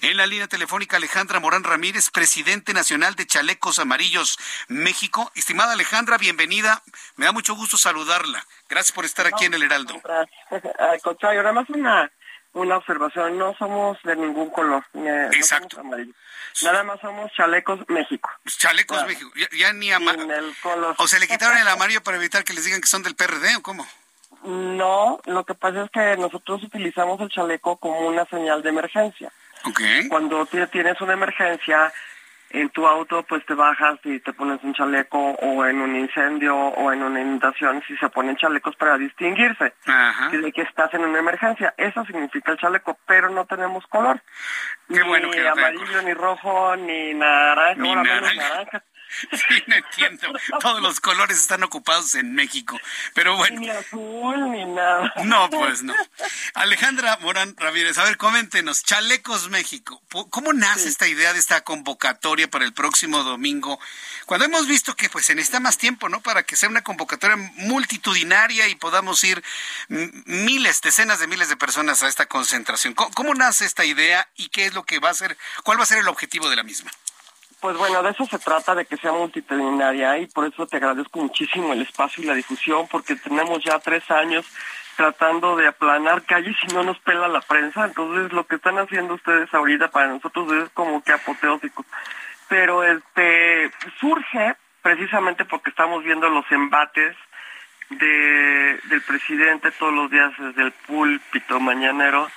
En 0.02 0.18
la 0.18 0.26
línea 0.26 0.48
telefónica 0.48 0.98
Alejandra 0.98 1.40
Morán 1.40 1.64
Ramírez, 1.64 2.10
presidente 2.10 2.74
nacional 2.74 3.16
de 3.16 3.28
Chalecos 3.28 3.80
Amarillos 3.80 4.38
México. 4.68 5.32
Estimada 5.36 5.74
Alejandra, 5.74 6.18
bienvenida. 6.18 6.82
Me 7.16 7.26
da 7.26 7.32
mucho 7.32 7.56
gusto 7.56 7.78
saludarla. 7.78 8.46
Gracias 8.68 8.92
por 8.92 9.06
estar 9.06 9.28
aquí 9.28 9.46
en 9.46 9.54
el 9.54 9.64
Heraldo. 9.64 10.02
Al 10.80 11.02
contrario, 11.02 11.42
nada 11.44 11.54
más 11.54 11.70
una 11.70 12.12
una 12.54 12.78
observación, 12.78 13.38
no 13.38 13.56
somos 13.58 13.98
de 14.04 14.16
ningún 14.16 14.50
color. 14.50 14.84
Exacto. 15.34 15.82
Nada 16.64 16.84
más 16.84 17.00
somos 17.00 17.32
Chalecos 17.34 17.80
México. 17.88 18.30
Chalecos 18.46 19.06
México, 19.06 19.32
ya, 19.58 19.72
ni 19.74 19.92
amarillo. 19.92 20.28
¿O 20.98 21.08
se 21.08 21.20
le 21.20 21.28
quitaron 21.28 21.58
el 21.58 21.68
amarillo 21.68 22.04
para 22.04 22.18
evitar 22.18 22.44
que 22.44 22.54
les 22.54 22.66
digan 22.66 22.82
que 22.82 22.88
son 22.88 23.04
del 23.04 23.16
PRD 23.16 23.56
o 23.56 23.62
cómo? 23.62 23.88
No, 24.44 25.22
lo 25.26 25.46
que 25.46 25.54
pasa 25.54 25.84
es 25.84 25.92
que 25.92 26.18
nosotros 26.18 26.64
utilizamos 26.64 27.22
el 27.22 27.30
chaleco 27.30 27.78
como 27.78 28.08
una 28.08 28.26
señal 28.26 28.62
de 28.64 28.70
emergencia. 28.70 29.32
Okay. 29.64 30.10
Cuando 30.10 30.46
tienes 30.46 31.00
una 31.02 31.14
emergencia, 31.14 31.94
en 32.54 32.70
tu 32.70 32.86
auto 32.86 33.24
pues 33.24 33.46
te 33.46 33.54
bajas 33.54 34.00
y 34.04 34.20
te 34.20 34.34
pones 34.34 34.64
un 34.64 34.74
chaleco 34.74 35.18
o 35.18 35.66
en 35.66 35.82
un 35.82 35.96
incendio 35.96 36.56
o 36.56 36.92
en 36.92 37.04
una 37.04 37.22
inundación 37.22 37.82
si 37.88 37.96
se 37.98 38.10
ponen 38.10 38.36
chalecos 38.36 38.76
para 38.76 38.98
distinguirse 38.98 39.74
de 40.32 40.52
que 40.52 40.62
estás 40.62 40.94
en 40.94 41.02
una 41.02 41.20
emergencia. 41.20 41.74
Eso 41.78 42.06
significa 42.06 42.52
el 42.52 42.58
chaleco 42.58 42.98
pero 43.06 43.30
no 43.30 43.46
tenemos 43.46 43.86
color. 43.88 44.22
Ni 44.88 45.00
amarillo 45.00 46.02
ni 46.04 46.14
rojo 46.14 46.76
ni 46.76 47.14
naranja 47.14 47.82
ni 47.82 47.96
naranja. 47.96 48.84
Sí, 49.32 49.64
no 49.68 49.76
entiendo. 49.76 50.28
Todos 50.60 50.82
los 50.82 51.00
colores 51.00 51.38
están 51.38 51.64
ocupados 51.64 52.16
en 52.16 52.34
México. 52.34 52.80
Pero 53.14 53.36
bueno. 53.38 53.60
Ni 53.60 53.70
azul 53.70 54.52
ni 54.52 54.66
nada. 54.66 55.14
No, 55.24 55.50
pues 55.50 55.84
no. 55.84 55.94
Alejandra 56.54 57.18
Morán 57.22 57.56
Ramírez, 57.58 57.98
a 57.98 58.04
ver, 58.04 58.18
coméntenos. 58.18 58.84
Chalecos 58.84 59.50
México. 59.50 60.02
¿Cómo 60.30 60.54
nace 60.54 60.88
esta 60.88 61.08
idea 61.08 61.34
de 61.34 61.40
esta 61.40 61.62
convocatoria 61.62 62.50
para 62.50 62.66
el 62.66 62.74
próximo 62.74 63.24
domingo? 63.24 63.80
Cuando 64.26 64.46
hemos 64.46 64.68
visto 64.68 64.96
que 64.96 65.10
pues 65.10 65.26
se 65.26 65.36
necesita 65.36 65.60
más 65.60 65.78
tiempo, 65.78 66.10
¿no? 66.10 66.22
Para 66.22 66.44
que 66.44 66.56
sea 66.56 66.70
una 66.70 66.84
convocatoria 66.84 67.38
multitudinaria 67.56 68.68
y 68.68 68.76
podamos 68.76 69.24
ir 69.24 69.44
miles, 69.90 70.82
decenas 70.82 71.20
de 71.20 71.28
miles 71.28 71.50
de 71.50 71.58
personas 71.58 72.04
a 72.04 72.08
esta 72.08 72.26
concentración. 72.26 72.94
¿Cómo 72.94 73.34
nace 73.34 73.66
esta 73.66 73.86
idea 73.86 74.28
y 74.36 74.50
qué 74.50 74.66
es 74.66 74.74
lo 74.74 74.84
que 74.84 75.00
va 75.00 75.10
a 75.10 75.14
ser, 75.14 75.38
cuál 75.64 75.80
va 75.80 75.84
a 75.84 75.88
ser 75.88 76.00
el 76.00 76.08
objetivo 76.08 76.50
de 76.50 76.56
la 76.56 76.64
misma? 76.64 76.92
Pues 77.62 77.78
bueno, 77.78 78.02
de 78.02 78.10
eso 78.10 78.26
se 78.26 78.40
trata, 78.40 78.74
de 78.74 78.86
que 78.86 78.98
sea 78.98 79.12
multitudinaria 79.12 80.18
y 80.18 80.26
por 80.26 80.48
eso 80.48 80.66
te 80.66 80.78
agradezco 80.78 81.20
muchísimo 81.20 81.74
el 81.74 81.84
espacio 81.84 82.24
y 82.24 82.26
la 82.26 82.34
difusión, 82.34 82.88
porque 82.90 83.16
tenemos 83.16 83.64
ya 83.64 83.78
tres 83.78 84.10
años 84.10 84.48
tratando 84.98 85.56
de 85.56 85.68
aplanar 85.68 86.24
calles 86.24 86.56
y 86.68 86.74
no 86.74 86.82
nos 86.82 86.98
pela 87.00 87.28
la 87.28 87.42
prensa, 87.42 87.86
entonces 87.86 88.34
lo 88.34 88.48
que 88.48 88.56
están 88.56 88.80
haciendo 88.80 89.14
ustedes 89.14 89.54
ahorita 89.54 89.92
para 89.92 90.08
nosotros 90.08 90.52
es 90.54 90.70
como 90.72 91.04
que 91.04 91.12
apoteósico. 91.12 91.86
Pero 92.50 92.84
este 92.84 93.72
surge 94.00 94.56
precisamente 94.82 95.46
porque 95.46 95.70
estamos 95.70 96.04
viendo 96.04 96.30
los 96.30 96.52
embates 96.52 97.16
de, 97.92 98.80
del 98.90 99.02
presidente 99.08 99.70
todos 99.72 99.94
los 99.94 100.10
días 100.10 100.32
desde 100.40 100.64
el 100.64 100.72
púlpito 100.72 101.60
mañanero 101.60 102.28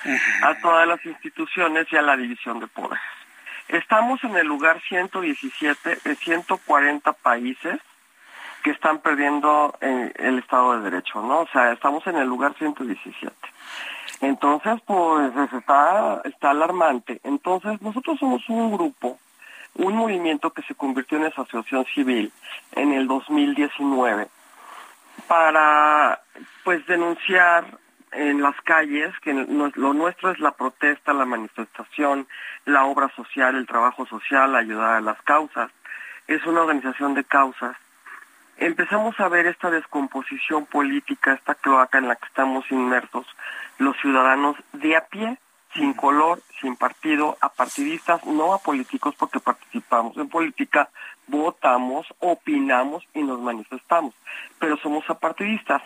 a 0.42 0.54
todas 0.60 0.86
las 0.86 1.04
instituciones 1.06 1.86
y 1.90 1.96
a 1.96 2.02
la 2.02 2.14
división 2.14 2.60
de 2.60 2.66
poderes. 2.66 3.23
Estamos 3.68 4.22
en 4.24 4.36
el 4.36 4.46
lugar 4.46 4.80
117 4.88 5.98
de 6.04 6.16
140 6.16 7.12
países 7.14 7.80
que 8.62 8.70
están 8.70 9.00
perdiendo 9.00 9.76
eh, 9.80 10.12
el 10.16 10.38
Estado 10.38 10.76
de 10.76 10.90
Derecho, 10.90 11.20
¿no? 11.22 11.40
O 11.40 11.48
sea, 11.48 11.72
estamos 11.72 12.06
en 12.06 12.16
el 12.16 12.26
lugar 12.26 12.54
117. 12.56 13.34
Entonces, 14.20 14.80
pues 14.86 15.52
está, 15.52 16.22
está 16.24 16.50
alarmante. 16.50 17.20
Entonces, 17.24 17.80
nosotros 17.82 18.18
somos 18.18 18.48
un 18.48 18.72
grupo, 18.72 19.18
un 19.74 19.94
movimiento 19.96 20.50
que 20.50 20.62
se 20.62 20.74
convirtió 20.74 21.18
en 21.18 21.26
asociación 21.26 21.84
civil 21.94 22.32
en 22.72 22.92
el 22.92 23.06
2019 23.06 24.28
para, 25.26 26.20
pues, 26.64 26.86
denunciar 26.86 27.66
en 28.14 28.42
las 28.42 28.58
calles, 28.62 29.12
que 29.20 29.32
lo 29.32 29.92
nuestro 29.94 30.30
es 30.30 30.38
la 30.38 30.52
protesta, 30.52 31.12
la 31.12 31.24
manifestación, 31.24 32.26
la 32.64 32.84
obra 32.84 33.08
social, 33.14 33.56
el 33.56 33.66
trabajo 33.66 34.06
social, 34.06 34.54
ayudar 34.54 34.96
a 34.96 35.00
las 35.00 35.20
causas. 35.22 35.70
Es 36.26 36.44
una 36.46 36.62
organización 36.62 37.14
de 37.14 37.24
causas. 37.24 37.76
Empezamos 38.56 39.18
a 39.18 39.28
ver 39.28 39.46
esta 39.46 39.70
descomposición 39.70 40.66
política, 40.66 41.32
esta 41.32 41.54
cloaca 41.54 41.98
en 41.98 42.08
la 42.08 42.16
que 42.16 42.26
estamos 42.26 42.70
inmersos 42.70 43.26
los 43.78 43.96
ciudadanos 43.98 44.56
de 44.72 44.96
a 44.96 45.04
pie, 45.06 45.38
sin 45.74 45.92
color, 45.94 46.40
sin 46.60 46.76
partido, 46.76 47.36
a 47.40 47.48
partidistas, 47.48 48.24
no 48.24 48.54
a 48.54 48.58
políticos 48.58 49.14
porque 49.18 49.40
participamos 49.40 50.16
en 50.16 50.28
política, 50.28 50.88
votamos, 51.26 52.06
opinamos 52.20 53.04
y 53.12 53.22
nos 53.22 53.40
manifestamos, 53.40 54.14
pero 54.58 54.76
somos 54.76 55.08
apartidistas. 55.10 55.82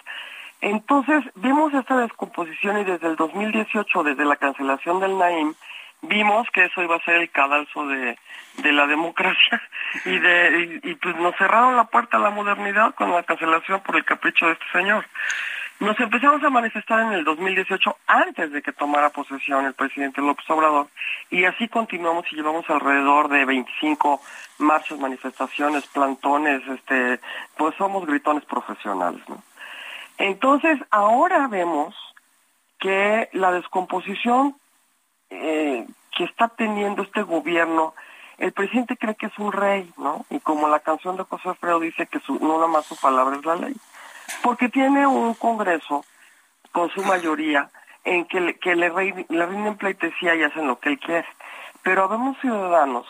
Entonces, 0.61 1.25
vemos 1.37 1.73
esta 1.73 1.99
descomposición 1.99 2.79
y 2.79 2.85
desde 2.85 3.07
el 3.07 3.17
2018, 3.17 4.03
desde 4.03 4.25
la 4.25 4.37
cancelación 4.37 5.01
del 5.01 5.17
Naim, 5.17 5.55
vimos 6.03 6.49
que 6.53 6.65
eso 6.65 6.83
iba 6.83 6.97
a 6.97 7.05
ser 7.05 7.17
el 7.17 7.31
cadalso 7.31 7.87
de, 7.87 8.17
de 8.63 8.73
la 8.73 8.87
democracia 8.87 9.63
y 10.05 10.19
de 10.19 10.81
y, 10.83 10.95
pues 10.97 11.17
nos 11.17 11.37
cerraron 11.37 11.77
la 11.77 11.85
puerta 11.85 12.17
a 12.17 12.21
la 12.21 12.31
modernidad 12.31 12.95
con 12.95 13.11
la 13.13 13.23
cancelación 13.23 13.81
por 13.81 13.97
el 13.97 14.05
capricho 14.05 14.47
de 14.47 14.53
este 14.53 14.67
señor. 14.73 15.07
Nos 15.81 15.99
empezamos 16.01 16.43
a 16.43 16.51
manifestar 16.51 16.99
en 17.01 17.13
el 17.13 17.25
2018 17.25 17.99
antes 18.09 18.51
de 18.51 18.63
que 18.63 18.73
tomara 18.73 19.11
posesión 19.11 19.65
el 19.65 19.75
presidente 19.75 20.21
López 20.21 20.45
Obrador 20.51 20.89
y 21.31 21.45
así 21.45 21.69
continuamos 21.69 22.25
y 22.33 22.35
llevamos 22.37 22.69
alrededor 22.69 23.29
de 23.29 23.45
25 23.45 24.21
marchas, 24.59 24.99
manifestaciones, 24.99 25.87
plantones, 25.87 26.67
este, 26.67 27.21
pues 27.57 27.77
somos 27.77 28.05
gritones 28.07 28.45
profesionales, 28.45 29.23
¿no? 29.29 29.41
Entonces, 30.19 30.79
ahora 30.91 31.49
vemos 31.49 31.95
que 32.79 33.29
la 33.33 33.53
descomposición 33.53 34.57
eh, 35.31 35.87
que 36.17 36.25
está 36.25 36.49
teniendo 36.49 37.03
este 37.03 37.23
gobierno, 37.23 37.95
el 38.39 38.53
presidente 38.53 38.97
cree 38.97 39.15
que 39.15 39.27
es 39.27 39.39
un 39.39 39.53
rey, 39.53 39.91
¿no? 39.97 40.27
Y 40.31 40.41
como 40.41 40.69
la 40.69 40.81
canción 40.81 41.17
de 41.17 41.25
José 41.25 41.49
Alfredo 41.49 41.81
dice 41.81 42.07
que 42.07 42.21
su, 42.21 42.39
no 42.39 42.55
nada 42.55 42.69
más 42.69 42.87
su 42.87 42.97
palabra 42.97 43.37
es 43.37 43.45
la 43.45 43.57
ley 43.57 43.75
porque 44.43 44.69
tiene 44.69 45.07
un 45.07 45.35
Congreso 45.35 46.05
con 46.73 46.91
su 46.91 47.03
mayoría 47.03 47.71
en 48.05 48.25
que 48.27 48.41
le, 48.41 48.89
rinden 48.91 49.77
pleitesía 49.77 50.35
y 50.35 50.43
hacen 50.43 50.67
lo 50.67 50.79
que 50.79 50.91
él 50.91 50.99
quiere. 50.99 51.27
Pero 51.83 52.09
vemos 52.09 52.37
ciudadanos 52.41 53.07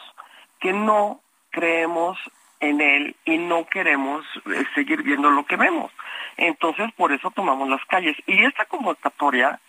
que 0.61 0.73
no 0.73 1.21
creemos 1.51 2.19
en 2.61 2.81
él 2.81 3.17
y 3.25 3.39
no 3.39 3.67
queremos 3.67 4.25
eh, 4.47 4.65
seguir 4.75 5.03
viendo 5.03 5.31
lo 5.31 5.45
que 5.47 5.57
vemos. 5.57 5.93
Entonces, 6.37 6.91
por 6.97 7.13
eso 7.13 7.31
tomamos 7.31 7.69
las 7.69 7.85
calles. 7.87 8.17
Y 8.27 8.45
esta 8.45 8.65
convocatoria 8.67 9.61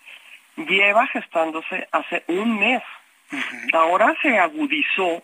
lleva 0.56 1.06
gestándose 1.08 1.88
hace 1.92 2.24
un 2.28 2.58
mes. 2.58 2.82
Ahora 3.72 4.14
se 4.22 4.38
agudizó 4.38 5.22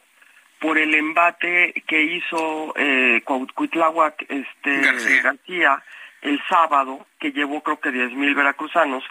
por 0.61 0.79
el 0.79 0.95
embate 0.95 1.75
que 1.87 2.03
hizo 2.03 2.73
eh, 2.77 3.23
Cuitláhuac 3.55 4.27
este, 4.29 5.21
García 5.23 5.83
el 6.23 6.43
sábado, 6.49 7.07
que 7.21 7.33
llevó 7.33 7.63
creo 7.63 7.79
que 7.79 7.91
10.000 7.91 8.35
veracruzanos, 8.35 9.05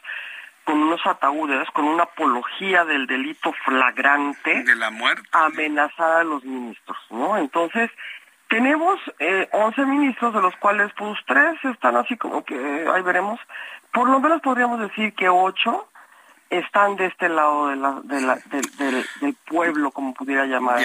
con 0.65 0.81
unos 0.81 1.05
ataúdes, 1.05 1.69
con 1.69 1.85
una 1.85 2.03
apología 2.03 2.83
del 2.83 3.05
delito 3.05 3.53
flagrante 3.63 4.63
de 4.63 4.75
la 4.75 4.89
muerte, 4.89 5.21
amenazar 5.31 6.21
a 6.21 6.23
los 6.23 6.43
ministros, 6.43 6.97
¿no? 7.11 7.37
Entonces, 7.37 7.91
tenemos 8.49 8.99
eh, 9.19 9.49
11 9.51 9.85
ministros, 9.85 10.33
de 10.33 10.41
los 10.41 10.55
cuales 10.57 10.91
pues 10.97 11.17
tres 11.27 11.57
están 11.63 11.95
así 11.95 12.15
como 12.17 12.43
que, 12.43 12.55
ahí 12.93 13.01
veremos, 13.01 13.39
por 13.91 14.09
lo 14.09 14.19
menos 14.19 14.41
podríamos 14.41 14.79
decir 14.79 15.13
que 15.13 15.29
ocho 15.29 15.89
están 16.49 16.95
de 16.95 17.07
este 17.07 17.29
lado 17.29 17.67
de 17.69 17.75
la, 17.75 18.01
de 18.03 18.21
la, 18.21 18.35
del 19.21 19.35
pueblo, 19.47 19.91
como 19.91 20.13
pudiera 20.13 20.45
llamar 20.45 20.79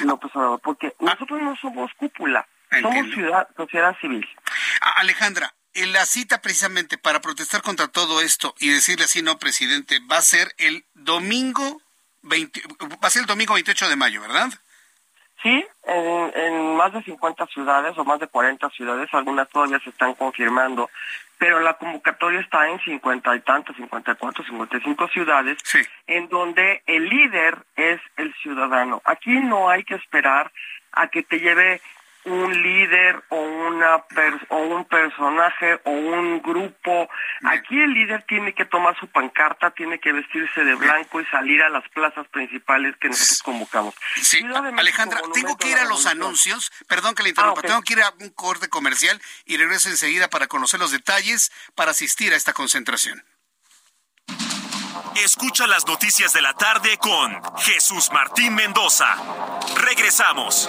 López 0.00 0.30
Obrador, 0.34 0.60
porque 0.60 0.88
ah. 0.88 1.04
nosotros 1.04 1.40
no 1.42 1.56
somos 1.56 1.90
cúpula, 1.94 2.46
somos 2.70 3.14
ciudad, 3.14 3.48
sociedad 3.56 3.96
civil. 4.00 4.26
Alejandra, 4.96 5.54
en 5.74 5.92
la 5.92 6.04
cita 6.06 6.42
precisamente 6.42 6.98
para 6.98 7.20
protestar 7.20 7.62
contra 7.62 7.88
todo 7.88 8.20
esto 8.20 8.54
y 8.58 8.68
decirle 8.68 9.04
así, 9.04 9.22
no, 9.22 9.38
presidente, 9.38 10.00
va 10.10 10.18
a 10.18 10.22
ser 10.22 10.54
el 10.58 10.84
domingo 10.94 11.80
20, 12.22 12.62
va 13.02 13.08
a 13.08 13.10
ser 13.10 13.22
el 13.22 13.26
domingo 13.26 13.54
28 13.54 13.88
de 13.88 13.96
mayo, 13.96 14.20
¿verdad? 14.20 14.50
Sí, 15.42 15.64
en, 15.84 16.76
más 16.76 16.92
de 16.92 17.02
50 17.02 17.46
ciudades 17.46 17.96
o 17.96 18.04
más 18.04 18.18
de 18.18 18.26
40 18.26 18.68
ciudades, 18.70 19.08
algunas 19.12 19.48
todavía 19.48 19.78
se 19.78 19.90
están 19.90 20.14
confirmando, 20.14 20.90
pero 21.38 21.60
la 21.60 21.74
convocatoria 21.74 22.40
está 22.40 22.68
en 22.68 22.80
50 22.80 23.36
y 23.36 23.40
tantos, 23.40 23.76
54, 23.76 24.44
55 24.44 25.08
ciudades, 25.08 25.58
en 26.08 26.28
donde 26.28 26.82
el 26.86 27.08
líder 27.08 27.58
es 27.76 28.00
el 28.16 28.34
ciudadano. 28.42 29.00
Aquí 29.04 29.30
no 29.30 29.68
hay 29.68 29.84
que 29.84 29.94
esperar 29.94 30.50
a 30.92 31.06
que 31.06 31.22
te 31.22 31.38
lleve 31.38 31.80
un 32.24 32.62
líder 32.62 33.22
o 33.30 33.36
una 33.36 34.04
o 34.48 34.56
un 34.58 34.84
personaje 34.84 35.80
o 35.84 35.90
un 35.90 36.42
grupo. 36.42 37.08
Aquí 37.44 37.80
el 37.80 37.92
líder 37.92 38.24
tiene 38.28 38.54
que 38.54 38.64
tomar 38.64 38.98
su 38.98 39.06
pancarta, 39.08 39.70
tiene 39.70 39.98
que 39.98 40.12
vestirse 40.12 40.64
de 40.64 40.74
blanco 40.74 41.20
y 41.20 41.26
salir 41.26 41.62
a 41.62 41.68
las 41.68 41.88
plazas 41.90 42.26
principales 42.28 42.96
que 43.00 43.08
nosotros 43.08 43.42
convocamos. 43.42 43.94
Sí, 44.20 44.44
Alejandra, 44.76 45.20
tengo 45.32 45.56
que 45.56 45.70
ir 45.70 45.78
a 45.78 45.84
los 45.84 46.06
anuncios, 46.06 46.70
perdón 46.86 47.14
que 47.14 47.22
le 47.22 47.30
interrumpa, 47.30 47.60
ah, 47.64 47.66
tengo 47.66 47.82
que 47.82 47.94
ir 47.94 48.02
a 48.02 48.12
un 48.20 48.30
corte 48.30 48.68
comercial 48.68 49.20
y 49.44 49.56
regreso 49.56 49.88
enseguida 49.88 50.28
para 50.28 50.46
conocer 50.46 50.80
los 50.80 50.90
detalles 50.90 51.52
para 51.74 51.92
asistir 51.92 52.32
a 52.32 52.36
esta 52.36 52.52
concentración. 52.52 53.22
Escucha 55.16 55.66
las 55.66 55.86
noticias 55.86 56.32
de 56.32 56.42
la 56.42 56.54
tarde 56.54 56.96
con 56.98 57.40
Jesús 57.58 58.10
Martín 58.12 58.54
Mendoza. 58.54 59.16
Regresamos. 59.76 60.68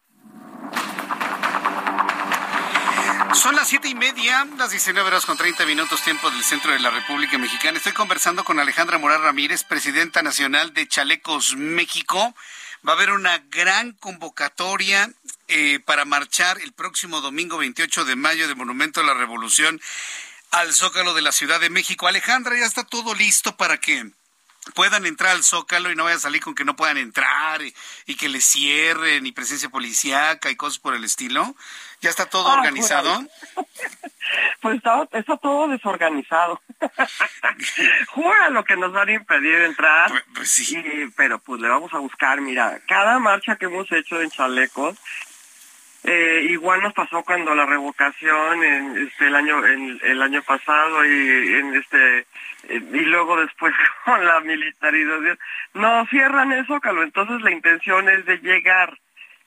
Son 3.33 3.55
las 3.55 3.69
siete 3.69 3.87
y 3.87 3.95
media, 3.95 4.45
las 4.57 4.71
19 4.71 5.07
horas 5.07 5.25
con 5.25 5.37
30 5.37 5.65
minutos 5.65 6.03
tiempo 6.03 6.29
del 6.29 6.43
centro 6.43 6.73
de 6.73 6.79
la 6.79 6.89
República 6.89 7.37
Mexicana. 7.37 7.77
Estoy 7.77 7.93
conversando 7.93 8.43
con 8.43 8.59
Alejandra 8.59 8.97
Morar 8.97 9.21
Ramírez, 9.21 9.63
presidenta 9.63 10.21
nacional 10.21 10.73
de 10.73 10.87
Chalecos 10.87 11.55
México. 11.55 12.35
Va 12.87 12.91
a 12.91 12.95
haber 12.95 13.11
una 13.11 13.37
gran 13.49 13.93
convocatoria 13.93 15.09
eh, 15.47 15.79
para 15.85 16.03
marchar 16.03 16.59
el 16.59 16.73
próximo 16.73 17.21
domingo 17.21 17.57
28 17.57 18.03
de 18.03 18.15
mayo 18.17 18.49
de 18.49 18.55
Monumento 18.55 18.99
a 18.99 19.05
la 19.05 19.13
Revolución 19.13 19.79
al 20.51 20.73
Zócalo 20.73 21.13
de 21.13 21.21
la 21.21 21.31
Ciudad 21.31 21.61
de 21.61 21.69
México. 21.69 22.07
Alejandra, 22.07 22.59
ya 22.59 22.65
está 22.65 22.83
todo 22.83 23.15
listo 23.15 23.55
para 23.55 23.77
que 23.77 24.11
puedan 24.75 25.05
entrar 25.05 25.31
al 25.31 25.43
Zócalo 25.43 25.91
y 25.91 25.95
no 25.95 26.03
vayan 26.03 26.17
a 26.17 26.21
salir 26.21 26.41
con 26.41 26.55
que 26.55 26.65
no 26.65 26.75
puedan 26.75 26.97
entrar 26.97 27.61
y, 27.61 28.15
que 28.15 28.29
les 28.29 28.45
cierren 28.45 29.25
y 29.25 29.31
presencia 29.31 29.69
policíaca 29.69 30.51
y 30.51 30.55
cosas 30.55 30.79
por 30.79 30.93
el 30.95 31.03
estilo. 31.03 31.55
¿Ya 32.01 32.09
está 32.09 32.25
todo 32.25 32.47
ah, 32.49 32.55
organizado? 32.55 33.11
Pues 34.61 34.77
está, 34.77 35.07
está, 35.11 35.35
todo 35.37 35.67
desorganizado. 35.67 36.61
Jura 38.09 38.49
lo 38.51 38.63
que 38.63 38.77
nos 38.77 38.93
van 38.93 39.09
a 39.09 39.13
impedir 39.13 39.61
entrar. 39.61 40.09
Pues, 40.09 40.23
pues 40.35 40.51
sí. 40.51 41.11
pero 41.17 41.39
pues 41.39 41.59
le 41.59 41.67
vamos 41.67 41.91
a 41.93 41.97
buscar, 41.97 42.39
mira, 42.39 42.79
cada 42.87 43.19
marcha 43.19 43.55
que 43.55 43.65
hemos 43.65 43.91
hecho 43.91 44.21
en 44.21 44.29
Chalecos 44.29 44.97
eh, 46.03 46.47
igual 46.49 46.81
nos 46.81 46.93
pasó 46.93 47.23
cuando 47.23 47.53
la 47.53 47.67
revocación 47.67 48.63
en 48.63 49.07
este 49.07 49.27
el 49.27 49.35
año 49.35 49.63
en, 49.67 49.99
el 50.01 50.21
año 50.23 50.41
pasado 50.41 51.05
y 51.05 51.53
en 51.53 51.75
este 51.75 52.19
eh, 52.69 52.81
y 52.91 53.01
luego 53.01 53.39
después 53.39 53.71
con 54.05 54.25
la 54.25 54.39
militarización 54.39 55.37
no 55.75 56.05
cierran 56.07 56.53
eso 56.53 56.73
Zócalo 56.73 57.03
entonces 57.03 57.41
la 57.41 57.51
intención 57.51 58.09
es 58.09 58.25
de 58.25 58.37
llegar 58.37 58.97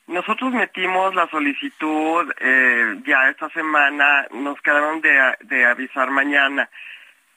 nosotros 0.07 0.53
metimos 0.53 1.15
la 1.15 1.27
solicitud 1.29 2.31
eh, 2.39 3.01
ya 3.05 3.29
esta 3.29 3.49
semana 3.49 4.27
nos 4.31 4.59
quedaron 4.61 5.01
de, 5.01 5.35
de 5.41 5.65
avisar 5.65 6.11
mañana. 6.11 6.69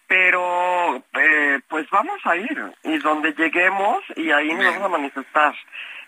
Pero 0.07 0.97
eh, 1.15 1.61
pues 1.69 1.89
vamos 1.91 2.19
a 2.25 2.37
ir 2.37 2.63
y 2.85 2.99
donde 2.99 3.33
lleguemos 3.33 4.03
y 4.17 4.31
ahí 4.31 4.53
nos 4.55 4.67
vamos 4.67 4.85
a 4.85 4.89
manifestar. 4.89 5.55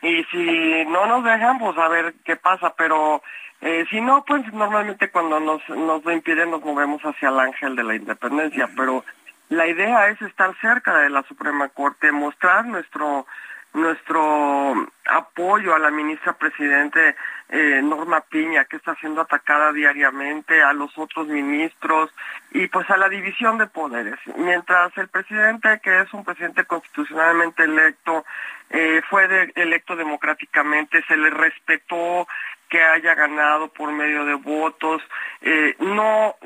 Y 0.02 0.24
si 0.24 0.84
no 0.86 1.06
nos 1.06 1.24
dejan, 1.24 1.58
pues 1.58 1.76
a 1.76 1.88
ver 1.88 2.14
qué 2.24 2.36
pasa, 2.36 2.74
pero 2.76 3.22
eh, 3.60 3.84
si 3.90 4.00
no, 4.00 4.24
pues 4.24 4.50
normalmente 4.52 5.10
cuando 5.10 5.38
nos, 5.38 5.66
nos 5.68 6.02
lo 6.02 6.12
impiden 6.12 6.50
nos 6.50 6.64
movemos 6.64 7.02
hacia 7.02 7.28
el 7.28 7.40
ángel 7.40 7.76
de 7.76 7.84
la 7.84 7.94
independencia, 7.94 8.70
pero 8.74 9.04
la 9.50 9.66
idea 9.66 10.08
es 10.08 10.22
estar 10.22 10.54
cerca 10.60 10.98
de 10.98 11.10
la 11.10 11.22
Suprema 11.24 11.68
Corte, 11.68 12.10
mostrar 12.10 12.64
nuestro 12.64 13.26
nuestro 13.72 14.74
apoyo 15.06 15.74
a 15.74 15.78
la 15.78 15.90
ministra 15.90 16.32
presidente 16.32 17.16
eh, 17.48 17.80
Norma 17.82 18.20
Piña, 18.20 18.64
que 18.64 18.76
está 18.76 18.94
siendo 18.96 19.20
atacada 19.20 19.72
diariamente, 19.72 20.62
a 20.62 20.72
los 20.72 20.96
otros 20.96 21.26
ministros 21.26 22.10
y 22.52 22.68
pues 22.68 22.88
a 22.90 22.96
la 22.96 23.08
división 23.08 23.58
de 23.58 23.66
poderes. 23.66 24.18
Mientras 24.36 24.96
el 24.98 25.08
presidente, 25.08 25.80
que 25.82 26.00
es 26.00 26.12
un 26.12 26.24
presidente 26.24 26.64
constitucionalmente 26.64 27.64
electo, 27.64 28.24
eh, 28.70 29.02
fue 29.08 29.52
electo 29.56 29.96
democráticamente, 29.96 31.02
se 31.08 31.16
le 31.16 31.30
respetó 31.30 32.28
que 32.70 32.82
haya 32.82 33.14
ganado 33.14 33.68
por 33.68 33.92
medio 33.92 34.24
de 34.24 34.34
votos. 34.34 35.02
Eh, 35.42 35.74
no, 35.80 36.36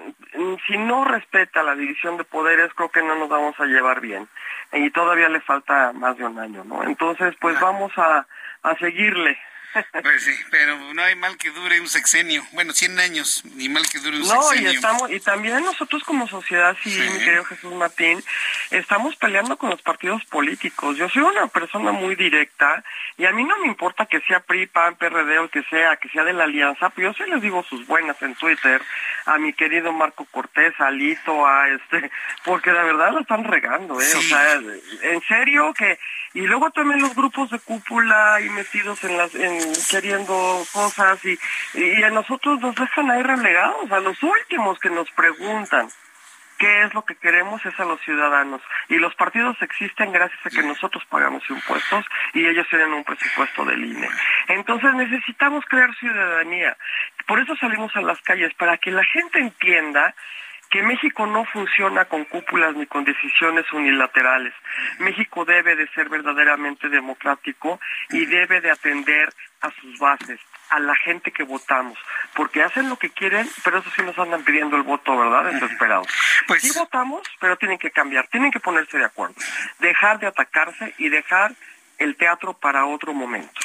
si 0.67 0.77
no 0.79 1.05
respeta 1.05 1.63
la 1.63 1.77
división 1.77 2.17
de 2.17 2.25
poderes, 2.25 2.73
creo 2.75 2.89
que 2.89 3.03
no 3.03 3.15
nos 3.15 3.29
vamos 3.29 3.55
a 3.61 3.67
llevar 3.67 4.01
bien. 4.01 4.27
Y 4.73 4.91
todavía 4.91 5.29
le 5.29 5.41
falta 5.41 5.93
más 5.93 6.17
de 6.17 6.25
un 6.25 6.39
año, 6.39 6.65
¿no? 6.65 6.83
Entonces, 6.83 7.35
pues 7.41 7.61
vamos 7.61 7.93
a, 7.97 8.27
a 8.63 8.75
seguirle 8.79 9.39
Pues 10.03 10.23
sí, 10.23 10.35
pero 10.51 10.77
no 10.95 11.03
hay 11.03 11.15
mal 11.17 11.37
que 11.37 11.51
dure 11.51 11.81
un 11.81 11.89
sexenio. 11.89 12.43
Bueno, 12.53 12.73
100 12.73 13.01
años, 13.01 13.43
ni 13.57 13.69
mal 13.69 13.89
que 13.89 13.99
dure 13.99 14.17
un 14.17 14.29
no, 14.29 14.43
sexenio. 14.43 14.73
y 14.73 14.75
estamos 14.77 15.11
y 15.11 15.21
también 15.21 15.65
nosotros 15.65 16.05
como 16.05 16.29
sociedad, 16.29 16.77
sí, 16.83 16.91
mi 16.91 17.19
querido 17.19 17.45
Jesús 17.45 17.73
Martín, 17.75 18.23
estamos 18.71 19.17
peleando 19.17 19.57
con 19.57 19.71
los 19.71 19.83
partidos 19.83 20.25
políticos. 20.27 20.97
Yo 20.97 21.09
soy 21.09 21.23
una 21.23 21.47
persona 21.49 21.93
muy 21.93 22.15
directa 22.15 22.85
y 23.17 23.25
a 23.27 23.33
mí 23.33 23.45
no 23.45 23.59
me 23.59 23.67
importa 23.67 24.07
que 24.07 24.21
sea 24.21 24.41
PRI, 24.41 24.67
PAN, 24.67 24.97
PRD 24.97 25.39
o 25.39 25.49
que 25.49 25.63
sea, 25.65 25.97
que 25.97 26.09
sea 26.09 26.25
de 26.25 26.33
la 26.33 26.45
alianza, 26.45 26.91
pero 26.91 27.13
yo 27.13 27.25
sí 27.25 27.31
les 27.31 27.43
digo 27.43 27.63
sus 27.65 27.87
buenas 27.87 28.21
en 28.23 28.35
Twitter 28.35 28.83
a 29.27 29.39
mi 29.39 29.53
querido 29.53 29.93
Marco 29.93 30.27
Cortés, 30.27 30.75
a 30.79 30.91
Lito, 30.91 31.47
a 31.47 31.69
este, 31.69 32.11
porque 32.45 32.71
de 32.71 32.83
verdad 32.83 33.13
lo 33.13 33.21
están 33.21 33.45
regando, 33.45 34.01
¿eh? 34.01 34.15
O 34.17 34.23
sea, 34.23 34.55
en 35.03 35.21
serio 35.23 35.73
que 35.75 35.99
y 36.35 36.41
luego 36.41 36.71
también 36.73 37.01
los 37.01 37.15
grupos 37.15 37.49
de 37.51 37.61
cúpula 37.61 38.41
y 38.41 38.49
metidos 38.51 39.05
en 39.05 39.17
las 39.17 39.35
en 39.37 39.64
queriendo 39.91 40.63
cosas 40.73 41.25
y, 41.25 41.39
y 41.75 42.03
a 42.03 42.11
nosotros 42.11 42.61
nos 42.61 42.75
dejan 42.75 43.11
ahí 43.11 43.23
relegados 43.23 43.91
a 43.91 44.01
los 44.01 44.23
últimos 44.23 44.79
que 44.79 44.91
nos 44.91 45.11
preguntan 45.13 45.89
qué 46.59 46.83
es 46.85 46.95
lo 46.95 47.05
que 47.05 47.17
queremos 47.17 47.65
es 47.67 47.79
a 47.79 47.85
los 47.85 48.01
ciudadanos 48.03 48.61
y 48.89 48.97
los 48.97 49.15
partidos 49.15 49.57
existen 49.61 50.13
gracias 50.13 50.41
a 50.47 50.51
que 50.51 50.63
nosotros 50.63 51.05
pagamos 51.11 51.43
impuestos 51.51 52.05
y 52.33 52.47
ellos 52.47 52.67
tienen 52.71 52.93
un 52.93 53.05
presupuesto 53.05 53.65
del 53.65 53.85
INE. 53.85 54.09
Entonces 54.49 54.95
necesitamos 54.95 55.65
crear 55.67 55.95
ciudadanía. 55.97 56.77
Por 57.27 57.41
eso 57.41 57.57
salimos 57.57 57.95
a 57.97 58.03
las 58.03 58.21
calles 58.23 58.55
para 58.55 58.79
que 58.79 58.91
la 58.91 59.05
gente 59.05 59.41
entienda 59.41 60.15
que 60.71 60.83
México 60.83 61.27
no 61.27 61.45
funciona 61.45 62.07
con 62.07 62.25
cúpulas 62.25 62.75
ni 62.75 62.87
con 62.87 63.05
decisiones 63.05 63.65
unilaterales. 63.73 64.53
México 64.99 65.45
debe 65.45 65.77
de 65.77 65.87
ser 65.89 66.09
verdaderamente 66.09 66.89
democrático 66.89 67.79
y 68.11 68.27
debe 68.27 68.61
de 68.61 68.71
atender 68.71 69.33
a 69.65 69.71
sus 69.81 69.99
bases, 69.99 70.39
a 70.69 70.79
la 70.79 70.95
gente 70.97 71.33
que 71.33 71.43
votamos, 71.43 71.99
porque 72.35 72.63
hacen 72.63 72.89
lo 72.89 72.97
que 72.97 73.11
quieren, 73.11 73.49
pero 73.65 73.79
eso 73.79 73.91
sí 73.97 74.03
nos 74.03 74.19
andan 74.19 74.45
pidiendo 74.45 74.77
el 74.77 74.83
voto, 74.83 75.17
¿verdad? 75.17 75.53
Desesperados. 75.53 76.07
Pues 76.47 76.63
sí 76.63 76.71
votamos, 76.79 77.23
pero 77.41 77.57
tienen 77.57 77.79
que 77.79 77.91
cambiar, 77.91 78.29
tienen 78.29 78.51
que 78.51 78.61
ponerse 78.61 78.99
de 78.99 79.05
acuerdo, 79.05 79.35
dejar 79.79 80.19
de 80.19 80.27
atacarse 80.27 80.95
y 80.99 81.09
dejar 81.09 81.55
el 81.99 82.17
teatro 82.17 82.53
para 82.55 82.85
otro 82.87 83.15
momento. 83.15 83.61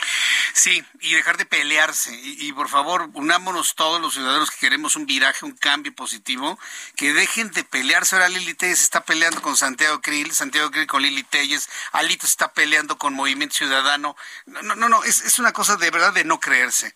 Sí, 0.60 0.84
y 1.00 1.14
dejar 1.14 1.38
de 1.38 1.46
pelearse. 1.46 2.12
Y, 2.22 2.52
por 2.52 2.68
favor, 2.68 3.10
unámonos 3.14 3.76
todos 3.76 4.02
los 4.02 4.16
ciudadanos 4.16 4.52
que 4.52 4.58
queremos 4.58 4.98
un 4.98 5.06
viraje, 5.06 5.46
un 5.46 5.54
cambio 5.54 5.96
positivo, 5.96 6.60
que 6.98 7.14
dejen 7.14 7.50
de 7.52 7.64
pelearse. 7.64 8.18
Ahora 8.18 8.28
Lili 8.28 8.54
Telles 8.56 8.82
está 8.82 9.06
peleando 9.06 9.42
con 9.42 9.56
Santiago 9.56 10.02
Krill, 10.02 10.34
Santiago 10.34 10.70
Krill 10.70 10.86
con 10.86 11.02
Lili 11.02 11.24
Telles, 11.24 11.70
Alito 11.94 12.26
está 12.26 12.52
peleando 12.52 12.98
con 12.98 13.14
Movimiento 13.14 13.56
Ciudadano. 13.56 14.18
No, 14.48 14.76
no, 14.76 14.90
no, 14.90 15.02
es, 15.06 15.22
es 15.22 15.40
una 15.40 15.54
cosa 15.54 15.78
de 15.78 15.92
verdad 15.92 16.12
de 16.12 16.26
no 16.26 16.42
creerse. 16.42 16.94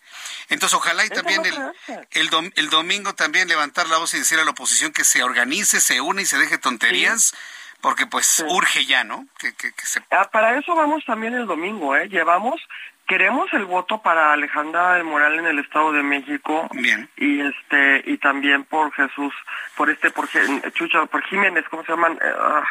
Entonces, 0.50 0.76
ojalá 0.76 1.06
y 1.06 1.08
también 1.08 1.46
el, 1.46 2.30
el, 2.56 2.68
domingo 2.68 3.14
también 3.14 3.48
levantar 3.48 3.88
la 3.88 3.96
voz 3.96 4.12
y 4.12 4.18
decir 4.18 4.38
a 4.38 4.44
la 4.44 4.50
oposición 4.50 4.92
que 4.92 5.04
se 5.04 5.22
organice, 5.22 5.80
se 5.80 6.02
une 6.02 6.20
y 6.20 6.26
se 6.26 6.36
deje 6.36 6.58
tonterías. 6.58 7.32
porque 7.80 8.06
pues 8.06 8.44
urge 8.46 8.84
ya, 8.84 9.04
¿no? 9.04 9.26
Que, 9.38 9.54
que, 9.54 9.72
se... 9.84 10.02
ah, 10.10 10.28
para 10.30 10.58
eso 10.58 10.74
vamos 10.74 11.02
también 11.06 11.32
el 11.32 11.46
domingo, 11.46 11.96
¿eh? 11.96 12.08
Llevamos 12.08 12.60
queremos 13.06 13.52
el 13.52 13.64
voto 13.64 14.02
para 14.02 14.32
Alejandra 14.32 14.94
del 14.94 15.04
Moral 15.04 15.38
en 15.38 15.46
el 15.46 15.58
Estado 15.58 15.92
de 15.92 16.02
México. 16.02 16.68
Bien. 16.72 17.08
Y 17.16 17.40
este 17.40 18.02
y 18.10 18.18
también 18.18 18.64
por 18.64 18.92
Jesús, 18.92 19.34
por 19.76 19.90
este 19.90 20.10
por 20.10 20.28
Chucho, 20.72 21.06
por 21.06 21.22
Jiménez, 21.24 21.64
¿cómo 21.70 21.84
se 21.84 21.92
llaman? 21.92 22.14
Eh, 22.14 22.32
ah, 22.38 22.64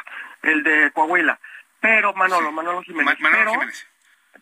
el 0.43 0.63
de 0.63 0.91
Coahuila. 0.91 1.39
Pero 1.79 2.13
Manolo, 2.13 2.51
Manolo 2.51 2.81
Jiménez. 2.81 3.19
Manolo 3.19 3.51
Jiménez 3.51 3.92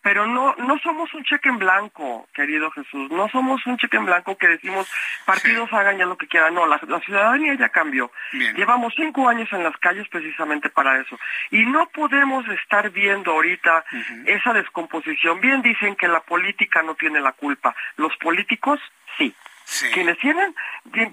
pero 0.02 0.26
no 0.26 0.56
no 0.56 0.78
somos 0.80 1.14
un 1.14 1.24
cheque 1.24 1.50
en 1.50 1.60
blanco, 1.60 2.28
querido 2.34 2.72
Jesús, 2.72 3.12
no 3.12 3.30
somos 3.30 3.66
un 3.66 3.78
cheque 3.78 3.98
en 3.98 4.06
blanco 4.06 4.38
que 4.38 4.48
decimos 4.48 4.90
partidos 5.26 5.72
hagan 5.74 5.98
ya 5.98 6.06
lo 6.06 6.18
que 6.18 6.28
quieran, 6.28 6.54
no, 6.54 6.66
la, 6.68 6.80
ciudadanía 7.06 7.56
ya 7.56 7.70
cambió. 7.70 8.12
Llevamos 8.56 8.94
cinco 8.96 9.28
años 9.28 9.48
en 9.52 9.64
las 9.64 9.76
calles 9.78 10.08
precisamente 10.10 10.70
para 10.70 11.00
eso. 11.00 11.18
Y 11.50 11.66
no 11.66 11.88
podemos 11.90 12.48
estar 12.50 12.90
viendo 12.90 13.32
ahorita 13.32 13.86
esa 14.26 14.54
descomposición. 14.54 15.40
Bien 15.40 15.62
dicen 15.62 15.96
que 15.96 16.08
la 16.08 16.22
política 16.22 16.82
no 16.84 16.96
tiene 16.96 17.20
la 17.22 17.32
culpa, 17.34 17.76
los 17.98 18.16
políticos 18.18 18.80
sí. 19.18 19.34
Quienes 19.94 20.18
tienen, 20.20 20.54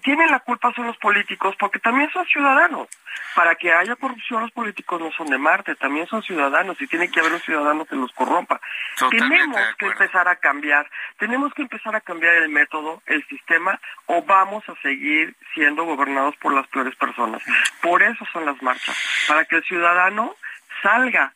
tienen 0.02 0.30
la 0.30 0.40
culpa 0.40 0.72
son 0.74 0.86
los 0.86 0.96
políticos 0.98 1.54
porque 1.58 1.78
también 1.78 2.10
son 2.10 2.26
ciudadanos. 2.26 2.88
Para 3.34 3.54
que 3.54 3.72
haya 3.72 3.94
corrupción 3.96 4.42
los 4.42 4.50
políticos 4.50 5.00
no 5.00 5.12
son 5.12 5.28
de 5.28 5.38
Marte, 5.38 5.76
también 5.76 6.06
son 6.06 6.22
ciudadanos 6.22 6.80
y 6.80 6.86
tiene 6.86 7.10
que 7.10 7.20
haber 7.20 7.32
un 7.32 7.40
ciudadano 7.40 7.84
que 7.84 7.94
los 7.94 8.12
corrompa. 8.12 8.60
tenemos 9.10 9.60
que 9.78 9.86
empezar 9.86 10.28
a 10.28 10.36
cambiar, 10.36 10.90
tenemos 11.18 11.54
que 11.54 11.62
empezar 11.62 11.94
a 11.94 12.00
cambiar 12.00 12.34
el 12.34 12.48
método, 12.48 13.02
el 13.06 13.24
sistema 13.28 13.78
o 14.06 14.22
vamos 14.22 14.68
a 14.68 14.74
seguir 14.82 15.36
siendo 15.54 15.84
gobernados 15.84 16.36
por 16.36 16.52
las 16.52 16.66
peores 16.68 16.96
personas. 16.96 17.42
Por 17.80 18.02
eso 18.02 18.24
son 18.32 18.44
las 18.44 18.60
marchas, 18.62 18.96
para 19.28 19.44
que 19.44 19.56
el 19.56 19.64
ciudadano 19.64 20.34
salga, 20.82 21.32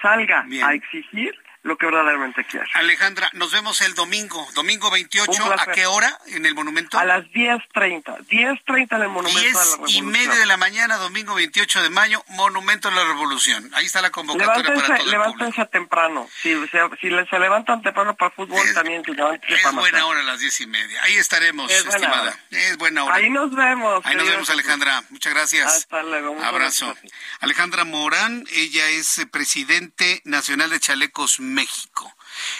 salga 0.00 0.46
a 0.62 0.74
exigir 0.74 1.34
lo 1.64 1.78
que 1.78 1.86
verdaderamente 1.86 2.44
quiere. 2.44 2.66
Alejandra, 2.74 3.30
nos 3.32 3.50
vemos 3.50 3.80
el 3.80 3.94
domingo, 3.94 4.46
domingo 4.54 4.90
28, 4.90 5.54
¿a 5.58 5.72
qué 5.72 5.86
hora 5.86 6.18
en 6.26 6.44
el 6.44 6.54
monumento? 6.54 6.98
A 6.98 7.06
las 7.06 7.24
10.30, 7.24 8.26
10.30 8.26 8.96
en 8.96 9.02
el 9.02 9.08
monumento 9.08 9.40
10 9.40 9.52
de 9.52 9.58
la 9.58 9.64
Revolución. 9.64 10.04
y 10.04 10.06
media 10.06 10.34
de 10.34 10.46
la 10.46 10.58
mañana, 10.58 10.98
domingo 10.98 11.34
28 11.34 11.82
de 11.82 11.88
mayo, 11.88 12.22
monumento 12.28 12.90
de 12.90 12.96
la 12.96 13.04
Revolución. 13.04 13.70
Ahí 13.72 13.86
está 13.86 14.02
la 14.02 14.10
convocatoria 14.10 14.56
levántense, 14.56 14.86
para 14.86 14.98
todo 14.98 15.10
Levántense 15.10 15.66
temprano, 15.66 16.28
si, 16.42 16.54
si, 17.00 17.08
se 17.30 17.38
levantan 17.38 17.80
temprano 17.80 18.14
para 18.14 18.30
fútbol, 18.30 18.60
también 18.74 19.02
que 19.02 19.12
Es 19.12 19.72
buena 19.72 20.04
hora 20.04 20.20
a 20.20 20.24
las 20.24 20.40
diez 20.40 20.60
y 20.60 20.66
media, 20.66 21.02
ahí 21.02 21.14
estaremos, 21.14 21.72
estimada. 21.72 22.38
Es 22.50 22.76
buena 22.76 23.04
hora. 23.04 23.14
Ahí 23.14 23.30
nos 23.30 23.54
vemos. 23.54 24.04
Ahí 24.04 24.16
nos 24.16 24.28
vemos, 24.28 24.50
Alejandra. 24.50 25.02
Muchas 25.08 25.32
gracias. 25.32 25.74
Hasta 25.74 26.02
luego. 26.02 26.38
Abrazo. 26.44 26.94
Alejandra 27.40 27.84
Morán, 27.84 28.44
ella 28.52 28.86
es 28.90 29.18
eh, 29.18 29.26
presidente 29.26 30.20
nacional 30.24 30.68
de 30.68 30.78
Chalecos 30.78 31.40
México. 31.40 31.53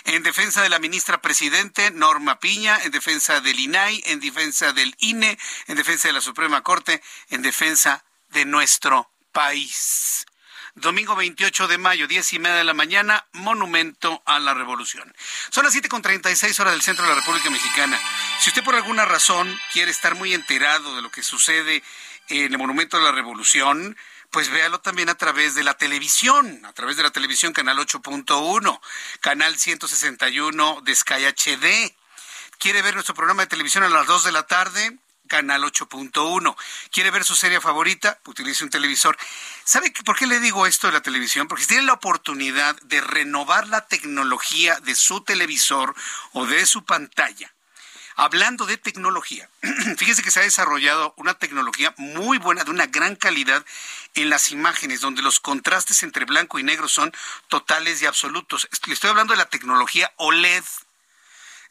En 0.04 0.22
defensa 0.22 0.62
de 0.62 0.68
la 0.68 0.78
ministra 0.78 1.20
presidente 1.20 1.90
Norma 1.90 2.38
Piña, 2.38 2.78
en 2.82 2.92
defensa 2.92 3.40
del 3.40 3.58
INAI, 3.58 4.02
en 4.06 4.20
defensa 4.20 4.72
del 4.72 4.94
INE, 4.98 5.38
en 5.66 5.76
defensa 5.76 6.08
de 6.08 6.14
la 6.14 6.20
Suprema 6.20 6.62
Corte, 6.62 7.02
en 7.30 7.42
defensa 7.42 8.04
de 8.30 8.44
nuestro 8.44 9.10
país. 9.32 10.26
Domingo 10.76 11.14
28 11.14 11.68
de 11.68 11.78
mayo, 11.78 12.08
diez 12.08 12.32
y 12.32 12.40
media 12.40 12.56
de 12.56 12.64
la 12.64 12.74
mañana, 12.74 13.26
Monumento 13.32 14.22
a 14.26 14.40
la 14.40 14.54
Revolución. 14.54 15.14
Son 15.50 15.62
las 15.62 15.72
siete 15.72 15.88
con 15.88 16.02
seis 16.34 16.58
horas 16.58 16.72
del 16.72 16.82
centro 16.82 17.04
de 17.04 17.10
la 17.10 17.20
República 17.20 17.48
Mexicana. 17.48 17.98
Si 18.40 18.50
usted 18.50 18.64
por 18.64 18.74
alguna 18.74 19.04
razón 19.04 19.56
quiere 19.72 19.92
estar 19.92 20.16
muy 20.16 20.34
enterado 20.34 20.96
de 20.96 21.02
lo 21.02 21.12
que 21.12 21.22
sucede 21.22 21.84
en 22.28 22.52
el 22.52 22.58
Monumento 22.58 22.96
a 22.96 23.00
la 23.00 23.12
Revolución, 23.12 23.96
pues 24.34 24.50
véalo 24.50 24.80
también 24.80 25.08
a 25.10 25.14
través 25.14 25.54
de 25.54 25.62
la 25.62 25.74
televisión, 25.74 26.66
a 26.66 26.72
través 26.72 26.96
de 26.96 27.04
la 27.04 27.12
televisión 27.12 27.52
Canal 27.52 27.78
8.1, 27.78 28.80
Canal 29.20 29.56
161 29.56 30.80
de 30.82 30.92
Sky 30.92 31.24
HD. 31.24 31.94
¿Quiere 32.58 32.82
ver 32.82 32.94
nuestro 32.94 33.14
programa 33.14 33.42
de 33.42 33.46
televisión 33.46 33.84
a 33.84 33.88
las 33.88 34.08
2 34.08 34.24
de 34.24 34.32
la 34.32 34.44
tarde? 34.44 34.98
Canal 35.28 35.62
8.1. 35.62 36.56
¿Quiere 36.90 37.12
ver 37.12 37.22
su 37.22 37.36
serie 37.36 37.60
favorita? 37.60 38.18
Utilice 38.26 38.64
un 38.64 38.70
televisor. 38.70 39.16
¿Sabe 39.62 39.92
por 40.04 40.18
qué 40.18 40.26
le 40.26 40.40
digo 40.40 40.66
esto 40.66 40.88
de 40.88 40.94
la 40.94 41.00
televisión? 41.00 41.46
Porque 41.46 41.62
si 41.62 41.68
tiene 41.68 41.84
la 41.84 41.92
oportunidad 41.92 42.74
de 42.82 43.00
renovar 43.00 43.68
la 43.68 43.86
tecnología 43.86 44.80
de 44.80 44.96
su 44.96 45.20
televisor 45.20 45.94
o 46.32 46.44
de 46.44 46.66
su 46.66 46.84
pantalla, 46.84 47.53
Hablando 48.16 48.64
de 48.66 48.76
tecnología, 48.76 49.48
fíjese 49.96 50.22
que 50.22 50.30
se 50.30 50.40
ha 50.40 50.44
desarrollado 50.44 51.14
una 51.16 51.34
tecnología 51.34 51.92
muy 51.96 52.38
buena, 52.38 52.62
de 52.62 52.70
una 52.70 52.86
gran 52.86 53.16
calidad 53.16 53.64
en 54.14 54.30
las 54.30 54.52
imágenes, 54.52 55.00
donde 55.00 55.22
los 55.22 55.40
contrastes 55.40 56.04
entre 56.04 56.24
blanco 56.24 56.60
y 56.60 56.62
negro 56.62 56.88
son 56.88 57.12
totales 57.48 58.00
y 58.02 58.06
absolutos. 58.06 58.68
Le 58.86 58.94
estoy 58.94 59.10
hablando 59.10 59.32
de 59.32 59.38
la 59.38 59.48
tecnología 59.48 60.12
OLED. 60.16 60.62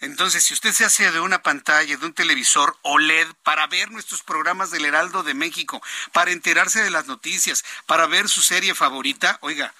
Entonces, 0.01 0.43
si 0.43 0.53
usted 0.53 0.73
se 0.73 0.83
hace 0.83 1.11
de 1.11 1.21
una 1.21 1.41
pantalla, 1.41 1.95
de 1.95 2.05
un 2.05 2.13
televisor 2.13 2.77
OLED, 2.81 3.27
para 3.43 3.67
ver 3.67 3.89
nuestros 3.89 4.21
programas 4.21 4.69
del 4.69 4.83
Heraldo 4.83 5.23
de 5.23 5.33
México, 5.33 5.81
para 6.11 6.31
enterarse 6.31 6.83
de 6.83 6.89
las 6.89 7.07
noticias, 7.07 7.63
para 7.85 8.05
ver 8.05 8.27
su 8.27 8.41
serie 8.41 8.75
favorita, 8.75 9.37
oiga, 9.39 9.73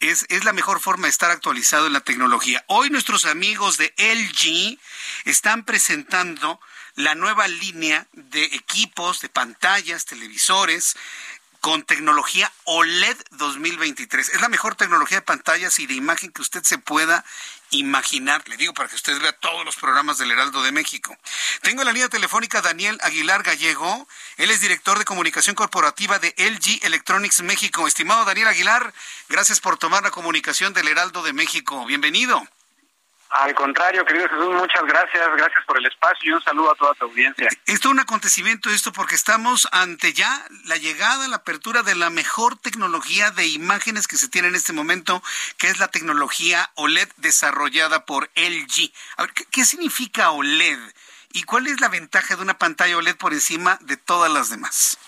es, 0.00 0.26
es, 0.28 0.44
la 0.44 0.52
mejor 0.52 0.80
forma 0.80 1.06
de 1.06 1.10
estar 1.10 1.30
actualizado 1.30 1.86
en 1.86 1.92
la 1.92 2.00
tecnología. 2.00 2.64
Hoy 2.66 2.90
nuestros 2.90 3.24
amigos 3.24 3.78
de 3.78 3.92
LG 3.98 4.78
están 5.24 5.64
presentando 5.64 6.60
la 6.94 7.14
nueva 7.14 7.46
línea 7.46 8.06
de 8.12 8.44
equipos, 8.44 9.20
de 9.20 9.28
pantallas, 9.28 10.04
televisores 10.04 10.96
con 11.60 11.82
tecnología 11.82 12.52
OLED 12.64 13.16
2023. 13.32 14.28
Es 14.30 14.40
la 14.40 14.48
mejor 14.48 14.74
tecnología 14.74 15.18
de 15.18 15.22
pantallas 15.22 15.78
y 15.78 15.86
de 15.86 15.94
imagen 15.94 16.30
que 16.30 16.42
usted 16.42 16.62
se 16.62 16.78
pueda 16.78 17.24
imaginar. 17.70 18.46
Le 18.48 18.56
digo 18.56 18.74
para 18.74 18.88
que 18.88 18.96
usted 18.96 19.20
vea 19.20 19.32
todos 19.32 19.64
los 19.64 19.76
programas 19.76 20.18
del 20.18 20.30
Heraldo 20.30 20.62
de 20.62 20.72
México. 20.72 21.16
Tengo 21.62 21.82
en 21.82 21.86
la 21.86 21.92
línea 21.92 22.08
telefónica 22.08 22.62
Daniel 22.62 22.98
Aguilar 23.02 23.42
Gallego. 23.42 24.08
Él 24.36 24.50
es 24.50 24.60
director 24.60 24.98
de 24.98 25.04
comunicación 25.04 25.56
corporativa 25.56 26.18
de 26.18 26.34
LG 26.36 26.84
Electronics 26.84 27.42
México. 27.42 27.86
Estimado 27.86 28.24
Daniel 28.24 28.48
Aguilar, 28.48 28.92
gracias 29.28 29.60
por 29.60 29.78
tomar 29.78 30.02
la 30.02 30.10
comunicación 30.10 30.72
del 30.72 30.88
Heraldo 30.88 31.22
de 31.22 31.32
México. 31.32 31.84
Bienvenido. 31.86 32.46
Al 33.30 33.54
contrario, 33.54 34.06
querido 34.06 34.26
Jesús, 34.26 34.54
muchas 34.54 34.82
gracias, 34.84 35.28
gracias 35.36 35.64
por 35.66 35.76
el 35.76 35.84
espacio 35.84 36.30
y 36.30 36.32
un 36.32 36.42
saludo 36.42 36.72
a 36.72 36.74
toda 36.74 36.94
tu 36.94 37.04
audiencia. 37.04 37.48
Esto 37.66 37.88
es 37.88 37.92
un 37.92 38.00
acontecimiento, 38.00 38.70
esto 38.70 38.90
porque 38.90 39.14
estamos 39.14 39.68
ante 39.70 40.14
ya 40.14 40.46
la 40.64 40.76
llegada, 40.76 41.28
la 41.28 41.36
apertura 41.36 41.82
de 41.82 41.94
la 41.94 42.08
mejor 42.08 42.56
tecnología 42.56 43.30
de 43.30 43.46
imágenes 43.46 44.08
que 44.08 44.16
se 44.16 44.30
tiene 44.30 44.48
en 44.48 44.54
este 44.54 44.72
momento, 44.72 45.22
que 45.58 45.68
es 45.68 45.78
la 45.78 45.88
tecnología 45.88 46.70
OLED 46.76 47.08
desarrollada 47.18 48.06
por 48.06 48.30
LG. 48.34 48.92
A 49.18 49.22
ver, 49.22 49.32
¿qué, 49.50 49.64
significa 49.66 50.30
OLED? 50.30 50.78
¿Y 51.32 51.42
cuál 51.42 51.66
es 51.66 51.82
la 51.82 51.88
ventaja 51.88 52.34
de 52.34 52.42
una 52.42 52.56
pantalla 52.56 52.96
OLED 52.96 53.16
por 53.16 53.34
encima 53.34 53.76
de 53.82 53.98
todas 53.98 54.32
las 54.32 54.48
demás? 54.48 54.98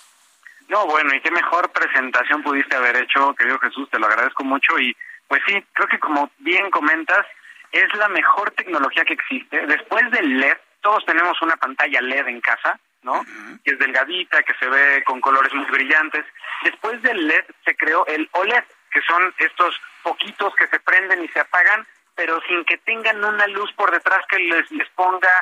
No, 0.68 0.84
bueno, 0.86 1.14
y 1.14 1.22
qué 1.22 1.30
mejor 1.30 1.72
presentación 1.72 2.42
pudiste 2.42 2.76
haber 2.76 2.96
hecho, 2.96 3.34
querido 3.34 3.58
Jesús, 3.60 3.88
te 3.90 3.98
lo 3.98 4.06
agradezco 4.06 4.44
mucho 4.44 4.78
y 4.78 4.94
pues 5.26 5.40
sí, 5.46 5.54
creo 5.72 5.88
que 5.88 5.98
como 5.98 6.30
bien 6.38 6.70
comentas, 6.70 7.24
es 7.72 7.94
la 7.94 8.08
mejor 8.08 8.50
tecnología 8.52 9.04
que 9.04 9.14
existe. 9.14 9.66
Después 9.66 10.10
del 10.10 10.38
LED, 10.38 10.56
todos 10.80 11.04
tenemos 11.04 11.40
una 11.42 11.56
pantalla 11.56 12.00
LED 12.00 12.28
en 12.28 12.40
casa, 12.40 12.78
¿no? 13.02 13.24
Que 13.64 13.72
es 13.72 13.78
delgadita, 13.78 14.42
que 14.42 14.54
se 14.54 14.68
ve 14.68 15.02
con 15.04 15.20
colores 15.20 15.52
muy 15.54 15.66
brillantes. 15.66 16.24
Después 16.62 17.00
del 17.02 17.26
LED 17.26 17.44
se 17.64 17.76
creó 17.76 18.06
el 18.06 18.28
OLED, 18.32 18.64
que 18.90 19.00
son 19.02 19.34
estos 19.38 19.80
poquitos 20.02 20.54
que 20.56 20.66
se 20.66 20.80
prenden 20.80 21.24
y 21.24 21.28
se 21.28 21.40
apagan, 21.40 21.86
pero 22.14 22.40
sin 22.48 22.64
que 22.64 22.78
tengan 22.78 23.24
una 23.24 23.46
luz 23.46 23.72
por 23.74 23.90
detrás 23.90 24.24
que 24.28 24.38
les, 24.38 24.70
les 24.72 24.88
ponga, 24.90 25.32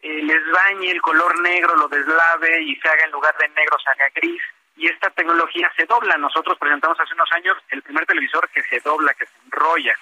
eh, 0.00 0.22
les 0.22 0.50
bañe 0.50 0.90
el 0.90 1.00
color 1.00 1.40
negro, 1.40 1.74
lo 1.76 1.88
deslave 1.88 2.62
y 2.62 2.76
se 2.76 2.88
haga 2.88 3.04
en 3.04 3.10
lugar 3.10 3.36
de 3.38 3.48
negro, 3.48 3.76
se 3.82 3.90
haga 3.90 4.10
gris. 4.14 4.42
Y 4.76 4.86
esta 4.86 5.10
tecnología 5.10 5.72
se 5.76 5.86
dobla. 5.86 6.16
Nosotros 6.18 6.56
presentamos 6.58 7.00
hace 7.00 7.14
unos 7.14 7.32
años 7.32 7.56
el 7.70 7.82
primer 7.82 8.06
televisor 8.06 8.48
que 8.50 8.62
se 8.62 8.78
dobla, 8.80 9.12
que 9.14 9.26
se 9.26 9.32
enrolla. 9.46 9.94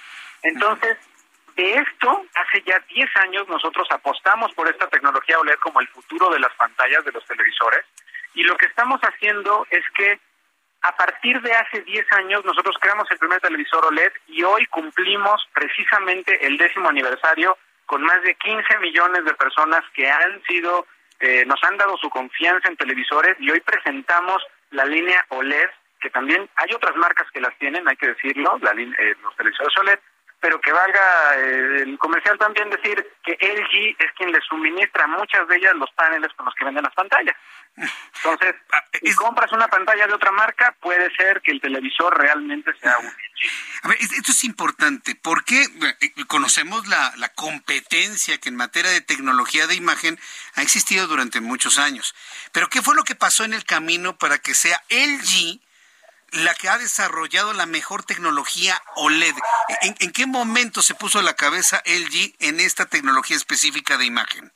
Entonces, 0.43 0.99
de 1.57 1.75
esto, 1.75 2.25
hace 2.35 2.63
ya 2.67 2.79
10 2.95 3.17
años 3.17 3.49
nosotros 3.49 3.89
apostamos 3.91 4.53
por 4.53 4.69
esta 4.69 4.89
tecnología 4.89 5.39
OLED 5.39 5.57
como 5.57 5.81
el 5.81 5.89
futuro 5.89 6.31
de 6.31 6.39
las 6.39 6.53
pantallas 6.55 7.05
de 7.05 7.13
los 7.13 7.25
televisores 7.25 7.85
y 8.35 8.43
lo 8.43 8.57
que 8.57 8.67
estamos 8.67 9.01
haciendo 9.01 9.67
es 9.71 9.83
que 9.97 10.21
a 10.83 10.95
partir 10.95 11.41
de 11.41 11.53
hace 11.53 11.81
10 11.81 12.13
años 12.13 12.45
nosotros 12.45 12.77
creamos 12.79 13.11
el 13.11 13.19
primer 13.19 13.41
televisor 13.41 13.87
OLED 13.87 14.13
y 14.29 14.43
hoy 14.43 14.67
cumplimos 14.67 15.49
precisamente 15.55 16.47
el 16.47 16.59
décimo 16.59 16.91
aniversario 16.91 17.57
con 17.87 18.03
más 18.03 18.23
de 18.23 18.35
15 18.35 18.79
millones 18.79 19.25
de 19.25 19.35
personas 19.35 19.83
que 19.95 20.11
han 20.11 20.43
sido, 20.43 20.87
eh, 21.21 21.45
nos 21.47 21.63
han 21.65 21.79
dado 21.79 21.97
su 21.97 22.11
confianza 22.11 22.69
en 22.69 22.77
televisores 22.77 23.37
y 23.41 23.51
hoy 23.51 23.61
presentamos 23.61 24.45
la 24.71 24.85
línea 24.85 25.25
OLED, 25.31 25.71
que 26.01 26.11
también 26.11 26.49
hay 26.57 26.75
otras 26.75 26.95
marcas 26.97 27.31
que 27.33 27.41
las 27.41 27.57
tienen, 27.59 27.89
hay 27.89 27.97
que 27.97 28.09
decirlo, 28.09 28.59
la, 28.61 28.73
eh, 28.73 29.15
los 29.23 29.35
televisores 29.37 29.77
OLED, 29.79 29.99
pero 30.47 30.61
que 30.61 30.71
valga 30.71 31.35
eh, 31.39 31.83
el 31.83 31.99
comercial 31.99 32.39
también 32.39 32.71
decir 32.71 33.05
que 33.25 33.33
LG 33.33 33.97
es 33.99 34.13
quien 34.17 34.31
le 34.31 34.41
suministra 34.43 35.09
muchas 35.09 35.49
de 35.49 35.57
ellas 35.57 35.73
los 35.75 35.91
paneles 35.91 36.33
con 36.37 36.47
los 36.47 36.55
que 36.55 36.65
venden 36.65 36.85
las 36.85 36.95
pantallas. 36.95 37.35
Entonces, 37.75 38.55
ah, 38.73 38.85
si 39.03 39.13
compras 39.17 39.51
una 39.51 39.67
pantalla 39.67 40.07
de 40.07 40.15
otra 40.15 40.31
marca, 40.31 40.77
puede 40.81 41.13
ser 41.17 41.43
que 41.43 41.51
el 41.51 41.61
televisor 41.61 42.17
realmente 42.17 42.73
sea 42.81 42.97
un 42.99 43.07
LG. 43.07 43.51
A 43.83 43.89
ver, 43.89 43.99
esto 44.01 44.31
es 44.31 44.45
importante 44.45 45.17
porque 45.21 45.65
eh, 45.65 46.25
conocemos 46.29 46.87
la, 46.87 47.13
la 47.17 47.31
competencia 47.31 48.39
que 48.39 48.49
en 48.49 48.55
materia 48.55 48.93
de 48.93 49.01
tecnología 49.01 49.67
de 49.67 49.75
imagen 49.75 50.17
ha 50.55 50.63
existido 50.63 51.09
durante 51.09 51.41
muchos 51.41 51.77
años. 51.77 52.15
Pero 52.53 52.69
¿qué 52.69 52.83
fue 52.83 52.95
lo 52.95 53.03
que 53.03 53.17
pasó 53.17 53.43
en 53.43 53.53
el 53.53 53.65
camino 53.65 54.17
para 54.17 54.39
que 54.39 54.55
sea 54.55 54.81
LG 54.91 55.59
la 56.33 56.55
que 56.55 56.69
ha 56.69 56.79
desarrollado 56.79 57.53
la 57.53 57.67
mejor 57.67 58.05
tecnología 58.05 58.75
OLED. 58.97 59.35
¿En, 59.83 60.13
qué 60.13 60.27
momento 60.27 60.83
se 60.83 60.95
puso 60.95 61.23
la 61.23 61.35
cabeza 61.35 61.83
LG 61.87 62.35
en 62.41 62.61
esta 62.61 62.87
tecnología 62.87 63.37
específica 63.37 63.97
de 63.97 64.07
imagen? 64.07 64.53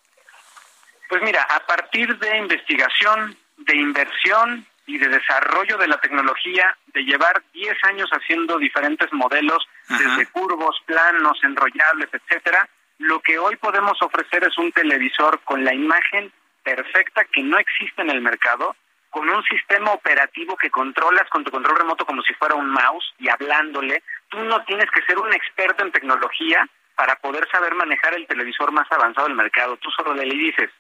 Pues 1.09 1.23
mira, 1.23 1.43
a 1.43 1.67
partir 1.67 2.19
de 2.19 2.39
investigación, 2.39 3.37
de 3.59 3.77
inversión 3.77 4.67
y 4.87 4.99
de 4.99 5.09
desarrollo 5.09 5.77
de 5.79 5.89
la 5.89 6.01
tecnología, 6.01 6.77
de 6.89 7.03
llevar 7.03 7.43
10 7.53 7.85
años 7.85 8.11
haciendo 8.11 8.59
diferentes 8.59 9.13
modelos, 9.13 9.67
desde 9.89 10.27
curvos, 10.27 10.77
planos, 10.87 11.39
enrollables, 11.43 12.09
etcétera, 12.13 12.69
lo 12.99 13.21
que 13.21 13.39
hoy 13.39 13.57
podemos 13.57 14.01
ofrecer 14.03 14.45
es 14.45 14.57
un 14.59 14.71
televisor 14.73 15.41
con 15.45 15.65
la 15.65 15.75
imagen 15.75 16.33
perfecta 16.63 17.25
que 17.25 17.43
no 17.43 17.59
existe 17.59 18.03
en 18.03 18.11
el 18.11 18.21
mercado, 18.21 18.77
con 19.11 19.29
un 19.29 19.43
sistema 19.45 19.93
operativo 19.93 20.57
que 20.57 20.71
controlas 20.71 21.29
con 21.29 21.45
tu 21.45 21.51
control 21.51 21.79
remoto 21.79 22.07
como 22.07 22.23
si 22.23 22.33
fuera 22.35 22.55
un 22.55 22.71
mouse 22.71 23.13
y 23.19 23.29
hablándole. 23.29 24.03
Tú 24.29 24.39
no 24.45 24.65
tienes 24.65 24.91
que 24.91 25.03
ser 25.03 25.19
un 25.19 25.33
experto 25.33 25.85
en 25.85 25.93
tecnología 25.93 26.67
para 26.95 27.17
poder 27.17 27.49
saber 27.51 27.75
manejar 27.75 28.15
el 28.15 28.27
televisor 28.27 28.73
más 28.73 28.91
avanzado 28.93 29.27
del 29.27 29.37
mercado. 29.37 29.77
Tú 29.79 29.91
solo 29.91 30.15
le 30.15 30.25
dices, 30.25 30.71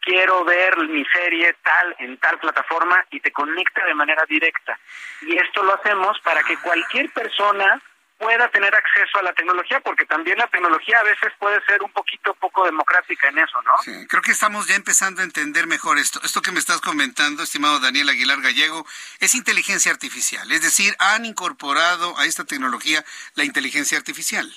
quiero 0.00 0.44
ver 0.44 0.76
mi 0.88 1.04
serie 1.06 1.54
tal 1.62 1.96
en 1.98 2.16
tal 2.18 2.38
plataforma 2.38 3.04
y 3.10 3.20
te 3.20 3.30
conecta 3.30 3.84
de 3.84 3.94
manera 3.94 4.24
directa. 4.28 4.78
Y 5.22 5.36
esto 5.36 5.62
lo 5.62 5.74
hacemos 5.74 6.18
para 6.20 6.42
que 6.42 6.56
cualquier 6.58 7.10
persona 7.10 7.80
pueda 8.18 8.48
tener 8.48 8.74
acceso 8.74 9.18
a 9.18 9.22
la 9.22 9.32
tecnología, 9.32 9.80
porque 9.80 10.04
también 10.04 10.36
la 10.38 10.48
tecnología 10.48 10.98
a 10.98 11.04
veces 11.04 11.32
puede 11.38 11.64
ser 11.64 11.82
un 11.82 11.90
poquito 11.92 12.34
poco 12.34 12.64
democrática 12.64 13.28
en 13.28 13.38
eso, 13.38 13.62
¿no? 13.62 13.72
Sí, 13.82 14.06
creo 14.08 14.22
que 14.22 14.32
estamos 14.32 14.66
ya 14.66 14.74
empezando 14.74 15.22
a 15.22 15.24
entender 15.24 15.66
mejor 15.66 15.98
esto. 15.98 16.20
Esto 16.24 16.42
que 16.42 16.50
me 16.50 16.58
estás 16.58 16.80
comentando, 16.80 17.44
estimado 17.44 17.78
Daniel 17.78 18.08
Aguilar 18.08 18.40
Gallego, 18.42 18.84
es 19.20 19.34
inteligencia 19.34 19.92
artificial, 19.92 20.50
es 20.50 20.62
decir, 20.62 20.96
han 20.98 21.24
incorporado 21.24 22.18
a 22.18 22.24
esta 22.26 22.44
tecnología 22.44 23.04
la 23.34 23.44
inteligencia 23.44 23.96
artificial. 23.96 24.52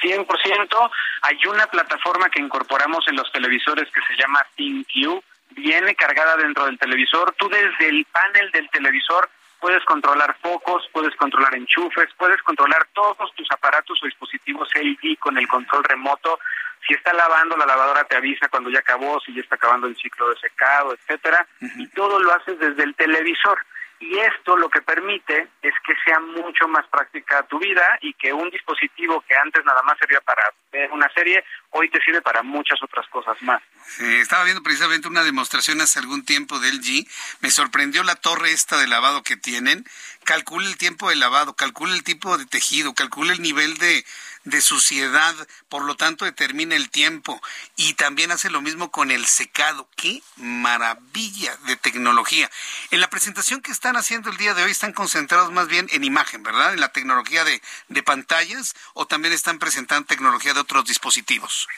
100%. 0.00 0.90
Hay 1.22 1.38
una 1.48 1.66
plataforma 1.66 2.30
que 2.30 2.40
incorporamos 2.40 3.06
en 3.08 3.16
los 3.16 3.30
televisores 3.32 3.88
que 3.92 4.00
se 4.06 4.16
llama 4.16 4.46
ThinQ. 4.54 5.22
Viene 5.50 5.96
cargada 5.96 6.36
dentro 6.36 6.66
del 6.66 6.78
televisor. 6.78 7.34
Tú 7.36 7.48
desde 7.48 7.88
el 7.88 8.04
panel 8.04 8.50
del 8.52 8.70
televisor 8.70 9.28
puedes 9.60 9.84
controlar 9.84 10.36
focos, 10.40 10.88
puedes 10.92 11.14
controlar 11.16 11.54
enchufes, 11.54 12.08
puedes 12.16 12.40
controlar 12.42 12.86
todos 12.92 13.34
tus 13.34 13.50
aparatos 13.50 13.98
o 14.02 14.06
dispositivos 14.06 14.68
LG 14.74 15.18
con 15.18 15.36
el 15.38 15.48
control 15.48 15.84
remoto. 15.84 16.38
Si 16.86 16.94
está 16.94 17.12
lavando, 17.12 17.56
la 17.56 17.66
lavadora 17.66 18.04
te 18.04 18.16
avisa 18.16 18.48
cuando 18.48 18.70
ya 18.70 18.78
acabó, 18.78 19.20
si 19.20 19.34
ya 19.34 19.40
está 19.40 19.56
acabando 19.56 19.86
el 19.86 19.96
ciclo 19.96 20.30
de 20.30 20.36
secado, 20.36 20.94
etcétera, 20.94 21.46
y 21.60 21.86
todo 21.88 22.20
lo 22.20 22.32
haces 22.32 22.58
desde 22.58 22.84
el 22.84 22.94
televisor. 22.94 23.58
Y 24.00 24.18
esto 24.18 24.56
lo 24.56 24.68
que 24.68 24.80
permite 24.80 25.48
es 25.60 25.74
que 25.84 25.94
sea 26.04 26.20
mucho 26.20 26.68
más 26.68 26.86
práctica 26.86 27.42
tu 27.44 27.58
vida 27.58 27.98
y 28.00 28.14
que 28.14 28.32
un 28.32 28.48
dispositivo 28.50 29.24
que 29.26 29.34
antes 29.34 29.64
nada 29.64 29.82
más 29.82 29.98
servía 29.98 30.20
para 30.20 30.42
ver 30.72 30.90
una 30.92 31.12
serie, 31.12 31.44
hoy 31.70 31.90
te 31.90 32.00
sirve 32.02 32.22
para 32.22 32.42
muchas 32.42 32.80
otras 32.82 33.06
cosas 33.08 33.40
más. 33.42 33.60
estaba 33.98 34.44
viendo 34.44 34.62
precisamente 34.62 35.08
una 35.08 35.24
demostración 35.24 35.80
hace 35.80 35.98
algún 35.98 36.24
tiempo 36.24 36.60
del 36.60 36.80
G. 36.80 37.08
Me 37.40 37.50
sorprendió 37.50 38.04
la 38.04 38.14
torre 38.14 38.52
esta 38.52 38.78
de 38.78 38.86
lavado 38.86 39.22
que 39.22 39.36
tienen. 39.36 39.84
Calcula 40.24 40.68
el 40.68 40.76
tiempo 40.76 41.08
de 41.08 41.16
lavado, 41.16 41.54
calcula 41.54 41.94
el 41.94 42.04
tipo 42.04 42.38
de 42.38 42.46
tejido, 42.46 42.94
calcula 42.94 43.32
el 43.32 43.42
nivel 43.42 43.78
de, 43.78 44.04
de 44.48 44.60
suciedad, 44.60 45.34
por 45.68 45.84
lo 45.84 45.96
tanto 45.96 46.24
determina 46.24 46.74
el 46.74 46.90
tiempo 46.90 47.40
y 47.76 47.94
también 47.94 48.30
hace 48.30 48.50
lo 48.50 48.60
mismo 48.60 48.90
con 48.90 49.10
el 49.10 49.26
secado. 49.26 49.88
¡Qué 49.96 50.22
maravilla 50.36 51.56
de 51.66 51.76
tecnología! 51.76 52.50
En 52.90 53.00
la 53.00 53.10
presentación 53.10 53.60
que 53.60 53.72
están 53.72 53.96
haciendo 53.96 54.30
el 54.30 54.36
día 54.36 54.54
de 54.54 54.64
hoy 54.64 54.70
están 54.70 54.92
concentrados 54.92 55.52
más 55.52 55.68
bien 55.68 55.88
en 55.92 56.04
imagen, 56.04 56.42
¿verdad? 56.42 56.72
En 56.72 56.80
la 56.80 56.92
tecnología 56.92 57.44
de, 57.44 57.60
de 57.88 58.02
pantallas 58.02 58.74
o 58.94 59.06
también 59.06 59.34
están 59.34 59.58
presentando 59.58 60.06
tecnología 60.06 60.54
de 60.54 60.60
otros 60.60 60.84
dispositivos. 60.84 61.68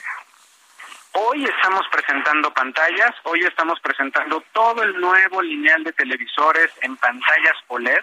Hoy 1.13 1.43
estamos 1.43 1.85
presentando 1.91 2.53
pantallas, 2.53 3.11
hoy 3.23 3.41
estamos 3.41 3.77
presentando 3.81 4.41
todo 4.53 4.81
el 4.81 4.99
nuevo 4.99 5.41
lineal 5.41 5.83
de 5.83 5.91
televisores 5.91 6.71
en 6.81 6.95
pantallas 6.95 7.57
OLED, 7.67 7.99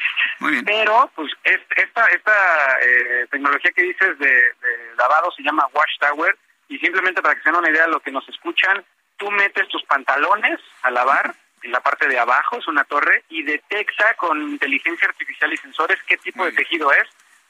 pero 0.66 1.10
pues 1.14 1.32
esta, 1.42 2.06
esta 2.08 2.78
eh, 2.82 3.26
tecnología 3.30 3.72
que 3.72 3.82
dices 3.82 4.18
de, 4.18 4.54
lavado 4.98 5.30
se 5.32 5.42
llama 5.42 5.66
Watchtower 5.72 6.36
y 6.68 6.78
simplemente 6.78 7.22
para 7.22 7.34
que 7.34 7.42
se 7.42 7.48
den 7.48 7.58
una 7.58 7.70
idea 7.70 7.86
de 7.86 7.92
lo 7.92 8.00
que 8.00 8.10
nos 8.10 8.28
escuchan, 8.28 8.84
tú 9.16 9.30
metes 9.30 9.66
tus 9.68 9.82
pantalones 9.84 10.60
a 10.82 10.90
lavar 10.90 11.34
en 11.62 11.72
la 11.72 11.80
parte 11.80 12.08
de 12.08 12.18
abajo, 12.18 12.58
es 12.58 12.68
una 12.68 12.84
torre, 12.84 13.24
y 13.30 13.42
detecta 13.42 14.14
con 14.14 14.42
inteligencia 14.42 15.08
artificial 15.08 15.50
y 15.52 15.56
sensores 15.56 15.98
qué 16.06 16.18
tipo 16.18 16.44
de 16.44 16.52
tejido 16.52 16.92
es, 16.92 17.08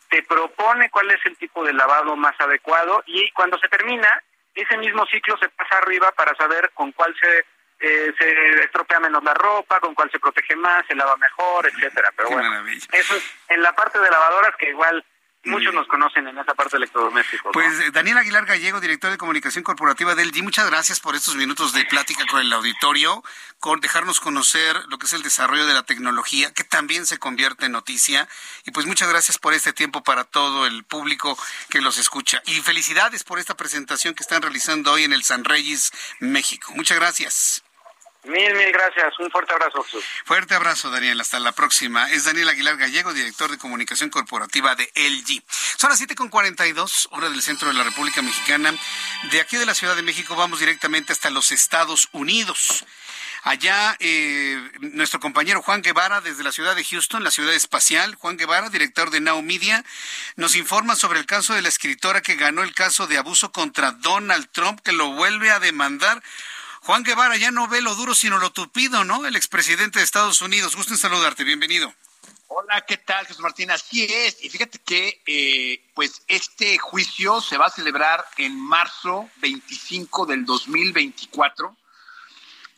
te 0.09 0.22
propone 0.22 0.89
cuál 0.90 1.10
es 1.10 1.20
el 1.26 1.36
tipo 1.36 1.64
de 1.64 1.72
lavado 1.72 2.14
más 2.16 2.40
adecuado 2.40 3.02
y 3.06 3.30
cuando 3.32 3.59
se 3.59 3.68
termina, 3.68 4.22
ese 4.62 4.76
mismo 4.78 5.06
ciclo 5.06 5.36
se 5.39 5.48
pasa 5.51 5.78
arriba 5.78 6.12
para 6.12 6.35
saber 6.35 6.70
con 6.74 6.93
cuál 6.93 7.14
se 7.20 7.44
eh, 7.80 8.12
se 8.18 8.64
estropea 8.64 8.98
menos 8.98 9.22
la 9.22 9.35
ropa, 9.35 9.78
con 9.78 9.94
cuál 9.94 10.10
se 10.10 10.18
protege 10.18 10.56
más, 10.56 10.85
se 10.86 10.97
lava 10.97 11.16
mejor, 11.16 11.64
etcétera. 11.66 12.10
Pero 12.16 12.30
bueno, 12.30 12.66
eso 12.93 13.16
es 13.16 13.36
en 13.48 13.62
la 13.62 13.72
parte 13.72 14.01
de 14.01 14.10
lavadoras 14.10 14.56
que 14.56 14.70
igual 14.70 15.05
Muchos 15.44 15.73
nos 15.73 15.86
conocen 15.86 16.27
en 16.27 16.36
esa 16.36 16.52
parte 16.55 16.73
de 16.73 16.78
electrodomésticos. 16.78 17.52
Pues 17.52 17.81
eh, 17.81 17.90
Daniel 17.93 18.19
Aguilar 18.19 18.44
Gallego, 18.44 18.81
director 18.81 19.10
de 19.10 19.19
comunicación 19.19 19.62
corporativa 19.62 20.15
del 20.15 20.28
LG, 20.28 20.43
muchas 20.43 20.69
gracias 20.69 20.98
por 21.01 21.15
estos 21.15 21.36
minutos 21.36 21.73
de 21.73 21.85
plática 21.85 22.27
con 22.27 22.40
el 22.40 22.52
auditorio, 22.52 23.23
con 23.60 23.81
dejarnos 23.81 24.20
conocer 24.20 24.77
lo 24.89 24.98
que 24.98 25.06
es 25.06 25.12
el 25.12 25.23
desarrollo 25.23 25.66
de 25.66 25.74
la 25.74 25.85
tecnología, 25.85 26.52
que 26.52 26.65
también 26.65 27.06
se 27.06 27.19
convierte 27.19 27.66
en 27.66 27.73
noticia. 27.73 28.28
Y 28.66 28.73
pues 28.73 28.86
muchas 28.86 29.09
gracias 29.09 29.39
por 29.39 29.55
este 29.55 29.73
tiempo 29.73 30.02
para 30.02 30.24
todo 30.24 30.66
el 30.66 30.85
público 30.85 31.39
que 31.70 31.81
los 31.81 31.98
escucha. 31.98 32.43
Y 32.47 32.60
felicidades 32.60 33.23
por 33.23 33.39
esta 33.39 33.56
presentación 33.56 34.15
que 34.15 34.24
están 34.24 34.43
realizando 34.43 34.93
hoy 34.93 35.05
en 35.05 35.12
el 35.12 35.23
San 35.23 35.44
Reyes, 35.44 35.93
México. 36.19 36.73
Muchas 36.74 36.98
gracias. 36.98 37.62
Mil, 38.28 38.55
mil 38.55 38.70
gracias. 38.72 39.18
Un 39.18 39.30
fuerte 39.30 39.55
abrazo. 39.55 39.84
Fuerte 40.24 40.55
abrazo, 40.55 40.90
Daniel. 40.90 41.18
Hasta 41.20 41.40
la 41.40 41.52
próxima. 41.52 42.10
Es 42.10 42.24
Daniel 42.24 42.50
Aguilar 42.50 42.76
Gallego, 42.76 43.14
director 43.14 43.50
de 43.50 43.56
comunicación 43.56 44.10
corporativa 44.10 44.74
de 44.74 44.84
LG. 44.94 45.42
Son 45.78 45.88
las 45.88 46.00
7.42, 46.00 47.09
hora 47.12 47.30
del 47.30 47.40
centro 47.40 47.68
de 47.68 47.74
la 47.74 47.84
República 47.84 48.20
Mexicana. 48.20 48.74
De 49.30 49.40
aquí 49.40 49.56
de 49.56 49.64
la 49.64 49.74
Ciudad 49.74 49.96
de 49.96 50.02
México 50.02 50.36
vamos 50.36 50.60
directamente 50.60 51.12
hasta 51.12 51.30
los 51.30 51.52
Estados 51.52 52.09
Unidos. 52.12 52.84
Allá, 53.44 53.96
eh, 54.00 54.60
nuestro 54.80 55.20
compañero 55.20 55.62
Juan 55.62 55.80
Guevara, 55.80 56.20
desde 56.20 56.44
la 56.44 56.52
ciudad 56.52 56.76
de 56.76 56.84
Houston, 56.84 57.24
la 57.24 57.30
ciudad 57.30 57.55
espacial, 57.55 58.14
Juan 58.16 58.36
Guevara, 58.36 58.68
director 58.68 59.10
de 59.10 59.20
Now 59.20 59.40
Media, 59.40 59.84
nos 60.36 60.55
informa 60.55 60.96
sobre 60.96 61.20
el 61.20 61.24
caso 61.24 61.55
de 61.55 61.62
la 61.62 61.68
escritora 61.68 62.20
que 62.20 62.36
ganó 62.36 62.62
el 62.62 62.74
caso 62.74 63.06
de 63.06 63.16
abuso 63.16 63.50
contra 63.50 63.92
Donald 63.92 64.50
Trump, 64.52 64.80
que 64.80 64.92
lo 64.92 65.12
vuelve 65.12 65.50
a 65.50 65.60
demandar. 65.60 66.22
Juan 66.89 67.02
Guevara 67.02 67.36
ya 67.36 67.51
no 67.51 67.69
ve 67.69 67.82
lo 67.82 67.94
duro 67.97 68.15
sino 68.15 68.39
lo 68.39 68.51
tupido, 68.51 69.05
¿no? 69.05 69.27
El 69.27 69.36
expresidente 69.36 69.98
de 69.98 70.06
Estados 70.06 70.40
Unidos. 70.40 70.74
Gusto 70.74 70.94
en 70.94 70.98
saludarte, 70.98 71.44
bienvenido. 71.44 71.93
Hola, 72.47 72.81
¿qué 72.89 72.97
tal, 72.97 73.27
Jesús 73.27 73.43
Martín? 73.43 73.70
Así 73.70 74.05
es. 74.05 74.43
Y 74.43 74.48
fíjate 74.48 74.78
que, 74.78 75.20
eh, 75.27 75.85
pues, 75.93 76.23
este 76.28 76.78
juicio 76.78 77.43
se 77.43 77.59
va 77.59 77.66
a 77.66 77.70
celebrar 77.70 78.24
en 78.39 78.59
marzo 78.59 79.28
25 79.43 80.24
del 80.24 80.47
2024. 80.47 81.77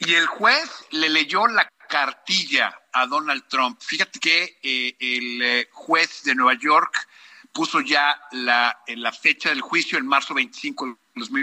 Y 0.00 0.14
el 0.14 0.26
juez 0.26 0.68
le 0.90 1.08
leyó 1.08 1.46
la 1.46 1.70
cartilla 1.88 2.76
a 2.92 3.06
Donald 3.06 3.46
Trump. 3.46 3.80
Fíjate 3.80 4.18
que 4.18 4.58
eh, 4.60 4.96
el 4.98 5.40
eh, 5.40 5.68
juez 5.70 6.24
de 6.24 6.34
Nueva 6.34 6.58
York 6.58 7.06
puso 7.52 7.80
ya 7.80 8.20
la, 8.32 8.76
la 8.88 9.12
fecha 9.12 9.50
del 9.50 9.60
juicio 9.60 9.98
en 9.98 10.06
marzo 10.08 10.34
25 10.34 10.98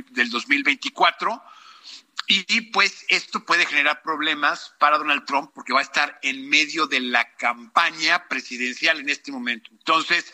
del 0.09 0.29
2024 0.29 1.41
y 2.27 2.61
pues 2.71 3.05
esto 3.07 3.45
puede 3.45 3.65
generar 3.65 4.01
problemas 4.01 4.73
para 4.79 4.97
Donald 4.97 5.25
Trump 5.25 5.51
porque 5.55 5.71
va 5.71 5.79
a 5.79 5.83
estar 5.83 6.19
en 6.21 6.49
medio 6.49 6.85
de 6.85 6.99
la 6.99 7.33
campaña 7.35 8.27
presidencial 8.27 8.99
en 8.99 9.09
este 9.09 9.31
momento. 9.31 9.69
Entonces, 9.71 10.33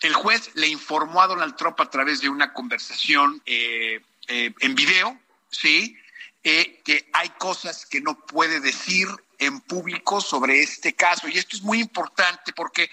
el 0.00 0.12
juez 0.12 0.50
le 0.54 0.68
informó 0.68 1.22
a 1.22 1.28
Donald 1.28 1.56
Trump 1.56 1.80
a 1.80 1.88
través 1.88 2.20
de 2.20 2.28
una 2.28 2.52
conversación 2.52 3.40
eh, 3.46 4.00
eh, 4.26 4.52
en 4.58 4.74
video, 4.74 5.18
¿sí? 5.50 5.96
Eh, 6.42 6.82
que 6.84 7.08
hay 7.12 7.30
cosas 7.30 7.86
que 7.86 8.00
no 8.00 8.18
puede 8.26 8.60
decir 8.60 9.08
en 9.38 9.60
público 9.60 10.20
sobre 10.20 10.60
este 10.60 10.94
caso. 10.94 11.28
Y 11.28 11.38
esto 11.38 11.56
es 11.56 11.62
muy 11.62 11.80
importante 11.80 12.52
porque 12.52 12.90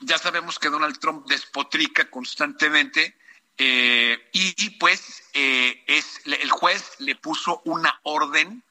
ya 0.00 0.18
sabemos 0.18 0.58
que 0.58 0.68
Donald 0.68 0.98
Trump 0.98 1.26
despotrica 1.26 2.10
constantemente 2.10 3.14
eh, 3.58 4.28
y, 4.32 4.70
pues 4.78 5.22
eh, 5.32 5.82
es, 5.86 6.20
el 6.26 6.50
juez 6.50 6.96
le 6.98 7.16
puso 7.16 7.62
una 7.64 7.98
orden 8.02 8.62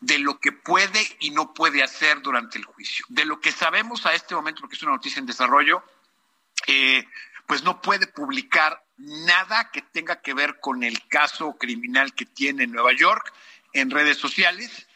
de 0.00 0.18
lo 0.18 0.38
que 0.38 0.52
puede 0.52 1.00
y 1.20 1.30
no 1.30 1.52
puede 1.52 1.82
hacer 1.82 2.22
durante 2.22 2.58
el 2.58 2.64
juicio. 2.64 3.04
De 3.08 3.24
lo 3.24 3.40
que 3.40 3.52
sabemos 3.52 4.06
a 4.06 4.14
este 4.14 4.34
momento, 4.34 4.60
porque 4.60 4.76
es 4.76 4.82
una 4.82 4.92
noticia 4.92 5.20
en 5.20 5.26
desarrollo, 5.26 5.84
eh, 6.66 7.04
pues 7.46 7.62
no 7.62 7.82
puede 7.82 8.06
publicar 8.06 8.82
nada 8.96 9.70
que 9.70 9.82
tenga 9.82 10.22
que 10.22 10.32
ver 10.32 10.60
con 10.60 10.82
el 10.82 11.06
caso 11.08 11.56
criminal 11.58 12.14
que 12.14 12.24
tiene 12.24 12.64
en 12.64 12.72
Nueva 12.72 12.92
York 12.92 13.32
en 13.72 13.90
redes 13.90 14.16
sociales. 14.16 14.86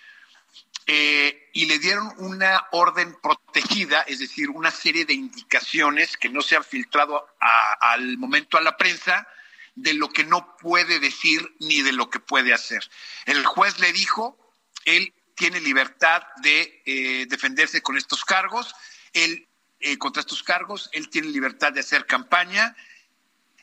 Y 0.87 1.67
le 1.67 1.79
dieron 1.81 2.13
una 2.19 2.69
orden 2.71 3.17
protegida, 3.21 4.03
es 4.03 4.21
decir, 4.21 4.51
una 4.51 4.71
serie 4.71 5.05
de 5.05 5.15
indicaciones 5.15 6.17
que 6.17 6.29
no 6.29 6.43
se 6.43 6.57
han 6.57 6.63
filtrado 6.63 7.27
al 7.41 8.19
momento 8.19 8.57
a 8.57 8.61
la 8.61 8.77
prensa 8.77 9.27
de 9.75 9.95
lo 9.95 10.09
que 10.09 10.25
no 10.25 10.57
puede 10.57 11.01
decir 11.01 11.55
ni 11.61 11.83
de 11.83 11.93
lo 11.93 12.09
que 12.09 12.21
puede 12.21 12.53
hacer. 12.53 12.89
El 13.27 13.45
juez 13.45 13.79
le 13.79 13.93
dijo, 13.93 14.39
él 14.85 15.13
tiene 15.35 15.61
libertad 15.61 16.23
de 16.43 16.83
eh, 16.87 17.27
defenderse 17.29 17.83
con 17.83 17.97
estos 17.97 18.25
cargos, 18.25 18.75
él 19.13 19.47
eh, 19.81 19.99
contra 19.99 20.21
estos 20.21 20.43
cargos, 20.43 20.89
él 20.93 21.11
tiene 21.11 21.29
libertad 21.29 21.73
de 21.73 21.81
hacer 21.81 22.07
campaña, 22.07 22.75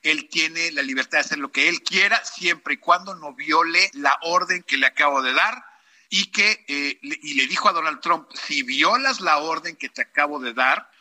él 0.03 0.29
tiene 0.29 0.71
la 0.71 0.83
libertad 0.83 1.17
de 1.17 1.25
hacer 1.25 1.39
lo 1.39 1.51
que 1.51 1.67
él 1.67 1.81
quiera, 1.81 2.23
siempre 2.23 2.75
y 2.75 2.77
cuando 2.77 3.15
no 3.15 3.33
viole 3.33 3.89
la 3.93 4.17
orden 4.21 4.61
que 4.63 4.77
le 4.77 4.85
acabo 4.85 5.21
de 5.21 5.33
dar 5.33 5.72
y 6.15 6.27
que 6.27 6.63
eh, 6.67 6.99
y 7.01 7.33
le 7.33 7.47
dijo 7.47 7.69
a 7.69 7.73
Donald 7.73 7.99
Trump, 7.99 8.29
si 8.35 8.61
violas 8.61 9.19
la 9.19 9.39
orden 9.39 9.75
que 9.75 9.89
te 9.89 10.03
acabo 10.03 10.39
de 10.39 10.53
dar, 10.53 10.91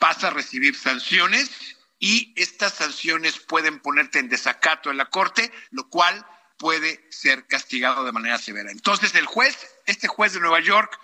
vas 0.00 0.24
a 0.24 0.30
recibir 0.30 0.74
sanciones 0.74 1.50
y 1.98 2.32
estas 2.34 2.72
sanciones 2.72 3.38
pueden 3.40 3.78
ponerte 3.80 4.20
en 4.20 4.30
desacato 4.30 4.90
en 4.90 4.96
la 4.96 5.10
corte, 5.10 5.52
lo 5.70 5.90
cual 5.90 6.26
puede 6.56 7.06
ser 7.10 7.46
castigado 7.46 8.06
de 8.06 8.12
manera 8.12 8.38
severa. 8.38 8.70
Entonces 8.70 9.14
el 9.16 9.26
juez, 9.26 9.54
este 9.84 10.08
juez 10.08 10.32
de 10.32 10.40
Nueva 10.40 10.60
York, 10.60 10.98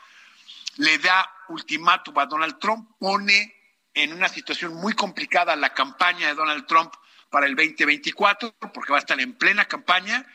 le 0.76 0.96
da 0.96 1.30
ultimátum 1.50 2.18
a 2.18 2.24
Donald 2.24 2.58
Trump, 2.60 2.88
pone 2.98 3.54
en 3.92 4.14
una 4.14 4.30
situación 4.30 4.72
muy 4.72 4.94
complicada 4.94 5.54
la 5.54 5.74
campaña 5.74 6.28
de 6.28 6.34
Donald 6.34 6.66
Trump 6.66 6.94
para 7.28 7.44
el 7.44 7.56
2024, 7.56 8.54
porque 8.72 8.90
va 8.90 8.96
a 8.96 9.00
estar 9.00 9.20
en 9.20 9.34
plena 9.34 9.66
campaña 9.66 10.26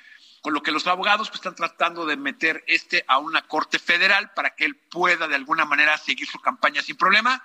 con 0.46 0.54
lo 0.54 0.62
que 0.62 0.72
los 0.72 0.86
abogados 0.86 1.30
pues, 1.30 1.40
están 1.40 1.56
tratando 1.56 2.06
de 2.06 2.18
meter 2.18 2.64
este 2.68 3.04
a 3.08 3.18
una 3.18 3.48
corte 3.48 3.80
federal 3.80 4.32
para 4.36 4.54
que 4.54 4.66
él 4.66 4.76
pueda 4.76 5.28
de 5.28 5.34
alguna 5.34 5.66
manera 5.66 5.98
seguir 5.98 6.28
su 6.28 6.40
campaña 6.40 6.84
sin 6.84 6.96
problema. 6.98 7.44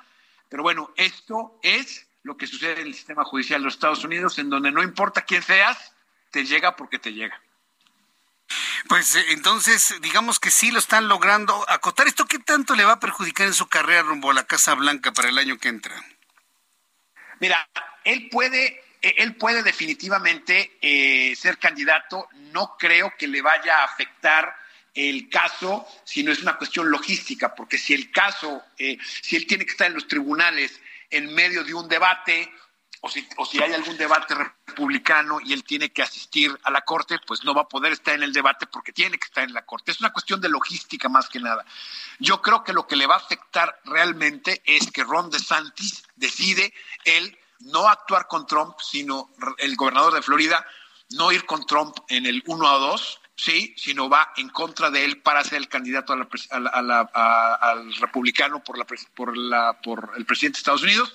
Pero 0.50 0.62
bueno, 0.62 0.92
esto 0.96 1.58
es 1.62 2.06
lo 2.24 2.36
que 2.36 2.46
sucede 2.46 2.82
en 2.82 2.88
el 2.88 2.94
sistema 2.94 3.24
judicial 3.24 3.62
de 3.62 3.64
los 3.64 3.72
Estados 3.72 4.04
Unidos, 4.04 4.38
en 4.38 4.50
donde 4.50 4.70
no 4.70 4.82
importa 4.82 5.22
quién 5.22 5.42
seas, 5.42 5.94
te 6.30 6.44
llega 6.44 6.76
porque 6.76 6.98
te 6.98 7.14
llega. 7.14 7.40
Pues 8.86 9.16
eh, 9.16 9.24
entonces, 9.28 9.94
digamos 10.02 10.38
que 10.38 10.50
sí 10.50 10.70
lo 10.70 10.78
están 10.78 11.08
logrando 11.08 11.64
acotar. 11.70 12.06
¿Esto 12.06 12.26
qué 12.26 12.38
tanto 12.38 12.74
le 12.74 12.84
va 12.84 12.92
a 12.92 13.00
perjudicar 13.00 13.46
en 13.46 13.54
su 13.54 13.66
carrera 13.66 14.02
rumbo 14.02 14.30
a 14.30 14.34
la 14.34 14.44
Casa 14.44 14.74
Blanca 14.74 15.10
para 15.12 15.30
el 15.30 15.38
año 15.38 15.56
que 15.56 15.70
entra? 15.70 16.04
Mira, 17.38 17.66
él 18.04 18.28
puede 18.30 18.84
él 19.02 19.36
puede 19.36 19.62
definitivamente 19.62 20.78
eh, 20.80 21.34
ser 21.36 21.58
candidato. 21.58 22.28
No 22.52 22.76
creo 22.78 23.12
que 23.18 23.26
le 23.26 23.42
vaya 23.42 23.78
a 23.78 23.84
afectar 23.84 24.54
el 24.94 25.28
caso, 25.28 25.86
si 26.04 26.22
no 26.22 26.32
es 26.32 26.42
una 26.42 26.56
cuestión 26.56 26.90
logística, 26.90 27.54
porque 27.54 27.78
si 27.78 27.94
el 27.94 28.10
caso, 28.10 28.62
eh, 28.78 28.98
si 29.22 29.36
él 29.36 29.46
tiene 29.46 29.64
que 29.64 29.70
estar 29.70 29.86
en 29.86 29.94
los 29.94 30.08
tribunales 30.08 30.80
en 31.10 31.32
medio 31.34 31.64
de 31.64 31.74
un 31.74 31.88
debate, 31.88 32.52
o 33.02 33.08
si, 33.08 33.26
o 33.38 33.46
si 33.46 33.62
hay 33.62 33.72
algún 33.72 33.96
debate 33.96 34.34
republicano 34.34 35.40
y 35.40 35.54
él 35.54 35.64
tiene 35.64 35.90
que 35.90 36.02
asistir 36.02 36.54
a 36.64 36.70
la 36.70 36.82
corte, 36.82 37.18
pues 37.26 37.44
no 37.44 37.54
va 37.54 37.62
a 37.62 37.68
poder 37.68 37.92
estar 37.92 38.14
en 38.14 38.22
el 38.22 38.32
debate 38.32 38.66
porque 38.66 38.92
tiene 38.92 39.16
que 39.18 39.24
estar 39.24 39.42
en 39.42 39.54
la 39.54 39.64
corte. 39.64 39.90
Es 39.90 40.00
una 40.00 40.12
cuestión 40.12 40.40
de 40.40 40.50
logística 40.50 41.08
más 41.08 41.28
que 41.28 41.40
nada. 41.40 41.64
Yo 42.18 42.42
creo 42.42 42.62
que 42.62 42.74
lo 42.74 42.86
que 42.86 42.96
le 42.96 43.06
va 43.06 43.14
a 43.14 43.18
afectar 43.18 43.80
realmente 43.84 44.60
es 44.66 44.90
que 44.90 45.02
Ron 45.02 45.30
DeSantis 45.30 46.02
decide 46.16 46.74
él 47.04 47.38
no 47.60 47.88
actuar 47.88 48.26
con 48.26 48.46
Trump, 48.46 48.76
sino 48.80 49.30
el 49.58 49.76
gobernador 49.76 50.14
de 50.14 50.22
Florida, 50.22 50.66
no 51.10 51.32
ir 51.32 51.44
con 51.44 51.66
Trump 51.66 51.96
en 52.08 52.26
el 52.26 52.42
1 52.46 52.68
a 52.68 52.78
2, 52.78 53.20
sí, 53.36 53.74
sino 53.76 54.08
va 54.08 54.32
en 54.36 54.48
contra 54.50 54.90
de 54.90 55.04
él 55.04 55.20
para 55.22 55.42
ser 55.44 55.58
el 55.58 55.68
candidato 55.68 56.12
al 56.12 56.28
republicano 57.96 58.62
por, 58.62 58.78
la, 58.78 58.86
la, 59.34 59.78
el 60.16 60.26
presidente 60.26 60.56
de 60.56 60.60
Estados 60.60 60.82
Unidos. 60.82 61.14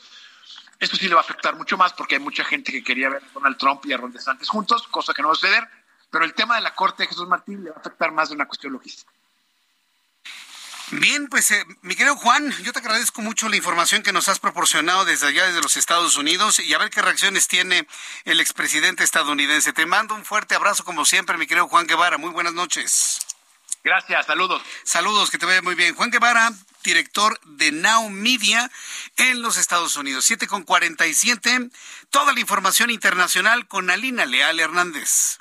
Esto 0.80 0.98
sí 0.98 1.08
le 1.08 1.16
va 1.16 1.22
a 1.22 1.24
afectar 1.24 1.56
mucho 1.56 1.78
más 1.78 1.94
porque 1.94 2.16
hay 2.16 2.22
mucha 2.22 2.44
gente 2.44 2.72
que 2.72 2.84
quería 2.84 3.10
ver 3.10 3.24
a 3.24 3.34
Donald 3.34 3.58
Trump 3.58 3.86
y 3.86 3.94
a 3.94 3.98
Ron 3.98 4.12
DeSantis 4.12 4.50
juntos, 4.50 4.88
cosa 4.90 5.14
que 5.14 5.22
no 5.22 5.30
va 5.30 5.34
a 5.34 5.36
suceder. 5.36 5.68
Pero 6.10 6.26
el 6.26 6.34
tema 6.34 6.56
de 6.56 6.62
la 6.62 6.76
corte 6.76 7.04
de 7.04 7.08
Jesús 7.08 7.28
Martín 7.28 7.64
le 7.64 7.70
va 7.70 7.78
a 7.78 7.80
afectar 7.80 8.12
más 8.12 8.30
de 8.30 8.36
una 8.36 8.48
cuestión 8.48 8.74
logística. 8.74 9.12
Bien, 10.91 11.28
pues 11.28 11.49
eh, 11.49 11.66
mi 11.82 11.95
querido 11.95 12.16
Juan, 12.16 12.52
yo 12.62 12.72
te 12.72 12.80
agradezco 12.80 13.22
mucho 13.22 13.49
la 13.49 13.56
información 13.56 14.03
que 14.03 14.14
nos 14.14 14.28
has 14.28 14.40
proporcionado 14.40 15.03
desde 15.03 15.28
allá, 15.28 15.48
desde 15.48 15.62
los 15.62 15.78
Estados 15.78 16.16
Unidos, 16.16 16.60
y 16.60 16.74
a 16.74 16.78
ver 16.78 16.91
qué 16.91 17.02
reacciones 17.02 17.48
tiene 17.48 17.88
el 18.24 18.40
expresidente 18.40 19.03
estadounidense. 19.03 19.74
Te 19.74 19.88
mando 19.88 20.14
un 20.14 20.26
fuerte 20.26 20.53
abrazo 20.53 20.84
como 20.84 21.03
siempre, 21.03 21.38
mi 21.38 21.48
querido 21.48 21.68
Juan 21.68 21.88
Guevara. 21.88 22.20
Muy 22.20 22.30
buenas 22.30 22.53
noches. 22.53 23.20
Gracias, 23.84 24.28
saludos. 24.28 24.62
Saludos, 24.84 25.32
que 25.32 25.40
te 25.40 25.45
vaya 25.48 25.62
muy 25.64 25.76
bien. 25.76 25.95
Juan 25.95 26.12
Guevara, 26.12 26.52
director 26.84 27.40
de 27.45 27.72
Now 27.72 28.10
Media 28.10 28.70
en 29.18 29.41
los 29.41 29.57
Estados 29.57 29.95
Unidos. 29.95 30.26
7 30.26 30.45
con 30.45 30.64
47. 30.64 31.70
Toda 32.12 32.32
la 32.34 32.40
información 32.40 32.91
internacional 32.91 33.68
con 33.68 33.90
Alina 33.90 34.26
Leal 34.26 34.60
Hernández. 34.60 35.40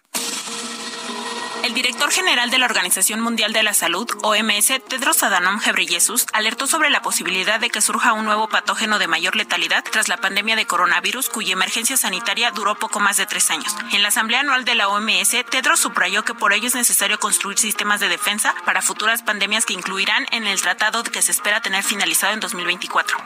El 1.65 1.73
director 1.73 2.11
general 2.11 2.51
de 2.51 2.59
la 2.59 2.67
Organización 2.67 3.21
Mundial 3.21 3.55
de 3.55 3.63
la 3.63 3.73
Salud, 3.73 4.07
OMS, 4.23 4.67
Tedros 4.87 5.23
Adhanom 5.23 5.59
Ghebreyesus, 5.59 6.27
alertó 6.35 6.67
sobre 6.67 6.91
la 6.91 7.01
posibilidad 7.01 7.59
de 7.59 7.71
que 7.71 7.81
surja 7.81 8.13
un 8.13 8.27
nuevo 8.27 8.51
patógeno 8.51 8.99
de 8.99 9.09
mayor 9.09 9.35
letalidad 9.35 9.83
tras 9.91 10.09
la 10.09 10.19
pandemia 10.19 10.57
de 10.57 10.67
coronavirus, 10.67 11.31
cuya 11.31 11.55
emergencia 11.55 11.97
sanitaria 11.97 12.51
duró 12.51 12.75
poco 12.75 13.01
más 13.01 13.17
de 13.17 13.25
tres 13.25 13.51
años. 13.51 13.75
En 13.93 14.03
la 14.03 14.09
Asamblea 14.09 14.41
Anual 14.41 14.67
de 14.67 14.75
la 14.75 14.89
OMS, 14.89 15.37
Tedros 15.51 15.81
subrayó 15.81 16.23
que 16.23 16.35
por 16.35 16.53
ello 16.53 16.67
es 16.67 16.75
necesario 16.75 17.19
construir 17.19 17.59
sistemas 17.59 17.99
de 17.99 18.11
defensa 18.11 18.55
para 18.67 18.83
futuras 18.83 19.23
pandemias 19.23 19.65
que 19.65 19.73
incluirán 19.73 20.27
en 20.33 20.47
el 20.47 20.61
tratado 20.61 21.03
que 21.03 21.23
se 21.23 21.33
espera 21.33 21.63
tener 21.63 21.83
finalizado 21.83 22.35
en 22.35 22.41
2024. 22.41 23.17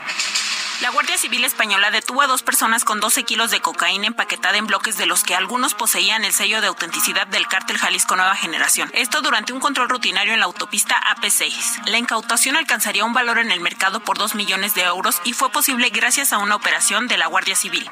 La 0.81 0.91
Guardia 0.91 1.17
Civil 1.17 1.43
Española 1.43 1.91
detuvo 1.91 2.21
a 2.21 2.27
dos 2.27 2.41
personas 2.41 2.85
con 2.85 3.01
12 3.01 3.23
kilos 3.23 3.51
de 3.51 3.59
cocaína 3.59 4.07
empaquetada 4.07 4.57
en 4.57 4.65
bloques 4.65 4.97
de 4.97 5.07
los 5.07 5.25
que 5.25 5.35
algunos 5.35 5.73
poseían 5.73 6.23
el 6.23 6.31
sello 6.31 6.61
de 6.61 6.67
autenticidad 6.67 7.27
del 7.27 7.49
cártel 7.49 7.77
Jalisco 7.77 8.15
Nueva 8.15 8.28
Generación. 8.35 8.89
Esto 8.93 9.21
durante 9.21 9.53
un 9.53 9.59
control 9.59 9.89
rutinario 9.89 10.33
en 10.33 10.39
la 10.39 10.45
autopista 10.45 10.95
AP6. 11.15 11.87
La 11.87 11.97
incautación 11.97 12.55
alcanzaría 12.55 13.05
un 13.05 13.13
valor 13.13 13.39
en 13.39 13.51
el 13.51 13.61
mercado 13.61 13.99
por 13.99 14.17
2 14.17 14.35
millones 14.35 14.75
de 14.75 14.83
euros 14.83 15.21
y 15.23 15.33
fue 15.33 15.51
posible 15.51 15.89
gracias 15.89 16.33
a 16.33 16.37
una 16.37 16.55
operación 16.55 17.07
de 17.07 17.17
la 17.17 17.27
Guardia 17.27 17.55
Civil. 17.55 17.89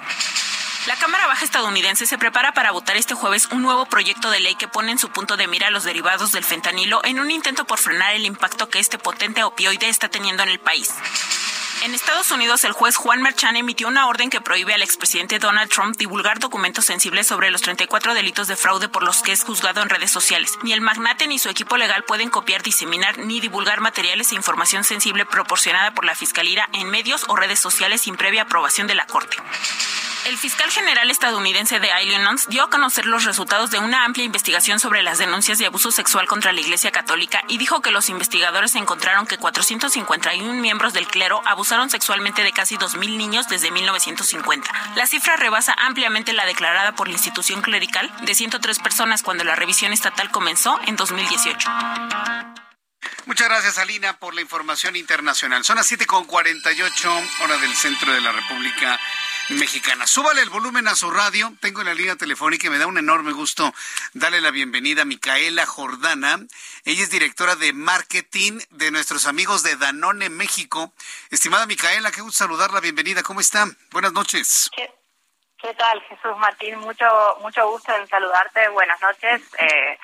La 0.87 0.95
Cámara 0.95 1.27
Baja 1.27 1.43
estadounidense 1.43 2.05
se 2.05 2.17
prepara 2.17 2.53
para 2.53 2.71
votar 2.71 2.95
este 2.95 3.13
jueves 3.13 3.49
un 3.51 3.61
nuevo 3.61 3.87
proyecto 3.87 4.29
de 4.29 4.39
ley 4.39 4.55
que 4.55 4.69
pone 4.69 4.93
en 4.93 4.97
su 4.97 5.09
punto 5.09 5.35
de 5.35 5.47
mira 5.47 5.69
los 5.69 5.83
derivados 5.83 6.31
del 6.31 6.45
fentanilo 6.45 7.01
en 7.03 7.19
un 7.19 7.29
intento 7.29 7.65
por 7.65 7.77
frenar 7.77 8.15
el 8.15 8.25
impacto 8.25 8.69
que 8.69 8.79
este 8.79 8.97
potente 8.97 9.43
opioide 9.43 9.89
está 9.89 10.07
teniendo 10.07 10.43
en 10.43 10.49
el 10.49 10.59
país. 10.59 10.93
En 11.83 11.93
Estados 11.93 12.31
Unidos, 12.31 12.63
el 12.63 12.71
juez 12.71 12.95
Juan 12.95 13.21
Merchan 13.21 13.55
emitió 13.55 13.87
una 13.87 14.07
orden 14.07 14.31
que 14.31 14.41
prohíbe 14.41 14.73
al 14.73 14.81
expresidente 14.81 15.37
Donald 15.37 15.69
Trump 15.69 15.95
divulgar 15.95 16.39
documentos 16.39 16.85
sensibles 16.85 17.27
sobre 17.27 17.51
los 17.51 17.61
34 17.61 18.15
delitos 18.15 18.47
de 18.47 18.55
fraude 18.55 18.89
por 18.89 19.03
los 19.03 19.21
que 19.21 19.31
es 19.31 19.43
juzgado 19.43 19.81
en 19.81 19.89
redes 19.89 20.09
sociales. 20.09 20.57
Ni 20.63 20.73
el 20.73 20.81
magnate 20.81 21.27
ni 21.27 21.37
su 21.37 21.49
equipo 21.49 21.77
legal 21.77 22.03
pueden 22.03 22.29
copiar, 22.29 22.63
diseminar 22.63 23.19
ni 23.19 23.39
divulgar 23.39 23.79
materiales 23.79 24.31
e 24.31 24.35
información 24.35 24.83
sensible 24.83 25.25
proporcionada 25.25 25.93
por 25.93 26.05
la 26.05 26.15
Fiscalía 26.15 26.67
en 26.73 26.89
medios 26.89 27.25
o 27.27 27.35
redes 27.35 27.59
sociales 27.59 28.01
sin 28.01 28.17
previa 28.17 28.43
aprobación 28.43 28.87
de 28.87 28.95
la 28.95 29.05
Corte. 29.05 29.37
El 30.27 30.37
fiscal 30.37 30.69
general 30.69 31.09
estadounidense 31.09 31.79
de 31.79 31.87
Illinois 32.03 32.47
dio 32.49 32.63
a 32.63 32.69
conocer 32.69 33.05
los 33.05 33.23
resultados 33.23 33.71
de 33.71 33.79
una 33.79 34.03
amplia 34.03 34.25
investigación 34.25 34.77
sobre 34.77 35.01
las 35.01 35.19
denuncias 35.19 35.57
de 35.57 35.67
abuso 35.67 35.89
sexual 35.89 36.27
contra 36.27 36.51
la 36.51 36.59
Iglesia 36.59 36.91
Católica 36.91 37.43
y 37.47 37.57
dijo 37.57 37.81
que 37.81 37.91
los 37.91 38.09
investigadores 38.09 38.75
encontraron 38.75 39.25
que 39.25 39.37
451 39.37 40.53
miembros 40.55 40.91
del 40.91 41.07
clero 41.07 41.41
abusaron 41.45 41.66
sexualmente 41.89 42.43
de 42.43 42.53
casi 42.53 42.77
2.000 42.77 43.17
niños 43.17 43.47
desde 43.49 43.71
1950. 43.71 44.69
La 44.95 45.05
cifra 45.05 45.35
rebasa 45.35 45.73
ampliamente 45.77 46.31
la 46.31 46.45
declarada 46.45 46.93
por 46.93 47.07
la 47.07 47.13
institución 47.13 47.61
clerical 47.61 48.09
de 48.25 48.35
103 48.35 48.79
personas 48.79 49.21
cuando 49.21 49.43
la 49.43 49.55
revisión 49.55 49.91
estatal 49.91 50.31
comenzó 50.31 50.79
en 50.87 50.95
2018. 50.95 51.69
Muchas 53.25 53.49
gracias, 53.49 53.77
Alina, 53.77 54.17
por 54.19 54.33
la 54.33 54.41
información 54.41 54.95
internacional. 54.95 55.63
Son 55.63 55.75
las 55.75 55.91
7.48 55.91 57.43
hora 57.43 57.57
del 57.57 57.75
centro 57.75 58.13
de 58.13 58.21
la 58.21 58.31
República 58.31 58.99
Mexicana. 59.49 60.05
Súbale 60.05 60.41
el 60.41 60.49
volumen 60.49 60.87
a 60.87 60.95
su 60.95 61.09
radio. 61.09 61.53
Tengo 61.61 61.81
en 61.81 61.87
la 61.87 61.93
línea 61.93 62.15
telefónica 62.17 62.67
y 62.67 62.69
me 62.69 62.77
da 62.77 62.87
un 62.87 62.97
enorme 62.97 63.31
gusto 63.31 63.73
darle 64.13 64.41
la 64.41 64.51
bienvenida 64.51 65.03
a 65.03 65.05
Micaela 65.05 65.65
Jordana. 65.65 66.39
Ella 66.83 67.03
es 67.03 67.09
directora 67.09 67.55
de 67.55 67.71
marketing 67.71 68.59
de 68.71 68.91
nuestros 68.91 69.25
amigos 69.25 69.63
de 69.63 69.77
Danone 69.77 70.29
México. 70.29 70.91
Estimada 71.29 71.65
Micaela, 71.65 72.11
qué 72.11 72.21
gusto 72.21 72.39
saludarla. 72.39 72.81
Bienvenida. 72.81 73.23
¿Cómo 73.23 73.39
está? 73.39 73.67
Buenas 73.91 74.11
noches. 74.11 74.69
¿Qué, 74.75 75.73
tal, 75.73 76.01
Jesús 76.03 76.37
Martín? 76.37 76.77
Mucho, 76.79 77.05
mucho 77.41 77.69
gusto 77.69 77.95
en 77.95 78.07
saludarte. 78.07 78.67
Buenas 78.69 79.01
noches. 79.01 79.41
Eh, 79.59 79.97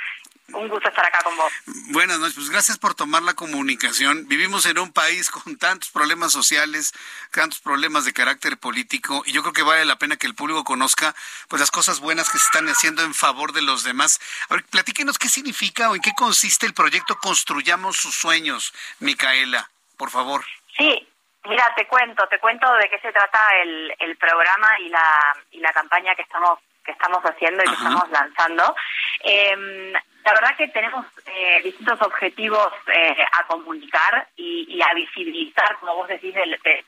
un 0.52 0.68
gusto 0.68 0.90
estar 0.90 1.06
acá 1.06 1.20
con 1.24 1.36
vos. 1.38 1.52
Buenas 1.92 2.20
noches, 2.20 2.36
pues 2.36 2.50
gracias 2.50 2.78
por 2.78 2.96
tomar 2.96 3.24
la 3.24 3.34
comunicación. 3.34 4.28
Vivimos 4.28 4.66
en 4.66 4.78
un 4.78 4.92
país 4.92 5.30
con 5.30 5.58
tantos 5.58 5.90
problemas 5.90 6.32
sociales, 6.32 6.94
tantos 7.32 7.60
problemas 7.60 8.06
de 8.06 8.14
carácter 8.14 8.58
político, 8.58 9.24
y 9.26 9.32
yo 9.32 9.42
creo 9.42 9.54
que 9.54 9.64
vale 9.64 9.86
la 9.86 9.98
pena 9.98 10.18
que 10.18 10.28
el 10.28 10.36
público 10.36 10.64
conozca 10.64 11.16
pues 11.48 11.60
las 11.60 11.72
cosas 11.72 12.00
buenas 12.00 12.30
que 12.30 12.38
se 12.38 12.46
están 12.46 12.68
haciendo 12.68 13.04
en 13.04 13.14
favor 13.14 13.54
de 13.54 13.62
los 13.62 13.84
demás. 13.84 14.20
A 14.50 14.56
ver, 14.56 14.66
platíquenos 14.66 15.18
qué 15.18 15.30
significa 15.30 15.90
o 15.90 15.96
en 15.96 16.02
qué 16.02 16.12
consiste 16.16 16.66
el 16.66 16.74
proyecto 16.74 17.18
Construyamos 17.22 17.98
sus 17.98 18.16
sueños, 18.16 18.74
Micaela, 19.00 19.70
por 19.98 20.10
favor. 20.10 20.44
Sí, 20.78 21.08
mira, 21.46 21.74
te 21.76 21.88
cuento, 21.88 22.28
te 22.28 22.40
cuento 22.40 22.72
de 22.74 22.90
qué 22.90 23.00
se 23.00 23.12
trata 23.12 23.40
el, 23.62 23.96
el 24.00 24.18
programa 24.18 24.80
y 24.80 24.90
la, 24.90 25.36
y 25.52 25.60
la 25.60 25.72
campaña 25.72 26.16
que 26.16 26.24
estamos 26.24 26.60
que 26.84 26.92
estamos 26.92 27.24
haciendo 27.24 27.64
y 27.64 27.68
que 27.68 27.76
estamos 27.76 28.10
lanzando. 28.10 28.76
Eh, 29.24 29.94
la 30.26 30.34
verdad 30.34 30.56
que 30.58 30.68
tenemos 30.70 31.06
eh, 31.26 31.62
distintos 31.64 32.02
objetivos 32.02 32.70
eh, 32.88 33.26
a 33.32 33.46
comunicar 33.48 34.28
y, 34.38 34.82
a 34.82 34.94
visibilizar, 34.94 35.78
como 35.80 35.96
vos 35.96 36.08
decís, 36.08 36.34
de, 36.34 36.46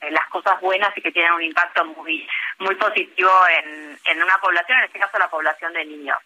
las 0.10 0.28
cosas 0.30 0.60
buenas 0.62 0.95
y 0.98 1.02
que 1.02 1.12
tienen 1.12 1.34
un 1.34 1.44
impacto 1.44 1.86
muy 1.86 2.28
muy 2.60 2.76
positivo 2.76 3.32
en, 3.60 3.98
en 4.06 4.24
una 4.24 4.38
población, 4.38 4.80
en 4.80 4.86
este 4.86 4.99
caso 4.99 5.18
la 5.18 5.30
población 5.30 5.74
de 5.74 5.86
niños. 5.86 6.18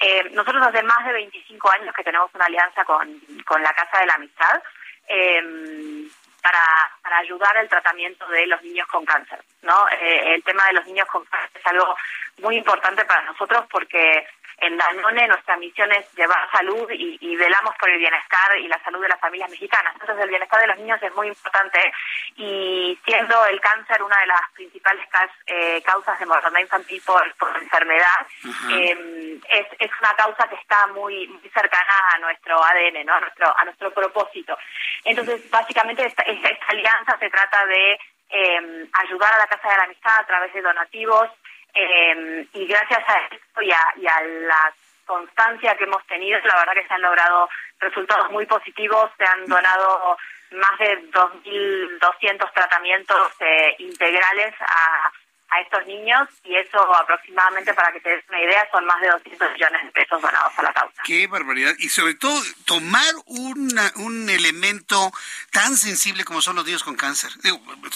Eh, 0.00 0.30
nosotros 0.32 0.64
hace 0.66 0.82
más 0.82 1.04
de 1.04 1.12
25 1.12 1.70
años 1.72 1.94
que 1.94 2.04
tenemos 2.04 2.30
una 2.34 2.46
alianza 2.46 2.84
con, 2.84 3.20
con 3.44 3.62
la 3.62 3.72
Casa 3.72 3.98
de 4.00 4.06
la 4.06 4.14
Amistad. 4.14 4.62
para, 6.42 6.90
para 7.02 7.18
ayudar 7.18 7.56
al 7.56 7.68
tratamiento 7.68 8.26
de 8.28 8.46
los 8.46 8.62
niños 8.62 8.86
con 8.88 9.04
cáncer. 9.04 9.38
¿no? 9.62 9.86
el 9.88 10.42
tema 10.42 10.66
de 10.66 10.72
los 10.72 10.86
niños 10.86 11.06
con 11.06 11.24
cáncer 11.24 11.60
es 11.60 11.66
algo 11.66 11.94
muy 12.38 12.56
importante 12.56 13.04
para 13.04 13.22
nosotros 13.22 13.64
porque 13.70 14.26
en 14.58 14.76
Danone 14.76 15.28
nuestra 15.28 15.56
misión 15.56 15.90
es 15.92 16.12
llevar 16.14 16.50
salud 16.50 16.88
y, 16.90 17.36
velamos 17.36 17.74
por 17.78 17.90
el 17.90 17.98
bienestar 17.98 18.56
y 18.58 18.68
la 18.68 18.78
salud 18.84 19.00
de 19.00 19.08
las 19.08 19.18
familias 19.18 19.50
mexicanas. 19.50 19.94
Entonces 19.94 20.18
el 20.22 20.28
bienestar 20.28 20.60
de 20.60 20.66
los 20.68 20.78
niños 20.78 21.02
es 21.02 21.12
muy 21.14 21.28
importante 21.28 21.92
y 22.36 22.96
siendo 23.04 23.44
el 23.46 23.60
cáncer 23.60 24.02
una 24.02 24.18
de 24.20 24.26
las 24.26 24.40
principales 24.54 25.04
eh, 25.46 25.82
causas 25.82 26.18
de 26.18 26.26
mortalidad 26.26 26.60
infantil 26.60 27.02
por, 27.04 27.22
enfermedad, 27.60 28.26
eh, 28.70 29.40
es, 29.48 29.66
es, 29.78 29.90
una 30.00 30.14
causa 30.14 30.48
que 30.48 30.56
está 30.56 30.86
muy, 30.88 31.26
muy 31.26 31.48
cercana 31.50 31.94
a 32.14 32.18
nuestro 32.18 32.62
ADN, 32.62 33.04
¿no? 33.04 33.14
a, 33.14 33.20
nuestro, 33.20 33.58
a 33.58 33.64
nuestro 33.64 33.92
propósito. 33.92 34.56
Entonces 35.04 35.50
básicamente 35.50 36.06
esta, 36.06 36.22
esta, 36.22 36.48
alianza 36.68 37.18
se 37.18 37.30
trata 37.30 37.66
de 37.66 37.98
eh, 38.30 38.88
ayudar 38.92 39.34
a 39.34 39.38
la 39.38 39.46
Casa 39.46 39.68
de 39.68 39.76
la 39.76 39.84
Amistad 39.84 40.18
a 40.20 40.26
través 40.26 40.52
de 40.52 40.62
donativos, 40.62 41.30
eh, 41.74 42.46
y 42.52 42.66
gracias 42.66 43.00
a 43.08 43.18
esto 43.30 43.62
y 43.62 43.70
a, 43.70 44.22
la 44.22 44.72
constancia 45.06 45.76
que 45.76 45.84
hemos 45.84 46.04
tenido, 46.06 46.38
la 46.44 46.56
verdad 46.56 46.74
que 46.74 46.86
se 46.86 46.94
han 46.94 47.02
logrado 47.02 47.48
resultados 47.80 48.30
muy 48.30 48.46
positivos, 48.46 49.10
se 49.18 49.24
han 49.24 49.46
donado 49.46 50.16
más 50.52 50.78
de 50.78 51.10
2.200 51.10 52.52
tratamientos 52.52 53.32
eh, 53.40 53.74
integrales 53.78 54.54
a 54.60 55.10
a 55.52 55.60
estos 55.60 55.86
niños 55.86 56.28
y 56.44 56.56
eso 56.56 56.78
aproximadamente, 56.94 57.74
para 57.74 57.92
que 57.92 58.00
te 58.00 58.08
des 58.08 58.24
una 58.28 58.40
idea, 58.40 58.66
son 58.72 58.86
más 58.86 59.00
de 59.00 59.08
200 59.08 59.52
millones 59.52 59.84
de 59.84 59.90
pesos 59.92 60.22
donados 60.22 60.52
a 60.56 60.62
la 60.62 60.72
causa. 60.72 61.02
Qué 61.04 61.26
barbaridad. 61.26 61.74
Y 61.78 61.88
sobre 61.90 62.14
todo, 62.14 62.40
tomar 62.64 63.12
una, 63.26 63.92
un 63.96 64.30
elemento 64.30 65.12
tan 65.50 65.76
sensible 65.76 66.24
como 66.24 66.40
son 66.40 66.56
los 66.56 66.64
niños 66.64 66.84
con 66.84 66.96
cáncer. 66.96 67.30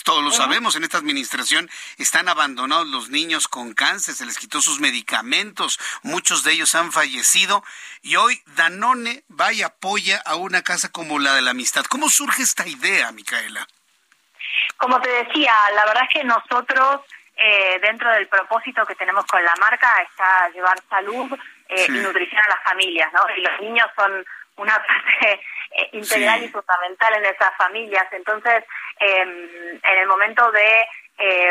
todos 0.04 0.22
lo 0.22 0.30
sabemos, 0.30 0.76
en 0.76 0.84
esta 0.84 0.98
administración 0.98 1.70
están 1.96 2.28
abandonados 2.28 2.86
los 2.88 3.08
niños 3.08 3.48
con 3.48 3.72
cáncer, 3.72 4.14
se 4.14 4.26
les 4.26 4.38
quitó 4.38 4.60
sus 4.60 4.80
medicamentos, 4.80 5.80
muchos 6.02 6.44
de 6.44 6.52
ellos 6.52 6.74
han 6.74 6.92
fallecido 6.92 7.64
y 8.02 8.16
hoy 8.16 8.42
Danone 8.56 9.24
va 9.28 9.52
y 9.52 9.62
apoya 9.62 10.20
a 10.26 10.36
una 10.36 10.62
casa 10.62 10.90
como 10.90 11.18
la 11.18 11.34
de 11.34 11.42
la 11.42 11.52
amistad. 11.52 11.84
¿Cómo 11.86 12.10
surge 12.10 12.42
esta 12.42 12.66
idea, 12.66 13.10
Micaela? 13.12 13.66
Como 14.76 15.00
te 15.00 15.08
decía, 15.08 15.52
la 15.74 15.86
verdad 15.86 16.04
es 16.04 16.20
que 16.20 16.24
nosotros 16.24 17.00
eh, 17.38 17.78
dentro 17.82 18.10
del 18.12 18.28
propósito 18.28 18.86
que 18.86 18.94
tenemos 18.94 19.26
con 19.26 19.44
la 19.44 19.54
marca 19.60 19.88
está 20.10 20.48
llevar 20.54 20.78
salud 20.88 21.38
eh, 21.68 21.86
y 21.86 21.92
nutrición 21.92 22.40
a 22.42 22.48
las 22.48 22.62
familias, 22.62 23.12
¿no? 23.12 23.20
Y 23.36 23.42
los 23.42 23.60
niños 23.60 23.86
son 23.94 24.24
una 24.56 24.74
parte 24.86 25.40
eh, 25.72 25.88
integral 25.92 26.44
y 26.44 26.48
fundamental 26.48 27.14
en 27.16 27.26
esas 27.26 27.54
familias. 27.58 28.06
Entonces, 28.12 28.64
em, 29.00 29.80
en 29.82 29.98
el 29.98 30.06
momento 30.06 30.50
de 30.50 30.88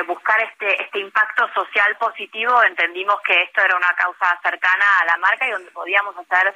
buscar 0.05 0.39
este, 0.41 0.79
este 0.79 0.99
impacto 0.99 1.51
social 1.51 1.95
positivo, 1.97 2.61
entendimos 2.63 3.19
que 3.21 3.41
esto 3.41 3.63
era 3.63 3.75
una 3.75 3.95
causa 3.95 4.39
cercana 4.43 4.85
a 5.01 5.05
la 5.05 5.17
marca 5.17 5.47
y 5.47 5.51
donde 5.51 5.71
podíamos 5.71 6.15
hacer 6.17 6.53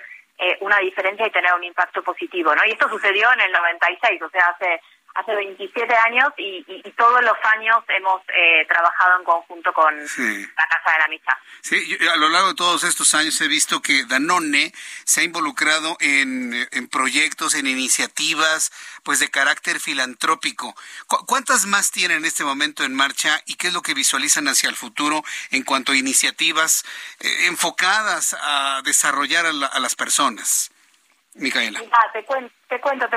una 0.60 0.78
diferencia 0.78 1.26
y 1.26 1.32
tener 1.32 1.52
un 1.56 1.64
impacto 1.64 2.04
positivo, 2.04 2.54
¿no? 2.54 2.64
Y 2.66 2.72
esto 2.72 2.88
sucedió 2.88 3.34
en 3.34 3.42
el 3.42 3.52
96, 3.52 4.22
o 4.22 4.30
sea, 4.30 4.50
hace 4.50 4.80
hace 5.20 5.36
27 5.36 5.96
años 6.08 6.30
y, 6.38 6.64
todos 6.98 7.22
los 7.24 7.38
años 7.56 7.78
hemos 7.88 8.22
eh, 8.28 8.66
trabajado 8.68 9.20
en 9.20 9.24
conjunto 9.24 9.72
con 9.72 9.96
la 9.96 10.68
Casa 10.68 10.92
de 10.92 11.00
la 11.00 11.06
Amistad. 11.06 11.34
Sí, 11.62 11.98
a 12.12 12.18
lo 12.18 12.28
largo 12.28 12.50
de 12.50 12.56
todos 12.56 12.84
estos 12.84 13.14
años 13.16 13.40
he 13.40 13.48
visto 13.48 13.82
que 13.82 14.04
Danone 14.06 14.74
se 15.06 15.22
ha 15.22 15.24
involucrado 15.24 15.96
en, 16.02 16.68
proyectos, 16.92 17.56
en 17.56 17.68
iniciativas, 17.68 18.72
pues 19.04 19.20
de 19.20 19.30
carácter 19.30 19.80
filantrópico. 19.80 20.76
¿Cuántas 21.26 21.66
más 21.68 21.92
tienen 21.92 22.18
en 22.18 22.26
este 22.26 22.44
momento 22.44 22.84
en 22.84 22.94
marcha 22.94 23.42
y 23.46 23.56
qué 23.56 23.68
es 23.68 23.74
lo 23.74 23.82
que 23.82 23.94
visualizan 23.94 24.50
hacia 24.50 24.70
el 24.70 24.76
futuro 24.76 25.24
en 25.52 25.64
cuanto 25.64 25.94
a 25.94 25.96
iniciativas 25.96 26.84
eh, 27.22 27.46
enfocadas 27.48 28.36
a 28.42 28.82
desarrollar 28.84 29.46
a 29.46 29.80
las 29.80 29.96
personas? 29.96 30.72
Micaela. 31.36 31.80
te, 32.14 32.24
cuento, 32.26 32.54
te 32.70 32.80
cuento, 32.80 33.08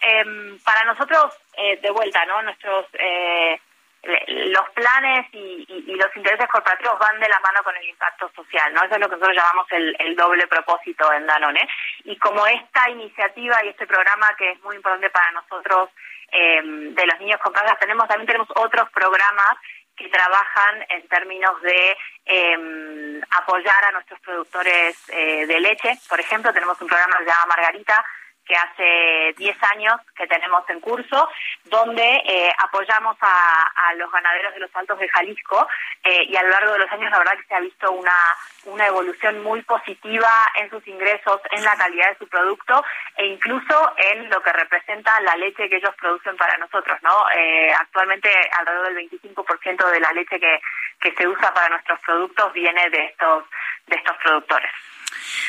em, 0.00 0.58
para 0.60 0.84
nosotros, 0.84 1.32
eh, 1.56 1.78
de 1.80 1.90
vuelta, 1.90 2.24
¿no? 2.26 2.42
Nuestros 2.42 2.86
eh, 2.94 3.60
los 4.02 4.68
planes 4.70 5.26
y, 5.32 5.64
los 5.94 6.16
intereses 6.16 6.48
corporativos 6.48 6.98
van 6.98 7.20
de 7.20 7.28
la 7.28 7.38
mano 7.38 7.62
con 7.62 7.76
el 7.76 7.88
impacto 7.88 8.30
social, 8.34 8.72
¿no? 8.74 8.82
Eso 8.82 8.94
es 8.94 9.00
lo 9.00 9.08
que 9.08 9.14
nosotros 9.14 9.36
llamamos 9.36 9.66
el, 9.70 10.16
doble 10.16 10.46
propósito 10.48 11.12
en 11.12 11.26
Danone. 11.26 11.68
Y 12.04 12.16
como 12.16 12.44
esta 12.46 12.90
iniciativa 12.90 13.64
y 13.64 13.68
este 13.68 13.86
programa 13.86 14.34
que 14.36 14.50
es 14.50 14.62
muy 14.62 14.76
importante 14.76 15.08
para 15.10 15.30
nosotros 15.32 15.90
em, 16.32 16.94
de 16.94 17.06
los 17.06 17.20
niños 17.20 17.40
con 17.40 17.52
casas, 17.52 17.78
tenemos 17.78 18.08
también 18.08 18.26
tenemos 18.26 18.48
otros 18.56 18.90
programas 18.90 19.56
que 19.96 20.08
trabajan 20.08 20.84
en 20.88 21.06
términos 21.06 21.60
de 21.62 21.96
eh, 22.26 23.20
apoyar 23.30 23.84
a 23.84 23.92
nuestros 23.92 24.18
productores 24.20 24.96
eh, 25.10 25.46
de 25.46 25.60
leche. 25.60 25.92
Por 26.08 26.18
ejemplo, 26.18 26.52
tenemos 26.52 26.80
un 26.80 26.88
programa 26.88 27.18
que 27.18 27.24
se 27.24 27.30
llama 27.30 27.54
Margarita, 27.56 28.04
que 28.46 28.54
hace 28.56 29.34
10 29.36 29.56
años 29.74 29.94
que 30.16 30.26
tenemos 30.26 30.68
en 30.68 30.80
curso, 30.80 31.28
donde 31.64 32.02
eh, 32.02 32.52
apoyamos 32.58 33.16
a, 33.20 33.68
los 33.96 34.10
ganaderos 34.10 34.54
de 34.54 34.60
los 34.60 34.74
Altos 34.74 34.98
de 34.98 35.08
Jalisco 35.08 35.68
eh, 36.02 36.24
y 36.24 36.36
a 36.36 36.42
lo 36.42 36.48
largo 36.48 36.72
de 36.72 36.78
los 36.78 36.92
años 36.92 37.10
la 37.10 37.18
verdad 37.18 37.36
que 37.36 37.46
se 37.46 37.54
ha 37.54 37.60
visto 37.60 37.92
una, 37.92 38.16
una 38.64 38.86
evolución 38.86 39.42
muy 39.42 39.60
positiva 39.62 40.30
en 40.58 40.70
sus 40.70 40.86
ingresos, 40.88 41.40
en 41.50 41.62
la 41.62 41.76
calidad 41.76 42.08
de 42.08 42.18
su 42.18 42.28
producto 42.28 42.82
e 43.16 43.26
incluso 43.26 43.92
en 43.98 44.30
lo 44.30 44.42
que 44.42 44.52
representa 44.52 45.20
la 45.20 45.36
leche 45.36 45.68
que 45.68 45.76
ellos 45.76 45.94
producen 46.00 46.36
para 46.36 46.56
nosotros. 46.56 46.98
¿no? 47.02 47.30
Eh, 47.36 47.72
actualmente 47.78 48.30
alrededor 48.58 48.94
del 48.94 49.10
25% 49.10 49.90
de 49.90 50.00
la 50.00 50.12
leche 50.12 50.40
que, 50.40 50.60
que 51.00 51.14
se 51.14 51.28
usa 51.28 51.52
para 51.52 51.68
nuestros 51.68 52.00
productos 52.00 52.52
viene 52.54 52.88
de 52.90 53.04
estos, 53.06 53.44
de 53.86 53.96
estos 53.96 54.16
productores. 54.16 54.72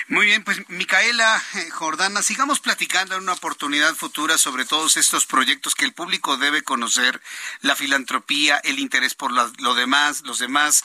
Muy 0.07 0.26
bien, 0.26 0.44
pues 0.44 0.68
Micaela 0.69 1.41
eh, 1.56 1.69
Jordana, 1.69 2.22
sigamos 2.22 2.60
platicando 2.60 3.15
en 3.15 3.23
una 3.23 3.34
oportunidad 3.34 3.94
futura 3.95 4.38
sobre 4.38 4.65
todos 4.65 4.98
estos 4.98 5.26
proyectos 5.26 5.76
que 5.76 5.85
el 5.85 5.94
público 5.94 6.38
debe 6.38 6.64
conocer, 6.64 7.22
la 7.61 7.76
filantropía, 7.76 8.57
el 8.64 8.80
interés 8.80 9.15
por 9.15 9.31
lo 9.31 9.76
demás, 9.76 10.23
los 10.26 10.40
demás, 10.40 10.84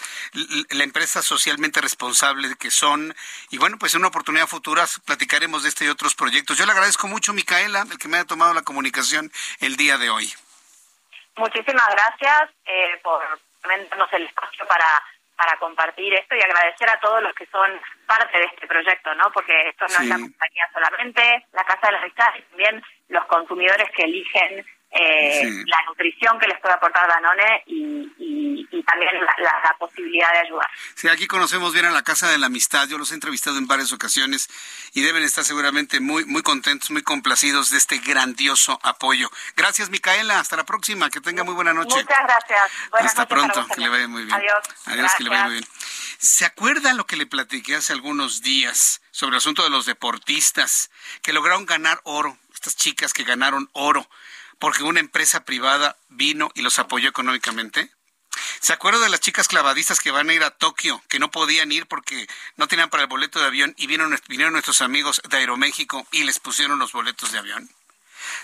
la 0.71 0.85
empresa 0.85 1.23
socialmente 1.23 1.81
responsable 1.81 2.55
que 2.57 2.71
son. 2.71 3.15
Y 3.51 3.59
bueno, 3.59 3.79
pues 3.79 3.95
en 3.95 4.01
una 4.01 4.09
oportunidad 4.09 4.47
futura 4.47 4.87
platicaremos 5.05 5.63
de 5.63 5.69
este 5.69 5.85
y 5.85 5.89
otros 5.89 6.15
proyectos. 6.15 6.59
Yo 6.59 6.67
le 6.67 6.73
agradezco 6.73 7.09
mucho, 7.09 7.33
Micaela, 7.33 7.87
el 7.91 7.99
que 7.99 8.09
me 8.09 8.17
haya 8.17 8.27
tomado 8.27 8.55
la 8.55 8.63
comunicación 8.63 9.33
el 9.61 9.77
día 9.77 9.99
de 9.99 10.11
hoy. 10.11 10.33
Muchísimas 11.37 11.89
gracias 11.91 12.51
eh, 12.67 13.01
por 13.03 13.21
darnos 13.63 14.13
el 14.13 14.25
espacio 14.25 14.67
para 14.67 15.03
para 15.39 15.57
compartir 15.59 16.13
esto 16.15 16.35
y 16.35 16.41
agradecer 16.41 16.91
a 16.91 16.99
todos 16.99 17.23
los 17.23 17.33
que 17.35 17.47
son 17.47 17.71
parte 18.07 18.37
de 18.37 18.45
este 18.47 18.67
proyecto, 18.67 19.15
¿no? 19.15 19.31
Porque 19.33 19.69
esto 19.69 19.87
no 19.87 20.03
es 20.03 20.09
la 20.09 20.19
compañía 20.19 20.69
solamente, 20.75 21.47
la 21.53 21.63
Casa 21.63 21.87
de 21.87 21.93
las 21.93 22.03
Amistades, 22.03 22.45
también 22.49 22.83
los 23.09 23.25
consumidores 23.27 23.89
que 23.95 24.03
eligen 24.03 24.67
eh, 24.91 25.65
la 25.67 25.83
nutrición 25.87 26.39
que 26.39 26.47
les 26.47 26.59
puede 26.61 26.75
aportar 26.75 27.07
Danone 27.09 27.63
y, 27.67 28.09
también 28.87 29.11
la, 29.39 29.77
posibilidad 29.79 30.33
de 30.33 30.39
ayudar. 30.39 30.67
Sí, 30.95 31.09
aquí 31.09 31.27
conocemos 31.27 31.75
bien 31.75 31.85
a 31.85 31.91
la 31.91 32.03
Casa 32.03 32.31
de 32.31 32.39
la 32.39 32.47
Amistad, 32.47 32.89
yo 32.89 32.97
los 32.97 33.13
he 33.13 33.15
entrevistado 33.15 33.59
en 33.59 33.67
varias 33.67 33.93
ocasiones 33.93 34.49
y 34.95 35.03
deben 35.03 35.23
estar 35.23 35.45
seguramente 35.45 36.01
muy, 36.01 36.25
muy 36.25 36.43
contentos, 36.43 36.91
muy 36.91 37.03
complacidos 37.03 37.71
de 37.71 37.77
este 37.77 37.99
grandioso 37.99 38.79
apoyo. 38.83 39.31
Gracias, 39.57 39.91
Micaela, 39.91 40.41
hasta 40.41 40.57
la 40.57 40.65
próxima, 40.65 41.11
que 41.11 41.21
tenga 41.21 41.45
muy 41.45 41.55
buena 41.55 41.75
noche. 41.75 41.97
Muchas 41.97 42.19
gracias. 42.25 42.71
hasta 42.93 43.29
pronto, 43.29 43.67
que 43.75 43.81
le 43.83 43.89
vaya 43.91 44.09
muy 44.09 44.25
bien. 44.25 44.35
Adiós. 44.35 44.59
Adiós, 44.87 45.13
que 45.17 45.25
le 45.25 45.31
vaya 45.31 45.45
muy 45.45 45.53
bien. 45.55 45.67
¿Se 46.19 46.47
acuerda 46.47 46.95
lo 46.95 47.07
que 47.07 47.17
le 47.17 47.27
platiqué 47.27 47.77
hace 47.77 47.93
algunos 47.93 48.41
días 48.41 49.03
sobre 49.11 49.33
el 49.33 49.39
asunto 49.39 49.63
de 49.65 49.71
los 49.71 49.85
deportistas 49.85 50.91
que 51.23 51.35
lograron 51.35 51.67
ganar 51.67 52.01
oro? 52.05 52.39
Estas 52.55 52.75
chicas 52.75 53.13
que 53.13 53.23
ganaron 53.23 53.69
oro 53.73 54.09
porque 54.59 54.83
una 54.83 55.01
empresa 55.01 55.45
privada 55.45 55.97
vino 56.09 56.51
y 56.55 56.63
los 56.63 56.79
apoyó 56.79 57.09
económicamente? 57.09 57.91
¿Se 58.61 58.73
acuerda 58.73 59.01
de 59.01 59.09
las 59.09 59.21
chicas 59.21 59.49
clavadistas 59.49 60.01
que 60.01 60.11
van 60.11 60.31
a 60.31 60.35
ir 60.35 60.43
a 60.43 60.51
Tokio, 60.51 61.03
que 61.09 61.19
no 61.19 61.31
podían 61.31 61.73
ir 61.73 61.87
porque 61.87 62.29
no 62.57 62.69
tenían 62.69 62.91
para 62.91 63.05
el 63.05 63.09
boleto 63.09 63.41
de 63.41 63.47
avión 63.47 63.75
y 63.77 63.87
vinieron, 63.87 64.19
vinieron 64.29 64.53
nuestros 64.53 64.81
amigos 64.81 65.21
de 65.29 65.37
Aeroméxico 65.37 66.07
y 66.13 66.25
les 66.25 66.39
pusieron 66.39 66.79
los 66.79 66.93
boletos 66.93 67.33
de 67.33 67.39
avión? 67.39 67.71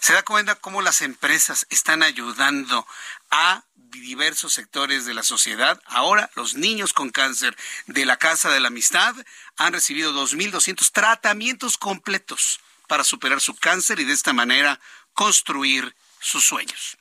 ¿Se 0.01 0.13
da 0.13 0.23
cuenta 0.23 0.55
cómo 0.55 0.83
las 0.83 1.03
empresas 1.03 1.67
están 1.71 2.03
ayudando 2.03 2.87
a 3.31 3.65
diversos 3.77 4.53
sectores 4.53 5.05
de 5.05 5.15
la 5.15 5.23
sociedad? 5.23 5.81
Ahora 5.87 6.31
los 6.35 6.55
niños 6.55 6.93
con 6.93 7.11
cáncer 7.11 7.57
de 7.87 8.05
la 8.05 8.17
Casa 8.17 8.51
de 8.51 8.61
la 8.61 8.69
Amistad 8.69 9.15
han 9.57 9.73
recibido 9.73 10.13
2.200 10.13 10.91
tratamientos 10.93 11.77
completos 11.77 12.61
para 12.87 13.05
superar 13.05 13.41
su 13.41 13.57
cáncer 13.57 14.01
y 14.01 14.05
de 14.05 14.13
esta 14.13 14.33
manera 14.33 14.81
construir 15.13 15.95
sus 16.25 16.45
sueños. 16.45 16.97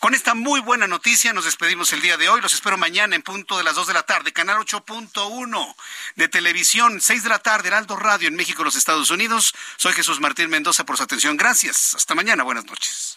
Con 0.00 0.14
esta 0.14 0.34
muy 0.34 0.60
buena 0.60 0.86
noticia 0.86 1.32
nos 1.32 1.44
despedimos 1.44 1.92
el 1.92 2.02
día 2.02 2.16
de 2.16 2.28
hoy. 2.28 2.40
Los 2.40 2.54
espero 2.54 2.76
mañana 2.76 3.16
en 3.16 3.22
punto 3.22 3.56
de 3.56 3.64
las 3.64 3.74
2 3.74 3.86
de 3.86 3.94
la 3.94 4.02
tarde, 4.02 4.32
canal 4.32 4.58
8.1 4.58 5.74
de 6.16 6.28
televisión, 6.28 7.00
6 7.00 7.22
de 7.22 7.28
la 7.28 7.38
tarde, 7.38 7.68
Heraldo 7.68 7.96
Radio 7.96 8.28
en 8.28 8.36
México, 8.36 8.64
los 8.64 8.76
Estados 8.76 9.10
Unidos. 9.10 9.54
Soy 9.76 9.92
Jesús 9.94 10.20
Martín 10.20 10.50
Mendoza 10.50 10.84
por 10.84 10.96
su 10.96 11.02
atención. 11.02 11.36
Gracias. 11.36 11.94
Hasta 11.94 12.14
mañana. 12.14 12.42
Buenas 12.42 12.66
noches. 12.66 13.16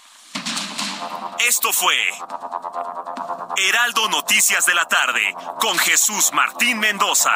Esto 1.39 1.73
fue 1.73 1.95
Heraldo 3.57 4.09
Noticias 4.09 4.65
de 4.65 4.73
la 4.73 4.85
tarde 4.85 5.35
con 5.59 5.77
Jesús 5.77 6.31
Martín 6.33 6.79
Mendoza. 6.79 7.35